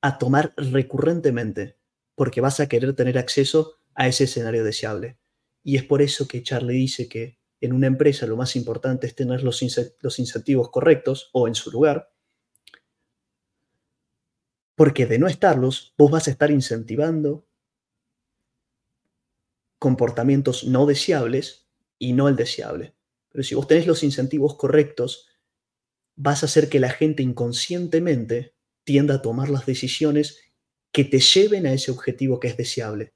a 0.00 0.18
tomar 0.18 0.54
recurrentemente 0.56 1.76
porque 2.14 2.40
vas 2.40 2.60
a 2.60 2.68
querer 2.68 2.94
tener 2.94 3.18
acceso 3.18 3.76
a 3.94 4.08
ese 4.08 4.24
escenario 4.24 4.64
deseable. 4.64 5.18
Y 5.62 5.76
es 5.76 5.84
por 5.84 6.02
eso 6.02 6.26
que 6.26 6.42
Charlie 6.42 6.74
dice 6.74 7.08
que 7.08 7.38
en 7.60 7.72
una 7.72 7.86
empresa 7.86 8.26
lo 8.26 8.36
más 8.36 8.56
importante 8.56 9.06
es 9.06 9.14
tener 9.14 9.42
los, 9.42 9.62
los 10.00 10.18
incentivos 10.18 10.70
correctos 10.70 11.30
o 11.32 11.48
en 11.48 11.54
su 11.54 11.70
lugar, 11.70 12.12
porque 14.74 15.06
de 15.06 15.18
no 15.18 15.26
estarlos, 15.26 15.94
vos 15.98 16.10
vas 16.10 16.28
a 16.28 16.30
estar 16.30 16.50
incentivando 16.50 17.46
comportamientos 19.78 20.64
no 20.64 20.86
deseables 20.86 21.67
y 21.98 22.12
no 22.12 22.28
el 22.28 22.36
deseable. 22.36 22.94
Pero 23.30 23.44
si 23.44 23.54
vos 23.54 23.66
tenés 23.66 23.86
los 23.86 24.02
incentivos 24.02 24.56
correctos, 24.56 25.28
vas 26.16 26.42
a 26.42 26.46
hacer 26.46 26.68
que 26.68 26.80
la 26.80 26.90
gente 26.90 27.22
inconscientemente 27.22 28.54
tienda 28.84 29.16
a 29.16 29.22
tomar 29.22 29.50
las 29.50 29.66
decisiones 29.66 30.40
que 30.92 31.04
te 31.04 31.20
lleven 31.20 31.66
a 31.66 31.72
ese 31.72 31.90
objetivo 31.90 32.40
que 32.40 32.48
es 32.48 32.56
deseable. 32.56 33.12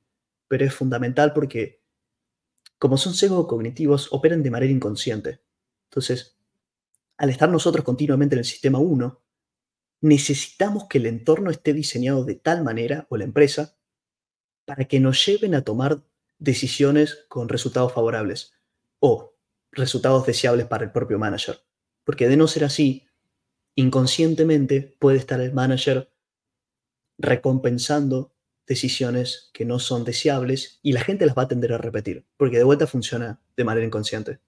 Pero 0.48 0.64
es 0.64 0.74
fundamental 0.74 1.32
porque, 1.32 1.82
como 2.78 2.98
son 2.98 3.14
sesgos 3.14 3.46
cognitivos, 3.46 4.08
operan 4.12 4.42
de 4.42 4.50
manera 4.50 4.72
inconsciente. 4.72 5.40
Entonces, 5.90 6.36
al 7.16 7.30
estar 7.30 7.48
nosotros 7.48 7.84
continuamente 7.84 8.34
en 8.34 8.40
el 8.40 8.44
sistema 8.44 8.78
1, 8.78 9.20
necesitamos 10.02 10.84
que 10.88 10.98
el 10.98 11.06
entorno 11.06 11.50
esté 11.50 11.72
diseñado 11.72 12.24
de 12.24 12.34
tal 12.34 12.62
manera, 12.62 13.06
o 13.08 13.16
la 13.16 13.24
empresa, 13.24 13.76
para 14.64 14.84
que 14.84 15.00
nos 15.00 15.24
lleven 15.24 15.54
a 15.54 15.62
tomar 15.62 16.02
decisiones 16.38 17.24
con 17.28 17.48
resultados 17.48 17.92
favorables 17.92 18.52
o 19.02 19.34
resultados 19.72 20.24
deseables 20.24 20.66
para 20.66 20.84
el 20.84 20.92
propio 20.92 21.18
manager. 21.18 21.60
Porque 22.04 22.28
de 22.28 22.36
no 22.36 22.46
ser 22.46 22.64
así, 22.64 23.08
inconscientemente 23.74 24.96
puede 25.00 25.18
estar 25.18 25.40
el 25.40 25.52
manager 25.52 26.08
recompensando 27.18 28.32
decisiones 28.64 29.50
que 29.52 29.64
no 29.64 29.80
son 29.80 30.04
deseables 30.04 30.78
y 30.82 30.92
la 30.92 31.00
gente 31.00 31.26
las 31.26 31.36
va 31.36 31.42
a 31.42 31.48
tender 31.48 31.72
a 31.72 31.78
repetir, 31.78 32.24
porque 32.36 32.58
de 32.58 32.64
vuelta 32.64 32.86
funciona 32.86 33.40
de 33.56 33.64
manera 33.64 33.84
inconsciente. 33.84 34.38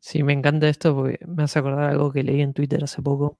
Sí, 0.00 0.22
me 0.22 0.34
encanta 0.34 0.68
esto 0.68 0.94
porque 0.94 1.18
me 1.26 1.44
hace 1.44 1.58
acordar 1.58 1.90
algo 1.90 2.12
que 2.12 2.22
leí 2.22 2.42
en 2.42 2.52
Twitter 2.52 2.84
hace 2.84 3.00
poco, 3.00 3.38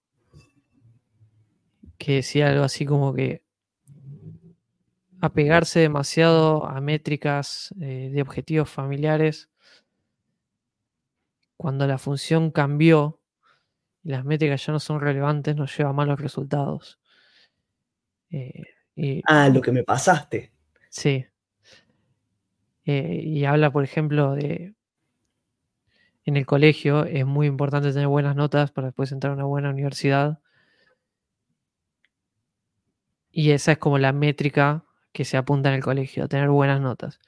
que 1.99 2.15
decía 2.17 2.49
algo 2.49 2.65
así 2.65 2.87
como 2.87 3.13
que 3.13 3.45
apegarse 5.25 5.81
demasiado 5.81 6.67
a 6.67 6.81
métricas 6.81 7.75
eh, 7.81 8.11
de 8.13 8.21
objetivos 8.21 8.69
familiares 8.69 9.49
cuando 11.57 11.87
la 11.87 11.97
función 11.97 12.51
cambió 12.51 13.21
y 14.03 14.11
las 14.11 14.25
métricas 14.25 14.67
ya 14.67 14.75
no 14.75 14.81
son 14.81 15.01
relevantes, 15.01 15.57
nos 15.57 15.75
lleva 15.77 15.91
a 15.91 15.95
malos 15.95 16.21
resultados. 16.21 17.01
Eh, 18.31 19.23
ah, 19.27 19.49
lo 19.49 19.63
que 19.63 19.73
me 19.73 19.83
pasaste. 19.83 20.53
Sí. 20.91 21.25
Eh, 22.85 23.21
y 23.25 23.47
habla, 23.47 23.73
por 23.73 23.83
ejemplo, 23.83 24.35
de 24.35 24.75
en 26.27 26.37
el 26.37 26.45
colegio 26.45 27.05
es 27.05 27.25
muy 27.25 27.47
importante 27.47 27.93
tener 27.93 28.09
buenas 28.09 28.37
notas 28.37 28.73
para 28.73 28.89
después 28.89 29.11
entrar 29.11 29.31
a 29.31 29.37
una 29.37 29.45
buena 29.45 29.71
universidad. 29.71 30.39
Y 33.31 33.53
esa 33.53 33.73
es 33.73 33.79
como 33.79 33.99
la 33.99 34.13
métrica 34.13 34.85
que 35.15 35.25
se 35.25 35.37
apunta 35.37 35.69
en 35.71 35.77
el 35.77 35.83
colegio, 35.83 36.25
a 36.25 36.29
tener 36.29 36.49
buenas 36.51 36.81
notas. 36.81 37.21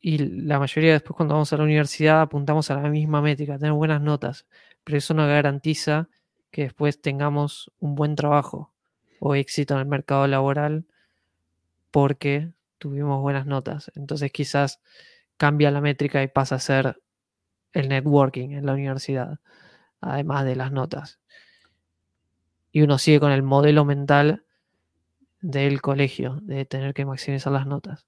Y 0.00 0.18
la 0.18 0.58
mayoría 0.58 0.92
después 0.92 1.16
cuando 1.16 1.34
vamos 1.34 1.50
a 1.52 1.56
la 1.56 1.64
universidad 1.64 2.20
apuntamos 2.20 2.70
a 2.70 2.74
la 2.74 2.90
misma 2.90 3.22
métrica, 3.22 3.54
a 3.54 3.58
tener 3.58 3.72
buenas 3.72 4.02
notas. 4.02 4.46
Pero 4.84 4.98
eso 4.98 5.14
no 5.14 5.26
garantiza 5.26 6.10
que 6.50 6.64
después 6.64 7.00
tengamos 7.00 7.72
un 7.78 7.94
buen 7.94 8.16
trabajo 8.16 8.70
o 9.18 9.34
éxito 9.34 9.72
en 9.74 9.80
el 9.80 9.86
mercado 9.86 10.26
laboral 10.26 10.84
porque 11.90 12.52
tuvimos 12.76 13.22
buenas 13.22 13.46
notas. 13.46 13.90
Entonces 13.94 14.30
quizás 14.30 14.82
cambia 15.38 15.70
la 15.70 15.80
métrica 15.80 16.22
y 16.22 16.28
pasa 16.28 16.56
a 16.56 16.60
ser 16.60 17.00
el 17.72 17.88
networking 17.88 18.50
en 18.50 18.66
la 18.66 18.74
universidad, 18.74 19.40
además 20.02 20.44
de 20.44 20.54
las 20.54 20.70
notas. 20.70 21.18
Y 22.72 22.82
uno 22.82 22.98
sigue 22.98 23.20
con 23.20 23.32
el 23.32 23.42
modelo 23.42 23.86
mental 23.86 24.44
del 25.42 25.82
colegio, 25.82 26.38
de 26.42 26.64
tener 26.64 26.94
que 26.94 27.04
maximizar 27.04 27.52
las 27.52 27.66
notas. 27.66 28.06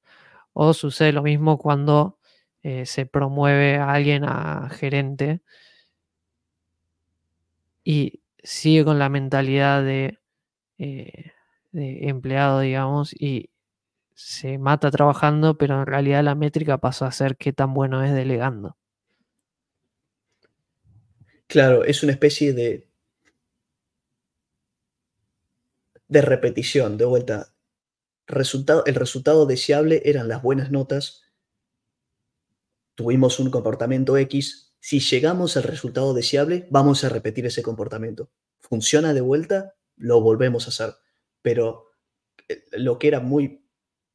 O 0.52 0.72
sucede 0.72 1.12
lo 1.12 1.22
mismo 1.22 1.58
cuando 1.58 2.18
eh, 2.62 2.86
se 2.86 3.06
promueve 3.06 3.76
a 3.76 3.92
alguien 3.92 4.24
a 4.24 4.70
gerente 4.70 5.42
y 7.84 8.22
sigue 8.42 8.84
con 8.84 8.98
la 8.98 9.08
mentalidad 9.08 9.82
de, 9.82 10.18
eh, 10.78 11.32
de, 11.72 12.08
empleado, 12.08 12.60
digamos, 12.60 13.12
y 13.12 13.50
se 14.14 14.58
mata 14.58 14.90
trabajando, 14.90 15.58
pero 15.58 15.80
en 15.80 15.86
realidad 15.86 16.24
la 16.24 16.34
métrica 16.34 16.78
pasó 16.78 17.04
a 17.04 17.12
ser 17.12 17.36
qué 17.36 17.52
tan 17.52 17.74
bueno 17.74 18.02
es 18.02 18.14
delegando. 18.14 18.76
Claro, 21.48 21.84
es 21.84 22.02
una 22.02 22.12
especie 22.12 22.52
de 22.52 22.86
de 26.08 26.22
repetición, 26.22 26.96
de 26.98 27.04
vuelta. 27.04 27.54
Resultado, 28.26 28.84
el 28.86 28.94
resultado 28.94 29.46
deseable 29.46 30.02
eran 30.04 30.28
las 30.28 30.42
buenas 30.42 30.70
notas. 30.70 31.22
Tuvimos 32.94 33.38
un 33.40 33.50
comportamiento 33.50 34.16
X. 34.16 34.74
Si 34.80 35.00
llegamos 35.00 35.56
al 35.56 35.64
resultado 35.64 36.14
deseable, 36.14 36.66
vamos 36.70 37.04
a 37.04 37.08
repetir 37.08 37.46
ese 37.46 37.62
comportamiento. 37.62 38.30
Funciona 38.60 39.12
de 39.14 39.20
vuelta, 39.20 39.74
lo 39.96 40.20
volvemos 40.20 40.66
a 40.66 40.70
hacer. 40.70 40.94
Pero 41.42 41.90
eh, 42.48 42.64
lo 42.72 42.98
que 42.98 43.08
era 43.08 43.20
muy 43.20 43.68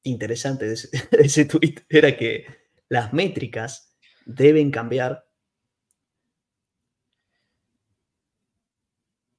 interesante 0.03 0.65
de 0.65 0.73
ese, 0.73 0.89
de 1.11 1.23
ese 1.23 1.45
tweet 1.45 1.75
era 1.89 2.17
que 2.17 2.45
las 2.87 3.13
métricas 3.13 3.95
deben 4.25 4.71
cambiar 4.71 5.28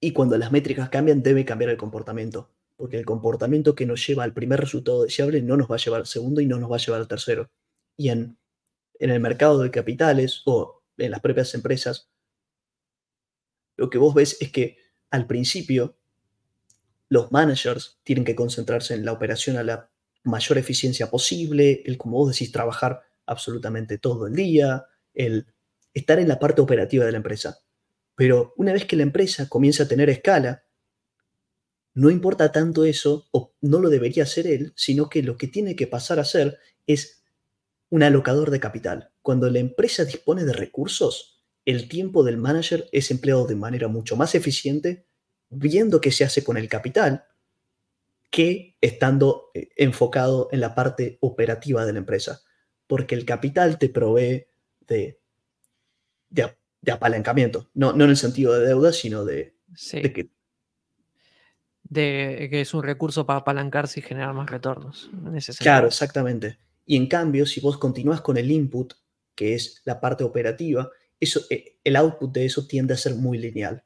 Y 0.01 0.13
cuando 0.13 0.39
las 0.39 0.51
métricas 0.51 0.89
cambian, 0.89 1.23
debe 1.23 1.45
cambiar 1.45 1.71
el 1.71 1.77
comportamiento, 1.77 2.51
porque 2.77 2.99
el 2.99 3.05
comportamiento 3.05 3.75
que 3.75 3.85
nos 3.85 4.07
lleva 4.07 4.25
al 4.25 4.33
primer 4.33 4.59
resultado 4.59 5.03
deseable 5.03 5.43
no 5.43 5.59
nos 5.59 5.71
va 5.71 5.75
a 5.75 5.79
llevar 5.79 6.01
al 6.01 6.07
segundo 6.07 6.41
y 6.41 6.47
no 6.47 6.59
nos 6.59 6.71
va 6.73 6.77
a 6.77 6.81
llevar 6.81 7.01
al 7.01 7.09
tercero. 7.09 7.51
Y 7.97 8.09
en, 8.09 8.39
el 8.99 9.21
mercado 9.21 9.59
de 9.59 9.71
capitales 9.71 10.43
o 10.47 10.83
en 10.97 11.11
las 11.11 11.21
propias 11.21 11.55
empresas, 11.55 12.11
lo 13.77 13.91
que 13.91 13.99
vos 13.99 14.15
ves 14.15 14.37
es 14.41 14.51
que 14.51 14.79
al 15.11 15.27
principio 15.27 15.97
los 17.09 17.33
managers 17.33 17.99
tienen 18.03 18.25
que 18.25 18.35
concentrarse 18.35 18.95
en 18.95 19.05
la 19.05 19.13
operación 19.13 19.57
a 19.57 19.65
la 19.65 19.91
mayor 20.23 20.59
eficiencia 20.59 21.11
posible, 21.11 21.83
el, 21.85 21.99
como 21.99 22.19
vos 22.19 22.33
decís, 22.33 22.53
trabajar 22.53 23.03
absolutamente 23.27 23.99
todo 23.99 24.27
el 24.27 24.35
día, 24.35 24.87
el 25.15 25.47
estar 25.93 26.19
en 26.19 26.29
la 26.29 26.39
parte 26.39 26.61
operativa 26.61 27.05
de 27.05 27.13
la 27.13 27.19
empresa. 27.19 27.59
Pero 28.21 28.53
una 28.59 28.75
vez 28.75 28.85
que 28.85 28.97
la 28.97 29.03
empresa 29.03 29.49
comienza 29.49 29.85
a 29.85 29.89
tener 29.89 30.11
escala, 30.11 30.63
no 31.95 32.11
importa 32.11 32.53
tanto 32.53 32.85
eso, 32.85 33.27
o 33.31 33.55
no 33.63 33.81
lo 33.81 33.89
debería 33.89 34.25
hacer 34.25 34.47
él, 34.47 34.75
sino 34.77 35.09
que 35.09 35.23
lo 35.23 35.39
que 35.39 35.49
tiene 35.49 35.75
que 35.75 35.87
pasar 35.87 36.19
a 36.19 36.27
ser 36.27 36.59
es 36.87 37.23
un 37.89 38.03
alocador 38.03 38.51
de 38.51 38.61
capital. 38.61 39.11
Cuando 39.23 39.49
la 39.49 39.61
empresa 39.61 40.05
dispone 40.05 40.45
de 40.45 40.53
recursos, 40.53 41.41
el 41.65 41.89
tiempo 41.89 42.23
del 42.23 42.37
manager 42.37 42.91
es 42.93 43.11
empleado 43.11 43.47
de 43.47 43.57
manera 43.57 43.89
mucho 43.89 44.17
más 44.17 44.35
eficiente, 44.35 45.07
viendo 45.49 46.03
qué 46.03 46.13
se 46.13 46.25
hace 46.25 46.45
con 46.45 46.59
el 46.59 46.69
capital, 46.69 47.25
que 48.29 48.77
estando 48.83 49.51
eh, 49.55 49.71
enfocado 49.77 50.51
en 50.53 50.61
la 50.61 50.75
parte 50.75 51.17
operativa 51.23 51.87
de 51.87 51.95
la 51.95 52.01
empresa. 52.01 52.43
Porque 52.87 53.15
el 53.15 53.25
capital 53.25 53.79
te 53.79 53.89
provee 53.89 54.45
de, 54.87 55.23
de, 56.29 56.60
de 56.83 56.93
apalancamiento. 56.93 57.69
No, 57.75 57.93
no 57.93 58.05
en 58.05 58.11
el 58.11 58.17
sentido 58.17 58.59
de 58.59 58.67
deuda, 58.67 58.93
sino 58.93 59.25
de, 59.25 59.55
que... 59.91 60.31
De 61.83 62.49
que 62.51 62.61
es 62.61 62.73
un 62.75 62.83
recurso 62.83 63.27
para 63.27 63.41
apalancarse 63.41 64.01
y 64.01 64.03
generar 64.03 64.33
más 64.33 64.49
retornos. 64.49 65.11
claro, 65.59 65.89
exactamente. 65.89 66.59
Y 66.87 66.97
en 66.97 67.07
cambio, 67.07 67.47
si 67.47 67.61
vos 67.61 67.79
continúas 67.79 68.21
con 68.21 68.37
el 68.37 68.51
input, 68.51 68.95
que 69.35 69.55
es 69.55 69.83
la 69.85 70.01
parte 70.01 70.25
operativa, 70.25 70.91
eso, 71.19 71.43
eh, 71.51 71.79
el 71.85 71.97
output 71.97 72.33
de 72.33 72.47
eso 72.47 72.67
tiende 72.67 72.95
a 72.95 72.97
ser 72.97 73.15
muy 73.15 73.39
lineal. 73.39 73.85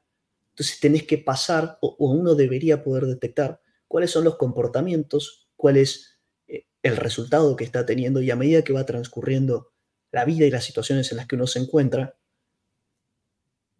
Entonces 0.51 0.79
tenés 0.79 1.03
que 1.03 1.17
pasar, 1.17 1.77
o, 1.81 1.95
uno 1.99 2.33
debería 2.33 2.83
poder 2.83 3.05
detectar 3.05 3.61
cuáles 3.87 4.11
son 4.11 4.23
los 4.23 4.37
comportamientos, 4.37 5.49
cuál 5.57 5.77
es 5.77 6.19
eh, 6.47 6.65
el 6.81 6.95
resultado 6.95 7.55
que 7.55 7.65
está 7.65 7.85
teniendo 7.85 8.21
y 8.21 8.31
a 8.31 8.35
medida 8.35 8.63
que 8.63 8.73
va 8.73 8.85
transcurriendo 8.85 9.73
la 10.11 10.23
vida 10.23 10.45
y 10.45 10.51
las 10.51 10.63
situaciones 10.63 11.11
en 11.11 11.17
las 11.17 11.27
que 11.27 11.35
uno 11.35 11.45
se 11.45 11.59
encuentra, 11.59 12.17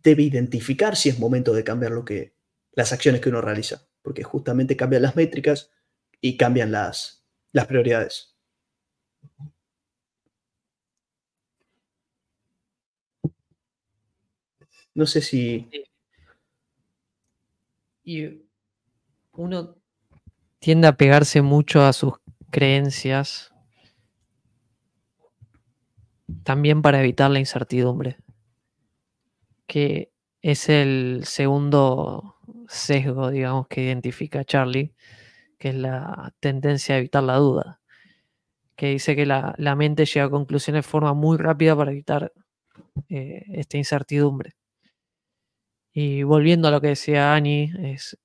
debe 0.05 0.23
identificar 0.23 0.95
si 0.95 1.09
es 1.09 1.19
momento 1.19 1.53
de 1.53 1.65
cambiar 1.65 1.91
lo 1.91 2.05
que, 2.05 2.35
las 2.71 2.93
acciones 2.93 3.19
que 3.19 3.29
uno 3.29 3.41
realiza, 3.41 3.89
porque 4.01 4.23
justamente 4.23 4.77
cambian 4.77 5.01
las 5.01 5.15
métricas 5.17 5.71
y 6.21 6.37
cambian 6.37 6.71
las, 6.71 7.25
las 7.51 7.65
prioridades. 7.67 8.37
No 14.93 15.05
sé 15.05 15.21
si 15.21 15.69
y 18.05 18.45
uno 19.33 19.75
tiende 20.59 20.87
a 20.87 20.95
pegarse 20.95 21.41
mucho 21.41 21.81
a 21.81 21.91
sus 21.91 22.13
creencias 22.51 23.51
también 26.43 26.81
para 26.81 26.99
evitar 26.99 27.31
la 27.31 27.39
incertidumbre, 27.39 28.17
que 29.67 30.11
es 30.41 30.69
el 30.69 31.23
segundo 31.25 32.35
sesgo, 32.67 33.31
digamos, 33.31 33.67
que 33.67 33.83
identifica 33.83 34.45
Charlie, 34.45 34.93
que 35.57 35.69
es 35.69 35.75
la 35.75 36.33
tendencia 36.39 36.95
a 36.95 36.97
evitar 36.99 37.23
la 37.23 37.37
duda, 37.37 37.81
que 38.75 38.89
dice 38.89 39.15
que 39.15 39.25
la, 39.25 39.55
mente 39.75 40.05
llega 40.05 40.27
a 40.27 40.29
conclusiones 40.29 40.85
de 40.85 40.89
forma 40.89 41.13
muy 41.13 41.37
rápida 41.37 41.75
para 41.75 41.91
evitar 41.91 42.31
eh, 43.09 43.45
esta 43.53 43.77
incertidumbre. 43.77 44.55
Y 45.91 46.23
volviendo 46.23 46.67
a 46.67 46.71
lo 46.71 46.81
que 46.81 46.89
decía 46.89 47.33
Ani, 47.33 47.71
es 47.79 48.17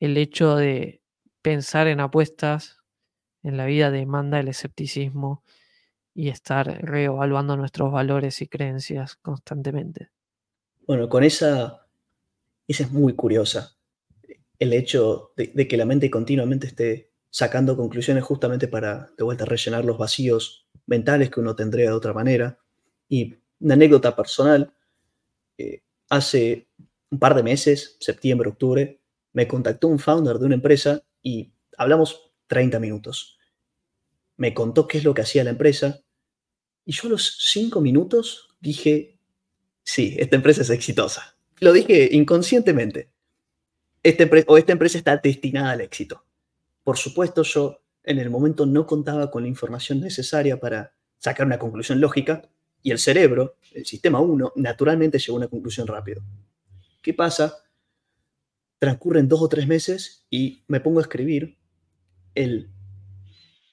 el 0.00 0.16
hecho 0.18 0.56
de 0.56 1.00
pensar 1.42 1.88
en 1.88 2.00
apuestas 2.00 2.76
en 3.42 3.56
la 3.56 3.66
vida 3.66 3.92
demanda 3.92 4.40
el 4.40 4.48
escepticismo 4.48 5.44
y 6.16 6.30
estar 6.30 6.66
reevaluando 6.82 7.58
nuestros 7.58 7.92
valores 7.92 8.40
y 8.40 8.48
creencias 8.48 9.16
constantemente. 9.16 10.08
Bueno, 10.86 11.10
con 11.10 11.22
esa, 11.22 11.86
esa 12.66 12.84
es 12.84 12.90
muy 12.90 13.14
curiosa, 13.14 13.76
el 14.58 14.72
hecho 14.72 15.34
de, 15.36 15.68
que 15.68 15.76
la 15.76 15.84
mente 15.84 16.10
continuamente 16.10 16.68
esté 16.68 17.10
sacando 17.28 17.76
conclusiones 17.76 18.24
justamente 18.24 18.66
para 18.66 19.10
de 19.18 19.24
vuelta 19.24 19.44
rellenar 19.44 19.84
los 19.84 19.98
vacíos 19.98 20.66
mentales 20.86 21.28
que 21.28 21.40
uno 21.40 21.54
tendría 21.54 21.90
de 21.90 21.96
otra 21.96 22.14
manera. 22.14 22.58
Y 23.10 23.34
una 23.60 23.74
anécdota 23.74 24.16
personal, 24.16 24.72
eh, 25.58 25.82
hace 26.08 26.66
un 27.10 27.18
par 27.18 27.34
de 27.34 27.42
meses, 27.42 27.98
septiembre, 28.00 28.48
octubre, 28.48 29.02
me 29.34 29.46
contactó 29.46 29.88
un 29.88 29.98
founder 29.98 30.38
de 30.38 30.46
una 30.46 30.54
empresa 30.54 31.02
y 31.22 31.52
hablamos 31.76 32.32
30 32.46 32.80
minutos. 32.80 33.38
Me 34.38 34.54
contó 34.54 34.88
qué 34.88 34.96
es 34.96 35.04
lo 35.04 35.12
que 35.12 35.20
hacía 35.20 35.44
la 35.44 35.50
empresa 35.50 36.05
y 36.86 36.92
yo 36.92 37.08
a 37.08 37.10
los 37.10 37.36
5 37.50 37.80
minutos 37.80 38.48
dije, 38.60 39.18
sí, 39.82 40.16
esta 40.18 40.36
empresa 40.36 40.62
es 40.62 40.70
exitosa. 40.70 41.36
Lo 41.58 41.72
dije 41.72 42.08
inconscientemente. 42.12 43.10
Este 44.02 44.30
o 44.46 44.56
esta 44.56 44.72
empresa 44.72 44.96
está 44.96 45.16
destinada 45.16 45.72
al 45.72 45.80
éxito. 45.80 46.24
Por 46.84 46.96
supuesto, 46.96 47.42
yo 47.42 47.82
en 48.04 48.18
el 48.18 48.30
momento 48.30 48.64
no 48.64 48.86
contaba 48.86 49.30
con 49.30 49.42
la 49.42 49.48
información 49.48 50.00
necesaria 50.00 50.60
para 50.60 50.94
sacar 51.18 51.44
una 51.44 51.58
conclusión 51.58 52.00
lógica, 52.00 52.48
y 52.82 52.92
el 52.92 53.00
cerebro, 53.00 53.56
el 53.72 53.84
sistema 53.84 54.20
1, 54.20 54.52
naturalmente 54.54 55.18
llegó 55.18 55.32
a 55.32 55.38
una 55.38 55.48
conclusión 55.48 55.88
rápido. 55.88 56.22
¿Qué 57.02 57.12
pasa? 57.12 57.56
Transcurren 58.78 59.26
dos 59.26 59.42
o 59.42 59.48
tres 59.48 59.66
meses 59.66 60.24
y 60.30 60.62
me 60.68 60.78
pongo 60.78 61.00
a 61.00 61.02
escribir 61.02 61.58
el 62.36 62.70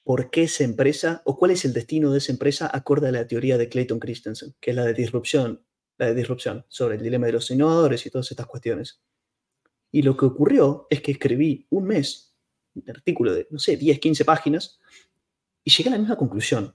por 0.04 0.30
qué 0.30 0.44
esa 0.44 0.64
empresa 0.64 1.22
o 1.24 1.36
cuál 1.36 1.50
es 1.50 1.64
el 1.64 1.72
destino 1.72 2.12
de 2.12 2.18
esa 2.18 2.30
empresa 2.30 2.70
acorde 2.72 3.08
a 3.08 3.12
la 3.12 3.26
teoría 3.26 3.56
de 3.56 3.70
Clayton 3.70 3.98
Christensen, 3.98 4.54
que 4.60 4.70
es 4.70 4.76
la 4.76 4.84
de 4.84 4.92
disrupción, 4.92 5.64
la 5.96 6.06
de 6.06 6.14
disrupción 6.14 6.66
sobre 6.68 6.96
el 6.96 7.02
dilema 7.02 7.26
de 7.26 7.32
los 7.32 7.50
innovadores 7.50 8.04
y 8.04 8.10
todas 8.10 8.30
estas 8.30 8.46
cuestiones. 8.46 9.00
Y 9.90 10.02
lo 10.02 10.16
que 10.16 10.26
ocurrió 10.26 10.86
es 10.90 11.00
que 11.00 11.12
escribí 11.12 11.66
un 11.70 11.84
mes, 11.84 12.36
un 12.74 12.84
artículo 12.90 13.32
de, 13.32 13.46
no 13.50 13.58
sé, 13.58 13.78
10, 13.78 13.98
15 13.98 14.24
páginas, 14.26 14.78
y 15.64 15.70
llegué 15.70 15.88
a 15.88 15.92
la 15.92 15.98
misma 15.98 16.16
conclusión. 16.16 16.74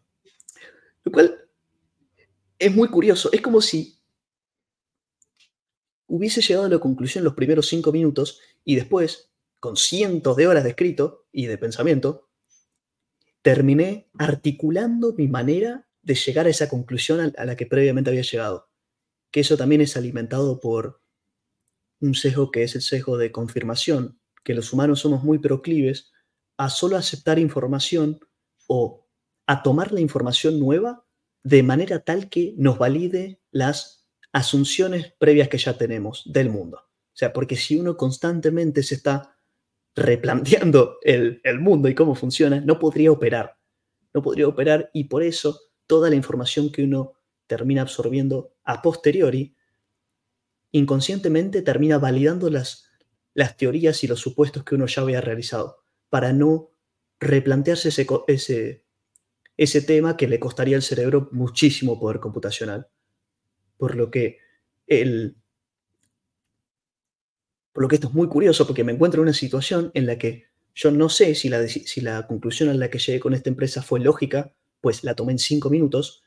Lo 1.03 1.11
cual 1.11 1.49
es 2.57 2.75
muy 2.75 2.87
curioso. 2.87 3.29
Es 3.31 3.41
como 3.41 3.61
si 3.61 3.99
hubiese 6.07 6.41
llegado 6.41 6.65
a 6.65 6.69
la 6.69 6.79
conclusión 6.79 7.23
los 7.23 7.35
primeros 7.35 7.67
cinco 7.67 7.91
minutos 7.91 8.39
y 8.65 8.75
después, 8.75 9.31
con 9.59 9.77
cientos 9.77 10.35
de 10.35 10.47
horas 10.47 10.63
de 10.63 10.71
escrito 10.71 11.27
y 11.31 11.45
de 11.45 11.57
pensamiento, 11.59 12.28
terminé 13.41 14.09
articulando 14.17 15.13
mi 15.13 15.27
manera 15.27 15.87
de 16.01 16.15
llegar 16.15 16.47
a 16.47 16.49
esa 16.49 16.69
conclusión 16.69 17.33
a 17.37 17.45
la 17.45 17.55
que 17.55 17.65
previamente 17.65 18.09
había 18.09 18.21
llegado. 18.21 18.69
Que 19.31 19.41
eso 19.41 19.57
también 19.57 19.81
es 19.81 19.95
alimentado 19.95 20.59
por 20.59 21.01
un 21.99 22.15
sesgo 22.15 22.51
que 22.51 22.63
es 22.63 22.75
el 22.75 22.81
sesgo 22.81 23.17
de 23.17 23.31
confirmación, 23.31 24.19
que 24.43 24.53
los 24.53 24.73
humanos 24.73 25.01
somos 25.01 25.23
muy 25.23 25.39
proclives 25.39 26.11
a 26.57 26.69
solo 26.69 26.97
aceptar 26.97 27.39
información 27.39 28.19
o 28.67 29.07
a 29.45 29.63
tomar 29.63 29.91
la 29.91 30.01
información 30.01 30.59
nueva 30.59 31.05
de 31.43 31.63
manera 31.63 31.99
tal 31.99 32.29
que 32.29 32.53
nos 32.57 32.77
valide 32.77 33.41
las 33.51 34.07
asunciones 34.31 35.13
previas 35.19 35.47
que 35.47 35.57
ya 35.57 35.77
tenemos 35.77 36.23
del 36.31 36.49
mundo. 36.49 36.77
O 36.77 37.17
sea, 37.19 37.33
porque 37.33 37.55
si 37.55 37.77
uno 37.77 37.97
constantemente 37.97 38.83
se 38.83 38.95
está 38.95 39.38
replanteando 39.99 40.97
el, 41.03 41.41
mundo 41.59 41.89
y 41.89 41.95
cómo 41.95 42.15
funciona, 42.15 42.59
no 42.61 42.79
podría 42.79 43.11
operar. 43.11 43.57
No 44.13 44.21
podría 44.21 44.47
operar 44.47 44.89
y 44.93 45.05
por 45.05 45.23
eso 45.23 45.59
toda 45.85 46.09
la 46.09 46.15
información 46.15 46.71
que 46.71 46.83
uno 46.83 47.13
termina 47.47 47.81
absorbiendo 47.81 48.55
a 48.63 48.81
posteriori, 48.81 49.55
inconscientemente 50.71 51.61
termina 51.61 51.97
validando 51.97 52.49
las, 52.49 52.89
las 53.33 53.57
teorías 53.57 54.03
y 54.03 54.07
los 54.07 54.19
supuestos 54.19 54.63
que 54.63 54.75
uno 54.75 54.87
ya 54.87 55.01
había 55.01 55.21
realizado, 55.21 55.83
para 56.09 56.33
no 56.33 56.71
replantearse 57.19 57.89
ese, 57.89 58.07
ese, 58.27 58.83
ese 59.57 59.81
tema 59.81 60.15
que 60.15 60.27
le 60.27 60.39
costaría 60.39 60.75
al 60.75 60.83
cerebro 60.83 61.29
muchísimo 61.31 61.99
poder 61.99 62.19
computacional. 62.19 62.87
Por 63.77 63.95
lo 63.95 64.09
que 64.11 64.37
el, 64.87 65.37
por 67.79 67.85
lo 67.85 67.87
que 67.87 67.95
esto 67.95 68.09
es 68.09 68.13
muy 68.13 68.27
curioso 68.27 68.67
porque 68.67 68.83
me 68.83 68.91
encuentro 68.91 69.21
en 69.21 69.29
una 69.29 69.33
situación 69.33 69.89
en 69.93 70.05
la 70.05 70.17
que 70.17 70.47
yo 70.75 70.91
no 70.91 71.07
sé 71.07 71.33
si 71.33 71.47
la, 71.47 71.65
si 71.65 72.01
la 72.01 72.27
conclusión 72.27 72.67
a 72.67 72.73
la 72.73 72.89
que 72.89 72.99
llegué 72.99 73.21
con 73.21 73.33
esta 73.33 73.49
empresa 73.49 73.81
fue 73.81 74.01
lógica, 74.01 74.53
pues 74.81 75.05
la 75.05 75.15
tomé 75.15 75.31
en 75.31 75.39
cinco 75.39 75.69
minutos, 75.69 76.21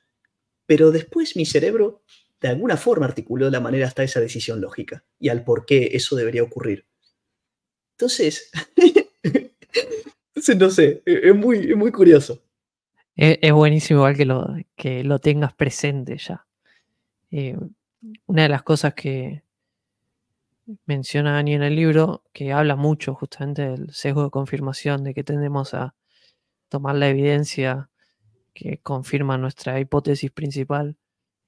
pero 0.65 0.91
después 0.93 1.37
mi 1.37 1.45
cerebro 1.45 2.01
de 2.41 2.49
alguna 2.49 2.79
forma 2.79 3.05
articuló 3.05 3.51
la 3.51 3.61
manera 3.61 3.87
hasta 3.87 4.03
esa 4.03 4.19
decisión 4.19 4.63
lógica 4.63 5.05
y 5.21 5.29
al 5.29 5.45
por 5.45 5.67
qué 5.67 5.91
eso 5.93 6.17
debería 6.17 6.43
ocurrir. 6.43 6.87
Entonces, 7.99 8.51
no 10.57 10.71
sé, 10.71 11.03
es 11.05 11.35
muy, 11.37 11.71
es 11.71 11.77
muy 11.77 11.93
curioso. 11.93 12.43
Es, 13.15 13.53
buenísimo 13.53 13.99
igual 13.99 14.17
que 14.17 14.25
lo, 14.25 14.57
que 14.75 15.05
lo 15.05 15.19
tengas 15.19 15.53
presente 15.53 16.17
ya. 16.17 16.47
Eh, 17.31 17.59
una 18.25 18.45
de 18.45 18.49
las 18.49 18.63
cosas 18.63 18.95
que 18.95 19.43
menciona 20.87 21.39
Ani 21.39 21.55
en 21.55 21.63
el 21.63 21.77
libro, 21.77 22.25
que 22.33 22.53
habla 22.53 22.77
mucho 22.77 23.15
justamente 23.15 23.63
del 23.63 23.93
sesgo 23.93 24.25
de 24.25 24.31
confirmación, 24.31 25.05
de 25.05 25.15
que 25.15 25.25
tendemos 25.25 25.75
a 25.75 25.95
tomar 26.69 26.97
la 26.97 27.09
evidencia 27.09 27.91
que 28.55 28.79
confirma 28.79 29.39
nuestra 29.39 29.81
hipótesis 29.81 30.31
principal, 30.31 30.97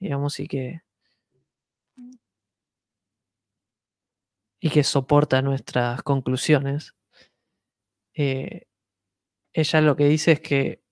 digamos, 0.01 0.41
y 0.41 0.49
que 0.49 0.83
y 4.61 4.71
que 4.71 4.83
soporta 4.83 5.43
nuestras 5.43 6.03
conclusiones. 6.03 6.95
Eh, 8.15 8.67
ella 9.53 9.81
lo 9.83 9.95
que 9.95 10.07
dice 10.07 10.33
es 10.33 10.41
que 10.41 10.83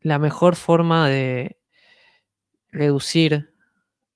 la 0.00 0.18
mejor 0.18 0.56
forma 0.56 1.08
de 1.08 1.56
reducir 2.72 3.54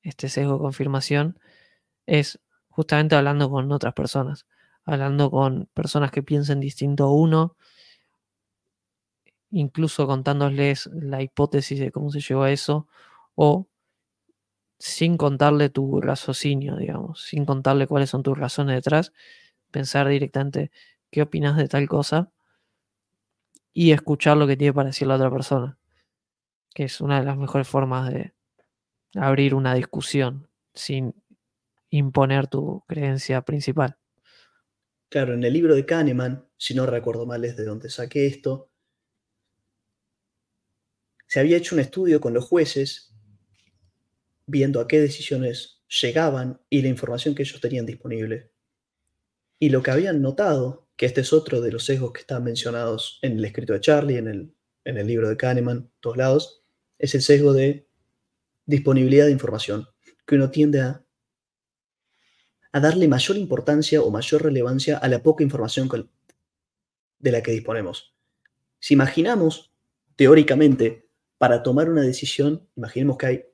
este 0.02 0.28
sesgo 0.28 0.54
de 0.54 0.58
confirmación 0.58 1.38
es 2.08 2.40
justamente 2.70 3.14
hablando 3.14 3.50
con 3.50 3.70
otras 3.70 3.92
personas, 3.92 4.46
hablando 4.84 5.30
con 5.30 5.68
personas 5.74 6.10
que 6.10 6.22
piensen 6.22 6.58
distinto 6.58 7.04
a 7.04 7.12
uno, 7.12 7.56
incluso 9.50 10.06
contándoles 10.06 10.86
la 10.92 11.22
hipótesis 11.22 11.78
de 11.78 11.92
cómo 11.92 12.10
se 12.10 12.20
llegó 12.20 12.42
a 12.42 12.50
eso, 12.50 12.88
o 13.34 13.68
sin 14.78 15.16
contarle 15.18 15.68
tu 15.68 16.00
raciocinio, 16.00 16.76
digamos, 16.76 17.22
sin 17.24 17.44
contarle 17.44 17.86
cuáles 17.86 18.10
son 18.10 18.22
tus 18.22 18.38
razones 18.38 18.76
detrás, 18.76 19.12
pensar 19.70 20.08
directamente 20.08 20.70
qué 21.10 21.22
opinas 21.22 21.56
de 21.56 21.68
tal 21.68 21.86
cosa 21.88 22.32
y 23.74 23.92
escuchar 23.92 24.36
lo 24.38 24.46
que 24.46 24.56
tiene 24.56 24.72
para 24.72 24.88
decir 24.88 25.06
la 25.08 25.16
otra 25.16 25.30
persona, 25.30 25.78
que 26.72 26.84
es 26.84 27.00
una 27.02 27.18
de 27.20 27.26
las 27.26 27.36
mejores 27.36 27.68
formas 27.68 28.10
de 28.10 28.32
abrir 29.14 29.54
una 29.54 29.74
discusión 29.74 30.48
sin 30.74 31.14
imponer 31.90 32.46
tu 32.46 32.84
creencia 32.86 33.42
principal. 33.42 33.96
Claro, 35.08 35.34
en 35.34 35.42
el 35.42 35.52
libro 35.52 35.74
de 35.74 35.86
Kahneman, 35.86 36.46
si 36.56 36.74
no 36.74 36.84
recuerdo 36.84 37.24
mal 37.24 37.44
es 37.44 37.56
de 37.56 37.64
donde 37.64 37.88
saqué 37.88 38.26
esto, 38.26 38.70
se 41.26 41.40
había 41.40 41.56
hecho 41.56 41.74
un 41.74 41.80
estudio 41.80 42.20
con 42.20 42.34
los 42.34 42.44
jueces 42.44 43.14
viendo 44.46 44.80
a 44.80 44.88
qué 44.88 45.00
decisiones 45.00 45.82
llegaban 46.02 46.60
y 46.70 46.82
la 46.82 46.88
información 46.88 47.34
que 47.34 47.42
ellos 47.42 47.60
tenían 47.60 47.86
disponible. 47.86 48.50
Y 49.58 49.70
lo 49.70 49.82
que 49.82 49.90
habían 49.90 50.22
notado, 50.22 50.88
que 50.96 51.06
este 51.06 51.22
es 51.22 51.32
otro 51.32 51.60
de 51.60 51.72
los 51.72 51.84
sesgos 51.84 52.12
que 52.12 52.20
están 52.20 52.44
mencionados 52.44 53.18
en 53.22 53.38
el 53.38 53.44
escrito 53.44 53.72
de 53.72 53.80
Charlie, 53.80 54.16
en 54.16 54.28
el, 54.28 54.54
en 54.84 54.98
el 54.98 55.06
libro 55.06 55.28
de 55.28 55.36
Kahneman, 55.36 55.90
todos 56.00 56.16
lados, 56.16 56.64
es 56.98 57.14
el 57.14 57.22
sesgo 57.22 57.52
de 57.52 57.86
disponibilidad 58.66 59.26
de 59.26 59.32
información, 59.32 59.86
que 60.26 60.34
uno 60.34 60.50
tiende 60.50 60.80
a, 60.80 61.04
a 62.72 62.80
darle 62.80 63.08
mayor 63.08 63.36
importancia 63.36 64.02
o 64.02 64.10
mayor 64.10 64.42
relevancia 64.42 64.98
a 64.98 65.08
la 65.08 65.22
poca 65.22 65.42
información 65.42 65.88
de 67.18 67.32
la 67.32 67.42
que 67.42 67.52
disponemos. 67.52 68.14
Si 68.78 68.94
imaginamos, 68.94 69.72
teóricamente, 70.16 71.08
para 71.38 71.62
tomar 71.62 71.88
una 71.88 72.02
decisión, 72.02 72.68
imaginemos 72.76 73.16
que 73.16 73.26
hay 73.26 73.44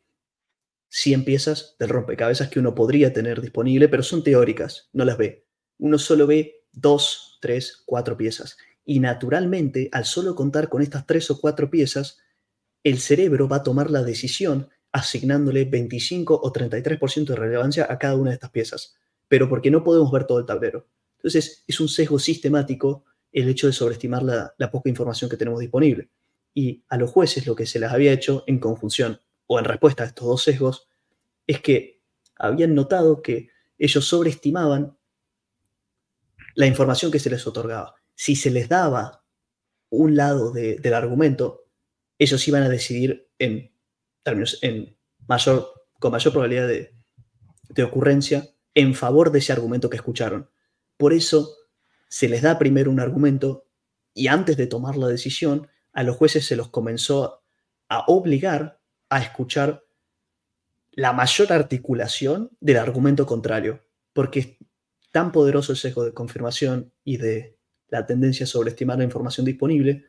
100 0.88 1.24
piezas 1.24 1.76
del 1.78 1.88
rompecabezas 1.88 2.48
que 2.48 2.60
uno 2.60 2.74
podría 2.74 3.12
tener 3.12 3.40
disponible, 3.40 3.88
pero 3.88 4.02
son 4.02 4.22
teóricas, 4.22 4.90
no 4.92 5.04
las 5.04 5.18
ve. 5.18 5.46
Uno 5.78 5.98
solo 5.98 6.26
ve 6.26 6.64
dos, 6.72 7.38
tres, 7.40 7.82
cuatro 7.84 8.16
piezas. 8.16 8.56
Y 8.84 9.00
naturalmente, 9.00 9.88
al 9.92 10.04
solo 10.04 10.34
contar 10.34 10.68
con 10.68 10.82
estas 10.82 11.06
tres 11.06 11.30
o 11.30 11.40
cuatro 11.40 11.70
piezas, 11.70 12.18
el 12.84 12.98
cerebro 12.98 13.48
va 13.48 13.56
a 13.56 13.62
tomar 13.62 13.90
la 13.90 14.02
decisión 14.02 14.68
asignándole 14.92 15.64
25 15.64 16.40
o 16.40 16.52
33% 16.52 17.24
de 17.24 17.36
relevancia 17.36 17.86
a 17.90 17.98
cada 17.98 18.14
una 18.14 18.30
de 18.30 18.34
estas 18.34 18.50
piezas, 18.50 18.94
pero 19.35 19.48
porque 19.48 19.69
no 19.69 19.82
podemos 19.82 20.12
ver 20.12 20.28
todo 20.28 20.39
el 20.39 20.47
tablero. 20.47 20.86
Entonces, 21.16 21.65
es 21.66 21.81
un 21.81 21.89
sesgo 21.89 22.20
sistemático 22.20 23.05
el 23.32 23.48
hecho 23.48 23.66
de 23.66 23.73
sobreestimar 23.73 24.23
la, 24.23 24.70
poca 24.70 24.89
información 24.89 25.28
que 25.28 25.36
tenemos 25.36 25.59
disponible 25.59 26.09
y 26.55 26.85
a 26.89 26.97
los 26.97 27.11
jueces 27.11 27.44
lo 27.44 27.56
que 27.56 27.66
se 27.66 27.81
les 27.81 27.90
había 27.90 28.12
hecho 28.12 28.44
en 28.47 28.61
conjunción 28.61 29.20
o 29.48 29.59
en 29.59 29.65
respuesta 29.65 30.05
a 30.05 30.06
estos 30.06 30.28
dos 30.28 30.44
sesgos 30.44 30.86
es 31.48 31.61
que 31.61 32.01
habían 32.36 32.77
notado 32.77 33.23
que 33.23 33.48
ellos 33.77 34.06
sobreestimaban 34.06 34.97
la 36.55 36.66
información 36.66 37.11
que 37.11 37.19
se 37.19 37.31
les 37.31 37.44
otorgaba. 37.44 37.97
Si 38.15 38.36
se 38.36 38.52
les 38.52 38.69
daba 38.69 39.24
un 39.90 40.15
lado 40.15 40.52
del 40.52 40.94
argumento, 40.94 41.65
ellos 42.20 42.47
iban 42.47 42.62
a 42.62 42.69
decidir 42.69 43.28
en 43.40 43.74
términos, 44.23 44.61
en 44.62 44.97
mayor, 45.27 45.73
con 45.98 46.12
mayor 46.12 46.32
probabilidad 46.32 46.69
de, 46.69 46.94
de 47.70 47.82
ocurrencia 47.82 48.53
en 48.74 48.94
favor 48.94 49.30
de 49.30 49.38
ese 49.38 49.52
argumento 49.52 49.90
que 49.90 49.96
escucharon. 49.96 50.51
Por 50.96 51.12
eso 51.12 51.55
se 52.09 52.28
les 52.28 52.42
da 52.42 52.59
primero 52.59 52.90
un 52.90 53.01
argumento 53.01 53.66
y 54.12 54.28
antes 54.28 54.56
de 54.56 54.66
tomar 54.66 54.96
la 54.96 55.09
decisión 55.09 55.68
a 55.92 56.02
los 56.02 56.16
jueces 56.16 56.46
se 56.46 56.56
los 56.56 56.68
comenzó 56.68 57.42
a 57.88 58.05
obligar 58.06 58.80
a 59.09 59.20
escuchar 59.20 59.84
la 60.92 61.12
mayor 61.12 61.52
articulación 61.52 62.51
del 62.60 62.76
argumento 62.76 63.26
contrario, 63.26 63.84
porque 64.12 64.40
es 64.40 64.48
tan 65.10 65.32
poderoso 65.32 65.72
el 65.72 65.78
sesgo 65.78 66.05
de 66.05 66.14
confirmación 66.14 66.92
y 67.05 67.16
de 67.16 67.59
la 67.88 68.06
tendencia 68.06 68.44
a 68.44 68.46
sobreestimar 68.46 68.98
la 68.98 69.05
información 69.05 69.46
disponible, 69.46 70.05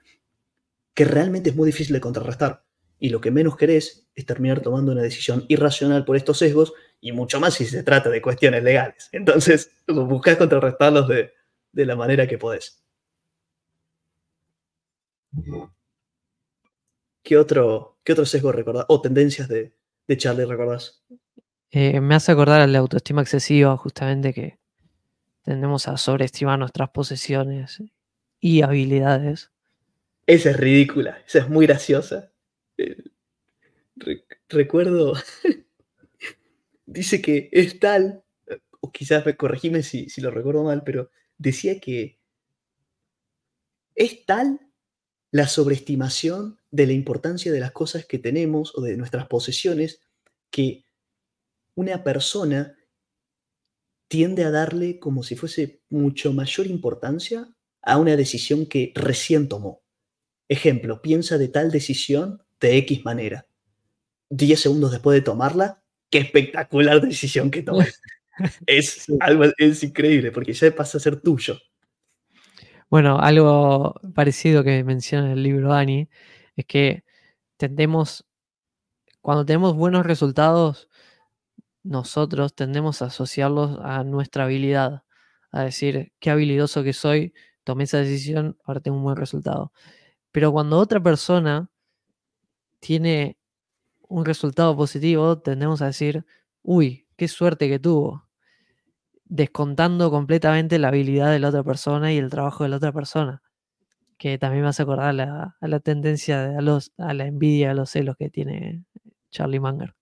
que 0.93 1.05
realmente 1.05 1.49
es 1.49 1.55
muy 1.55 1.67
difícil 1.67 1.93
de 1.93 2.01
contrarrestar. 2.01 2.65
Y 2.99 3.09
lo 3.09 3.19
que 3.19 3.31
menos 3.31 3.57
querés 3.57 4.07
es 4.15 4.25
terminar 4.25 4.61
tomando 4.61 4.91
una 4.91 5.01
decisión 5.01 5.45
irracional 5.47 6.05
por 6.05 6.15
estos 6.15 6.37
sesgos, 6.37 6.73
y 7.05 7.11
mucho 7.11 7.39
más 7.39 7.53
si 7.53 7.65
se 7.67 7.83
trata 7.83 8.09
de 8.09 8.19
cuestiones 8.19 8.63
legales. 8.63 9.09
Entonces, 9.11 9.69
buscás 9.87 10.37
contrarrestarlos 10.37 11.07
de, 11.07 11.33
de 11.71 11.85
la 11.85 11.95
manera 11.95 12.25
que 12.25 12.39
podés. 12.39 12.83
¿Qué 17.21 17.37
otro, 17.37 17.99
qué 18.03 18.13
otro 18.13 18.25
sesgo 18.25 18.51
recordás? 18.51 18.85
O 18.87 19.01
tendencias 19.01 19.47
de, 19.47 19.71
Charlie 20.17 20.45
recordás? 20.45 21.03
Eh, 21.69 22.01
me 22.01 22.15
hace 22.15 22.31
acordar 22.31 22.61
a 22.61 22.65
la 22.65 22.79
autoestima 22.79 23.21
excesiva, 23.21 23.77
justamente 23.77 24.33
que 24.33 24.57
tendemos 25.43 25.87
a 25.87 25.97
sobreestimar 25.97 26.57
nuestras 26.57 26.89
posesiones 26.89 27.83
y 28.39 28.63
habilidades. 28.63 29.51
Esa 30.25 30.49
es 30.49 30.57
ridícula, 30.57 31.21
esa 31.27 31.37
es 31.37 31.49
muy 31.49 31.67
graciosa. 31.67 32.31
Eh, 32.79 32.97
recuerdo, 34.49 35.13
dice 36.85 37.21
que 37.21 37.49
es 37.51 37.79
tal, 37.79 38.23
o 38.79 38.91
quizás 38.91 39.25
me 39.25 39.35
corregime 39.35 39.83
si, 39.83 40.09
si 40.09 40.21
lo 40.21 40.31
recuerdo 40.31 40.63
mal, 40.63 40.83
pero 40.83 41.09
decía 41.37 41.79
que 41.79 42.19
es 43.95 44.25
tal 44.25 44.59
la 45.31 45.47
sobreestimación 45.47 46.59
de 46.71 46.87
la 46.87 46.93
importancia 46.93 47.51
de 47.51 47.59
las 47.59 47.71
cosas 47.71 48.05
que 48.05 48.19
tenemos 48.19 48.73
o 48.77 48.81
de 48.81 48.97
nuestras 48.97 49.27
posesiones 49.27 50.01
que 50.49 50.85
una 51.75 52.03
persona 52.03 52.77
tiende 54.07 54.43
a 54.43 54.51
darle 54.51 54.99
como 54.99 55.23
si 55.23 55.35
fuese 55.35 55.81
mucho 55.89 56.31
mayor 56.31 56.67
importancia 56.67 57.53
a 57.81 57.97
una 57.97 58.15
decisión 58.15 58.65
que 58.65 58.91
recién 58.95 59.49
tomó. 59.49 59.83
Ejemplo, 60.47 61.01
piensa 61.01 61.37
de 61.37 61.47
tal 61.47 61.71
decisión 61.71 62.43
de 62.59 62.77
X 62.77 63.03
manera. 63.03 63.47
Diez 64.29 64.59
segundos 64.59 64.91
después 64.91 65.15
de 65.15 65.21
tomarla, 65.21 65.83
qué 66.15 66.21
espectacular 66.21 67.01
decisión 67.01 67.51
que 67.51 67.61
tomé. 67.61 67.87
es, 68.65 69.05
algo, 69.19 69.45
es 69.57 69.83
increíble 69.83 70.31
porque 70.31 70.53
ya 70.53 70.73
pasa 70.73 70.97
a 70.97 71.01
ser 71.01 71.19
tuyo. 71.19 71.57
Bueno, 72.89 73.19
algo 73.19 73.95
parecido 74.13 74.63
que 74.63 74.83
menciona 74.85 75.25
en 75.25 75.31
el 75.33 75.43
libro 75.43 75.69
Dani 75.69 76.07
es 76.55 76.65
que 76.65 77.03
tendemos, 77.57 78.25
cuando 79.19 79.45
tenemos 79.45 79.75
buenos 79.75 80.05
resultados, 80.05 80.87
nosotros 81.83 82.55
tendemos 82.55 83.01
a 83.01 83.07
asociarlos 83.07 83.77
a 83.83 84.05
nuestra 84.05 84.45
habilidad, 84.45 85.03
a 85.51 85.63
decir, 85.63 86.13
qué 86.19 86.29
habilidoso 86.29 86.83
que 86.83 86.93
soy, 86.93 87.33
tomé 87.65 87.83
esa 87.83 87.97
decisión, 87.97 88.57
ahora 88.63 88.79
tengo 88.79 88.97
un 88.97 89.03
buen 89.03 89.17
resultado. 89.17 89.73
Pero 90.31 90.53
cuando 90.53 90.77
otra 90.77 91.01
persona 91.01 91.69
tiene 92.79 93.37
un 94.15 94.23
resultado 94.23 94.77
positivo, 94.77 95.39
tendemos 95.39 95.81
a 95.81 95.87
decir, 95.87 96.25
uy, 96.63 97.05
qué 97.17 97.27
suerte 97.27 97.67
que 97.67 97.79
tuvo 97.79 98.29
descontando 99.25 100.09
completamente 100.09 100.79
la 100.79 100.87
habilidad 100.87 101.31
de 101.31 101.39
la 101.39 101.49
otra 101.49 101.63
persona 101.63 102.13
y 102.13 102.17
el 102.17 102.29
trabajo 102.29 102.63
de 102.63 102.69
la 102.69 102.77
otra 102.77 102.93
persona. 102.93 103.43
Que 104.17 104.37
también 104.37 104.63
me 104.63 104.69
hace 104.69 104.83
acordar 104.83 105.09
a 105.09 105.67
la, 105.67 105.79
tendencia, 105.81 106.47
de, 106.47 106.57
a, 106.57 106.61
los, 106.61 106.93
a 106.97 107.13
la 107.13 107.25
envidia, 107.25 107.71
a 107.71 107.73
los 107.73 107.89
celos 107.89 108.15
que 108.15 108.29
tiene 108.29 108.85
Charlie 109.31 109.59
Munger. 109.59 109.95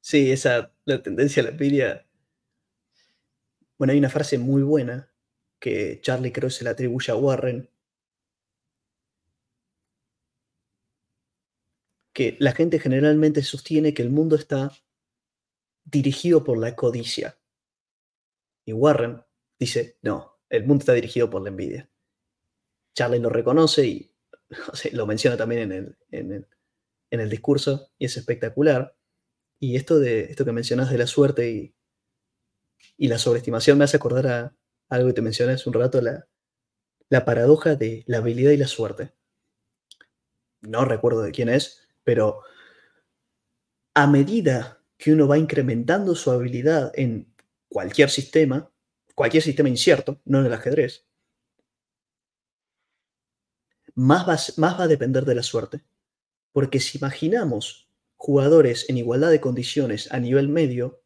Sí, 0.00 0.32
esa, 0.32 0.72
la 0.86 1.02
tendencia 1.02 1.42
a 1.42 1.44
la 1.44 1.50
envidia. 1.50 2.06
Bueno, 3.76 3.92
hay 3.92 3.98
una 3.98 4.08
frase 4.08 4.38
muy 4.38 4.62
buena 4.62 5.10
que 5.58 6.00
Charlie 6.00 6.32
creo 6.32 6.48
se 6.48 6.64
la 6.64 6.70
atribuye 6.70 7.12
a 7.12 7.16
Warren. 7.16 7.68
Que 12.12 12.36
la 12.40 12.52
gente 12.52 12.78
generalmente 12.78 13.42
sostiene 13.42 13.94
que 13.94 14.02
el 14.02 14.10
mundo 14.10 14.36
está 14.36 14.72
dirigido 15.84 16.44
por 16.44 16.58
la 16.58 16.76
codicia 16.76 17.38
y 18.64 18.72
Warren 18.72 19.22
dice, 19.58 19.98
no, 20.02 20.38
el 20.48 20.64
mundo 20.66 20.82
está 20.82 20.92
dirigido 20.92 21.30
por 21.30 21.42
la 21.42 21.48
envidia. 21.48 21.90
Charlie 22.94 23.18
lo 23.18 23.28
reconoce 23.28 23.86
y 23.86 24.14
lo 24.92 25.06
menciona 25.06 25.36
también 25.36 25.72
en 25.72 25.96
el, 26.10 26.46
en, 27.10 27.20
el, 27.20 27.30
discurso 27.30 27.90
y 27.98 28.06
es 28.06 28.16
espectacular. 28.16 28.96
Y 29.58 29.76
esto, 29.76 29.98
de, 29.98 30.24
esto 30.24 30.44
que 30.44 30.52
mencionas 30.52 30.90
de 30.90 30.98
la 30.98 31.06
suerte 31.06 31.50
y, 31.50 31.74
y 32.96 33.08
la 33.08 33.18
sobreestimación 33.18 33.78
me 33.78 33.84
hace 33.84 33.96
acordar 33.96 34.26
a 34.26 34.56
algo 34.88 35.08
que 35.08 35.14
te 35.14 35.22
mencioné 35.22 35.54
hace 35.54 35.68
un 35.68 35.74
rato, 35.74 36.00
la, 36.00 36.28
la 37.08 37.24
paradoja 37.24 37.76
de 37.76 38.04
la 38.06 38.18
habilidad 38.18 38.50
y 38.50 38.56
la 38.56 38.66
suerte. 38.66 39.12
No 40.60 40.84
recuerdo 40.84 41.22
de 41.22 41.32
quién 41.32 41.48
es, 41.48 41.88
pero 42.04 42.42
a 43.94 44.06
medida 44.06 44.82
que 44.96 45.12
uno 45.12 45.28
va 45.28 45.38
incrementando 45.38 46.14
su 46.14 46.30
habilidad 46.30 46.92
en 46.94 47.34
cualquier 47.68 48.10
sistema, 48.10 48.70
cualquier 49.14 49.42
sistema 49.42 49.68
incierto, 49.68 50.20
no 50.24 50.40
en 50.40 50.46
el 50.46 50.52
ajedrez, 50.52 51.06
más 53.94 54.28
va, 54.28 54.36
más 54.56 54.78
va 54.78 54.84
a 54.84 54.88
depender 54.88 55.24
de 55.24 55.34
la 55.34 55.42
suerte. 55.42 55.82
Porque 56.52 56.80
si 56.80 56.98
imaginamos 56.98 57.88
jugadores 58.16 58.88
en 58.88 58.98
igualdad 58.98 59.30
de 59.30 59.40
condiciones 59.40 60.10
a 60.12 60.20
nivel 60.20 60.48
medio, 60.48 61.02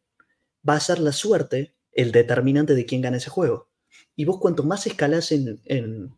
va 0.67 0.75
a 0.75 0.79
ser 0.79 0.99
la 0.99 1.11
suerte 1.11 1.73
el 1.91 2.11
determinante 2.11 2.75
de 2.75 2.85
quién 2.85 3.01
gana 3.01 3.17
ese 3.17 3.29
juego. 3.29 3.69
Y 4.15 4.25
vos 4.25 4.39
cuanto 4.39 4.63
más 4.63 4.85
escalás 4.85 5.31
en, 5.31 6.13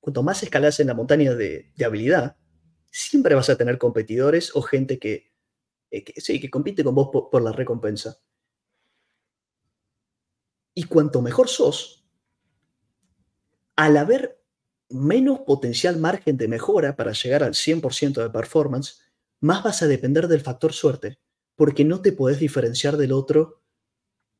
cuanto 0.00 0.22
más 0.22 0.42
escalás 0.42 0.78
en 0.80 0.88
la 0.88 0.94
montaña 0.94 1.34
de 1.34 1.72
habilidad, 1.84 2.36
siempre 2.96 3.34
vas 3.34 3.50
a 3.50 3.56
tener 3.56 3.78
competidores 3.78 4.54
o 4.54 4.62
gente 4.62 4.98
que 4.98 5.30
eh, 5.90 6.04
que, 6.04 6.20
sí, 6.20 6.40
que 6.40 6.50
compite 6.50 6.82
con 6.84 6.94
vos 6.94 7.08
por, 7.10 7.42
la 7.42 7.52
recompensa. 7.52 8.20
Y 10.74 10.84
cuanto 10.84 11.22
mejor 11.22 11.48
sos, 11.48 12.04
al 13.76 13.96
haber 13.96 14.42
menos 14.88 15.40
potencial 15.40 15.96
margen 15.96 16.36
de 16.36 16.48
mejora 16.48 16.96
para 16.96 17.12
llegar 17.12 17.42
al 17.42 17.54
100% 17.54 18.22
de 18.22 18.30
performance, 18.30 19.00
más 19.40 19.62
vas 19.62 19.82
a 19.82 19.86
depender 19.86 20.28
del 20.28 20.40
factor 20.40 20.72
suerte, 20.72 21.18
porque 21.54 21.84
no 21.84 22.02
te 22.02 22.12
podés 22.12 22.38
diferenciar 22.38 22.96
del 22.96 23.12
otro 23.12 23.62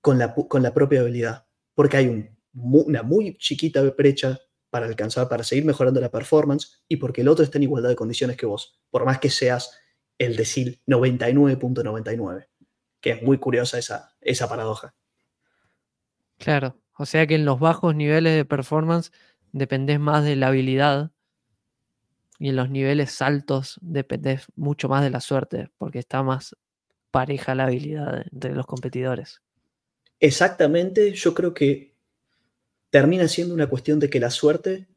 con 0.01 0.19
la, 0.19 0.35
con 0.35 0.63
la 0.63 0.75
propia 0.75 1.01
habilidad, 1.01 1.47
porque 1.75 1.97
hay 1.97 2.07
un, 2.07 2.39
una 2.55 3.03
muy 3.03 3.37
chiquita 3.39 3.83
brecha 3.83 4.41
para 4.77 4.89
alcanzar, 4.89 5.27
para 5.27 5.43
seguir 5.43 5.65
mejorando 5.65 6.03
la 6.03 6.11
performance 6.11 6.83
y 6.87 6.97
porque 6.97 7.23
el 7.23 7.29
otro 7.29 7.43
está 7.43 7.57
en 7.57 7.63
igualdad 7.63 7.89
de 7.89 7.97
condiciones 7.97 8.37
que 8.37 8.45
vos, 8.45 8.79
por 8.91 9.07
más 9.07 9.19
que 9.19 9.31
seas 9.31 9.81
el 10.19 10.37
decil 10.37 10.83
99.99, 10.87 12.47
que 13.01 13.11
es 13.13 13.23
muy 13.23 13.39
curiosa 13.39 13.79
esa, 13.79 14.15
esa 14.21 14.51
paradoja. 14.51 14.95
Claro, 16.37 16.77
o 16.99 17.07
sea 17.07 17.27
que 17.27 17.37
en 17.37 17.47
los 17.47 17.59
bajos 17.59 17.95
niveles 17.95 18.37
de 18.37 18.45
performance 18.45 19.13
dependés 19.51 19.99
más 19.99 20.25
de 20.25 20.37
la 20.37 20.49
habilidad 20.49 21.11
y 22.39 22.51
en 22.51 22.57
los 22.57 22.69
niveles 22.69 23.23
altos 23.23 23.79
dependés 23.81 24.45
mucho 24.57 24.91
más 24.91 25.03
de 25.03 25.09
la 25.09 25.23
suerte, 25.23 25.71
porque 25.79 26.01
está 26.01 26.23
más 26.23 26.55
pareja 27.11 27.55
la 27.55 27.65
habilidad 27.65 28.27
entre 28.31 28.55
los 28.55 28.67
competidores. 28.67 29.41
Exactamente, 30.21 31.15
yo 31.15 31.33
creo 31.33 31.55
que 31.55 31.96
termina 32.91 33.29
siendo 33.29 33.55
una 33.55 33.69
cuestión 33.69 33.99
de 33.99 34.11
que 34.11 34.21
la 34.21 34.31
suerte 34.31 34.89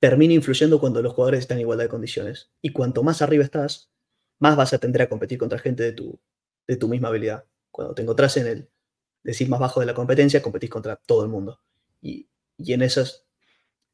termina 0.00 0.34
influyendo 0.34 0.80
cuando 0.80 1.02
los 1.02 1.12
jugadores 1.12 1.40
están 1.40 1.58
en 1.58 1.62
igualdad 1.62 1.84
de 1.84 1.90
condiciones. 1.90 2.50
Y 2.62 2.70
cuanto 2.70 3.02
más 3.02 3.22
arriba 3.22 3.44
estás, 3.44 3.90
más 4.38 4.56
vas 4.56 4.72
a 4.72 4.78
tender 4.78 5.02
a 5.02 5.08
competir 5.08 5.38
contra 5.38 5.58
gente 5.58 5.82
de 5.82 5.92
tu, 5.92 6.20
de 6.66 6.76
tu 6.76 6.88
misma 6.88 7.08
habilidad. 7.08 7.44
Cuando 7.70 7.94
te 7.94 8.02
encontrás 8.02 8.36
en 8.36 8.46
el 8.46 8.70
decir 9.22 9.48
más 9.48 9.60
bajo 9.60 9.80
de 9.80 9.86
la 9.86 9.94
competencia, 9.94 10.42
competís 10.42 10.70
contra 10.70 10.96
todo 10.96 11.22
el 11.24 11.28
mundo. 11.28 11.60
Y, 12.00 12.28
y 12.56 12.72
en, 12.72 12.82
esas, 12.82 13.26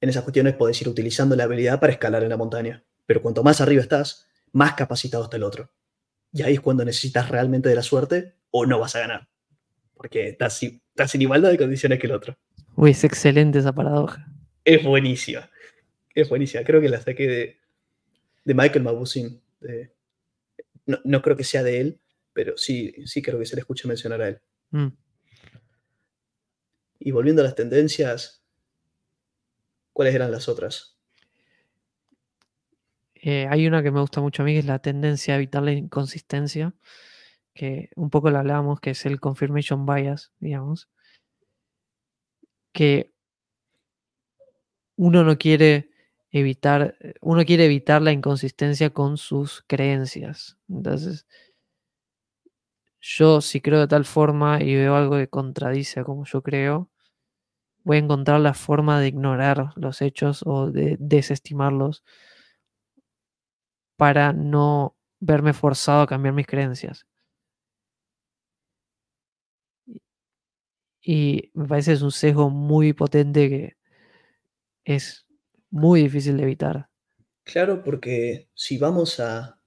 en 0.01 0.09
esas 0.09 0.23
cuestiones 0.25 0.55
podés 0.55 0.81
ir 0.83 0.89
utilizando 0.89 1.37
la 1.37 1.45
habilidad 1.45 1.81
para 1.81 1.93
escalar 1.93 2.23
en 2.23 2.29
la 2.29 2.37
montaña. 2.37 2.85
Pero 3.07 3.23
cuanto 3.23 3.43
más 3.43 3.61
arriba 3.61 3.83
estás, 3.83 4.27
más 4.53 4.75
capacitado 4.75 5.25
está 5.25 5.37
el 5.37 5.43
otro. 5.43 5.71
Y 6.33 6.43
ahí 6.43 6.55
es 6.55 6.61
cuando 6.61 6.85
necesitas 6.85 7.29
realmente 7.29 7.69
de 7.69 7.75
la 7.75 7.83
suerte 7.83 8.37
o 8.51 8.67
no 8.67 8.79
vas 8.79 8.97
a 8.97 9.01
ganar. 9.01 9.29
Porque 9.95 10.29
estás, 10.29 10.63
estás 10.63 11.15
en 11.15 11.23
igualdad 11.23 11.51
de 11.51 11.59
condiciones 11.59 11.99
que 11.99 12.07
el 12.07 12.13
otro. 12.13 12.37
Uy, 12.77 12.91
es 12.91 13.05
excelente 13.05 13.59
esa 13.59 13.73
paradoja. 13.73 14.27
Es 14.65 14.83
buenísima. 14.83 15.51
Es 16.15 16.29
buenísima. 16.29 16.65
Creo 16.65 16.81
que 16.81 16.89
la 16.89 17.01
saqué 17.01 17.29
de, 17.29 17.59
de 18.45 18.55
Michael 18.55 18.85
Mabusin. 18.85 19.41
no, 20.87 20.99
no, 21.05 21.23
creo 21.23 21.37
que 21.37 21.45
sea 21.45 21.63
de 21.63 21.81
él, 21.81 22.01
pero 22.33 22.57
sí, 22.57 22.95
sí 23.07 23.23
creo 23.23 23.39
que 23.39 23.47
se 23.47 23.57
le 23.57 23.61
escucha 23.61 23.89
mencionar 23.89 24.23
a 24.23 24.29
él. 24.29 24.41
Mm. 24.71 24.89
Y 26.99 27.11
volviendo 27.11 27.43
a 27.43 27.45
las 27.45 27.55
tendencias, 27.55 28.43
¿cuáles 29.93 30.15
eran 30.15 30.33
las 30.33 30.49
otras? 30.49 30.95
Eh, 33.15 33.47
hay 33.49 33.67
una 33.67 33.83
que 33.83 33.91
me 33.91 34.01
gusta 34.01 34.21
mucho 34.21 34.43
a 34.43 34.45
mí, 34.45 34.53
que 34.53 34.59
es 34.59 34.67
la 34.67 34.81
tendencia 34.81 35.35
a 35.35 35.37
evitar 35.39 35.63
la 35.63 35.73
inconsistencia, 35.73 36.75
que 37.55 37.91
un 37.97 38.11
poco 38.11 38.31
la 38.31 38.41
hablábamos, 38.41 38.81
que 38.81 38.91
es 38.91 39.07
el 39.07 39.21
confirmation 39.21 39.87
bias, 39.87 40.33
digamos, 40.41 40.89
que 42.73 43.11
uno 44.97 45.25
no 45.25 45.39
quiere 45.39 45.91
evitar, 46.31 46.97
uno 47.21 47.45
quiere 47.45 47.67
evitar 47.67 48.03
la 48.03 48.13
inconsistencia 48.13 48.91
con 48.91 49.17
sus 49.17 49.65
creencias. 49.67 50.57
Entonces, 50.69 51.27
yo 53.01 53.41
si 53.41 53.61
creo 53.61 53.81
de 53.81 53.89
tal 53.89 54.05
forma 54.05 54.63
y 54.63 54.75
veo 54.75 54.97
algo 54.97 55.17
que 55.17 55.29
contradice 55.29 56.01
a 56.01 56.05
como 56.05 56.25
yo 56.25 56.43
creo, 56.43 56.91
voy 57.85 57.99
a 57.99 58.01
encontrar 58.01 58.41
la 58.41 58.55
forma 58.55 59.01
de 59.01 59.09
ignorar 59.09 59.73
los 59.77 60.03
hechos 60.03 60.43
o 60.47 60.71
de 60.71 60.97
desestimarlos 61.01 62.05
para 63.97 64.33
no 64.33 64.97
verme 65.21 65.53
forzado 65.53 66.03
a 66.03 66.07
cambiar 66.07 66.35
mis 66.35 66.47
creencias. 66.47 67.07
Y 71.07 71.51
me 71.53 71.67
parece 71.67 71.91
que 71.91 71.97
es 71.97 72.03
un 72.03 72.13
sesgo 72.13 72.49
muy 72.49 72.95
potente 72.95 73.51
que 73.51 73.77
es 74.85 75.27
muy 75.71 76.03
difícil 76.03 76.39
de 76.39 76.45
evitar. 76.45 76.89
Claro, 77.45 77.85
porque 77.85 78.49
si 78.55 78.79
vamos 78.79 79.21
a, 79.21 79.61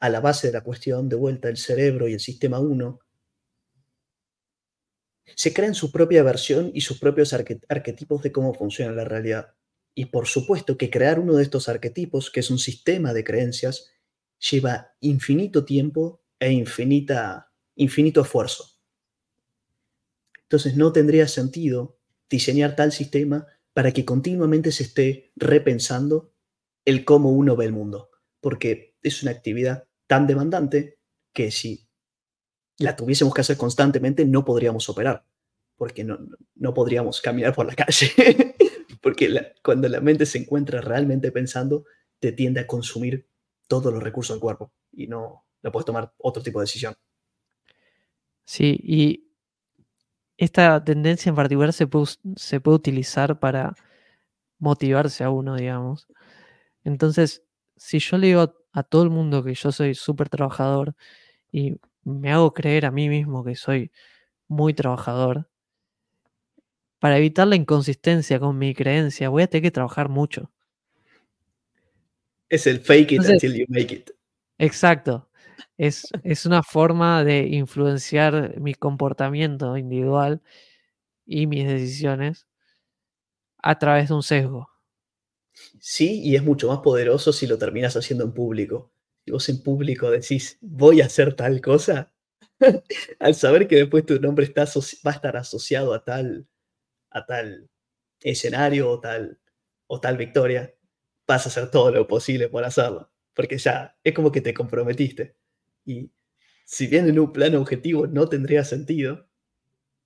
a 0.00 0.08
la 0.08 0.20
base 0.20 0.48
de 0.48 0.54
la 0.54 0.62
cuestión, 0.62 1.08
de 1.08 1.14
vuelta 1.14 1.48
el 1.48 1.56
cerebro 1.56 2.08
y 2.08 2.14
el 2.14 2.20
sistema 2.20 2.58
1, 2.58 2.98
se 5.36 5.54
crean 5.54 5.74
su 5.74 5.92
propia 5.92 6.24
versión 6.24 6.72
y 6.74 6.80
sus 6.80 6.98
propios 6.98 7.32
arquetipos 7.32 8.22
de 8.22 8.32
cómo 8.32 8.54
funciona 8.54 8.92
la 8.92 9.04
realidad. 9.04 9.54
Y 9.94 10.06
por 10.06 10.26
supuesto 10.26 10.76
que 10.76 10.90
crear 10.90 11.20
uno 11.20 11.34
de 11.34 11.44
estos 11.44 11.68
arquetipos, 11.68 12.30
que 12.30 12.40
es 12.40 12.50
un 12.50 12.58
sistema 12.58 13.12
de 13.12 13.24
creencias, 13.24 13.92
lleva 14.50 14.94
infinito 15.00 15.64
tiempo 15.64 16.22
e 16.40 16.50
infinita, 16.50 17.52
infinito 17.76 18.22
esfuerzo. 18.22 18.71
Entonces 20.52 20.76
no 20.76 20.92
tendría 20.92 21.28
sentido 21.28 21.96
diseñar 22.28 22.76
tal 22.76 22.92
sistema 22.92 23.46
para 23.72 23.90
que 23.92 24.04
continuamente 24.04 24.70
se 24.70 24.82
esté 24.82 25.32
repensando 25.34 26.34
el 26.84 27.06
cómo 27.06 27.30
uno 27.30 27.56
ve 27.56 27.64
el 27.64 27.72
mundo, 27.72 28.10
porque 28.38 28.94
es 29.02 29.22
una 29.22 29.32
actividad 29.32 29.88
tan 30.06 30.26
demandante 30.26 30.98
que 31.32 31.50
si 31.50 31.88
la 32.76 32.96
tuviésemos 32.96 33.32
que 33.32 33.40
hacer 33.40 33.56
constantemente, 33.56 34.26
no 34.26 34.44
podríamos 34.44 34.90
operar, 34.90 35.24
porque 35.74 36.04
no, 36.04 36.18
no 36.54 36.74
podríamos 36.74 37.22
caminar 37.22 37.54
por 37.54 37.64
la 37.64 37.74
calle, 37.74 38.12
porque 39.00 39.54
cuando 39.64 39.88
la 39.88 40.02
mente 40.02 40.26
se 40.26 40.36
encuentra 40.36 40.82
realmente 40.82 41.32
pensando, 41.32 41.86
te 42.18 42.32
tiende 42.32 42.60
a 42.60 42.66
consumir 42.66 43.26
todos 43.68 43.90
los 43.90 44.02
recursos 44.02 44.36
del 44.36 44.42
cuerpo 44.42 44.70
y 44.92 45.06
no, 45.06 45.46
no 45.62 45.72
puedes 45.72 45.86
tomar 45.86 46.12
otro 46.18 46.42
tipo 46.42 46.60
de 46.60 46.64
decisión. 46.64 46.94
Sí, 48.44 48.78
y 48.82 49.31
esta 50.44 50.82
tendencia 50.82 51.30
en 51.30 51.36
particular 51.36 51.72
se 51.72 51.86
puede, 51.86 52.06
se 52.34 52.60
puede 52.60 52.76
utilizar 52.76 53.38
para 53.38 53.76
motivarse 54.58 55.22
a 55.22 55.30
uno, 55.30 55.54
digamos. 55.54 56.08
Entonces, 56.82 57.44
si 57.76 58.00
yo 58.00 58.18
le 58.18 58.26
digo 58.26 58.52
a 58.72 58.82
todo 58.82 59.04
el 59.04 59.10
mundo 59.10 59.44
que 59.44 59.54
yo 59.54 59.70
soy 59.70 59.94
súper 59.94 60.28
trabajador 60.28 60.96
y 61.52 61.76
me 62.02 62.32
hago 62.32 62.52
creer 62.52 62.86
a 62.86 62.90
mí 62.90 63.08
mismo 63.08 63.44
que 63.44 63.54
soy 63.54 63.92
muy 64.48 64.74
trabajador, 64.74 65.48
para 66.98 67.18
evitar 67.18 67.46
la 67.46 67.54
inconsistencia 67.54 68.40
con 68.40 68.58
mi 68.58 68.74
creencia, 68.74 69.28
voy 69.28 69.44
a 69.44 69.46
tener 69.46 69.62
que 69.62 69.70
trabajar 69.70 70.08
mucho. 70.08 70.50
Es 72.48 72.66
el 72.66 72.80
fake 72.80 73.12
it 73.12 73.20
until 73.20 73.54
you 73.54 73.66
make 73.68 73.94
it. 73.94 74.10
Exacto. 74.58 75.28
Es, 75.76 76.08
es, 76.22 76.46
una 76.46 76.62
forma 76.62 77.24
de 77.24 77.46
influenciar 77.48 78.60
mi 78.60 78.74
comportamiento 78.74 79.76
individual 79.76 80.42
y 81.26 81.46
mis 81.46 81.66
decisiones 81.66 82.46
a 83.58 83.78
través 83.78 84.08
de 84.08 84.14
un 84.14 84.22
sesgo. 84.22 84.68
Sí, 85.80 86.20
y 86.22 86.36
es 86.36 86.42
mucho 86.42 86.68
más 86.68 86.80
poderoso 86.80 87.32
si 87.32 87.46
lo 87.46 87.58
terminas 87.58 87.96
haciendo 87.96 88.24
en 88.24 88.32
público 88.32 88.92
y 89.24 89.32
vos 89.32 89.48
en 89.48 89.62
público 89.62 90.10
decís, 90.10 90.58
voy 90.60 91.00
a 91.00 91.06
hacer 91.06 91.34
tal 91.34 91.60
cosa, 91.60 92.12
al 93.20 93.34
saber 93.34 93.68
que 93.68 93.76
después 93.76 94.06
tu 94.06 94.20
nombre 94.20 94.44
está 94.44 94.64
va 94.64 95.10
a 95.12 95.14
estar 95.14 95.36
asociado 95.36 95.94
a 95.94 96.04
tal, 96.04 96.48
a 97.10 97.26
tal 97.26 97.70
escenario 98.20 98.90
o 98.90 99.00
tal, 99.00 99.40
o 99.86 100.00
tal 100.00 100.16
victoria, 100.16 100.74
vas 101.26 101.46
a 101.46 101.48
hacer 101.48 101.70
todo 101.70 101.90
lo 101.90 102.06
posible 102.06 102.48
por 102.48 102.64
hacerlo, 102.64 103.12
porque 103.34 103.58
ya 103.58 103.96
es 104.02 104.14
como 104.14 104.32
que 104.32 104.40
te 104.40 104.54
comprometiste. 104.54 105.36
Y 105.84 106.10
si 106.64 106.86
bien 106.86 107.08
en 107.08 107.18
un 107.18 107.32
plano 107.32 107.60
objetivo 107.60 108.06
no 108.06 108.28
tendría 108.28 108.64
sentido, 108.64 109.28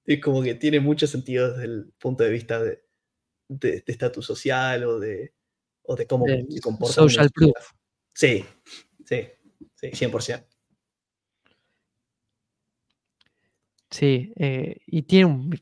es 0.04 0.20
como 0.20 0.42
que 0.42 0.54
tiene 0.54 0.80
mucho 0.80 1.06
sentido 1.06 1.50
desde 1.50 1.64
el 1.64 1.92
punto 1.98 2.24
de 2.24 2.30
vista 2.30 2.62
de 2.62 2.82
estatus 3.86 4.26
social 4.26 4.84
o 4.84 4.98
de, 5.00 5.34
o 5.82 5.96
de 5.96 6.06
cómo 6.06 6.26
se 6.26 6.60
comporta. 6.60 6.94
Social 6.94 7.30
proof. 7.30 7.72
Sí, 8.12 8.44
Sí, 9.06 9.28
sí, 9.76 9.90
100%. 9.92 10.44
Sí, 13.88 14.32
eh, 14.36 14.78
y 14.86 15.02
tiene 15.02 15.60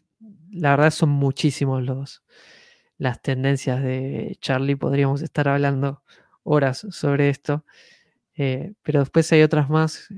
la 0.51 0.71
verdad 0.71 0.91
son 0.91 1.11
muchísimos 1.11 1.83
los 1.83 2.23
las 2.97 3.21
tendencias 3.21 3.83
de 3.83 4.39
Charlie, 4.41 4.77
podríamos 4.77 5.21
estar 5.21 5.49
hablando 5.49 6.03
horas 6.43 6.87
sobre 6.91 7.29
esto, 7.29 7.67
eh, 8.37 8.75
pero 8.83 9.01
después 9.01 9.31
hay 9.33 9.43
otras 9.43 9.71
más, 9.71 10.09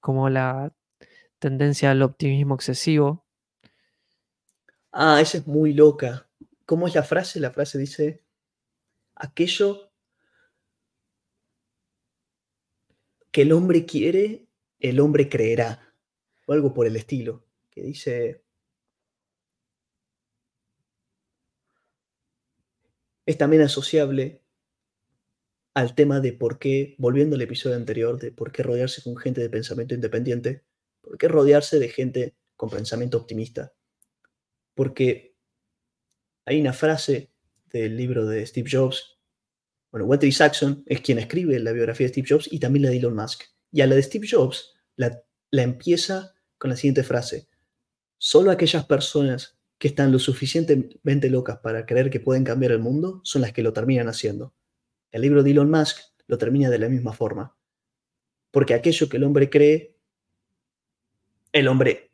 como 0.00 0.28
la 0.28 0.72
tendencia 1.38 1.90
al 1.90 2.02
optimismo 2.02 2.54
excesivo. 2.54 3.24
Ah, 4.92 5.20
esa 5.20 5.38
es 5.38 5.46
muy 5.46 5.72
loca. 5.72 6.28
¿Cómo 6.64 6.86
es 6.88 6.94
la 6.94 7.02
frase? 7.02 7.40
La 7.40 7.50
frase 7.50 7.78
dice, 7.78 8.24
aquello 9.14 9.92
que 13.30 13.42
el 13.42 13.52
hombre 13.52 13.86
quiere, 13.86 14.46
el 14.80 15.00
hombre 15.00 15.28
creerá, 15.28 15.94
o 16.46 16.52
algo 16.52 16.72
por 16.72 16.86
el 16.86 16.96
estilo, 16.96 17.44
que 17.70 17.82
dice, 17.82 18.42
es 23.26 23.36
también 23.36 23.62
asociable 23.62 24.42
al 25.78 25.94
tema 25.94 26.18
de 26.18 26.32
por 26.32 26.58
qué, 26.58 26.96
volviendo 26.98 27.36
al 27.36 27.42
episodio 27.42 27.76
anterior, 27.76 28.18
de 28.18 28.32
por 28.32 28.50
qué 28.50 28.64
rodearse 28.64 29.00
con 29.00 29.16
gente 29.16 29.40
de 29.40 29.48
pensamiento 29.48 29.94
independiente, 29.94 30.64
por 31.00 31.16
qué 31.16 31.28
rodearse 31.28 31.78
de 31.78 31.88
gente 31.88 32.34
con 32.56 32.68
pensamiento 32.68 33.16
optimista. 33.16 33.72
Porque 34.74 35.36
hay 36.44 36.60
una 36.60 36.72
frase 36.72 37.30
del 37.66 37.96
libro 37.96 38.26
de 38.26 38.44
Steve 38.44 38.68
Jobs, 38.68 39.20
bueno, 39.92 40.06
Wendy 40.06 40.32
Saxon 40.32 40.82
es 40.84 41.00
quien 41.00 41.20
escribe 41.20 41.56
la 41.60 41.70
biografía 41.70 42.08
de 42.08 42.12
Steve 42.12 42.26
Jobs 42.28 42.52
y 42.52 42.58
también 42.58 42.82
la 42.82 42.90
de 42.90 42.96
Elon 42.96 43.14
Musk. 43.14 43.44
Y 43.70 43.80
a 43.80 43.86
la 43.86 43.94
de 43.94 44.02
Steve 44.02 44.26
Jobs 44.28 44.74
la, 44.96 45.22
la 45.52 45.62
empieza 45.62 46.34
con 46.58 46.70
la 46.70 46.76
siguiente 46.76 47.04
frase, 47.04 47.46
solo 48.16 48.50
aquellas 48.50 48.84
personas 48.84 49.60
que 49.78 49.86
están 49.86 50.10
lo 50.10 50.18
suficientemente 50.18 51.30
locas 51.30 51.58
para 51.58 51.86
creer 51.86 52.10
que 52.10 52.18
pueden 52.18 52.42
cambiar 52.42 52.72
el 52.72 52.80
mundo 52.80 53.20
son 53.22 53.42
las 53.42 53.52
que 53.52 53.62
lo 53.62 53.72
terminan 53.72 54.08
haciendo. 54.08 54.54
El 55.10 55.22
libro 55.22 55.42
de 55.42 55.50
Elon 55.50 55.70
Musk 55.70 55.98
lo 56.26 56.38
termina 56.38 56.70
de 56.70 56.78
la 56.78 56.88
misma 56.88 57.12
forma. 57.12 57.56
Porque 58.50 58.74
aquello 58.74 59.08
que 59.08 59.16
el 59.16 59.24
hombre 59.24 59.50
cree, 59.50 59.96
el 61.52 61.68
hombre, 61.68 62.10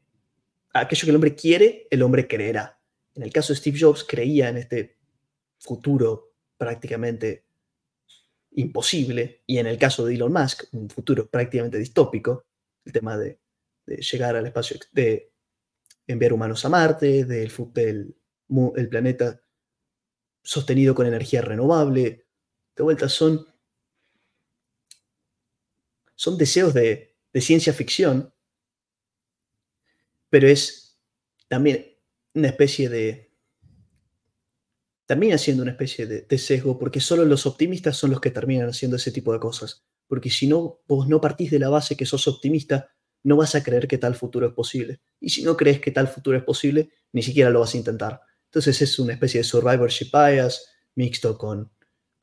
aquello 0.72 1.04
que 1.04 1.10
el 1.10 1.16
hombre 1.16 1.34
quiere, 1.34 1.86
el 1.90 2.02
hombre 2.02 2.26
creerá. 2.26 2.80
En 3.14 3.22
el 3.22 3.32
caso 3.32 3.52
de 3.52 3.58
Steve 3.58 3.78
Jobs, 3.80 4.04
creía 4.04 4.48
en 4.48 4.58
este 4.58 4.98
futuro 5.58 6.34
prácticamente 6.56 7.46
imposible, 8.52 9.42
y 9.46 9.58
en 9.58 9.66
el 9.66 9.78
caso 9.78 10.04
de 10.04 10.14
Elon 10.14 10.32
Musk, 10.32 10.64
un 10.72 10.88
futuro 10.88 11.28
prácticamente 11.28 11.78
distópico, 11.78 12.46
el 12.84 12.92
tema 12.92 13.16
de, 13.16 13.40
llegar 13.86 14.36
al 14.36 14.46
espacio, 14.46 14.78
de 14.92 15.32
enviar 16.06 16.32
humanos 16.32 16.64
a 16.64 16.68
Marte, 16.68 17.24
del, 17.24 17.52
del 17.72 18.16
el 18.76 18.88
planeta 18.88 19.40
sostenido 20.42 20.94
con 20.94 21.06
energía 21.06 21.42
renovable. 21.42 22.23
De 22.76 22.82
vuelta, 22.82 23.08
son, 23.08 23.46
son 26.14 26.36
deseos 26.36 26.74
de, 26.74 27.16
ciencia 27.34 27.72
ficción, 27.72 28.32
pero 30.30 30.48
es 30.48 31.00
también 31.48 31.98
una 32.34 32.48
especie 32.48 32.88
de... 32.88 33.32
Termina 35.06 35.36
siendo 35.36 35.62
una 35.62 35.72
especie 35.72 36.06
de, 36.06 36.22
de, 36.22 36.38
sesgo, 36.38 36.78
porque 36.78 37.00
solo 37.00 37.24
los 37.24 37.44
optimistas 37.44 37.96
son 37.96 38.10
los 38.10 38.20
que 38.20 38.30
terminan 38.30 38.70
haciendo 38.70 38.96
ese 38.96 39.12
tipo 39.12 39.32
de 39.32 39.38
cosas. 39.38 39.84
Porque 40.06 40.30
si 40.30 40.46
no, 40.46 40.80
vos 40.88 41.08
no 41.08 41.20
partís 41.20 41.50
de 41.50 41.58
la 41.58 41.68
base 41.68 41.96
que 41.96 42.06
sos 42.06 42.26
optimista, 42.26 42.90
no 43.24 43.36
vas 43.36 43.54
a 43.54 43.62
creer 43.62 43.88
que 43.88 43.98
tal 43.98 44.14
futuro 44.14 44.46
es 44.46 44.52
posible. 44.54 45.00
Y 45.18 45.30
si 45.30 45.42
no 45.42 45.56
crees 45.56 45.80
que 45.80 45.90
tal 45.90 46.08
futuro 46.08 46.38
es 46.38 46.44
posible, 46.44 46.90
ni 47.12 47.22
siquiera 47.22 47.50
lo 47.50 47.60
vas 47.60 47.74
a 47.74 47.78
intentar. 47.78 48.20
Entonces 48.46 48.80
es 48.82 48.98
una 48.98 49.14
especie 49.14 49.40
de 49.40 49.44
survivorship 49.44 50.10
bias 50.12 50.70
mixto 50.94 51.36
con, 51.36 51.72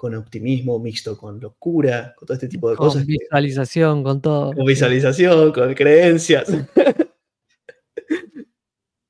con 0.01 0.15
optimismo, 0.15 0.79
mixto 0.79 1.15
con 1.15 1.39
locura, 1.39 2.15
con 2.15 2.25
todo 2.25 2.33
este 2.33 2.47
tipo 2.47 2.71
de 2.71 2.75
con 2.75 2.87
cosas. 2.87 3.05
Visualización, 3.05 4.01
con 4.01 4.19
todo. 4.19 4.51
Con 4.51 4.65
visualización, 4.65 5.51
con 5.51 5.75
creencias. 5.75 6.47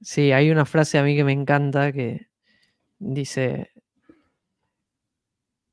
Sí, 0.04 0.32
hay 0.32 0.50
una 0.50 0.66
frase 0.66 0.98
a 0.98 1.04
mí 1.04 1.16
que 1.16 1.24
me 1.24 1.32
encanta 1.32 1.92
que 1.92 2.28
dice, 2.98 3.70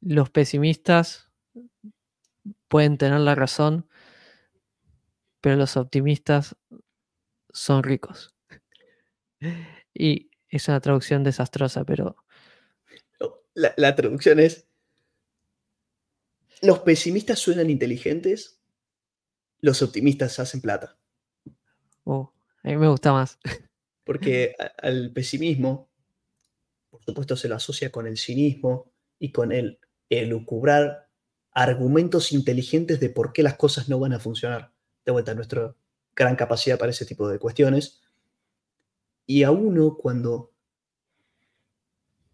los 0.03 0.29
pesimistas 0.29 1.31
pueden 2.69 2.99
tener 2.99 3.21
la 3.21 3.35
razón, 3.35 3.89
pero 5.41 5.57
los 5.57 5.79
optimistas 5.79 6.57
son 7.51 7.83
ricos. 7.83 8.37
Y 9.95 10.31
es 10.49 10.69
una 10.69 10.81
traducción 10.81 11.25
desastrosa, 11.25 11.85
pero... 11.85 12.17
La, 13.55 13.75
la 13.77 13.97
traducción 13.97 14.39
es, 14.39 14.68
los 16.63 16.81
pesimistas 16.81 17.39
suenan 17.39 17.71
inteligentes, 17.71 18.61
los 19.61 19.83
optimistas 19.83 20.39
hacen 20.39 20.61
plata. 20.61 20.97
Oh, 22.05 22.33
a 22.63 22.69
mí 22.69 22.77
me 22.77 22.89
gusta 22.89 23.13
más. 23.13 23.39
Porque 24.05 24.55
al 24.79 25.13
pesimismo, 25.13 25.91
por 26.91 27.03
supuesto, 27.05 27.37
se 27.37 27.49
lo 27.49 27.57
asocia 27.57 27.91
con 27.91 28.07
el 28.07 28.17
cinismo 28.17 28.91
y 29.19 29.33
con 29.33 29.53
el 29.53 29.79
elucubrar 30.09 31.09
argumentos 31.53 32.33
inteligentes 32.33 33.01
de 33.01 33.11
por 33.11 33.33
qué 33.33 33.43
las 33.43 33.57
cosas 33.57 33.89
no 33.89 33.99
van 33.99 34.15
a 34.15 34.21
funcionar 34.21 34.73
de 35.05 35.13
vuelta 35.13 35.33
a 35.33 35.35
nuestra 35.35 35.75
gran 36.15 36.37
capacidad 36.37 36.79
para 36.79 36.91
ese 36.91 37.05
tipo 37.05 37.29
de 37.29 37.39
cuestiones. 37.39 38.01
Y 39.27 39.43
a 39.43 39.51
uno 39.51 39.97
cuando, 39.97 40.53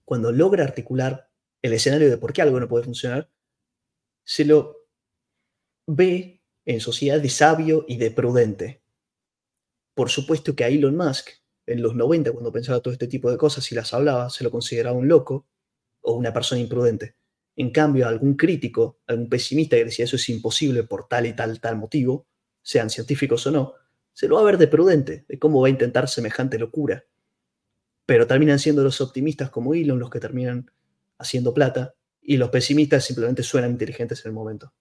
cuando 0.04 0.30
logra 0.30 0.62
articular 0.62 1.28
el 1.62 1.72
escenario 1.72 2.08
de 2.08 2.18
por 2.18 2.32
qué 2.32 2.42
algo 2.42 2.60
no 2.60 2.68
puede 2.68 2.84
funcionar, 2.84 3.30
se 4.24 4.44
lo 4.44 4.88
ve 5.86 6.42
en 6.64 6.80
sociedad 6.80 7.20
de 7.20 7.28
sabio 7.28 7.84
y 7.86 7.98
de 7.98 8.10
prudente. 8.10 8.82
Por 9.94 10.10
supuesto 10.10 10.56
que 10.56 10.64
a 10.64 10.68
Elon 10.68 10.96
Musk, 10.96 11.28
en 11.66 11.82
los 11.82 11.94
90, 11.94 12.32
cuando 12.32 12.52
pensaba 12.52 12.80
todo 12.80 12.92
este 12.92 13.06
tipo 13.06 13.30
de 13.30 13.36
cosas 13.36 13.70
y 13.70 13.74
las 13.74 13.94
hablaba, 13.94 14.30
se 14.30 14.44
lo 14.44 14.50
consideraba 14.50 14.96
un 14.96 15.08
loco 15.08 15.46
o 16.00 16.14
una 16.14 16.32
persona 16.32 16.60
imprudente. 16.60 17.16
En 17.56 17.70
cambio, 17.70 18.08
algún 18.08 18.34
crítico, 18.34 18.98
algún 19.06 19.28
pesimista 19.28 19.76
que 19.76 19.84
decía 19.84 20.04
eso 20.04 20.16
es 20.16 20.28
imposible 20.28 20.82
por 20.82 21.06
tal 21.06 21.26
y 21.26 21.34
tal, 21.34 21.60
tal 21.60 21.76
motivo, 21.76 22.26
sean 22.62 22.90
científicos 22.90 23.46
o 23.46 23.50
no, 23.50 23.74
se 24.12 24.26
lo 24.26 24.36
va 24.36 24.40
a 24.40 24.44
ver 24.44 24.58
de 24.58 24.68
prudente, 24.68 25.24
de 25.28 25.38
cómo 25.38 25.60
va 25.60 25.68
a 25.68 25.70
intentar 25.70 26.08
semejante 26.08 26.58
locura. 26.58 27.04
Pero 28.06 28.26
terminan 28.26 28.58
siendo 28.58 28.82
los 28.82 29.00
optimistas 29.00 29.50
como 29.50 29.74
Elon 29.74 29.98
los 29.98 30.10
que 30.10 30.20
terminan 30.20 30.70
haciendo 31.18 31.54
plata 31.54 31.94
y 32.24 32.38
los 32.38 32.48
pesimistas 32.48 33.04
simplemente 33.04 33.42
suenan 33.42 33.72
inteligentes 33.72 34.24
en 34.24 34.30
el 34.30 34.34
momento. 34.34 34.72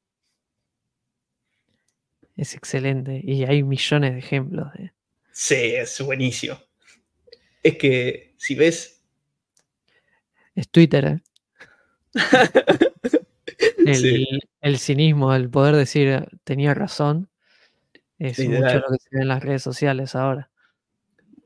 Es 2.36 2.56
excelente 2.56 3.22
y 3.24 3.44
hay 3.44 3.64
millones 3.64 4.14
de 4.14 4.20
ejemplos. 4.20 4.72
De... 4.74 4.94
Sí, 5.32 5.76
es 5.76 6.00
buenísimo. 6.02 6.58
Es 7.62 7.78
que 7.78 8.34
si 8.38 8.56
ves... 8.56 9.04
Es 10.56 10.70
Twitter, 10.70 11.06
¿eh? 11.06 11.22
el, 13.86 13.96
sí. 13.96 14.28
el, 14.62 14.78
cinismo, 14.78 15.34
el 15.34 15.50
poder 15.50 15.76
decir 15.76 16.26
tenía 16.44 16.74
razón, 16.74 17.30
es 18.20 18.38
sí, 18.38 18.48
mucho 18.48 18.76
lo 18.76 18.88
que 18.92 18.98
se 19.00 19.10
ve 19.12 19.22
en 19.22 19.28
las 19.28 19.44
redes 19.44 19.64
sociales 19.64 20.16
ahora. 20.16 20.52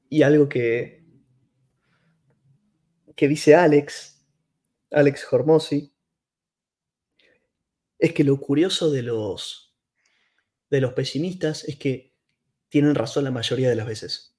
Y 0.10 0.24
algo 0.24 0.50
que, 0.50 1.06
que 3.16 3.28
dice 3.30 3.56
Alex, 3.56 4.17
Alex 4.92 5.28
Hormosi, 5.32 5.94
es 8.00 8.14
que 8.14 8.24
lo 8.24 8.40
curioso 8.40 8.92
de 8.92 9.04
los, 9.04 9.76
de 10.70 10.82
los 10.82 10.94
pesimistas 10.94 11.64
es 11.66 11.78
que 11.78 12.14
tienen 12.70 12.96
razón 12.96 13.24
la 13.24 13.32
mayoría 13.32 13.70
de 13.70 13.76
las 13.76 13.88
veces. 13.88 14.36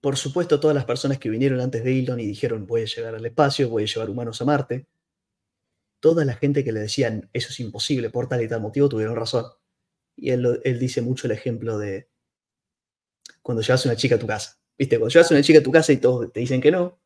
Por 0.00 0.16
supuesto, 0.16 0.60
todas 0.60 0.74
las 0.74 0.86
personas 0.86 1.18
que 1.18 1.28
vinieron 1.28 1.60
antes 1.60 1.84
de 1.84 1.98
Elon 1.98 2.20
y 2.20 2.26
dijeron 2.26 2.66
voy 2.66 2.82
a 2.82 2.86
llegar 2.86 3.14
al 3.14 3.26
espacio, 3.26 3.68
voy 3.68 3.82
a 3.82 3.86
llevar 3.86 4.08
humanos 4.08 4.40
a 4.40 4.46
Marte, 4.46 4.86
toda 6.00 6.24
la 6.24 6.34
gente 6.34 6.64
que 6.64 6.72
le 6.72 6.80
decían 6.80 7.28
eso 7.32 7.48
es 7.50 7.60
imposible 7.60 8.10
por 8.10 8.28
tal 8.28 8.42
y 8.42 8.48
tal 8.48 8.60
motivo 8.62 8.88
tuvieron 8.88 9.16
razón. 9.16 9.44
Y 10.16 10.30
él, 10.30 10.60
él 10.64 10.78
dice 10.78 11.02
mucho 11.02 11.26
el 11.26 11.32
ejemplo 11.32 11.78
de 11.78 12.08
cuando 13.42 13.62
llevas 13.62 13.84
una 13.84 13.96
chica 13.96 14.14
a 14.16 14.18
tu 14.18 14.26
casa. 14.26 14.59
¿Viste? 14.80 14.98
Cuando 14.98 15.12
llevas 15.12 15.30
una 15.30 15.42
chica 15.42 15.58
a 15.58 15.62
tu 15.62 15.70
casa 15.70 15.92
y 15.92 15.98
todos 15.98 16.32
te 16.32 16.40
dicen 16.40 16.62
que 16.62 16.70
no, 16.70 16.98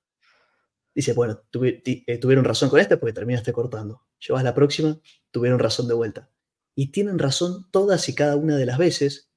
dice, 0.94 1.12
bueno, 1.12 1.40
tuvi, 1.50 1.82
eh, 1.84 2.18
tuvieron 2.18 2.44
razón 2.44 2.70
con 2.70 2.78
esta 2.78 3.00
porque 3.00 3.12
terminaste 3.12 3.52
cortando. 3.52 4.06
Llevas 4.20 4.44
la 4.44 4.54
próxima, 4.54 5.00
tuvieron 5.32 5.58
razón 5.58 5.88
de 5.88 5.94
vuelta. 5.94 6.30
Y 6.76 6.92
tienen 6.92 7.18
razón 7.18 7.68
todas 7.72 8.08
y 8.08 8.14
cada 8.14 8.36
una 8.36 8.56
de 8.56 8.64
las 8.64 8.78
veces 8.78 9.28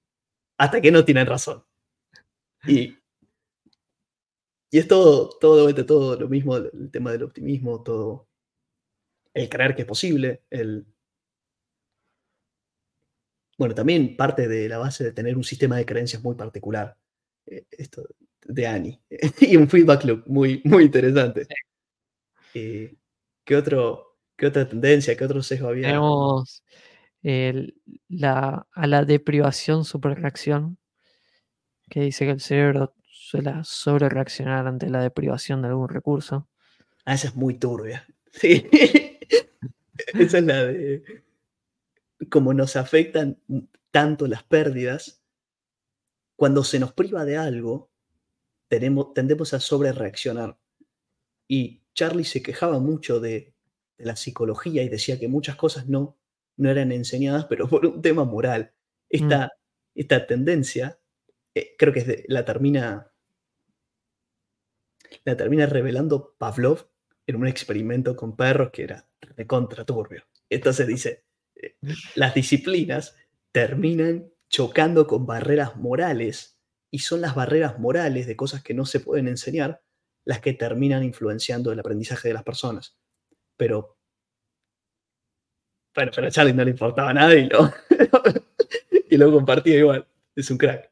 hasta 0.56 0.82
que 0.82 0.92
no 0.92 1.04
tienen 1.04 1.26
razón. 1.26 1.66
Y, 2.68 3.00
y 4.70 4.78
es 4.78 4.88
todo, 4.88 5.30
todo 5.30 5.74
todo 5.84 6.16
lo 6.20 6.30
mismo, 6.30 6.58
el 6.58 6.92
tema 6.92 7.12
del 7.12 7.24
optimismo, 7.24 7.82
todo 7.82 8.28
el 9.34 9.50
creer 9.50 9.76
que 9.76 9.82
es 9.82 9.88
posible, 9.88 10.44
el... 10.52 10.86
Bueno, 13.58 13.74
también 13.74 14.16
parte 14.16 14.48
de 14.48 14.70
la 14.70 14.78
base 14.78 15.04
de 15.04 15.12
tener 15.12 15.36
un 15.36 15.44
sistema 15.44 15.78
de 15.78 15.88
creencias 15.88 16.22
muy 16.22 16.36
particular. 16.36 16.96
Eh, 17.48 17.66
esto 17.72 18.06
de 18.48 18.68
Annie. 18.68 19.02
y 19.42 19.58
un 19.58 19.70
feedback 19.70 20.04
loop 20.06 20.28
muy, 20.28 20.62
muy 20.66 20.86
interesante. 20.86 21.48
Eh, 22.54 22.96
¿qué, 23.44 23.56
otro, 23.56 24.18
¿Qué 24.36 24.48
otra 24.48 24.68
tendencia, 24.68 25.16
qué 25.16 25.26
otro 25.26 25.44
sesgo 25.44 25.70
había? 25.70 25.88
Tenemos 25.88 26.64
el, 27.24 27.76
la, 28.08 28.68
a 28.72 28.88
la 28.88 29.06
deprivación 29.06 29.86
superreacción, 29.86 30.78
que 31.90 32.02
dice 32.02 32.26
que 32.26 32.32
el 32.32 32.42
cerebro 32.42 32.94
suele 33.10 33.54
sobre 33.64 34.10
reaccionar 34.10 34.68
ante 34.68 34.90
la 34.90 35.02
deprivación 35.02 35.62
de 35.62 35.70
algún 35.70 35.90
recurso. 35.90 36.48
Ah, 37.06 37.14
esa 37.14 37.28
es 37.30 37.36
muy 37.36 37.56
turbia. 37.56 38.06
Sí. 38.32 38.70
Esa 40.14 40.38
es 40.38 40.44
la 40.44 40.64
de 40.66 41.02
como 42.30 42.54
nos 42.54 42.76
afectan 42.76 43.40
tanto 43.92 44.28
las 44.28 44.44
pérdidas, 44.44 45.24
cuando 46.36 46.64
se 46.64 46.80
nos 46.80 46.94
priva 46.94 47.26
de 47.26 47.38
algo, 47.38 47.90
tenemos, 48.68 49.14
tendemos 49.14 49.54
a 49.54 49.60
sobre 49.60 49.92
reaccionar. 49.92 50.58
Y 51.48 51.84
Charlie 51.94 52.26
se 52.26 52.42
quejaba 52.42 52.80
mucho 52.80 53.20
de, 53.20 53.54
la 53.98 54.16
psicología 54.16 54.84
y 54.84 54.90
decía 54.90 55.20
que 55.20 55.28
muchas 55.28 55.56
cosas 55.56 55.88
no, 55.88 56.20
no 56.56 56.70
eran 56.70 56.92
enseñadas, 56.92 57.46
pero 57.46 57.68
por 57.68 57.86
un 57.86 58.02
tema 58.02 58.26
moral. 58.26 58.74
Esta, 59.10 59.48
mm. 59.48 59.50
esta 60.00 60.28
tendencia, 60.28 61.00
eh, 61.56 61.76
creo 61.78 61.94
que 61.94 62.26
la 62.28 62.46
termina 62.46 63.12
la 65.24 65.38
termina 65.38 65.66
revelando 65.66 66.36
Pavlov 66.38 66.90
en 67.26 67.36
un 67.36 67.48
experimento 67.48 68.16
con 68.16 68.36
perros 68.36 68.72
que 68.72 68.84
era 68.84 69.08
de 69.36 69.48
contraturbio. 69.48 70.24
Entonces 70.50 70.88
dice, 70.88 71.26
eh, 71.56 71.76
las 72.16 72.34
disciplinas 72.34 73.16
terminan 73.52 74.32
chocando 74.50 75.08
con 75.08 75.26
barreras 75.26 75.76
morales 75.76 76.57
y 76.92 77.00
son 77.00 77.22
las 77.22 77.36
barreras 77.36 77.80
morales 77.80 78.28
de 78.28 78.36
cosas 78.36 78.64
que 78.64 78.74
no 78.74 78.86
se 78.86 79.00
pueden 79.00 79.28
enseñar 79.28 79.82
las 80.26 80.42
que 80.42 80.54
terminan 80.54 81.04
influenciando 81.04 81.72
el 81.72 81.80
aprendizaje 81.80 82.28
de 82.30 82.34
las 82.34 82.44
personas. 82.44 82.98
Pero, 83.58 83.98
bueno, 85.96 86.12
pero 86.14 86.28
a 86.28 86.32
Charlie 86.32 86.54
no 86.54 86.64
le 86.64 86.72
importaba 86.72 87.14
nada 87.14 87.34
y 87.36 87.48
lo, 87.50 87.72
y 89.10 89.18
lo 89.18 89.32
compartía 89.32 89.78
igual. 89.78 90.08
Es 90.36 90.52
un 90.52 90.58
crack. 90.58 90.90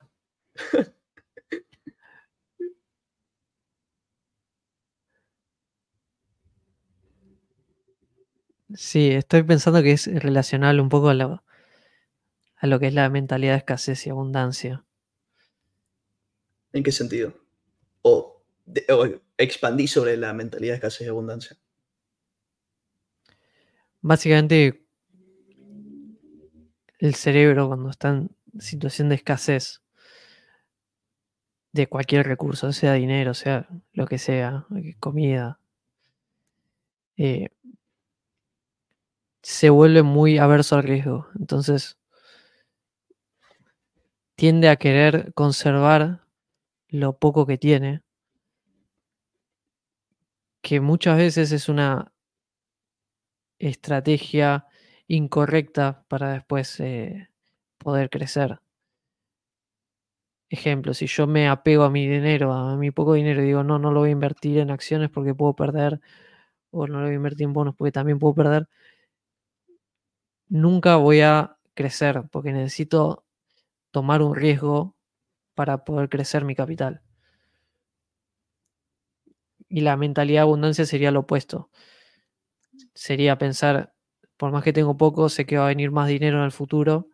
Sí, 8.75 9.09
estoy 9.11 9.41
pensando 9.43 9.81
que 9.81 9.91
es 9.93 10.05
relacionable 10.21 10.79
un 10.81 10.89
poco 10.89 11.09
a 11.09 11.13
lo, 11.15 11.43
a 12.57 12.67
lo 12.67 12.79
que 12.81 12.87
es 12.87 12.93
la 12.93 13.09
mentalidad 13.09 13.53
de 13.53 13.59
escasez 13.59 14.05
y 14.05 14.09
abundancia. 14.09 14.83
¿En 16.75 16.83
qué 16.83 16.91
sentido? 16.91 17.33
O, 18.01 18.43
expandí 19.37 19.87
sobre 19.87 20.17
la 20.17 20.33
mentalidad 20.33 20.73
de 20.73 20.75
escasez 20.75 21.07
y 21.07 21.09
abundancia. 21.09 21.57
Básicamente, 24.01 24.85
el 26.99 27.15
cerebro 27.15 27.69
cuando 27.69 27.89
está 27.89 28.09
en 28.09 28.35
situación 28.59 29.07
de 29.07 29.15
escasez 29.15 29.83
de 31.71 31.87
cualquier 31.87 32.27
recurso, 32.27 32.73
sea 32.73 32.91
dinero, 32.91 33.33
sea 33.33 33.69
lo 33.93 34.05
que 34.05 34.17
sea, 34.17 34.67
comida, 34.99 35.61
eh, 37.15 37.47
se 39.41 39.69
vuelve 39.69 40.03
muy 40.03 40.39
averso 40.39 40.75
al 40.75 40.83
riesgo. 40.83 41.29
Entonces, 41.39 41.97
tiende 44.35 44.67
a 44.67 44.75
querer 44.75 45.33
conservar 45.33 46.24
lo 46.99 47.17
poco 47.17 47.45
que 47.45 47.57
tiene, 47.57 48.01
que 50.61 50.79
muchas 50.81 51.17
veces 51.17 51.51
es 51.51 51.69
una 51.69 52.11
estrategia 53.59 54.65
incorrecta 55.07 56.05
para 56.07 56.31
después 56.33 56.79
eh, 56.79 57.29
poder 57.77 58.09
crecer. 58.09 58.59
Ejemplo, 60.49 60.93
si 60.93 61.07
yo 61.07 61.27
me 61.27 61.47
apego 61.49 61.83
a 61.83 61.89
mi 61.89 62.07
dinero, 62.07 62.53
a 62.53 62.77
mi 62.77 62.91
poco 62.91 63.13
dinero, 63.13 63.41
y 63.41 63.45
digo, 63.45 63.63
no, 63.63 63.79
no 63.79 63.91
lo 63.91 64.01
voy 64.01 64.09
a 64.09 64.11
invertir 64.13 64.59
en 64.59 64.71
acciones 64.71 65.09
porque 65.09 65.33
puedo 65.35 65.55
perder, 65.55 65.99
o 66.71 66.87
no 66.87 66.99
lo 66.99 67.05
voy 67.05 67.13
a 67.13 67.15
invertir 67.15 67.45
en 67.45 67.53
bonos 67.53 67.75
porque 67.75 67.91
también 67.91 68.19
puedo 68.19 68.35
perder, 68.35 68.67
nunca 70.49 70.95
voy 70.97 71.21
a 71.21 71.57
crecer 71.73 72.23
porque 72.31 72.51
necesito 72.51 73.25
tomar 73.91 74.21
un 74.21 74.35
riesgo 74.35 74.94
para 75.55 75.83
poder 75.85 76.09
crecer 76.09 76.45
mi 76.45 76.55
capital. 76.55 77.01
Y 79.69 79.81
la 79.81 79.95
mentalidad 79.95 80.39
de 80.39 80.41
abundancia 80.41 80.85
sería 80.85 81.11
lo 81.11 81.19
opuesto. 81.21 81.69
Sería 82.95 83.37
pensar, 83.37 83.93
por 84.37 84.51
más 84.51 84.63
que 84.63 84.73
tengo 84.73 84.97
poco, 84.97 85.29
sé 85.29 85.45
que 85.45 85.57
va 85.57 85.65
a 85.65 85.67
venir 85.67 85.91
más 85.91 86.07
dinero 86.07 86.39
en 86.39 86.45
el 86.45 86.51
futuro. 86.51 87.09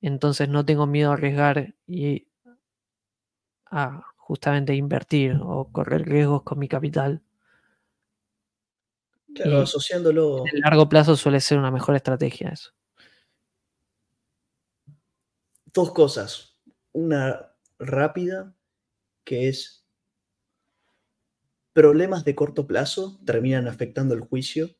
Entonces 0.00 0.48
no 0.48 0.64
tengo 0.64 0.86
miedo 0.86 1.10
a 1.10 1.14
arriesgar 1.14 1.74
y 1.86 2.26
a 3.70 4.02
justamente 4.16 4.74
invertir 4.74 5.38
o 5.42 5.70
correr 5.72 6.02
riesgos 6.06 6.42
con 6.42 6.58
mi 6.58 6.68
capital. 6.68 7.22
Claro, 9.34 9.60
asociándolo. 9.60 10.46
En 10.46 10.56
el 10.56 10.60
largo 10.60 10.88
plazo 10.88 11.16
suele 11.16 11.40
ser 11.40 11.58
una 11.58 11.70
mejor 11.70 11.94
estrategia 11.96 12.50
eso. 12.50 12.70
Dos 15.72 15.92
cosas. 15.92 16.47
Una 16.92 17.54
rápida, 17.78 18.54
que 19.24 19.48
es 19.48 19.86
problemas 21.72 22.24
de 22.24 22.34
corto 22.34 22.66
plazo 22.66 23.20
terminan 23.24 23.68
afectando 23.68 24.14
el 24.14 24.20
juicio 24.20 24.70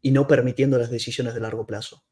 y 0.00 0.12
no 0.12 0.26
permitiendo 0.28 0.78
las 0.78 0.90
decisiones 0.90 1.34
de 1.34 1.40
largo 1.40 1.66
plazo. 1.66 2.04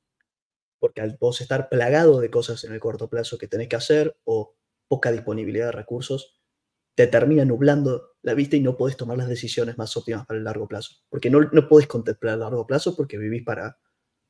Porque 0.80 1.00
al 1.00 1.16
vos 1.20 1.40
estar 1.40 1.68
plagado 1.68 2.20
de 2.20 2.30
cosas 2.30 2.64
en 2.64 2.72
el 2.72 2.80
corto 2.80 3.08
plazo 3.08 3.38
que 3.38 3.48
tenés 3.48 3.68
que 3.68 3.76
hacer 3.76 4.16
o 4.24 4.56
poca 4.88 5.12
disponibilidad 5.12 5.66
de 5.66 5.72
recursos, 5.72 6.40
te 6.94 7.06
termina 7.06 7.44
nublando 7.44 8.16
la 8.22 8.34
vista 8.34 8.56
y 8.56 8.60
no 8.60 8.76
podés 8.76 8.96
tomar 8.96 9.18
las 9.18 9.28
decisiones 9.28 9.78
más 9.78 9.96
óptimas 9.96 10.26
para 10.26 10.38
el 10.38 10.44
largo 10.44 10.68
plazo. 10.68 10.96
Porque 11.08 11.30
no, 11.30 11.40
no 11.52 11.68
podés 11.68 11.86
contemplar 11.86 12.34
el 12.34 12.40
largo 12.40 12.66
plazo 12.66 12.96
porque 12.96 13.18
vivís 13.18 13.44
para, 13.44 13.78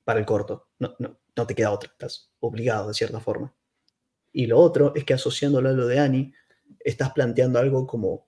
para 0.04 0.20
el 0.20 0.26
corto. 0.26 0.68
No, 0.78 0.94
no, 0.98 1.20
no 1.36 1.46
te 1.46 1.54
queda 1.54 1.72
otra, 1.72 1.90
estás 1.90 2.32
obligado 2.40 2.88
de 2.88 2.94
cierta 2.94 3.20
forma. 3.20 3.54
Y 4.32 4.46
lo 4.46 4.58
otro 4.58 4.92
es 4.94 5.04
que 5.04 5.14
asociándolo 5.14 5.68
a 5.68 5.72
lo 5.72 5.86
de 5.86 5.98
Annie, 5.98 6.32
estás 6.80 7.12
planteando 7.12 7.58
algo 7.58 7.86
como 7.86 8.26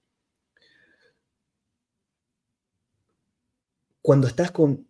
cuando 4.03 4.27
estás 4.27 4.51
con, 4.51 4.87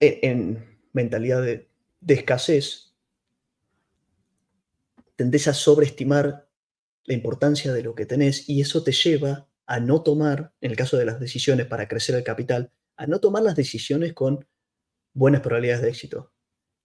en, 0.00 0.80
mentalidad 0.92 1.42
de, 1.42 1.68
de 2.00 2.14
escasez, 2.14 2.92
tendés 5.14 5.46
a 5.46 5.54
sobreestimar 5.54 6.48
la 7.04 7.14
importancia 7.14 7.72
de 7.72 7.82
lo 7.82 7.94
que 7.94 8.04
tenés 8.04 8.48
y 8.48 8.60
eso 8.60 8.82
te 8.82 8.92
lleva 8.92 9.48
a 9.66 9.78
no 9.78 10.02
tomar, 10.02 10.52
en 10.60 10.72
el 10.72 10.76
caso 10.76 10.96
de 10.96 11.04
las 11.04 11.20
decisiones 11.20 11.66
para 11.66 11.86
crecer 11.86 12.16
el 12.16 12.24
capital, 12.24 12.72
a 12.96 13.06
no 13.06 13.20
tomar 13.20 13.42
las 13.42 13.56
decisiones 13.56 14.12
con 14.12 14.44
buenas 15.14 15.40
probabilidades 15.40 15.82
de 15.82 15.88
éxito. 15.90 16.32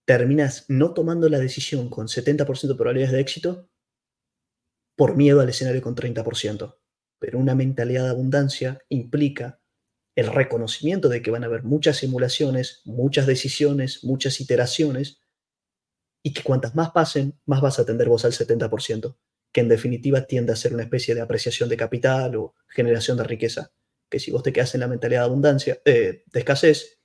Terminas 0.08 0.64
no 0.68 0.94
tomando 0.94 1.28
la 1.28 1.38
decisión 1.38 1.90
con 1.90 2.06
70% 2.06 2.66
de 2.66 2.74
probabilidades 2.74 3.12
de 3.12 3.20
éxito 3.20 3.68
por 4.96 5.16
miedo 5.16 5.42
al 5.42 5.50
escenario 5.50 5.82
con 5.82 5.94
30%. 5.94 6.78
Pero 7.18 7.38
una 7.38 7.54
mentalidad 7.54 8.04
de 8.04 8.08
abundancia 8.08 8.80
implica 8.88 9.60
el 10.16 10.28
reconocimiento 10.28 11.10
de 11.10 11.20
que 11.20 11.30
van 11.30 11.42
a 11.42 11.46
haber 11.48 11.62
muchas 11.62 11.98
simulaciones, 11.98 12.80
muchas 12.86 13.26
decisiones, 13.26 14.02
muchas 14.02 14.40
iteraciones, 14.40 15.20
y 16.22 16.32
que 16.32 16.42
cuantas 16.42 16.74
más 16.74 16.90
pasen, 16.92 17.38
más 17.44 17.60
vas 17.60 17.78
a 17.78 17.82
atender 17.82 18.08
vos 18.08 18.24
al 18.24 18.32
70% 18.32 19.14
que 19.52 19.60
en 19.60 19.68
definitiva 19.68 20.26
tiende 20.26 20.54
a 20.54 20.56
ser 20.56 20.72
una 20.72 20.84
especie 20.84 21.14
de 21.14 21.20
apreciación 21.20 21.68
de 21.68 21.76
capital 21.76 22.34
o 22.36 22.54
generación 22.66 23.18
de 23.18 23.24
riqueza. 23.24 23.72
Que 24.08 24.20
si 24.20 24.30
vos 24.30 24.42
te 24.42 24.54
quedas 24.54 24.74
en 24.74 24.80
la 24.80 24.88
mentalidad 24.88 25.20
de 25.20 25.26
abundancia, 25.26 25.82
eh, 25.84 26.24
de 26.24 26.38
escasez, 26.38 26.98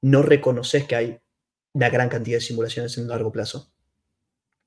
no 0.00 0.22
reconoces 0.22 0.86
que 0.86 0.96
hay 0.96 1.20
una 1.76 1.90
gran 1.90 2.08
cantidad 2.08 2.38
de 2.38 2.40
simulaciones 2.40 2.96
en 2.96 3.06
largo 3.06 3.30
plazo. 3.30 3.70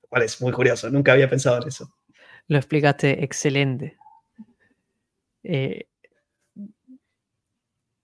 Cual 0.08 0.22
es 0.22 0.40
muy 0.40 0.52
curioso, 0.52 0.88
nunca 0.90 1.12
había 1.12 1.28
pensado 1.28 1.60
en 1.60 1.66
eso. 1.66 1.92
Lo 2.46 2.56
explicaste 2.56 3.24
excelente. 3.24 3.98
Eh, 5.42 5.88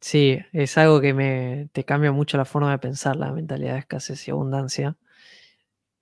sí, 0.00 0.40
es 0.52 0.76
algo 0.76 1.00
que 1.00 1.14
me, 1.14 1.68
te 1.72 1.84
cambia 1.84 2.10
mucho 2.10 2.36
la 2.36 2.44
forma 2.44 2.72
de 2.72 2.78
pensar, 2.78 3.14
la 3.14 3.30
mentalidad 3.30 3.74
de 3.74 3.78
escasez 3.78 4.26
y 4.26 4.32
abundancia. 4.32 4.96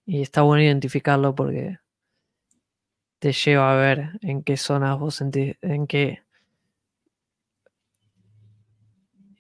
Y 0.06 0.22
está 0.22 0.40
bueno 0.40 0.62
identificarlo 0.62 1.34
porque 1.34 1.78
te 3.18 3.32
lleva 3.32 3.70
a 3.70 3.76
ver 3.76 4.18
en 4.22 4.42
qué 4.42 4.56
zonas 4.56 4.98
vos 4.98 5.16
sentís, 5.16 5.56
en 5.60 5.86
qué 5.86 6.22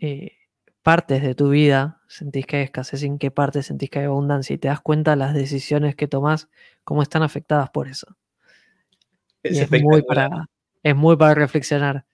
eh, 0.00 0.36
partes 0.84 1.22
de 1.22 1.34
tu 1.34 1.48
vida 1.48 2.02
sentís 2.08 2.44
que 2.44 2.58
hay 2.58 2.64
escasez, 2.64 3.02
en 3.04 3.18
qué 3.18 3.30
partes 3.30 3.66
sentís 3.66 3.88
que 3.88 4.00
hay 4.00 4.04
abundancia 4.04 4.52
y 4.52 4.58
te 4.58 4.68
das 4.68 4.82
cuenta 4.82 5.16
las 5.16 5.32
decisiones 5.32 5.96
que 5.96 6.06
tomás, 6.06 6.48
cómo 6.84 7.02
están 7.02 7.22
afectadas 7.22 7.70
por 7.70 7.88
eso. 7.88 8.06
Es, 9.42 9.70
muy 9.70 10.02
para, 10.02 10.50
es 10.82 10.94
muy 10.94 11.16
para 11.16 11.34
reflexionar. 11.34 12.04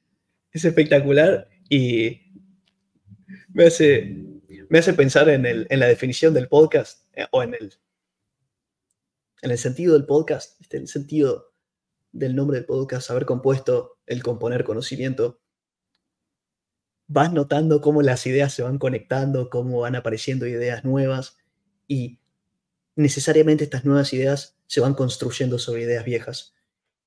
Es 0.52 0.64
espectacular 0.64 1.48
y 1.68 2.32
me 3.48 3.66
hace, 3.66 4.16
me 4.68 4.78
hace 4.78 4.94
pensar 4.94 5.28
en, 5.28 5.46
el, 5.46 5.66
en 5.68 5.80
la 5.80 5.86
definición 5.86 6.32
del 6.32 6.46
podcast 6.46 7.08
eh, 7.14 7.26
o 7.32 7.42
en 7.42 7.54
el, 7.54 7.74
en 9.42 9.50
el 9.50 9.58
sentido 9.58 9.94
del 9.94 10.06
podcast, 10.06 10.60
el 10.72 10.86
sentido 10.86 11.54
del 12.12 12.36
nombre 12.36 12.58
del 12.58 12.66
podcast, 12.66 13.10
haber 13.10 13.26
compuesto 13.26 13.98
el 14.06 14.22
componer 14.22 14.62
conocimiento, 14.62 15.39
vas 17.12 17.32
notando 17.32 17.80
cómo 17.80 18.02
las 18.02 18.24
ideas 18.26 18.54
se 18.54 18.62
van 18.62 18.78
conectando, 18.78 19.50
cómo 19.50 19.80
van 19.80 19.96
apareciendo 19.96 20.46
ideas 20.46 20.84
nuevas 20.84 21.36
y 21.88 22.20
necesariamente 22.94 23.64
estas 23.64 23.84
nuevas 23.84 24.12
ideas 24.12 24.56
se 24.68 24.80
van 24.80 24.94
construyendo 24.94 25.58
sobre 25.58 25.82
ideas 25.82 26.04
viejas. 26.04 26.54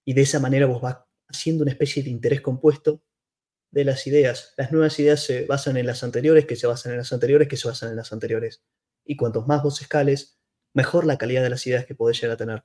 Y 0.04 0.14
de 0.14 0.24
esa 0.24 0.42
manera 0.42 0.66
vos 0.66 0.82
vas 0.82 0.98
haciendo 1.30 1.64
una 1.64 1.72
especie 1.72 2.04
de 2.04 2.10
interés 2.10 2.42
compuesto 2.42 3.02
de 3.72 3.86
las 3.86 4.06
ideas. 4.06 4.54
Las 4.58 4.74
nuevas 4.74 5.00
ideas 5.00 5.24
se 5.24 5.46
basan 5.46 5.78
en 5.78 5.88
las 5.88 6.04
anteriores, 6.04 6.46
que 6.46 6.58
se 6.58 6.68
basan 6.68 6.92
en 6.92 6.98
las 6.98 7.14
anteriores, 7.14 7.48
que 7.48 7.56
se 7.56 7.70
basan 7.70 7.92
en 7.92 7.96
las 7.96 8.12
anteriores. 8.12 8.62
Y 9.06 9.16
cuantos 9.16 9.48
más 9.48 9.64
vos 9.64 9.82
escales, 9.82 10.38
mejor 10.74 11.06
la 11.06 11.18
calidad 11.18 11.44
de 11.44 11.50
las 11.50 11.66
ideas 11.66 11.86
que 11.86 11.96
podés 11.96 12.20
llegar 12.20 12.34
a 12.34 12.38
tener. 12.38 12.64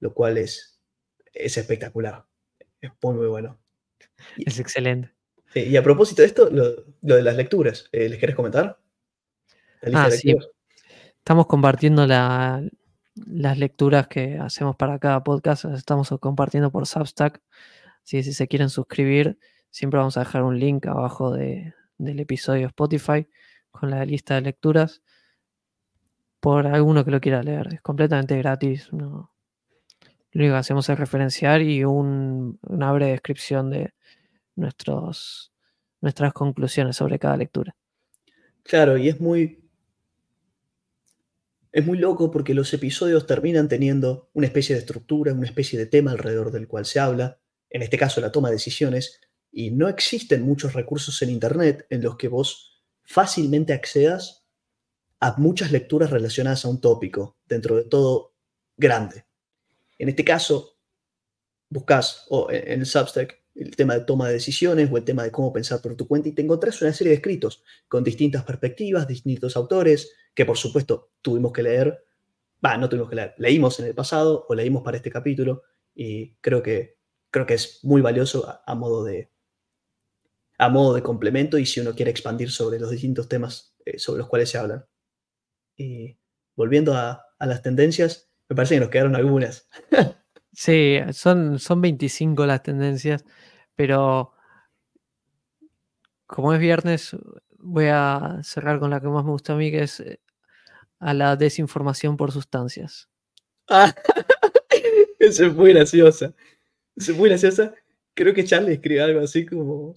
Lo 0.00 0.12
cual 0.12 0.36
es, 0.36 0.82
es 1.32 1.56
espectacular. 1.56 2.26
Es 2.78 2.90
muy, 3.00 3.14
muy 3.14 3.28
bueno. 3.28 3.58
Es 4.36 4.58
excelente. 4.58 5.21
Y 5.54 5.76
a 5.76 5.82
propósito 5.82 6.22
de 6.22 6.28
esto, 6.28 6.50
lo, 6.50 6.84
de 7.00 7.22
las 7.22 7.36
lecturas, 7.36 7.88
eh, 7.92 8.08
¿les 8.08 8.18
querés 8.18 8.36
comentar? 8.36 8.78
ah, 9.94 10.10
sí. 10.10 10.34
Estamos 11.18 11.46
compartiendo 11.46 12.06
las 12.06 13.58
lecturas 13.58 14.08
que 14.08 14.38
hacemos 14.38 14.76
para 14.76 14.98
cada 14.98 15.22
podcast. 15.22 15.64
Las 15.64 15.78
estamos 15.78 16.08
compartiendo 16.20 16.70
por 16.70 16.86
Substack. 16.86 17.40
si 18.02 18.22
se 18.22 18.48
quieren 18.48 18.70
suscribir, 18.70 19.38
siempre 19.70 19.98
vamos 19.98 20.16
a 20.16 20.20
dejar 20.20 20.42
un 20.42 20.58
link 20.58 20.86
abajo 20.86 21.32
del 21.32 21.74
episodio 21.98 22.66
Spotify 22.68 23.28
con 23.70 23.90
la 23.90 24.04
lista 24.04 24.34
de 24.34 24.42
lecturas 24.42 25.02
por 26.40 26.66
alguno 26.66 27.04
que 27.04 27.12
lo 27.12 27.20
quiera 27.20 27.42
leer. 27.42 27.74
Es 27.74 27.80
completamente 27.82 28.36
gratis. 28.38 28.92
No. 28.92 29.32
Lo 30.32 30.40
único 30.40 30.54
que 30.54 30.58
hacemos 30.58 30.88
es 30.88 30.98
referenciar 30.98 31.62
y 31.62 31.84
una 31.84 32.92
breve 32.92 33.12
descripción 33.12 33.70
de 33.70 33.94
nuestros, 34.56 35.52
nuestras 36.00 36.32
conclusiones 36.32 36.96
sobre 36.96 37.18
cada 37.18 37.36
lectura. 37.36 37.76
Claro, 38.62 38.96
y 38.96 39.08
es 39.08 39.20
muy. 39.20 39.58
Es 41.72 41.86
muy 41.86 41.96
loco 41.96 42.30
porque 42.30 42.52
los 42.52 42.72
episodios 42.74 43.26
terminan 43.26 43.66
teniendo 43.66 44.28
una 44.34 44.46
especie 44.46 44.74
de 44.74 44.80
estructura, 44.80 45.32
una 45.32 45.46
especie 45.46 45.78
de 45.78 45.86
tema 45.86 46.10
alrededor 46.10 46.52
del 46.52 46.68
cual 46.68 46.84
se 46.84 47.00
habla, 47.00 47.40
en 47.70 47.80
este 47.80 47.96
caso 47.96 48.20
la 48.20 48.30
toma 48.30 48.48
de 48.48 48.56
decisiones, 48.56 49.20
y 49.50 49.70
no 49.70 49.88
existen 49.88 50.42
muchos 50.42 50.74
recursos 50.74 51.20
en 51.22 51.30
Internet 51.30 51.86
en 51.88 52.02
los 52.02 52.16
que 52.16 52.28
vos 52.28 52.82
fácilmente 53.02 53.72
accedas 53.72 54.44
a 55.20 55.34
muchas 55.38 55.72
lecturas 55.72 56.10
relacionadas 56.10 56.64
a 56.64 56.68
un 56.68 56.80
tópico, 56.80 57.38
dentro 57.46 57.76
de 57.76 57.84
todo 57.84 58.34
grande. 58.76 59.24
En 59.98 60.08
este 60.08 60.24
caso, 60.24 60.78
buscas 61.70 62.26
o 62.28 62.50
en 62.50 62.80
el 62.80 62.86
Substack 62.86 63.41
el 63.54 63.76
tema 63.76 63.94
de 63.94 64.00
toma 64.00 64.28
de 64.28 64.34
decisiones 64.34 64.90
o 64.90 64.96
el 64.96 65.04
tema 65.04 65.24
de 65.24 65.30
cómo 65.30 65.52
pensar 65.52 65.80
por 65.80 65.94
tu 65.96 66.06
cuenta 66.08 66.28
y 66.28 66.32
te 66.32 66.42
encontrás 66.42 66.80
una 66.82 66.92
serie 66.92 67.10
de 67.10 67.16
escritos 67.16 67.62
con 67.88 68.02
distintas 68.02 68.44
perspectivas, 68.44 69.06
distintos 69.06 69.56
autores, 69.56 70.12
que 70.34 70.46
por 70.46 70.56
supuesto 70.56 71.10
tuvimos 71.20 71.52
que 71.52 71.62
leer, 71.62 72.04
va, 72.64 72.76
no 72.78 72.88
tuvimos 72.88 73.10
que 73.10 73.16
leer, 73.16 73.34
leímos 73.38 73.78
en 73.80 73.86
el 73.86 73.94
pasado 73.94 74.46
o 74.48 74.54
leímos 74.54 74.82
para 74.82 74.96
este 74.96 75.10
capítulo 75.10 75.62
y 75.94 76.34
creo 76.40 76.62
que, 76.62 76.96
creo 77.30 77.46
que 77.46 77.54
es 77.54 77.80
muy 77.82 78.00
valioso 78.00 78.62
a 78.64 78.74
modo 78.74 79.04
de, 79.04 79.32
a 80.62 80.68
modo 80.68 80.94
de 80.94 81.02
complemento 81.02 81.58
y 81.58 81.66
si 81.66 81.80
uno 81.80 81.92
quiere 81.94 82.12
expandir 82.12 82.50
sobre 82.50 82.78
los 82.78 82.90
distintos 82.90 83.28
temas 83.28 83.74
eh, 83.84 83.98
sobre 83.98 84.18
los 84.18 84.28
cuales 84.28 84.48
se 84.48 84.58
hablan. 84.58 84.84
Y 85.76 86.16
volviendo 86.54 86.94
a, 86.94 87.26
las 87.40 87.62
tendencias, 87.62 88.30
me 88.48 88.54
parece 88.54 88.76
que 88.76 88.80
nos 88.80 88.90
quedaron 88.90 89.16
algunas. 89.16 89.68
sí, 90.52 90.98
son, 91.12 91.58
son 91.58 91.80
25 91.80 92.46
las 92.46 92.62
tendencias, 92.62 93.24
pero 93.74 94.32
como 96.26 96.52
es 96.54 96.60
viernes, 96.60 97.16
voy 97.58 97.86
a 97.90 98.40
cerrar 98.42 98.80
con 98.80 98.90
la 98.90 99.00
que 99.00 99.08
más 99.08 99.24
me 99.24 99.30
gusta 99.30 99.52
a 99.52 99.56
mí, 99.56 99.70
que 99.70 99.82
es 99.82 100.00
eh, 100.00 100.20
a 100.98 101.14
la 101.14 101.36
desinformación 101.36 102.16
por 102.16 102.32
sustancias. 102.32 103.08
Ah, 103.68 103.94
eso 105.18 105.46
es 105.46 105.54
muy 105.54 105.72
graciosa. 105.72 106.34
Eso 106.96 107.12
es 107.12 107.18
muy 107.18 107.28
graciosa. 107.28 107.74
Creo 108.14 108.34
que 108.34 108.44
Charlie 108.44 108.74
escribe 108.74 109.02
algo 109.02 109.20
así 109.20 109.46
como, 109.46 109.94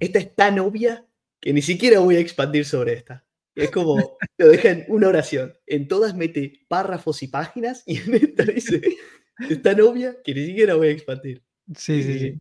esta 0.00 0.18
es 0.18 0.34
tan 0.34 0.58
obvia 0.58 1.06
que 1.40 1.52
ni 1.52 1.62
siquiera 1.62 2.00
voy 2.00 2.16
a 2.16 2.20
expandir 2.20 2.64
sobre 2.64 2.94
esta. 2.94 3.24
Es 3.54 3.70
como, 3.70 4.18
lo 4.38 4.48
deja 4.48 4.70
en 4.70 4.84
una 4.88 5.08
oración. 5.08 5.54
En 5.66 5.86
todas 5.86 6.14
mete 6.14 6.64
párrafos 6.68 7.22
y 7.22 7.28
páginas 7.28 7.82
y 7.86 7.98
en 7.98 8.14
esta 8.14 8.42
dice, 8.44 8.80
es 9.38 9.62
tan 9.62 9.80
obvia 9.80 10.16
que 10.22 10.34
ni 10.34 10.46
siquiera 10.46 10.74
voy 10.74 10.88
a 10.88 10.90
expandir. 10.90 11.42
Sí, 11.74 12.02
sí, 12.02 12.18
sí. 12.18 12.38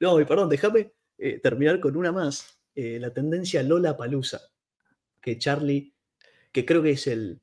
No, 0.00 0.20
y 0.20 0.24
perdón, 0.24 0.48
déjame 0.48 0.92
eh, 1.18 1.38
terminar 1.40 1.80
con 1.80 1.96
una 1.96 2.12
más. 2.12 2.58
Eh, 2.74 2.98
la 3.00 3.12
tendencia 3.12 3.62
Lola 3.62 3.96
Palusa. 3.96 4.40
Que 5.20 5.38
Charlie, 5.38 5.94
que 6.52 6.64
creo 6.64 6.82
que 6.82 6.90
es 6.90 7.06
el. 7.06 7.40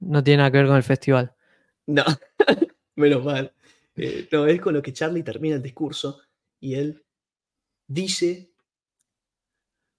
No 0.00 0.22
tiene 0.22 0.38
nada 0.38 0.50
que 0.50 0.58
ver 0.58 0.66
con 0.66 0.76
el 0.76 0.82
festival. 0.82 1.34
No, 1.86 2.04
menos 2.96 3.24
mal. 3.24 3.52
Eh, 3.94 4.28
no, 4.30 4.46
es 4.46 4.60
con 4.60 4.74
lo 4.74 4.82
que 4.82 4.92
Charlie 4.92 5.22
termina 5.22 5.56
el 5.56 5.62
discurso 5.62 6.20
y 6.60 6.74
él 6.74 7.04
dice, 7.86 8.52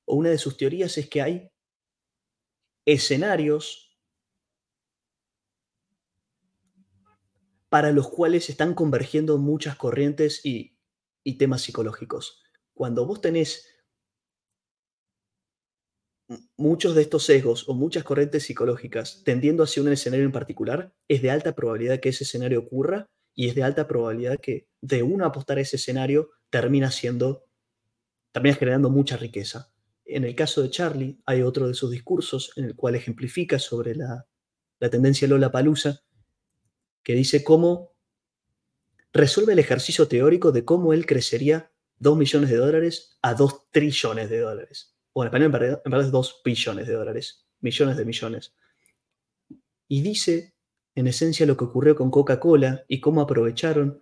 o 0.05 0.15
una 0.15 0.29
de 0.29 0.37
sus 0.37 0.57
teorías 0.57 0.97
es 0.97 1.09
que 1.09 1.21
hay 1.21 1.49
escenarios 2.85 3.86
para 7.69 7.91
los 7.91 8.09
cuales 8.09 8.49
están 8.49 8.73
convergiendo 8.73 9.37
muchas 9.37 9.75
corrientes 9.75 10.41
y, 10.43 10.73
temas 11.37 11.61
psicológicos. 11.61 12.41
Cuando 12.73 13.05
vos 13.05 13.19
tenés 13.19 13.67
muchos 16.55 16.95
de 16.95 17.01
estos 17.01 17.23
sesgos 17.23 17.67
o 17.67 17.73
muchas 17.73 18.05
corrientes 18.05 18.43
psicológicas 18.43 19.23
tendiendo 19.25 19.63
hacia 19.63 19.83
un 19.83 19.91
escenario 19.91 20.25
en 20.25 20.31
particular, 20.31 20.93
es 21.09 21.21
de 21.21 21.29
alta 21.29 21.53
probabilidad 21.53 21.99
que 21.99 22.09
ese 22.09 22.23
escenario 22.23 22.59
ocurra 22.59 23.07
y 23.35 23.49
es 23.49 23.55
de 23.55 23.63
alta 23.63 23.87
probabilidad 23.87 24.39
que 24.39 24.67
de 24.81 25.03
uno 25.03 25.25
apostar 25.25 25.57
a 25.57 25.61
ese 25.61 25.75
escenario 25.75 26.29
termina 26.49 26.91
siendo, 26.91 27.45
termina 28.31 28.55
generando 28.55 28.89
mucha 28.89 29.17
riqueza. 29.17 29.73
En 30.05 30.23
el 30.23 30.35
caso 30.35 30.61
de 30.61 30.69
Charlie, 30.69 31.19
hay 31.25 31.41
otro 31.41 31.67
de 31.67 31.73
sus 31.73 31.91
discursos 31.91 32.53
en 32.55 32.63
el 32.63 32.75
cual 32.75 32.95
ejemplifica 32.95 33.59
sobre 33.59 33.93
la, 33.93 34.25
tendencia 34.89 35.27
Lola 35.27 35.51
Palusa, 35.51 36.01
que 37.07 37.15
dice 37.15 37.41
cómo 37.41 37.95
resuelve 39.13 39.53
el 39.53 39.59
ejercicio 39.59 40.09
teórico 40.09 40.51
de 40.51 40.65
cómo 40.65 40.91
él 40.91 41.05
crecería 41.05 41.71
2 41.99 42.17
millones 42.17 42.49
de 42.49 42.57
dólares 42.57 43.17
a 43.21 43.33
2 43.33 43.71
trillones 43.71 44.29
de 44.29 44.39
dólares. 44.39 44.93
O 45.13 45.23
en 45.23 45.27
español, 45.27 45.45
en 45.45 45.51
verdad, 45.89 46.05
es 46.05 46.11
2 46.11 46.41
billones 46.43 46.85
de 46.85 46.93
dólares, 46.93 47.47
millones 47.61 47.95
de 47.95 48.03
millones. 48.03 48.53
Y 49.87 50.01
dice, 50.01 50.53
en 50.95 51.07
esencia, 51.07 51.45
lo 51.45 51.55
que 51.55 51.63
ocurrió 51.63 51.95
con 51.95 52.11
Coca-Cola 52.11 52.83
y 52.89 52.99
cómo 52.99 53.21
aprovecharon 53.21 54.01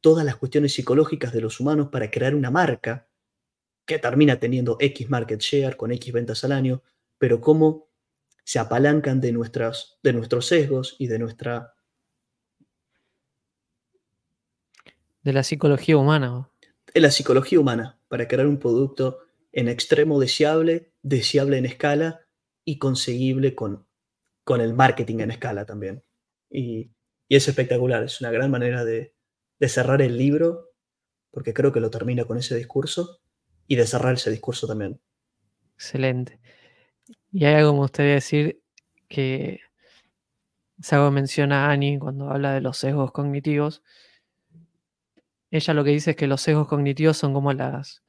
todas 0.00 0.24
las 0.24 0.36
cuestiones 0.36 0.72
psicológicas 0.72 1.34
de 1.34 1.42
los 1.42 1.60
humanos 1.60 1.90
para 1.92 2.10
crear 2.10 2.34
una 2.34 2.50
marca 2.50 3.10
que 3.84 3.98
termina 3.98 4.40
teniendo 4.40 4.78
X 4.80 5.10
market 5.10 5.40
share 5.40 5.76
con 5.76 5.92
X 5.92 6.14
ventas 6.14 6.42
al 6.44 6.52
año, 6.52 6.82
pero 7.18 7.42
cómo 7.42 7.90
se 8.42 8.58
apalancan 8.58 9.20
de, 9.20 9.32
nuestras, 9.32 9.98
de 10.02 10.14
nuestros 10.14 10.46
sesgos 10.46 10.96
y 10.98 11.08
de 11.08 11.18
nuestra... 11.18 11.74
De 15.28 15.34
la 15.34 15.42
psicología 15.42 15.98
humana. 15.98 16.48
De 16.94 17.02
la 17.02 17.10
psicología 17.10 17.60
humana, 17.60 18.00
para 18.08 18.26
crear 18.26 18.46
un 18.46 18.58
producto 18.58 19.18
en 19.52 19.68
extremo 19.68 20.18
deseable, 20.18 20.94
deseable 21.02 21.58
en 21.58 21.66
escala 21.66 22.22
y 22.64 22.78
conseguible 22.78 23.54
con, 23.54 23.86
con 24.42 24.62
el 24.62 24.72
marketing 24.72 25.18
en 25.18 25.32
escala 25.32 25.66
también. 25.66 26.02
Y, 26.48 26.92
es 27.28 27.46
espectacular, 27.46 28.04
es 28.04 28.22
una 28.22 28.30
gran 28.30 28.50
manera 28.50 28.86
de, 28.86 29.14
de 29.60 29.68
cerrar 29.68 30.00
el 30.00 30.16
libro, 30.16 30.70
porque 31.30 31.52
creo 31.52 31.72
que 31.72 31.80
lo 31.80 31.90
termina 31.90 32.24
con 32.24 32.38
ese 32.38 32.56
discurso 32.56 33.20
y 33.66 33.76
de 33.76 33.86
cerrar 33.86 34.14
ese 34.14 34.30
discurso 34.30 34.66
también. 34.66 34.98
Excelente. 35.74 36.40
Y 37.32 37.44
hay 37.44 37.56
algo 37.56 37.72
que 37.72 37.74
me 37.74 37.80
gustaría 37.80 38.14
decir 38.14 38.62
que 39.08 39.60
que 40.82 40.96
menciona 41.10 41.70
Annie 41.70 41.98
cuando 41.98 42.30
habla 42.30 42.54
de 42.54 42.62
los 42.62 42.78
sesgos 42.78 43.12
cognitivos. 43.12 43.82
Ella 45.50 45.74
lo 45.74 45.84
que 45.84 45.90
dice 45.90 46.10
es 46.10 46.16
que 46.16 46.26
los 46.26 46.42
sesgos 46.42 46.68
cognitivos 46.68 47.16
son 47.16 47.32
como 47.32 47.52
las 47.52 48.02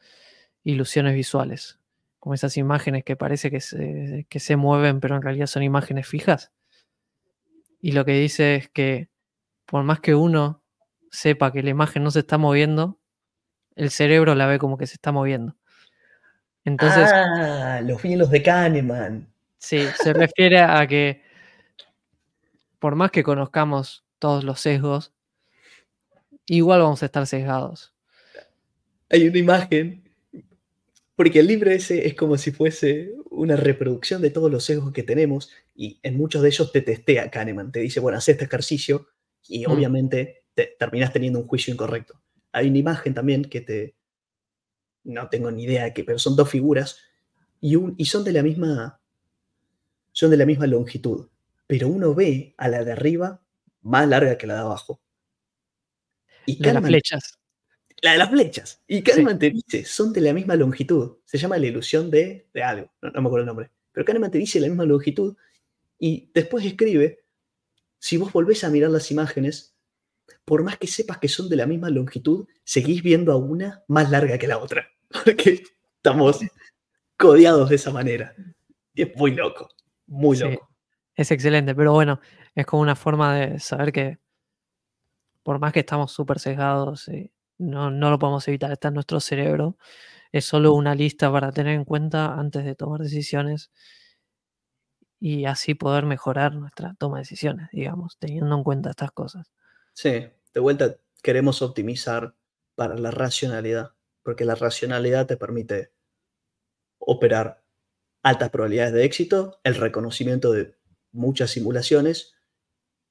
ilusiones 0.63 1.13
visuales, 1.13 1.79
como 2.19 2.35
esas 2.35 2.57
imágenes 2.57 3.03
que 3.03 3.15
parece 3.15 3.49
que 3.49 3.61
se, 3.61 4.25
que 4.29 4.39
se 4.39 4.55
mueven, 4.55 4.99
pero 4.99 5.15
en 5.15 5.21
realidad 5.21 5.47
son 5.47 5.63
imágenes 5.63 6.07
fijas. 6.07 6.51
Y 7.81 7.93
lo 7.93 8.03
que 8.03 8.13
dice 8.13 8.55
es 8.55 8.69
que 8.69 9.09
por 9.65 9.83
más 9.83 9.99
que 9.99 10.15
uno 10.15 10.61
sepa 11.11 11.51
que 11.51 11.63
la 11.63 11.69
imagen 11.69 12.03
no 12.03 12.11
se 12.11 12.19
está 12.19 12.37
moviendo, 12.37 12.99
el 13.75 13.89
cerebro 13.89 14.35
la 14.35 14.47
ve 14.47 14.59
como 14.59 14.77
que 14.77 14.87
se 14.87 14.95
está 14.95 15.11
moviendo. 15.11 15.55
Entonces, 16.65 17.09
ah, 17.13 17.81
los 17.83 18.01
filos 18.01 18.29
de 18.29 18.43
Kahneman. 18.43 19.27
Sí, 19.57 19.85
se 20.01 20.13
refiere 20.13 20.59
a 20.59 20.85
que 20.87 21.23
por 22.79 22.95
más 22.95 23.11
que 23.11 23.23
conozcamos 23.23 24.05
todos 24.19 24.43
los 24.43 24.59
sesgos, 24.59 25.13
igual 26.57 26.81
vamos 26.81 27.01
a 27.03 27.07
estar 27.07 27.25
sesgados. 27.27 27.93
Hay 29.09 29.27
una 29.27 29.37
imagen 29.37 30.03
Porque 31.15 31.39
el 31.41 31.47
libro 31.47 31.69
ese 31.71 32.07
es 32.07 32.15
como 32.15 32.37
si 32.37 32.51
fuese 32.51 33.11
una 33.29 33.55
reproducción 33.57 34.21
de 34.21 34.29
todos 34.31 34.49
los 34.49 34.63
sesgos 34.63 34.93
que 34.93 35.03
tenemos 35.03 35.51
y 35.75 35.99
en 36.03 36.17
muchos 36.17 36.41
de 36.41 36.47
ellos 36.49 36.71
te 36.71 36.81
testea 36.81 37.29
Kahneman. 37.29 37.71
Te 37.73 37.81
dice, 37.81 37.99
bueno, 37.99 38.17
haz 38.17 38.29
este 38.29 38.45
ejercicio 38.45 39.07
y 39.47 39.65
Mm. 39.67 39.71
obviamente 39.71 40.43
te, 40.53 40.75
terminas 40.79 41.11
teniendo 41.11 41.39
un 41.39 41.47
juicio 41.47 41.73
incorrecto. 41.73 42.21
Hay 42.53 42.69
una 42.69 42.77
imagen 42.77 43.13
también 43.13 43.43
que 43.45 43.61
te... 43.61 43.95
No 45.03 45.29
tengo 45.29 45.51
ni 45.51 45.63
idea 45.63 45.83
de 45.85 45.93
qué, 45.93 46.03
pero 46.05 46.19
son 46.19 46.35
dos 46.37 46.49
figuras 46.49 46.99
y, 47.59 47.75
un, 47.75 47.95
y 47.97 48.05
son 48.05 48.23
de 48.23 48.31
la 48.33 48.43
misma... 48.43 49.01
Son 50.13 50.31
de 50.31 50.37
la 50.37 50.45
misma 50.45 50.67
longitud. 50.67 51.27
Pero 51.67 51.89
uno 51.89 52.15
ve 52.15 52.53
a 52.57 52.69
la 52.69 52.83
de 52.85 52.93
arriba 52.93 53.41
más 53.81 54.07
larga 54.07 54.37
que 54.37 54.47
la 54.47 54.55
de 54.55 54.61
abajo. 54.61 55.01
Y 56.45 56.61
De 56.61 56.73
las 56.73 56.83
flechas. 56.85 57.37
la 58.01 58.13
de 58.13 58.17
las 58.17 58.29
flechas. 58.29 58.81
Y 58.87 59.01
Kahneman 59.01 59.37
te 59.39 59.49
dice, 59.51 59.83
son 59.85 60.13
de 60.13 60.21
la 60.21 60.33
misma 60.33 60.55
longitud. 60.55 61.17
Se 61.25 61.37
llama 61.37 61.57
la 61.57 61.67
ilusión 61.67 62.09
de, 62.09 62.47
de 62.53 62.63
algo, 62.63 62.91
no, 63.01 63.11
no 63.11 63.21
me 63.21 63.27
acuerdo 63.27 63.43
el 63.43 63.47
nombre. 63.47 63.71
Pero 63.91 64.05
Kahneman 64.05 64.31
te 64.31 64.37
dice 64.37 64.59
la 64.59 64.67
misma 64.67 64.85
longitud 64.85 65.35
y 65.99 66.31
después 66.33 66.65
escribe, 66.65 67.23
si 67.99 68.17
vos 68.17 68.31
volvés 68.31 68.63
a 68.63 68.69
mirar 68.69 68.89
las 68.91 69.11
imágenes, 69.11 69.75
por 70.45 70.63
más 70.63 70.77
que 70.77 70.87
sepas 70.87 71.17
que 71.17 71.27
son 71.27 71.49
de 71.49 71.55
la 71.57 71.65
misma 71.65 71.89
longitud, 71.89 72.47
seguís 72.63 73.03
viendo 73.03 73.31
a 73.31 73.37
una 73.37 73.83
más 73.87 74.09
larga 74.09 74.37
que 74.37 74.47
la 74.47 74.57
otra. 74.59 74.87
Porque 75.25 75.63
estamos 75.97 76.39
codeados 77.17 77.69
de 77.69 77.75
esa 77.75 77.91
manera. 77.91 78.33
Y 78.93 79.01
es 79.03 79.15
muy 79.15 79.31
loco, 79.35 79.69
muy 80.07 80.37
Sí. 80.37 80.43
loco. 80.43 80.69
Es 81.15 81.31
excelente, 81.31 81.75
pero 81.75 81.91
bueno, 81.91 82.21
es 82.55 82.65
como 82.65 82.81
una 82.81 82.95
forma 82.95 83.35
de 83.35 83.59
saber 83.59 83.91
que 83.91 84.19
por 85.43 85.59
más 85.59 85.73
que 85.73 85.81
estamos 85.81 86.11
súper 86.11 86.39
sesgados, 86.39 87.07
eh, 87.09 87.31
no, 87.57 87.91
no 87.91 88.09
lo 88.09 88.19
podemos 88.19 88.47
evitar, 88.47 88.71
está 88.71 88.89
en 88.89 88.95
nuestro 88.95 89.19
cerebro. 89.19 89.77
Es 90.31 90.45
solo 90.45 90.73
una 90.73 90.95
lista 90.95 91.31
para 91.31 91.51
tener 91.51 91.75
en 91.75 91.85
cuenta 91.85 92.33
antes 92.35 92.63
de 92.63 92.75
tomar 92.75 93.01
decisiones 93.01 93.71
y 95.19 95.45
así 95.45 95.73
poder 95.75 96.05
mejorar 96.05 96.55
nuestra 96.55 96.95
toma 96.97 97.17
de 97.17 97.21
decisiones, 97.21 97.69
digamos, 97.71 98.17
teniendo 98.19 98.55
en 98.55 98.63
cuenta 98.63 98.91
estas 98.91 99.11
cosas. 99.11 99.51
Sí, 99.93 100.27
de 100.53 100.59
vuelta 100.59 100.95
queremos 101.21 101.61
optimizar 101.61 102.35
para 102.75 102.95
la 102.95 103.11
racionalidad, 103.11 103.91
porque 104.23 104.45
la 104.45 104.55
racionalidad 104.55 105.27
te 105.27 105.35
permite 105.35 105.91
operar 106.99 107.63
altas 108.23 108.49
probabilidades 108.49 108.93
de 108.93 109.03
éxito, 109.03 109.59
el 109.63 109.75
reconocimiento 109.75 110.51
de 110.51 110.77
muchas 111.11 111.51
simulaciones 111.51 112.35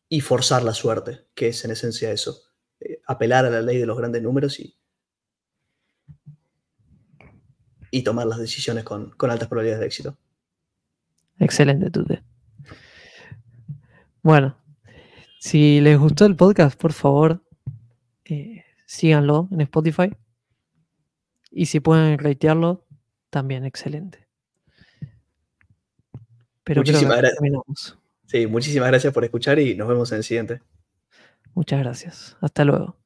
y 0.08 0.20
forzar 0.20 0.62
la 0.62 0.74
suerte, 0.74 1.26
que 1.34 1.48
es 1.48 1.64
en 1.64 1.70
esencia 1.70 2.10
eso, 2.10 2.40
eh, 2.80 3.00
apelar 3.06 3.44
a 3.44 3.50
la 3.50 3.62
ley 3.62 3.78
de 3.78 3.86
los 3.86 3.98
grandes 3.98 4.22
números 4.22 4.58
y, 4.60 4.78
y 7.90 8.02
tomar 8.02 8.26
las 8.26 8.38
decisiones 8.38 8.84
con, 8.84 9.10
con 9.10 9.30
altas 9.30 9.48
probabilidades 9.48 9.80
de 9.80 9.86
éxito. 9.86 10.18
Excelente, 11.38 11.90
Tute. 11.90 12.22
Bueno, 14.22 14.56
si 15.38 15.80
les 15.80 15.98
gustó 15.98 16.26
el 16.26 16.36
podcast, 16.36 16.78
por 16.78 16.92
favor, 16.92 17.42
eh, 18.24 18.64
síganlo 18.86 19.48
en 19.50 19.60
Spotify. 19.62 20.14
Y 21.50 21.66
si 21.66 21.80
pueden 21.80 22.18
ratearlo, 22.18 22.84
también 23.30 23.64
excelente. 23.64 24.26
Pero 26.64 26.82
creo 26.82 26.84
que 26.84 26.90
Muchísimas 26.92 27.18
gracias. 27.18 27.34
terminamos. 27.38 27.97
Sí, 28.28 28.46
muchísimas 28.46 28.88
gracias 28.88 29.14
por 29.14 29.24
escuchar 29.24 29.58
y 29.58 29.74
nos 29.74 29.88
vemos 29.88 30.12
en 30.12 30.18
el 30.18 30.24
siguiente. 30.24 30.60
Muchas 31.54 31.80
gracias. 31.80 32.36
Hasta 32.42 32.64
luego. 32.66 32.97